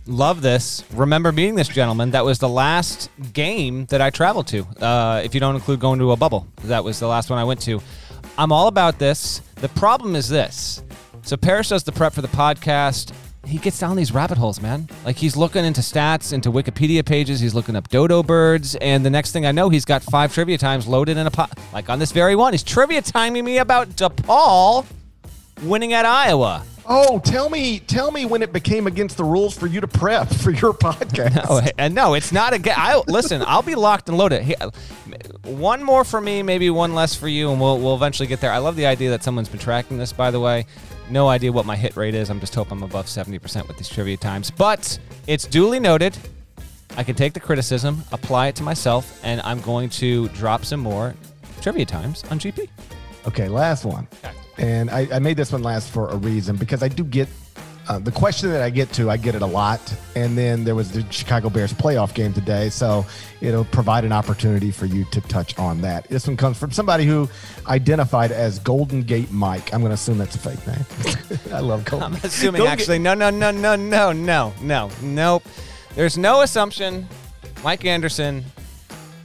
Love 0.09 0.41
this. 0.41 0.85
Remember 0.93 1.33
meeting 1.33 1.57
this 1.57 1.67
gentleman. 1.67 2.13
That 2.13 2.25
was 2.25 2.39
the 2.39 2.49
last 2.49 3.11
game 3.33 3.87
that 3.87 4.01
I 4.01 4.11
traveled 4.11 4.47
to. 4.49 4.63
Uh, 4.81 5.21
if 5.25 5.35
you 5.35 5.41
don't 5.41 5.57
include 5.57 5.81
going 5.81 5.99
to 5.99 6.13
a 6.13 6.17
bubble, 6.17 6.47
that 6.65 6.85
was 6.85 7.01
the 7.01 7.09
last 7.09 7.29
one 7.29 7.41
I 7.41 7.45
went 7.45 7.61
to. 7.63 7.83
I'm 8.39 8.53
all 8.53 8.69
about 8.69 9.01
this. 9.01 9.41
The 9.57 9.69
problem 9.71 10.15
is 10.15 10.29
this. 10.29 10.83
So 11.23 11.37
Parrish 11.37 11.71
does 11.71 11.83
the 11.83 11.91
prep 11.91 12.13
for 12.13 12.23
the 12.23 12.29
podcast. 12.29 13.13
He 13.45 13.59
gets 13.59 13.81
down 13.81 13.97
these 13.97 14.13
rabbit 14.13 14.39
holes, 14.39 14.61
man. 14.61 14.89
Like 15.05 15.17
he's 15.17 15.37
looking 15.37 15.65
into 15.65 15.81
stats, 15.81 16.33
into 16.33 16.53
Wikipedia 16.53 17.05
pages. 17.05 17.41
He's 17.41 17.55
looking 17.55 17.75
up 17.75 17.89
dodo 17.89 18.23
birds, 18.23 18.77
and 18.77 19.05
the 19.05 19.11
next 19.11 19.33
thing 19.33 19.45
I 19.45 19.53
know, 19.53 19.69
he's 19.69 19.85
got 19.85 20.03
five 20.03 20.33
trivia 20.33 20.59
times 20.59 20.87
loaded 20.87 21.17
in 21.17 21.27
a 21.27 21.31
pot. 21.31 21.59
Like 21.73 21.89
on 21.89 21.99
this 21.99 22.13
very 22.13 22.37
one, 22.37 22.53
he's 22.53 22.63
trivia 22.63 23.03
timing 23.03 23.45
me 23.45 23.59
about 23.59 23.89
DePaul 23.91 24.87
winning 25.63 25.93
at 25.93 26.05
Iowa. 26.05 26.65
Oh, 26.89 27.19
tell 27.19 27.51
me, 27.51 27.81
tell 27.81 28.13
me 28.13 28.27
when 28.27 28.43
it 28.43 28.53
became 28.53 28.87
against 28.87 29.17
the 29.17 29.25
rules 29.25 29.59
for 29.59 29.67
you 29.67 29.81
to 29.81 29.89
prep 29.89 30.29
for 30.29 30.53
your 30.53 30.73
podcast. 30.73 31.49
No, 31.49 31.57
eh, 31.59 31.71
and 31.79 31.95
no, 31.95 32.15
it's 32.15 32.31
not 32.31 32.55
a. 32.55 32.79
I 32.79 33.03
listen. 33.09 33.43
I'll 33.45 33.63
be 33.63 33.75
locked 33.75 34.09
and 34.09 34.17
loaded. 34.17 34.55
One 35.43 35.83
more 35.83 36.05
for 36.05 36.21
me, 36.21 36.43
maybe 36.45 36.71
one 36.71 36.95
less 36.95 37.15
for 37.17 37.27
you, 37.27 37.51
and 37.51 37.61
we'll 37.61 37.79
we'll 37.79 37.97
eventually 37.97 38.29
get 38.29 38.41
there. 38.41 38.53
I 38.53 38.59
love 38.59 38.77
the 38.77 38.87
idea 38.87 39.11
that 39.11 39.25
someone's 39.25 39.49
been 39.49 39.59
tracking 39.59 39.99
this. 39.99 40.13
By 40.13 40.31
the 40.31 40.39
way, 40.39 40.67
no 41.11 41.29
idea 41.29 41.51
what 41.51 41.67
my 41.67 41.75
hit 41.75 41.97
rate 41.97 42.15
is. 42.15 42.31
I'm 42.31 42.39
just 42.39 42.55
hoping 42.55 42.79
I'm 42.79 42.85
above 42.85 43.09
seventy 43.09 43.41
percent 43.41 43.67
with 43.67 43.79
these 43.79 43.89
trivia 43.89 44.17
times. 44.17 44.53
But 44.53 44.97
it's 45.27 45.45
duly 45.45 45.81
noted. 45.81 46.17
I 46.97 47.03
can 47.03 47.17
take 47.17 47.33
the 47.33 47.41
criticism, 47.41 48.05
apply 48.13 48.47
it 48.47 48.57
to 48.57 48.63
myself, 48.63 49.21
and 49.25 49.41
I'm 49.43 49.61
going 49.61 49.91
to 49.91 50.29
drop 50.29 50.65
some 50.65 50.81
more 50.81 51.15
trivia 51.61 51.85
times 51.85 52.23
on 52.31 52.39
GP. 52.39 52.69
Okay, 53.27 53.49
last 53.49 53.85
one. 53.85 54.07
Okay 54.25 54.33
and 54.59 54.91
I, 54.91 55.09
I, 55.13 55.19
made 55.19 55.37
this 55.37 55.53
one 55.53 55.63
last 55.63 55.91
for 55.91 56.09
a 56.09 56.17
reason 56.17 56.57
because 56.57 56.83
I 56.83 56.89
do 56.89 57.05
get 57.05 57.29
uh, 57.89 57.99
the 58.01 58.11
question 58.11 58.51
that 58.51 58.63
I 58.63 58.71
get 58.71 58.93
to, 58.95 59.11
I 59.11 59.17
get 59.17 59.35
it 59.35 59.43
a 59.43 59.47
lot. 59.47 59.81
And 60.17 60.37
then 60.37 60.65
there 60.65 60.75
was 60.75 60.91
the 60.91 61.07
Chicago 61.13 61.51
Bears 61.51 61.73
playoff 61.73 62.15
game 62.15 62.33
today, 62.33 62.69
so 62.69 63.07
it'll 63.41 63.65
provide 63.65 64.05
an 64.05 64.13
opportunity 64.13 64.71
for 64.71 64.87
you 64.87 65.05
to 65.07 65.21
touch 65.21 65.57
on 65.59 65.81
that. 65.83 66.09
This 66.09 66.27
one 66.27 66.37
comes 66.37 66.59
from 66.59 66.73
somebody 66.73 67.05
who 67.05 67.29
identified 67.69 68.33
as 68.33 68.59
Golden 68.59 69.03
Gate 69.03 69.31
Mike. 69.31 69.73
I'm 69.73 69.81
going 69.81 69.91
to 69.91 69.95
assume 69.95 70.19
that's 70.19 70.35
a 70.35 70.39
fake 70.39 70.67
name. 70.67 71.53
I 71.53 71.61
love 71.61 71.85
Golden. 71.85 72.15
I'm 72.15 72.21
assuming 72.25 72.61
Golden 72.61 72.73
actually. 72.73 72.99
No, 72.99 73.15
no, 73.15 73.31
no, 73.31 73.51
no, 73.51 73.77
no, 73.77 74.13
no, 74.13 74.53
no, 74.63 74.91
nope. 75.03 75.45
There's 75.95 76.19
no 76.19 76.41
assumption. 76.41 77.07
Mike 77.63 77.85
Anderson 77.85 78.45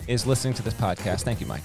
is 0.08 0.28
listening 0.28 0.54
to 0.56 0.64
this 0.64 0.74
podcast. 0.74 1.24
Thank 1.24 1.42
you, 1.42 1.48
Mike. 1.48 1.64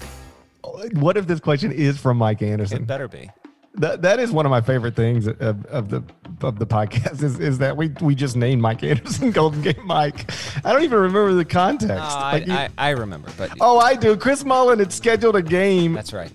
What 0.93 1.17
if 1.17 1.27
this 1.27 1.39
question 1.39 1.71
is 1.71 1.97
from 1.97 2.17
Mike 2.17 2.41
Anderson? 2.41 2.83
It 2.83 2.87
better 2.87 3.07
be 3.07 3.29
that 3.75 4.01
that 4.01 4.19
is 4.19 4.31
one 4.31 4.45
of 4.45 4.49
my 4.49 4.61
favorite 4.61 4.95
things 4.95 5.27
of, 5.27 5.65
of 5.67 5.89
the 5.89 6.03
of 6.41 6.59
the 6.59 6.65
podcast 6.65 7.21
is, 7.23 7.39
is 7.39 7.57
that 7.59 7.77
we 7.77 7.89
we 8.01 8.15
just 8.15 8.35
named 8.35 8.61
Mike 8.61 8.83
Anderson 8.83 9.31
Golden 9.31 9.61
Gate 9.61 9.83
Mike. 9.83 10.31
I 10.65 10.73
don't 10.73 10.83
even 10.83 10.99
remember 10.99 11.33
the 11.33 11.45
context. 11.45 11.93
Oh, 11.93 12.19
like 12.19 12.49
I, 12.49 12.65
I, 12.65 12.69
I, 12.77 12.89
remember, 12.91 13.29
but 13.37 13.51
oh, 13.61 13.77
I 13.79 13.95
do. 13.95 14.17
Chris 14.17 14.43
Mullin 14.43 14.79
had 14.79 14.91
scheduled 14.91 15.35
a 15.35 15.41
game. 15.41 15.93
That's 15.93 16.13
right. 16.13 16.31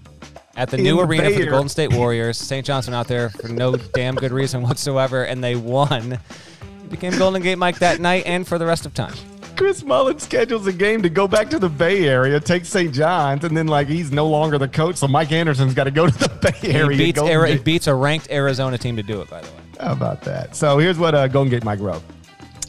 At 0.54 0.70
the 0.70 0.76
new 0.76 1.00
arena 1.00 1.24
Bayer. 1.24 1.34
for 1.34 1.44
the 1.44 1.50
Golden 1.50 1.68
State 1.68 1.94
Warriors, 1.94 2.36
St. 2.36 2.64
Johnson 2.64 2.92
out 2.92 3.08
there 3.08 3.30
for 3.30 3.48
no 3.48 3.74
damn 3.76 4.14
good 4.14 4.32
reason 4.32 4.62
whatsoever, 4.62 5.24
and 5.24 5.42
they 5.42 5.56
won. 5.56 6.18
Became 6.90 7.16
Golden 7.16 7.40
Gate 7.40 7.56
Mike 7.56 7.78
that 7.78 8.00
night 8.00 8.24
and 8.26 8.46
for 8.46 8.58
the 8.58 8.66
rest 8.66 8.84
of 8.84 8.92
time. 8.92 9.14
Chris 9.62 9.84
Mullin 9.84 10.18
schedules 10.18 10.66
a 10.66 10.72
game 10.72 11.02
to 11.02 11.08
go 11.08 11.28
back 11.28 11.48
to 11.50 11.56
the 11.56 11.68
Bay 11.68 12.08
Area, 12.08 12.40
take 12.40 12.64
St. 12.64 12.92
John's, 12.92 13.44
and 13.44 13.56
then 13.56 13.68
like 13.68 13.86
he's 13.86 14.10
no 14.10 14.26
longer 14.26 14.58
the 14.58 14.66
coach, 14.66 14.96
so 14.96 15.06
Mike 15.06 15.30
Anderson's 15.30 15.72
got 15.72 15.84
to 15.84 15.92
go 15.92 16.08
to 16.08 16.18
the 16.18 16.28
Bay 16.62 16.72
Area. 16.72 16.96
He 16.96 17.04
beats, 17.04 17.20
Ari- 17.20 17.52
he 17.52 17.58
beats 17.58 17.86
a 17.86 17.94
ranked 17.94 18.28
Arizona 18.28 18.76
team 18.76 18.96
to 18.96 19.04
do 19.04 19.20
it. 19.20 19.30
By 19.30 19.40
the 19.40 19.46
way, 19.46 19.60
how 19.78 19.92
about 19.92 20.20
that? 20.22 20.56
So 20.56 20.78
here's 20.78 20.98
what 20.98 21.14
uh, 21.14 21.28
Golden 21.28 21.48
Gate 21.48 21.62
Mike 21.62 21.78
wrote. 21.78 22.02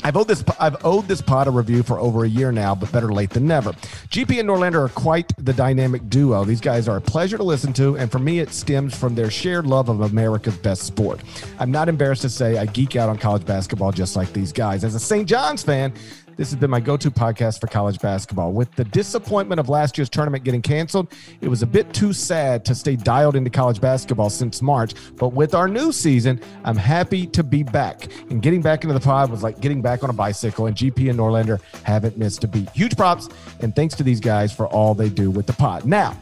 I've 0.03 0.17
owed 0.17 0.27
this 0.27 0.43
I've 0.59 0.75
owed 0.85 1.07
this 1.07 1.21
pod 1.21 1.47
a 1.47 1.51
review 1.51 1.81
for 1.81 1.97
over 1.97 2.25
a 2.25 2.27
year 2.29 2.51
now, 2.51 2.75
but 2.75 2.91
better 2.91 3.11
late 3.13 3.29
than 3.29 3.47
never. 3.47 3.71
GP 3.71 4.39
and 4.39 4.49
Norlander 4.49 4.85
are 4.85 4.89
quite 4.89 5.31
the 5.37 5.53
dynamic 5.53 6.09
duo. 6.09 6.43
These 6.43 6.59
guys 6.59 6.89
are 6.89 6.97
a 6.97 7.01
pleasure 7.01 7.37
to 7.37 7.43
listen 7.43 7.71
to, 7.73 7.97
and 7.97 8.11
for 8.11 8.19
me, 8.19 8.39
it 8.39 8.51
stems 8.53 8.95
from 8.95 9.15
their 9.15 9.31
shared 9.31 9.65
love 9.65 9.87
of 9.87 10.01
America's 10.01 10.57
best 10.57 10.83
sport. 10.83 11.21
I'm 11.57 11.71
not 11.71 11.87
embarrassed 11.87 12.23
to 12.23 12.29
say 12.29 12.57
I 12.57 12.65
geek 12.65 12.97
out 12.97 13.07
on 13.07 13.17
college 13.17 13.45
basketball 13.45 13.93
just 13.93 14.15
like 14.17 14.31
these 14.33 14.51
guys. 14.51 14.83
As 14.83 14.93
a 14.93 14.99
St. 14.99 15.27
John's 15.27 15.63
fan, 15.63 15.93
this 16.35 16.49
has 16.51 16.59
been 16.59 16.69
my 16.69 16.79
go 16.79 16.97
to 16.97 17.11
podcast 17.11 17.61
for 17.61 17.67
college 17.67 17.99
basketball. 17.99 18.51
With 18.51 18.71
the 18.75 18.83
disappointment 18.85 19.59
of 19.59 19.69
last 19.69 19.97
year's 19.97 20.09
tournament 20.09 20.43
getting 20.43 20.61
canceled, 20.61 21.13
it 21.41 21.47
was 21.47 21.61
a 21.61 21.67
bit 21.67 21.93
too 21.93 22.13
sad 22.13 22.65
to 22.65 22.75
stay 22.75 22.95
dialed 22.95 23.35
into 23.35 23.49
college 23.49 23.79
basketball 23.79 24.29
since 24.29 24.61
March. 24.61 24.93
But 25.15 25.29
with 25.29 25.53
our 25.53 25.67
new 25.67 25.91
season, 25.91 26.41
I'm 26.63 26.77
happy 26.77 27.27
to 27.27 27.43
be 27.43 27.63
back. 27.63 28.07
And 28.29 28.41
getting 28.41 28.61
back 28.61 28.83
into 28.83 28.93
the 28.93 28.99
pod 28.99 29.29
was 29.29 29.43
like 29.43 29.59
getting 29.59 29.81
back 29.81 30.03
on 30.03 30.09
a 30.09 30.13
bicycle, 30.13 30.65
and 30.65 30.75
GP 30.75 31.09
and 31.09 31.19
Norlander 31.19 31.61
haven't 31.83 32.17
missed 32.17 32.43
a 32.43 32.47
beat. 32.47 32.69
Huge 32.71 32.95
props, 32.95 33.29
and 33.61 33.75
thanks 33.75 33.95
to 33.95 34.03
these 34.03 34.19
guys 34.19 34.51
for 34.53 34.67
all 34.67 34.93
they 34.93 35.09
do 35.09 35.29
with 35.29 35.45
the 35.45 35.53
pod. 35.53 35.85
Now, 35.85 36.17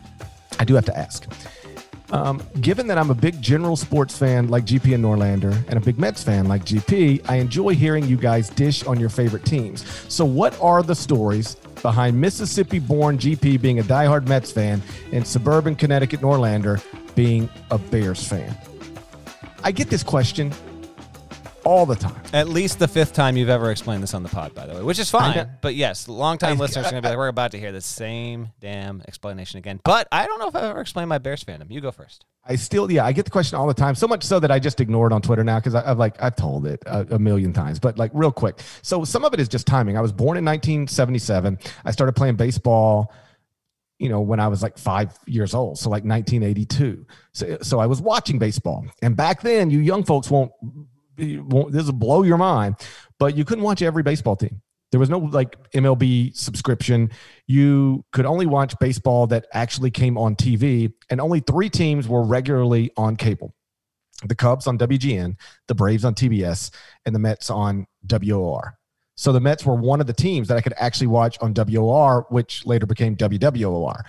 I 0.59 0.65
do 0.65 0.75
have 0.75 0.85
to 0.85 0.97
ask 0.97 1.25
um, 2.11 2.41
given 2.59 2.87
that 2.87 2.97
I'm 2.97 3.09
a 3.09 3.15
big 3.15 3.41
general 3.41 3.75
sports 3.75 4.17
fan 4.17 4.49
like 4.49 4.65
GP 4.65 4.93
and 4.93 5.03
Norlander 5.03 5.53
and 5.67 5.77
a 5.77 5.79
big 5.79 5.97
Mets 5.97 6.23
fan 6.23 6.47
like 6.47 6.65
GP, 6.65 7.29
I 7.29 7.35
enjoy 7.35 7.73
hearing 7.75 8.05
you 8.05 8.17
guys 8.17 8.49
dish 8.49 8.83
on 8.83 8.99
your 8.99 9.09
favorite 9.09 9.45
teams. 9.45 9.85
So, 10.13 10.25
what 10.25 10.59
are 10.61 10.83
the 10.83 10.95
stories 10.95 11.55
behind 11.81 12.19
Mississippi 12.19 12.79
born 12.79 13.17
GP 13.17 13.61
being 13.61 13.79
a 13.79 13.83
diehard 13.83 14.27
Mets 14.27 14.51
fan 14.51 14.81
and 15.11 15.25
suburban 15.25 15.75
Connecticut 15.75 16.19
Norlander 16.19 16.83
being 17.15 17.49
a 17.71 17.77
Bears 17.77 18.27
fan? 18.27 18.55
I 19.63 19.71
get 19.71 19.89
this 19.89 20.03
question 20.03 20.51
all 21.63 21.85
the 21.85 21.95
time. 21.95 22.21
At 22.33 22.49
least 22.49 22.79
the 22.79 22.87
fifth 22.87 23.13
time 23.13 23.37
you've 23.37 23.49
ever 23.49 23.71
explained 23.71 24.03
this 24.03 24.13
on 24.13 24.23
the 24.23 24.29
pod, 24.29 24.53
by 24.53 24.65
the 24.65 24.73
way, 24.73 24.81
which 24.81 24.99
is 24.99 25.09
fine. 25.09 25.49
But 25.61 25.75
yes, 25.75 26.07
long-time 26.07 26.57
listeners 26.57 26.87
are 26.87 26.91
going 26.91 27.01
to 27.03 27.07
be 27.07 27.09
like, 27.09 27.17
we're 27.17 27.27
about 27.27 27.51
to 27.51 27.59
hear 27.59 27.71
the 27.71 27.81
same 27.81 28.49
damn 28.59 29.01
explanation 29.07 29.57
again. 29.57 29.79
But 29.83 30.07
I 30.11 30.25
don't 30.25 30.39
know 30.39 30.47
if 30.47 30.55
I've 30.55 30.63
ever 30.63 30.81
explained 30.81 31.09
my 31.09 31.17
Bears 31.17 31.43
fandom. 31.43 31.69
You 31.69 31.81
go 31.81 31.91
first. 31.91 32.25
I 32.45 32.55
still, 32.55 32.91
yeah, 32.91 33.05
I 33.05 33.11
get 33.11 33.25
the 33.25 33.31
question 33.31 33.57
all 33.57 33.67
the 33.67 33.73
time. 33.73 33.95
So 33.95 34.07
much 34.07 34.23
so 34.23 34.39
that 34.39 34.51
I 34.51 34.59
just 34.59 34.81
ignore 34.81 35.07
it 35.07 35.13
on 35.13 35.21
Twitter 35.21 35.43
now 35.43 35.59
because 35.59 35.75
I've 35.75 35.99
like 35.99 36.21
I've 36.21 36.35
told 36.35 36.65
it 36.65 36.81
a, 36.87 37.15
a, 37.15 37.19
million 37.19 37.53
times. 37.53 37.79
But 37.79 37.97
like 37.99 38.11
real 38.13 38.31
quick, 38.31 38.59
so 38.81 39.03
some 39.03 39.23
of 39.23 39.33
it 39.33 39.39
is 39.39 39.47
just 39.47 39.67
timing. 39.67 39.97
I 39.97 40.01
was 40.01 40.11
born 40.11 40.37
in 40.37 40.45
1977. 40.45 41.59
I 41.85 41.91
started 41.91 42.13
playing 42.13 42.35
baseball 42.35 43.13
you 44.01 44.09
know, 44.09 44.19
when 44.19 44.39
I 44.39 44.47
was 44.47 44.63
like 44.63 44.79
five 44.79 45.15
years 45.27 45.53
old. 45.53 45.77
So 45.77 45.91
like 45.91 46.03
1982. 46.03 47.05
So, 47.33 47.59
so 47.61 47.79
I 47.79 47.85
was 47.85 48.01
watching 48.01 48.39
baseball. 48.39 48.83
And 49.03 49.15
back 49.15 49.41
then, 49.41 49.69
you 49.69 49.77
young 49.77 50.03
folks 50.03 50.31
won't 50.31 50.51
this 51.17 51.85
will 51.85 51.93
blow 51.93 52.23
your 52.23 52.37
mind, 52.37 52.75
but 53.19 53.35
you 53.35 53.45
couldn't 53.45 53.63
watch 53.63 53.81
every 53.81 54.03
baseball 54.03 54.35
team. 54.35 54.61
There 54.91 54.99
was 54.99 55.09
no 55.09 55.19
like 55.19 55.71
MLB 55.71 56.35
subscription. 56.35 57.11
You 57.47 58.03
could 58.11 58.25
only 58.25 58.45
watch 58.45 58.77
baseball 58.79 59.27
that 59.27 59.45
actually 59.53 59.91
came 59.91 60.17
on 60.17 60.35
TV, 60.35 60.91
and 61.09 61.21
only 61.21 61.39
three 61.39 61.69
teams 61.69 62.07
were 62.07 62.23
regularly 62.23 62.91
on 62.97 63.15
cable 63.15 63.53
the 64.25 64.35
Cubs 64.35 64.67
on 64.67 64.77
WGN, 64.77 65.35
the 65.67 65.75
Braves 65.75 66.05
on 66.05 66.13
TBS, 66.13 66.71
and 67.05 67.15
the 67.15 67.19
Mets 67.19 67.49
on 67.49 67.87
WOR. 68.07 68.77
So 69.15 69.31
the 69.31 69.39
Mets 69.39 69.65
were 69.65 69.75
one 69.75 70.01
of 70.01 70.07
the 70.07 70.13
teams 70.13 70.47
that 70.47 70.57
I 70.57 70.61
could 70.61 70.73
actually 70.77 71.07
watch 71.07 71.37
on 71.41 71.53
WOR, 71.53 72.25
which 72.29 72.65
later 72.65 72.85
became 72.85 73.15
WWOR. 73.15 74.01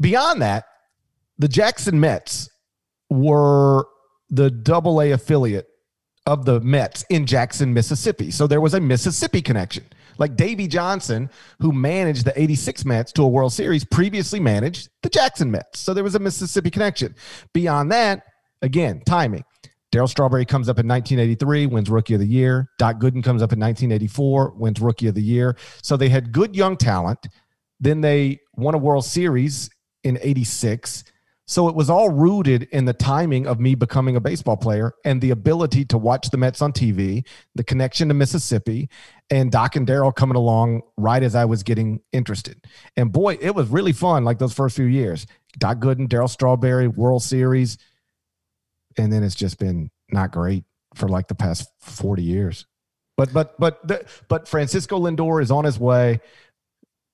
Beyond 0.00 0.42
that, 0.42 0.64
the 1.38 1.48
Jackson 1.48 2.00
Mets 2.00 2.50
were 3.10 3.86
the 4.30 4.50
double 4.50 5.00
A 5.00 5.12
affiliate 5.12 5.66
of 6.26 6.44
the 6.44 6.60
Mets 6.60 7.04
in 7.08 7.26
Jackson, 7.26 7.72
Mississippi. 7.74 8.30
So 8.30 8.46
there 8.46 8.60
was 8.60 8.74
a 8.74 8.80
Mississippi 8.80 9.42
connection. 9.42 9.84
Like 10.18 10.36
Davey 10.36 10.68
Johnson, 10.68 11.30
who 11.58 11.72
managed 11.72 12.24
the 12.24 12.40
86 12.40 12.84
Mets 12.84 13.12
to 13.12 13.22
a 13.22 13.28
World 13.28 13.52
Series, 13.52 13.84
previously 13.84 14.38
managed 14.38 14.88
the 15.02 15.08
Jackson 15.08 15.50
Mets. 15.50 15.80
So 15.80 15.94
there 15.94 16.04
was 16.04 16.14
a 16.14 16.20
Mississippi 16.20 16.70
connection. 16.70 17.14
Beyond 17.52 17.90
that, 17.92 18.22
again, 18.60 19.02
timing. 19.06 19.44
Darryl 19.92 20.08
Strawberry 20.08 20.46
comes 20.46 20.68
up 20.68 20.78
in 20.78 20.88
1983, 20.88 21.66
wins 21.66 21.90
Rookie 21.90 22.14
of 22.14 22.20
the 22.20 22.26
Year. 22.26 22.68
Doc 22.78 22.96
Gooden 22.96 23.22
comes 23.22 23.42
up 23.42 23.52
in 23.52 23.60
1984, 23.60 24.54
wins 24.56 24.80
Rookie 24.80 25.08
of 25.08 25.14
the 25.14 25.22
Year. 25.22 25.56
So 25.82 25.96
they 25.96 26.08
had 26.08 26.32
good 26.32 26.56
young 26.56 26.76
talent. 26.76 27.18
Then 27.78 28.00
they 28.00 28.38
won 28.54 28.74
a 28.74 28.78
World 28.78 29.04
Series 29.04 29.68
in 30.02 30.18
86. 30.22 31.04
So 31.46 31.68
it 31.68 31.74
was 31.74 31.90
all 31.90 32.08
rooted 32.08 32.64
in 32.70 32.84
the 32.84 32.92
timing 32.92 33.46
of 33.46 33.58
me 33.58 33.74
becoming 33.74 34.14
a 34.14 34.20
baseball 34.20 34.56
player 34.56 34.94
and 35.04 35.20
the 35.20 35.30
ability 35.30 35.84
to 35.86 35.98
watch 35.98 36.30
the 36.30 36.36
Mets 36.36 36.62
on 36.62 36.72
TV, 36.72 37.26
the 37.54 37.64
connection 37.64 38.08
to 38.08 38.14
Mississippi, 38.14 38.88
and 39.28 39.50
Doc 39.50 39.74
and 39.74 39.86
Darryl 39.86 40.14
coming 40.14 40.36
along 40.36 40.82
right 40.96 41.22
as 41.22 41.34
I 41.34 41.44
was 41.44 41.62
getting 41.62 42.00
interested. 42.12 42.64
And 42.96 43.12
boy, 43.12 43.38
it 43.40 43.54
was 43.54 43.68
really 43.68 43.92
fun 43.92 44.24
like 44.24 44.38
those 44.38 44.52
first 44.52 44.76
few 44.76 44.84
years. 44.84 45.26
Doc 45.58 45.78
Gooden, 45.78 46.08
Darryl 46.08 46.30
Strawberry, 46.30 46.86
World 46.86 47.22
Series. 47.22 47.76
And 48.96 49.12
then 49.12 49.24
it's 49.24 49.34
just 49.34 49.58
been 49.58 49.90
not 50.10 50.30
great 50.30 50.64
for 50.94 51.08
like 51.08 51.26
the 51.26 51.34
past 51.34 51.68
40 51.80 52.22
years. 52.22 52.66
But 53.16 53.32
but 53.32 53.58
but 53.58 53.86
the, 53.86 54.06
but 54.28 54.48
Francisco 54.48 54.98
Lindor 54.98 55.42
is 55.42 55.50
on 55.50 55.64
his 55.64 55.78
way. 55.78 56.20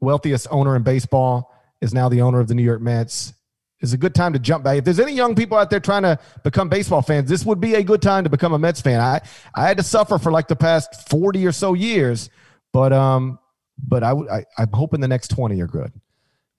Wealthiest 0.00 0.46
owner 0.50 0.76
in 0.76 0.82
baseball 0.82 1.52
is 1.80 1.92
now 1.92 2.08
the 2.08 2.22
owner 2.22 2.40
of 2.40 2.46
the 2.46 2.54
New 2.54 2.62
York 2.62 2.80
Mets 2.80 3.32
is 3.80 3.92
a 3.92 3.96
good 3.96 4.14
time 4.14 4.32
to 4.32 4.38
jump 4.38 4.64
back. 4.64 4.78
If 4.78 4.84
there's 4.84 5.00
any 5.00 5.12
young 5.12 5.34
people 5.34 5.56
out 5.56 5.70
there 5.70 5.80
trying 5.80 6.02
to 6.02 6.18
become 6.42 6.68
baseball 6.68 7.02
fans, 7.02 7.28
this 7.28 7.44
would 7.44 7.60
be 7.60 7.74
a 7.74 7.82
good 7.82 8.02
time 8.02 8.24
to 8.24 8.30
become 8.30 8.52
a 8.52 8.58
Mets 8.58 8.80
fan. 8.80 9.00
I 9.00 9.20
I 9.54 9.66
had 9.66 9.76
to 9.76 9.82
suffer 9.82 10.18
for 10.18 10.32
like 10.32 10.48
the 10.48 10.56
past 10.56 11.08
40 11.08 11.46
or 11.46 11.52
so 11.52 11.74
years, 11.74 12.30
but 12.72 12.92
um 12.92 13.38
but 13.78 14.02
I, 14.02 14.12
I 14.12 14.44
I'm 14.58 14.72
hoping 14.72 15.00
the 15.00 15.08
next 15.08 15.28
20 15.28 15.60
are 15.60 15.66
good. 15.66 15.92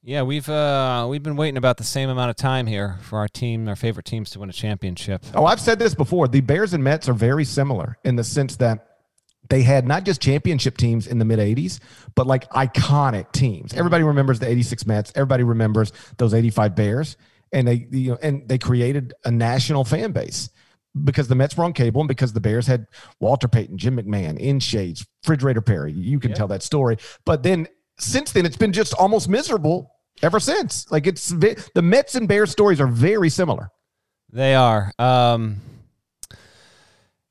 Yeah, 0.02 0.22
we've 0.22 0.48
uh, 0.48 1.08
we've 1.10 1.22
been 1.22 1.36
waiting 1.36 1.58
about 1.58 1.78
the 1.78 1.84
same 1.84 2.10
amount 2.10 2.30
of 2.30 2.38
time 2.38 2.68
here 2.68 2.98
for 3.02 3.20
our 3.20 3.28
team, 3.28 3.68
our 3.68 3.76
favorite 3.76 4.06
teams, 4.06 4.30
to 4.32 4.40
win 4.40 4.50
a 4.50 4.54
championship. 4.54 5.26
Oh, 5.36 5.46
I've 5.46 5.60
said 5.60 5.78
this 5.78 5.94
before. 5.94 6.30
The 6.30 6.40
Bears 6.40 6.74
and 6.74 6.84
Mets 6.84 7.10
are 7.10 7.14
very 7.14 7.44
similar 7.44 7.98
in 8.06 8.16
the 8.16 8.24
sense 8.24 8.56
that 8.56 8.89
they 9.50 9.64
had 9.64 9.88
not 9.88 10.04
just 10.04 10.22
championship 10.22 10.78
teams 10.78 11.08
in 11.08 11.20
the 11.20 11.26
mid 11.26 11.40
80s, 11.40 11.80
but 12.16 12.28
like 12.28 12.50
iconic 12.52 13.32
teams. 13.32 13.74
Everybody 13.74 14.04
remembers 14.04 14.40
the 14.40 14.48
86 14.48 14.86
Mets. 14.86 15.12
Everybody 15.16 15.44
remembers 15.44 15.92
those 16.18 16.34
85 16.34 16.76
Bears. 16.76 17.18
And 17.52 17.68
they, 17.68 17.88
you 17.90 18.12
know, 18.12 18.18
and 18.22 18.48
they 18.48 18.60
created 18.60 19.14
a 19.26 19.32
national 19.32 19.84
fan 19.84 20.12
base 20.12 20.52
because 21.04 21.28
the 21.28 21.36
Mets 21.36 21.58
were 21.58 21.64
on 21.64 21.74
cable 21.74 22.02
and 22.02 22.08
because 22.08 22.32
the 22.32 22.40
Bears 22.40 22.68
had 22.68 22.86
Walter 23.20 23.48
Payton, 23.48 23.78
Jim 23.78 23.98
McMahon, 23.98 24.38
in 24.38 24.60
shades, 24.60 25.06
Refrigerator 25.24 25.62
Perry. 25.62 25.92
You 25.92 26.20
can 26.20 26.34
tell 26.34 26.48
that 26.50 26.62
story. 26.62 26.98
But 27.26 27.42
then 27.42 27.68
since 27.98 28.32
then, 28.32 28.46
it's 28.46 28.58
been 28.58 28.72
just 28.72 28.94
almost 28.94 29.28
miserable 29.28 29.92
ever 30.22 30.40
since. 30.40 30.90
Like 30.92 31.08
it's 31.08 31.30
the 31.30 31.82
Mets 31.82 32.14
and 32.14 32.28
Bears 32.28 32.52
stories 32.52 32.80
are 32.80 32.88
very 32.88 33.30
similar. 33.30 33.72
They 34.32 34.54
are. 34.54 34.94
Um, 35.00 35.58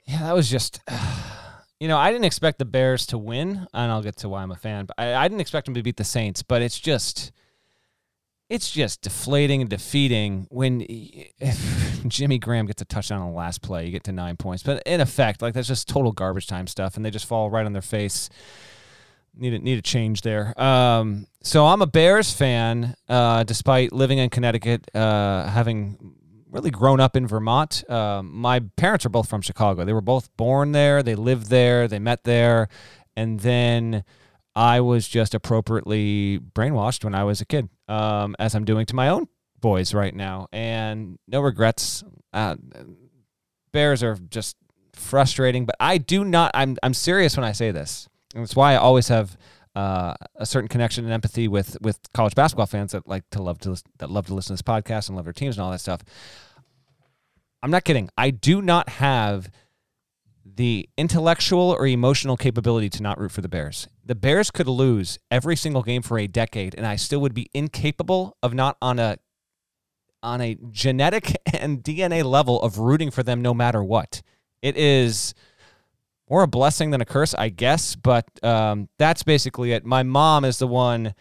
yeah, 0.05 0.23
that 0.25 0.35
was 0.35 0.51
just. 0.51 0.81
Uh, 0.91 1.28
you 1.81 1.87
know, 1.87 1.97
I 1.97 2.11
didn't 2.11 2.25
expect 2.25 2.59
the 2.59 2.65
Bears 2.65 3.07
to 3.07 3.19
win, 3.19 3.67
and 3.73 3.93
I'll 3.93 4.03
get 4.03 4.17
to 4.19 4.29
why 4.29 4.43
I'm 4.43 4.51
a 4.51 4.57
fan. 4.57 4.87
But 4.87 4.95
I, 4.99 5.15
I 5.15 5.29
didn't 5.29 5.41
expect 5.41 5.67
them 5.67 5.75
to 5.75 5.83
beat 5.83 5.97
the 5.97 6.05
Saints. 6.05 6.43
But 6.43 6.61
it's 6.61 6.79
just, 6.79 7.31
it's 8.49 8.71
just 8.71 9.03
deflating 9.03 9.61
and 9.61 9.71
defeating 9.71 10.47
when 10.51 10.81
Jimmy 12.09 12.39
Graham 12.39 12.67
gets 12.67 12.83
a 12.83 12.85
touchdown 12.85 13.23
on 13.23 13.31
the 13.31 13.37
last 13.37 13.63
play. 13.63 13.87
You 13.87 13.93
get 13.93 14.05
to 14.05 14.13
nine 14.13 14.37
points, 14.37 14.63
but 14.63 14.83
in 14.87 15.01
effect, 15.01 15.41
like 15.41 15.55
that's 15.55 15.69
just 15.69 15.89
total 15.89 16.11
garbage 16.11 16.49
time 16.49 16.67
stuff, 16.67 16.97
and 16.97 17.05
they 17.05 17.11
just 17.11 17.27
fall 17.27 17.49
right 17.49 17.65
on 17.65 17.73
their 17.73 17.83
face. 17.83 18.29
Need 19.37 19.55
a, 19.55 19.59
need 19.61 19.79
a 19.79 19.83
change 19.83 20.23
there. 20.23 20.61
Um, 20.61 21.29
so 21.43 21.65
I'm 21.67 21.81
a 21.81 21.87
Bears 21.87 22.33
fan, 22.33 22.97
uh, 23.09 23.45
despite 23.45 23.93
living 23.93 24.19
in 24.19 24.31
Connecticut, 24.31 24.93
uh, 24.97 25.49
having 25.49 26.18
really 26.51 26.71
grown 26.71 27.01
up 27.01 27.17
in 27.17 27.27
Vermont. 27.27 27.89
Um, 27.91 28.33
my 28.35 28.61
parents 28.77 29.05
are 29.07 29.11
both 29.11 29.29
from 29.29 29.43
Chicago. 29.43 29.85
They 29.85 29.93
were 29.93 30.01
both 30.01 30.35
born 30.37 30.73
there. 30.73 31.03
They 31.03 31.15
lived 31.15 31.49
there. 31.49 31.89
They 31.89 31.99
met 31.99 32.25
there, 32.25 32.69
and 33.17 33.41
then 33.41 34.05
I 34.55 34.81
was 34.81 35.07
just 35.07 35.35
appropriately 35.35 36.39
brainwashed 36.39 37.05
when 37.05 37.15
I 37.15 37.25
was 37.25 37.41
a 37.41 37.45
kid, 37.45 37.69
um, 37.87 38.35
as 38.39 38.55
I'm 38.55 38.65
doing 38.65 38.87
to 38.87 38.97
my 38.97 39.09
own 39.09 39.29
boys 39.61 39.95
right 39.95 40.15
now, 40.15 40.49
and 40.53 41.19
no 41.27 41.41
regrets. 41.41 42.03
Uh, 42.33 42.57
Bears 43.73 44.03
are 44.03 44.17
just 44.31 44.57
frustrating, 44.95 45.67
but 45.67 45.77
I 45.79 45.99
do 45.99 46.25
not. 46.25 46.51
I'm 46.55 46.77
I'm 46.83 46.95
serious 46.95 47.37
when 47.37 47.45
I 47.45 47.53
say 47.53 47.71
this. 47.71 48.09
And 48.35 48.43
that's 48.43 48.57
why 48.57 48.73
I 48.75 48.77
always 48.77 49.09
have 49.09 49.37
uh, 49.79 50.15
a 50.35 50.45
certain 50.45 50.67
connection 50.67 51.05
and 51.05 51.15
empathy 51.15 51.47
with 51.47 51.77
with 51.81 52.01
college 52.13 52.35
basketball 52.35 52.67
fans 52.67 52.91
that 52.91 53.07
like 53.07 53.23
to 53.31 53.41
love 53.41 53.61
to 53.61 53.81
that 53.99 54.11
love 54.11 54.27
to 54.27 54.35
listen 54.35 54.57
to 54.57 54.61
this 54.61 54.69
podcast 54.69 55.09
and 55.09 55.15
love 55.15 55.25
their 55.25 55.33
teams 55.33 55.57
and 55.57 55.63
all 55.65 55.71
that 55.71 55.79
stuff. 55.79 56.01
I'm 57.63 57.71
not 57.71 57.85
kidding. 57.85 58.11
I 58.19 58.31
do 58.31 58.61
not 58.61 58.89
have 58.89 59.53
the 60.45 60.89
intellectual 60.97 61.77
or 61.79 61.87
emotional 61.87 62.37
capability 62.37 62.89
to 62.89 63.05
not 63.05 63.21
root 63.21 63.31
for 63.31 63.41
the 63.41 63.49
Bears. 63.49 63.87
The 64.05 64.17
Bears 64.17 64.51
could 64.51 64.67
lose 64.67 65.21
every 65.31 65.55
single 65.55 65.85
game 65.85 66.03
for 66.03 66.19
a 66.19 66.27
decade, 66.27 66.75
and 66.75 66.85
I 66.85 66.97
still 66.97 67.21
would 67.21 67.35
be 67.35 67.49
incapable 67.55 68.37
of 68.43 68.55
not 68.55 68.77
on 68.83 68.99
a 68.99 69.19
on 70.25 70.41
a 70.41 70.57
genetic 70.73 71.37
and 71.55 71.85
DNA 71.85 72.25
level 72.25 72.61
of 72.63 72.79
rooting 72.79 73.13
for 73.13 73.23
them 73.23 73.43
no 73.43 73.55
matter 73.55 73.85
what. 73.85 74.23
It 74.61 74.77
is 74.77 75.35
more 76.29 76.43
a 76.43 76.47
blessing 76.47 76.91
than 76.91 77.01
a 77.01 77.05
curse, 77.05 77.35
I 77.35 77.49
guess. 77.49 77.95
But 77.95 78.27
um, 78.45 78.89
that's 78.99 79.23
basically 79.23 79.73
it. 79.73 79.85
My 79.85 80.03
mom 80.03 80.45
is 80.45 80.59
the 80.59 80.67
one. 80.67 81.15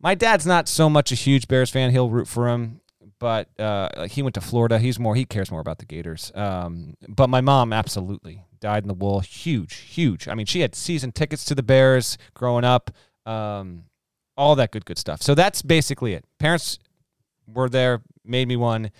My 0.00 0.14
dad's 0.14 0.46
not 0.46 0.68
so 0.68 0.88
much 0.90 1.12
a 1.12 1.14
huge 1.14 1.48
Bears 1.48 1.70
fan. 1.70 1.90
He'll 1.90 2.10
root 2.10 2.28
for 2.28 2.48
him, 2.48 2.80
but 3.18 3.48
uh, 3.58 4.06
he 4.06 4.22
went 4.22 4.34
to 4.34 4.40
Florida. 4.40 4.78
He's 4.78 4.98
more. 4.98 5.14
He 5.14 5.24
cares 5.24 5.50
more 5.50 5.60
about 5.60 5.78
the 5.78 5.86
Gators. 5.86 6.30
Um, 6.34 6.94
but 7.08 7.28
my 7.28 7.40
mom 7.40 7.72
absolutely 7.72 8.44
dyed 8.60 8.84
in 8.84 8.88
the 8.88 8.94
wool. 8.94 9.20
Huge, 9.20 9.74
huge. 9.74 10.28
I 10.28 10.34
mean, 10.34 10.46
she 10.46 10.60
had 10.60 10.74
season 10.74 11.12
tickets 11.12 11.44
to 11.46 11.54
the 11.54 11.62
Bears 11.62 12.18
growing 12.34 12.64
up. 12.64 12.90
Um, 13.24 13.84
all 14.36 14.54
that 14.56 14.70
good, 14.70 14.84
good 14.84 14.98
stuff. 14.98 15.22
So 15.22 15.34
that's 15.34 15.62
basically 15.62 16.12
it. 16.12 16.24
Parents 16.38 16.78
were 17.46 17.68
there, 17.68 18.02
made 18.24 18.48
me 18.48 18.56
one. 18.56 18.90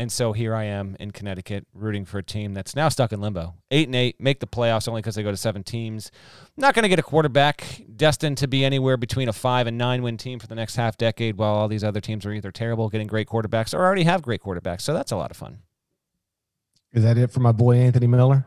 And 0.00 0.12
so 0.12 0.32
here 0.32 0.54
I 0.54 0.64
am 0.64 0.96
in 1.00 1.10
Connecticut 1.10 1.66
rooting 1.74 2.04
for 2.04 2.18
a 2.18 2.22
team 2.22 2.54
that's 2.54 2.76
now 2.76 2.88
stuck 2.88 3.12
in 3.12 3.20
limbo. 3.20 3.54
Eight 3.72 3.88
and 3.88 3.96
eight, 3.96 4.20
make 4.20 4.38
the 4.38 4.46
playoffs 4.46 4.86
only 4.86 5.02
because 5.02 5.16
they 5.16 5.24
go 5.24 5.32
to 5.32 5.36
seven 5.36 5.64
teams. 5.64 6.12
Not 6.56 6.74
going 6.74 6.84
to 6.84 6.88
get 6.88 7.00
a 7.00 7.02
quarterback 7.02 7.82
destined 7.96 8.38
to 8.38 8.46
be 8.46 8.64
anywhere 8.64 8.96
between 8.96 9.28
a 9.28 9.32
five 9.32 9.66
and 9.66 9.76
nine 9.76 10.04
win 10.04 10.16
team 10.16 10.38
for 10.38 10.46
the 10.46 10.54
next 10.54 10.76
half 10.76 10.96
decade 10.96 11.36
while 11.36 11.52
all 11.52 11.66
these 11.66 11.82
other 11.82 12.00
teams 12.00 12.24
are 12.24 12.32
either 12.32 12.52
terrible 12.52 12.88
getting 12.88 13.08
great 13.08 13.26
quarterbacks 13.26 13.74
or 13.74 13.78
already 13.78 14.04
have 14.04 14.22
great 14.22 14.40
quarterbacks. 14.40 14.82
So 14.82 14.94
that's 14.94 15.10
a 15.10 15.16
lot 15.16 15.32
of 15.32 15.36
fun. 15.36 15.58
Is 16.92 17.02
that 17.02 17.18
it 17.18 17.32
for 17.32 17.40
my 17.40 17.52
boy 17.52 17.78
Anthony 17.78 18.06
Miller? 18.06 18.46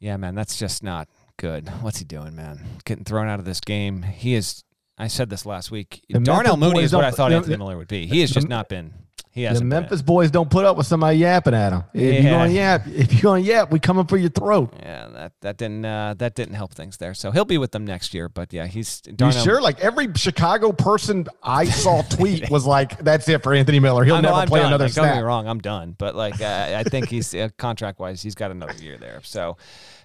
Yeah, 0.00 0.16
man, 0.16 0.34
that's 0.34 0.58
just 0.58 0.82
not 0.82 1.08
good. 1.36 1.68
What's 1.82 1.98
he 1.98 2.06
doing, 2.06 2.34
man? 2.34 2.64
Getting 2.86 3.04
thrown 3.04 3.28
out 3.28 3.38
of 3.38 3.44
this 3.44 3.60
game. 3.60 4.02
He 4.02 4.34
is. 4.34 4.64
I 4.96 5.08
said 5.08 5.28
this 5.28 5.44
last 5.44 5.70
week. 5.70 6.02
The 6.08 6.20
Darnell 6.20 6.56
Mooney 6.56 6.82
is 6.82 6.94
what 6.94 7.04
I 7.04 7.10
thought 7.10 7.32
Anthony 7.32 7.56
Miller 7.56 7.76
would 7.76 7.86
be. 7.86 8.06
He 8.06 8.20
has 8.22 8.30
just 8.30 8.48
not 8.48 8.68
been 8.68 8.94
he 9.30 9.46
the 9.46 9.64
Memphis 9.64 10.02
boys 10.02 10.30
don't 10.30 10.50
put 10.50 10.64
up 10.64 10.76
with 10.76 10.86
somebody 10.86 11.18
yapping 11.18 11.54
at 11.54 11.70
them. 11.70 11.84
If 11.94 12.02
yeah. 12.02 12.20
you're 12.20 12.30
going 12.30 12.50
to 12.50 12.56
yap, 12.56 12.86
if 12.86 13.12
you're 13.12 13.22
going 13.22 13.44
to 13.44 13.48
yap, 13.48 13.70
we 13.70 13.78
coming 13.78 14.06
for 14.06 14.16
your 14.16 14.30
throat. 14.30 14.74
Yeah, 14.80 15.08
that 15.08 15.32
that 15.42 15.56
didn't 15.56 15.84
uh, 15.84 16.14
that 16.18 16.34
didn't 16.34 16.54
help 16.54 16.74
things 16.74 16.96
there. 16.96 17.14
So 17.14 17.30
he'll 17.30 17.44
be 17.44 17.58
with 17.58 17.70
them 17.70 17.84
next 17.84 18.14
year. 18.14 18.28
But 18.28 18.52
yeah, 18.52 18.66
he's. 18.66 19.02
You 19.06 19.32
sure? 19.32 19.60
Like 19.60 19.80
every 19.80 20.08
Chicago 20.14 20.72
person 20.72 21.26
I 21.42 21.66
saw 21.66 22.02
tweet 22.10 22.50
was 22.50 22.66
like, 22.66 22.98
"That's 22.98 23.28
it 23.28 23.42
for 23.42 23.54
Anthony 23.54 23.80
Miller. 23.80 24.04
He'll 24.04 24.20
never 24.20 24.46
play 24.46 24.60
done. 24.60 24.68
another 24.68 24.84
like, 24.84 24.92
snap." 24.92 25.04
Don't 25.04 25.14
get 25.14 25.20
me 25.20 25.24
wrong, 25.24 25.46
I'm 25.46 25.60
done. 25.60 25.94
But 25.96 26.14
like, 26.16 26.40
uh, 26.40 26.74
I 26.76 26.82
think 26.84 27.08
he's 27.08 27.34
uh, 27.34 27.48
contract 27.58 28.00
wise, 28.00 28.22
he's 28.22 28.34
got 28.34 28.50
another 28.50 28.74
year 28.74 28.96
there. 28.96 29.20
So, 29.22 29.56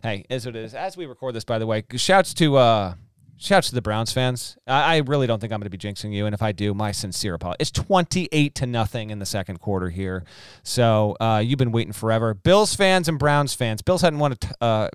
hey, 0.03 0.25
what 0.29 0.45
it 0.45 0.55
is. 0.55 0.73
As 0.73 0.95
we 0.95 1.05
record 1.05 1.33
this, 1.33 1.43
by 1.43 1.59
the 1.59 1.67
way, 1.67 1.83
shouts 1.95 2.33
to. 2.35 2.95
Shouts 3.43 3.67
to 3.67 3.75
the 3.75 3.81
Browns 3.81 4.13
fans. 4.13 4.57
I, 4.65 4.95
I 4.95 4.97
really 4.99 5.27
don't 5.27 5.41
think 5.41 5.51
I'm 5.51 5.59
going 5.59 5.69
to 5.69 5.77
be 5.77 5.77
jinxing 5.77 6.13
you, 6.13 6.25
and 6.25 6.33
if 6.33 6.41
I 6.41 6.53
do, 6.53 6.73
my 6.73 6.93
sincere 6.93 7.33
apology. 7.33 7.57
It's 7.59 7.71
28 7.71 8.55
to 8.55 8.65
nothing 8.65 9.09
in 9.09 9.19
the 9.19 9.25
second 9.25 9.59
quarter 9.59 9.89
here, 9.89 10.23
so 10.63 11.17
uh, 11.19 11.43
you've 11.43 11.59
been 11.59 11.73
waiting 11.73 11.91
forever. 11.91 12.33
Bills 12.33 12.73
fans 12.73 13.09
and 13.09 13.19
Browns 13.19 13.53
fans. 13.53 13.81
Bills 13.81 14.01
hadn't 14.01 14.19
won 14.19 14.31
a 14.31 14.35
t- 14.35 14.47
uh, 14.61 14.87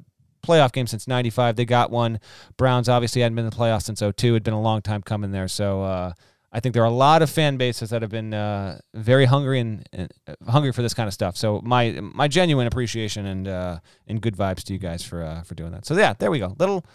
playoff 0.43 0.73
game 0.73 0.87
since 0.87 1.07
95. 1.07 1.57
They 1.57 1.67
got 1.67 1.91
one. 1.91 2.21
Browns 2.57 2.89
obviously 2.89 3.21
hadn't 3.21 3.37
been 3.37 3.45
in 3.45 3.51
the 3.51 3.57
playoffs 3.57 3.83
since 3.83 4.01
02. 4.01 4.29
It'd 4.29 4.45
been 4.45 4.55
a 4.55 4.63
long 4.63 4.81
time 4.81 5.03
coming 5.03 5.31
there. 5.31 5.49
So 5.49 5.83
uh, 5.83 6.13
I 6.51 6.61
think 6.61 6.73
there 6.73 6.83
are 6.83 6.87
a 6.87 6.91
lot 6.91 7.21
of 7.21 7.29
fan 7.29 7.59
bases 7.59 7.91
that 7.91 8.01
have 8.01 8.11
been 8.11 8.33
uh, 8.33 8.81
very 8.95 9.27
hungry 9.27 9.61
and, 9.61 9.87
and 9.93 10.11
uh, 10.27 10.51
hungry 10.51 10.73
for 10.73 10.81
this 10.81 10.95
kind 10.95 11.07
of 11.07 11.13
stuff. 11.13 11.37
So 11.37 11.61
my 11.63 12.01
my 12.01 12.29
genuine 12.29 12.67
appreciation 12.67 13.27
and 13.27 13.47
uh, 13.47 13.81
and 14.07 14.23
good 14.23 14.37
vibes 14.37 14.63
to 14.65 14.73
you 14.73 14.79
guys 14.79 15.03
for 15.03 15.23
uh, 15.23 15.43
for 15.43 15.55
doing 15.55 15.73
that. 15.73 15.85
So 15.85 15.95
yeah, 15.95 16.15
there 16.19 16.31
we 16.31 16.39
go. 16.39 16.57
Little 16.59 16.87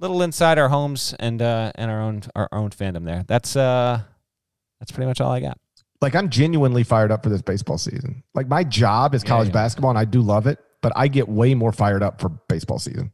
little 0.00 0.22
inside 0.22 0.58
our 0.58 0.68
homes 0.68 1.14
and 1.20 1.40
uh, 1.40 1.72
and 1.74 1.90
our 1.90 2.00
own 2.00 2.22
our 2.34 2.48
own 2.52 2.70
fandom 2.70 3.04
there. 3.04 3.24
That's 3.26 3.54
uh 3.54 4.02
that's 4.80 4.90
pretty 4.90 5.06
much 5.06 5.20
all 5.20 5.30
I 5.30 5.40
got. 5.40 5.58
Like 6.00 6.14
I'm 6.14 6.30
genuinely 6.30 6.82
fired 6.82 7.12
up 7.12 7.22
for 7.22 7.28
this 7.28 7.42
baseball 7.42 7.78
season. 7.78 8.22
Like 8.34 8.48
my 8.48 8.64
job 8.64 9.14
is 9.14 9.22
college 9.22 9.48
yeah, 9.48 9.50
yeah. 9.50 9.64
basketball 9.64 9.90
and 9.90 9.98
I 9.98 10.06
do 10.06 10.22
love 10.22 10.46
it, 10.46 10.58
but 10.80 10.92
I 10.96 11.08
get 11.08 11.28
way 11.28 11.54
more 11.54 11.72
fired 11.72 12.02
up 12.02 12.20
for 12.20 12.30
baseball 12.48 12.78
season. 12.78 13.12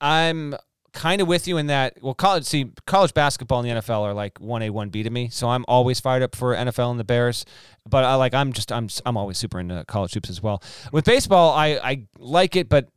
I'm 0.00 0.56
kind 0.92 1.20
of 1.20 1.28
with 1.28 1.46
you 1.46 1.58
in 1.58 1.68
that. 1.68 1.98
Well, 2.02 2.14
college 2.14 2.44
see 2.44 2.72
college 2.86 3.14
basketball 3.14 3.60
and 3.60 3.68
the 3.68 3.82
NFL 3.82 4.00
are 4.00 4.14
like 4.14 4.40
one 4.40 4.62
A 4.62 4.70
one 4.70 4.88
B 4.88 5.02
to 5.02 5.10
me, 5.10 5.28
so 5.28 5.48
I'm 5.48 5.64
always 5.68 6.00
fired 6.00 6.22
up 6.22 6.34
for 6.34 6.54
NFL 6.54 6.90
and 6.90 6.98
the 6.98 7.04
Bears. 7.04 7.44
But 7.88 8.04
I 8.04 8.14
like 8.14 8.34
I'm 8.34 8.52
just 8.52 8.72
I'm 8.72 8.88
I'm 9.06 9.16
always 9.16 9.38
super 9.38 9.60
into 9.60 9.84
college 9.86 10.14
hoops 10.14 10.30
as 10.30 10.42
well. 10.42 10.62
With 10.92 11.04
baseball, 11.04 11.52
I 11.52 11.78
I 11.82 12.06
like 12.18 12.56
it, 12.56 12.68
but 12.68 12.88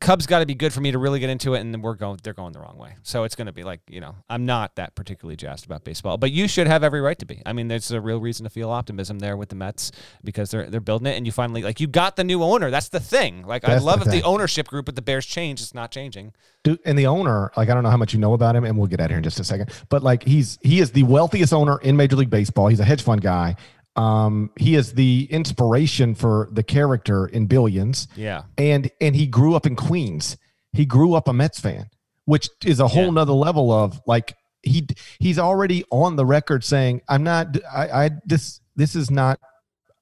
Cubs 0.00 0.26
got 0.26 0.40
to 0.40 0.46
be 0.46 0.54
good 0.54 0.72
for 0.72 0.80
me 0.80 0.90
to 0.90 0.98
really 0.98 1.20
get 1.20 1.30
into 1.30 1.54
it, 1.54 1.60
and 1.60 1.72
then 1.72 1.80
we're 1.80 1.94
going. 1.94 2.18
They're 2.22 2.32
going 2.32 2.52
the 2.52 2.58
wrong 2.58 2.76
way, 2.76 2.94
so 3.02 3.22
it's 3.22 3.36
going 3.36 3.46
to 3.46 3.52
be 3.52 3.62
like 3.62 3.80
you 3.88 4.00
know 4.00 4.16
I'm 4.28 4.44
not 4.44 4.74
that 4.76 4.94
particularly 4.96 5.36
jazzed 5.36 5.64
about 5.64 5.84
baseball, 5.84 6.16
but 6.16 6.32
you 6.32 6.48
should 6.48 6.66
have 6.66 6.82
every 6.82 7.00
right 7.00 7.18
to 7.18 7.26
be. 7.26 7.40
I 7.46 7.52
mean, 7.52 7.68
there's 7.68 7.90
a 7.92 8.00
real 8.00 8.20
reason 8.20 8.44
to 8.44 8.50
feel 8.50 8.70
optimism 8.70 9.20
there 9.20 9.36
with 9.36 9.50
the 9.50 9.54
Mets 9.54 9.92
because 10.24 10.50
they're 10.50 10.68
they're 10.68 10.80
building 10.80 11.06
it, 11.06 11.16
and 11.16 11.24
you 11.24 11.30
finally 11.30 11.62
like 11.62 11.78
you 11.78 11.86
got 11.86 12.16
the 12.16 12.24
new 12.24 12.42
owner. 12.42 12.70
That's 12.70 12.88
the 12.88 13.00
thing. 13.00 13.46
Like 13.46 13.64
I 13.68 13.78
love 13.78 14.00
the 14.00 14.06
if 14.06 14.12
the 14.12 14.22
ownership 14.22 14.66
group 14.66 14.86
with 14.86 14.96
the 14.96 15.02
Bears 15.02 15.24
change. 15.24 15.60
It's 15.60 15.74
not 15.74 15.92
changing. 15.92 16.32
Dude, 16.64 16.80
and 16.84 16.98
the 16.98 17.06
owner, 17.06 17.52
like 17.56 17.68
I 17.68 17.74
don't 17.74 17.84
know 17.84 17.90
how 17.90 17.96
much 17.96 18.12
you 18.12 18.18
know 18.18 18.32
about 18.32 18.56
him, 18.56 18.64
and 18.64 18.76
we'll 18.76 18.88
get 18.88 19.00
out 19.00 19.10
here 19.10 19.18
in 19.18 19.22
just 19.22 19.38
a 19.38 19.44
second. 19.44 19.70
But 19.88 20.02
like 20.02 20.24
he's 20.24 20.58
he 20.62 20.80
is 20.80 20.90
the 20.90 21.04
wealthiest 21.04 21.52
owner 21.52 21.78
in 21.78 21.96
Major 21.96 22.16
League 22.16 22.30
Baseball. 22.30 22.66
He's 22.66 22.80
a 22.80 22.84
hedge 22.84 23.02
fund 23.02 23.20
guy. 23.20 23.54
Um, 23.96 24.50
he 24.58 24.74
is 24.74 24.92
the 24.94 25.26
inspiration 25.30 26.14
for 26.14 26.48
the 26.52 26.62
character 26.62 27.26
in 27.26 27.46
Billions. 27.46 28.08
Yeah. 28.16 28.42
and 28.58 28.90
and 29.00 29.16
he 29.16 29.26
grew 29.26 29.54
up 29.54 29.66
in 29.66 29.74
Queens. 29.76 30.36
He 30.72 30.84
grew 30.84 31.14
up 31.14 31.28
a 31.28 31.32
Mets 31.32 31.58
fan, 31.60 31.88
which 32.26 32.48
is 32.64 32.80
a 32.80 32.88
whole 32.88 33.04
Yeah. 33.06 33.10
nother 33.12 33.32
level 33.32 33.72
of 33.72 34.00
like 34.06 34.34
he 34.62 34.86
he's 35.18 35.38
already 35.38 35.84
on 35.90 36.16
the 36.16 36.26
record 36.26 36.62
saying, 36.64 37.00
"I'm 37.08 37.22
not. 37.22 37.56
I, 37.72 37.88
I 38.04 38.10
this 38.26 38.60
this 38.74 38.94
is 38.96 39.10
not. 39.10 39.38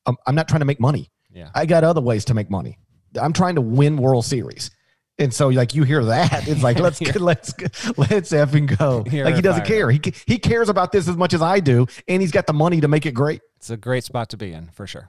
I'm, 0.07 0.17
I'm 0.27 0.35
not 0.35 0.49
trying 0.49 0.61
to 0.61 0.65
make 0.67 0.81
money. 0.81 1.11
Yeah. 1.33 1.51
I 1.55 1.67
got 1.67 1.85
other 1.85 2.01
ways 2.01 2.25
to 2.27 2.35
make 2.35 2.51
money. 2.51 2.79
I'm 3.21 3.33
trying 3.33 3.55
to 3.57 3.61
win 3.61 3.97
World 3.97 4.25
Series." 4.25 4.71
And 5.19 5.33
so, 5.33 5.49
like 5.49 5.75
you 5.75 5.85
hear 5.85 6.05
that, 6.07 6.49
it's 6.49 6.63
like 6.63 6.81
let's 6.81 7.01
let's 7.17 7.55
let's 7.97 8.33
effing 8.33 8.77
go. 8.77 9.05
Like 9.25 9.37
he 9.37 9.43
doesn't 9.43 9.65
care. 9.65 9.91
He 9.91 10.01
he 10.27 10.39
cares 10.39 10.69
about 10.69 10.91
this 10.91 11.09
as 11.09 11.17
much 11.17 11.35
as 11.35 11.41
I 11.43 11.61
do, 11.61 11.87
and 12.09 12.21
he's 12.21 12.33
got 12.33 12.47
the 12.47 12.53
money 12.53 12.81
to 12.81 12.89
make 12.89 13.07
it 13.07 13.13
great. 13.13 13.41
It's 13.57 13.71
a 13.71 13.77
great 13.77 14.05
spot 14.05 14.29
to 14.31 14.37
be 14.37 14.53
in 14.53 14.69
for 14.71 14.87
sure. 14.87 15.09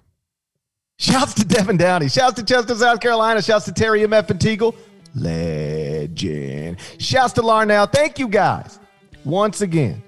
Shouts 0.98 1.34
to 1.36 1.45
Devin 1.45 1.77
Downey. 1.77 2.07
Shouts 2.07 2.36
to 2.36 2.44
Chester, 2.44 2.76
South 2.76 2.99
Carolina. 3.02 3.41
Shouts 3.41 3.65
to 3.65 3.73
Terry 3.73 4.03
M.F. 4.03 4.30
and 4.30 4.40
Teagle. 4.40 4.76
Legend. 5.15 6.77
Shouts 6.99 7.34
to 7.34 7.41
Larnell. 7.41 7.91
Thank 7.91 8.19
you 8.19 8.27
guys 8.27 8.80
once 9.26 9.61
again 9.61 10.03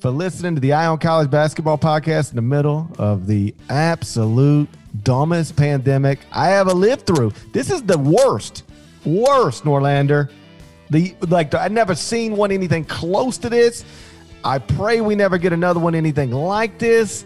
for 0.00 0.10
listening 0.10 0.54
to 0.54 0.60
the 0.60 0.72
Eye 0.72 0.86
on 0.86 0.98
College 0.98 1.30
Basketball 1.30 1.78
Podcast 1.78 2.30
in 2.30 2.36
the 2.36 2.42
middle 2.42 2.88
of 2.98 3.26
the 3.26 3.54
absolute 3.68 4.68
dumbest 5.02 5.56
pandemic 5.56 6.20
I 6.32 6.52
ever 6.54 6.72
lived 6.72 7.06
through. 7.06 7.32
This 7.52 7.70
is 7.70 7.82
the 7.82 7.98
worst, 7.98 8.64
worst, 9.04 9.64
Norlander. 9.64 10.30
The 10.90 11.14
like 11.28 11.54
I've 11.54 11.72
never 11.72 11.94
seen 11.94 12.36
one 12.36 12.50
anything 12.50 12.84
close 12.84 13.38
to 13.38 13.48
this. 13.48 13.84
I 14.42 14.58
pray 14.58 15.00
we 15.00 15.14
never 15.14 15.38
get 15.38 15.52
another 15.52 15.78
one 15.80 15.94
anything 15.94 16.30
like 16.30 16.78
this. 16.78 17.24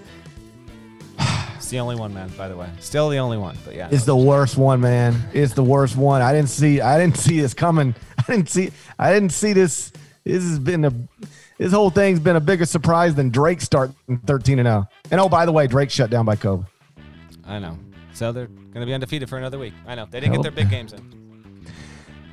It's 1.64 1.70
the 1.70 1.78
only 1.78 1.96
one, 1.96 2.12
man. 2.12 2.28
By 2.36 2.48
the 2.48 2.56
way, 2.56 2.68
still 2.78 3.08
the 3.08 3.16
only 3.16 3.38
one. 3.38 3.56
But 3.64 3.74
yeah, 3.74 3.88
It's 3.90 4.04
the 4.04 4.14
worst 4.14 4.58
one, 4.58 4.82
man. 4.82 5.16
It's 5.32 5.54
the 5.54 5.64
worst 5.64 5.96
one. 5.96 6.20
I 6.20 6.30
didn't 6.30 6.50
see. 6.50 6.82
I 6.82 6.98
didn't 6.98 7.16
see 7.16 7.40
this 7.40 7.54
coming. 7.54 7.94
I 8.18 8.22
didn't 8.32 8.50
see. 8.50 8.70
I 8.98 9.10
didn't 9.10 9.30
see 9.32 9.54
this. 9.54 9.90
This 10.24 10.42
has 10.42 10.58
been 10.58 10.84
a. 10.84 10.92
This 11.56 11.72
whole 11.72 11.88
thing's 11.88 12.20
been 12.20 12.36
a 12.36 12.40
bigger 12.40 12.66
surprise 12.66 13.14
than 13.14 13.30
Drake 13.30 13.62
starting 13.62 13.94
thirteen 14.26 14.58
and 14.58 14.66
zero. 14.66 14.86
And 15.10 15.18
oh, 15.22 15.28
by 15.30 15.46
the 15.46 15.52
way, 15.52 15.66
Drake 15.66 15.90
shut 15.90 16.10
down 16.10 16.26
by 16.26 16.36
COVID. 16.36 16.66
I 17.46 17.58
know. 17.58 17.78
So 18.12 18.30
they're 18.30 18.46
going 18.46 18.80
to 18.80 18.86
be 18.86 18.92
undefeated 18.92 19.30
for 19.30 19.38
another 19.38 19.58
week. 19.58 19.72
I 19.86 19.94
know 19.94 20.06
they 20.10 20.20
didn't 20.20 20.34
get 20.34 20.42
their 20.42 20.52
big 20.52 20.68
games 20.68 20.92
in. 20.92 21.23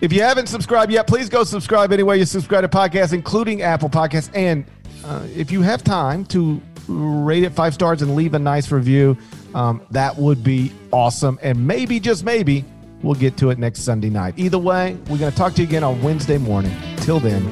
If 0.02 0.12
you 0.12 0.24
haven't 0.24 0.48
subscribed 0.48 0.92
yet, 0.92 1.06
please 1.06 1.30
go 1.30 1.44
subscribe 1.44 1.94
anywhere 1.94 2.16
you 2.16 2.26
subscribe 2.26 2.64
to 2.64 2.68
podcasts, 2.68 3.14
including 3.14 3.62
Apple 3.62 3.88
Podcasts. 3.88 4.32
And 4.34 4.66
uh, 5.06 5.28
if 5.36 5.52
you 5.52 5.62
have 5.62 5.84
time 5.84 6.26
to 6.26 6.60
rate 6.88 7.44
it 7.44 7.52
five 7.52 7.76
stars 7.76 8.02
and 8.02 8.16
leave 8.16 8.34
a 8.34 8.40
nice 8.40 8.72
review, 8.72 9.16
um, 9.54 9.86
that 9.92 10.18
would 10.18 10.44
be 10.44 10.72
awesome. 10.92 11.38
And 11.44 11.68
maybe, 11.68 12.00
just 12.00 12.26
maybe, 12.26 12.66
we'll 13.04 13.14
get 13.14 13.38
to 13.38 13.52
it 13.52 13.60
next 13.60 13.82
Sunday 13.82 14.10
night. 14.10 14.34
Either 14.38 14.58
way, 14.58 14.98
we're 15.08 15.20
going 15.20 15.32
to 15.32 15.38
talk 15.38 15.54
to 15.54 15.62
you 15.62 15.68
again 15.68 15.84
on 15.84 16.02
Wednesday 16.02 16.40
morning. 16.40 16.76
Till 16.98 17.20
then, 17.20 17.44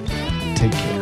take 0.56 0.72
care. 0.72 0.99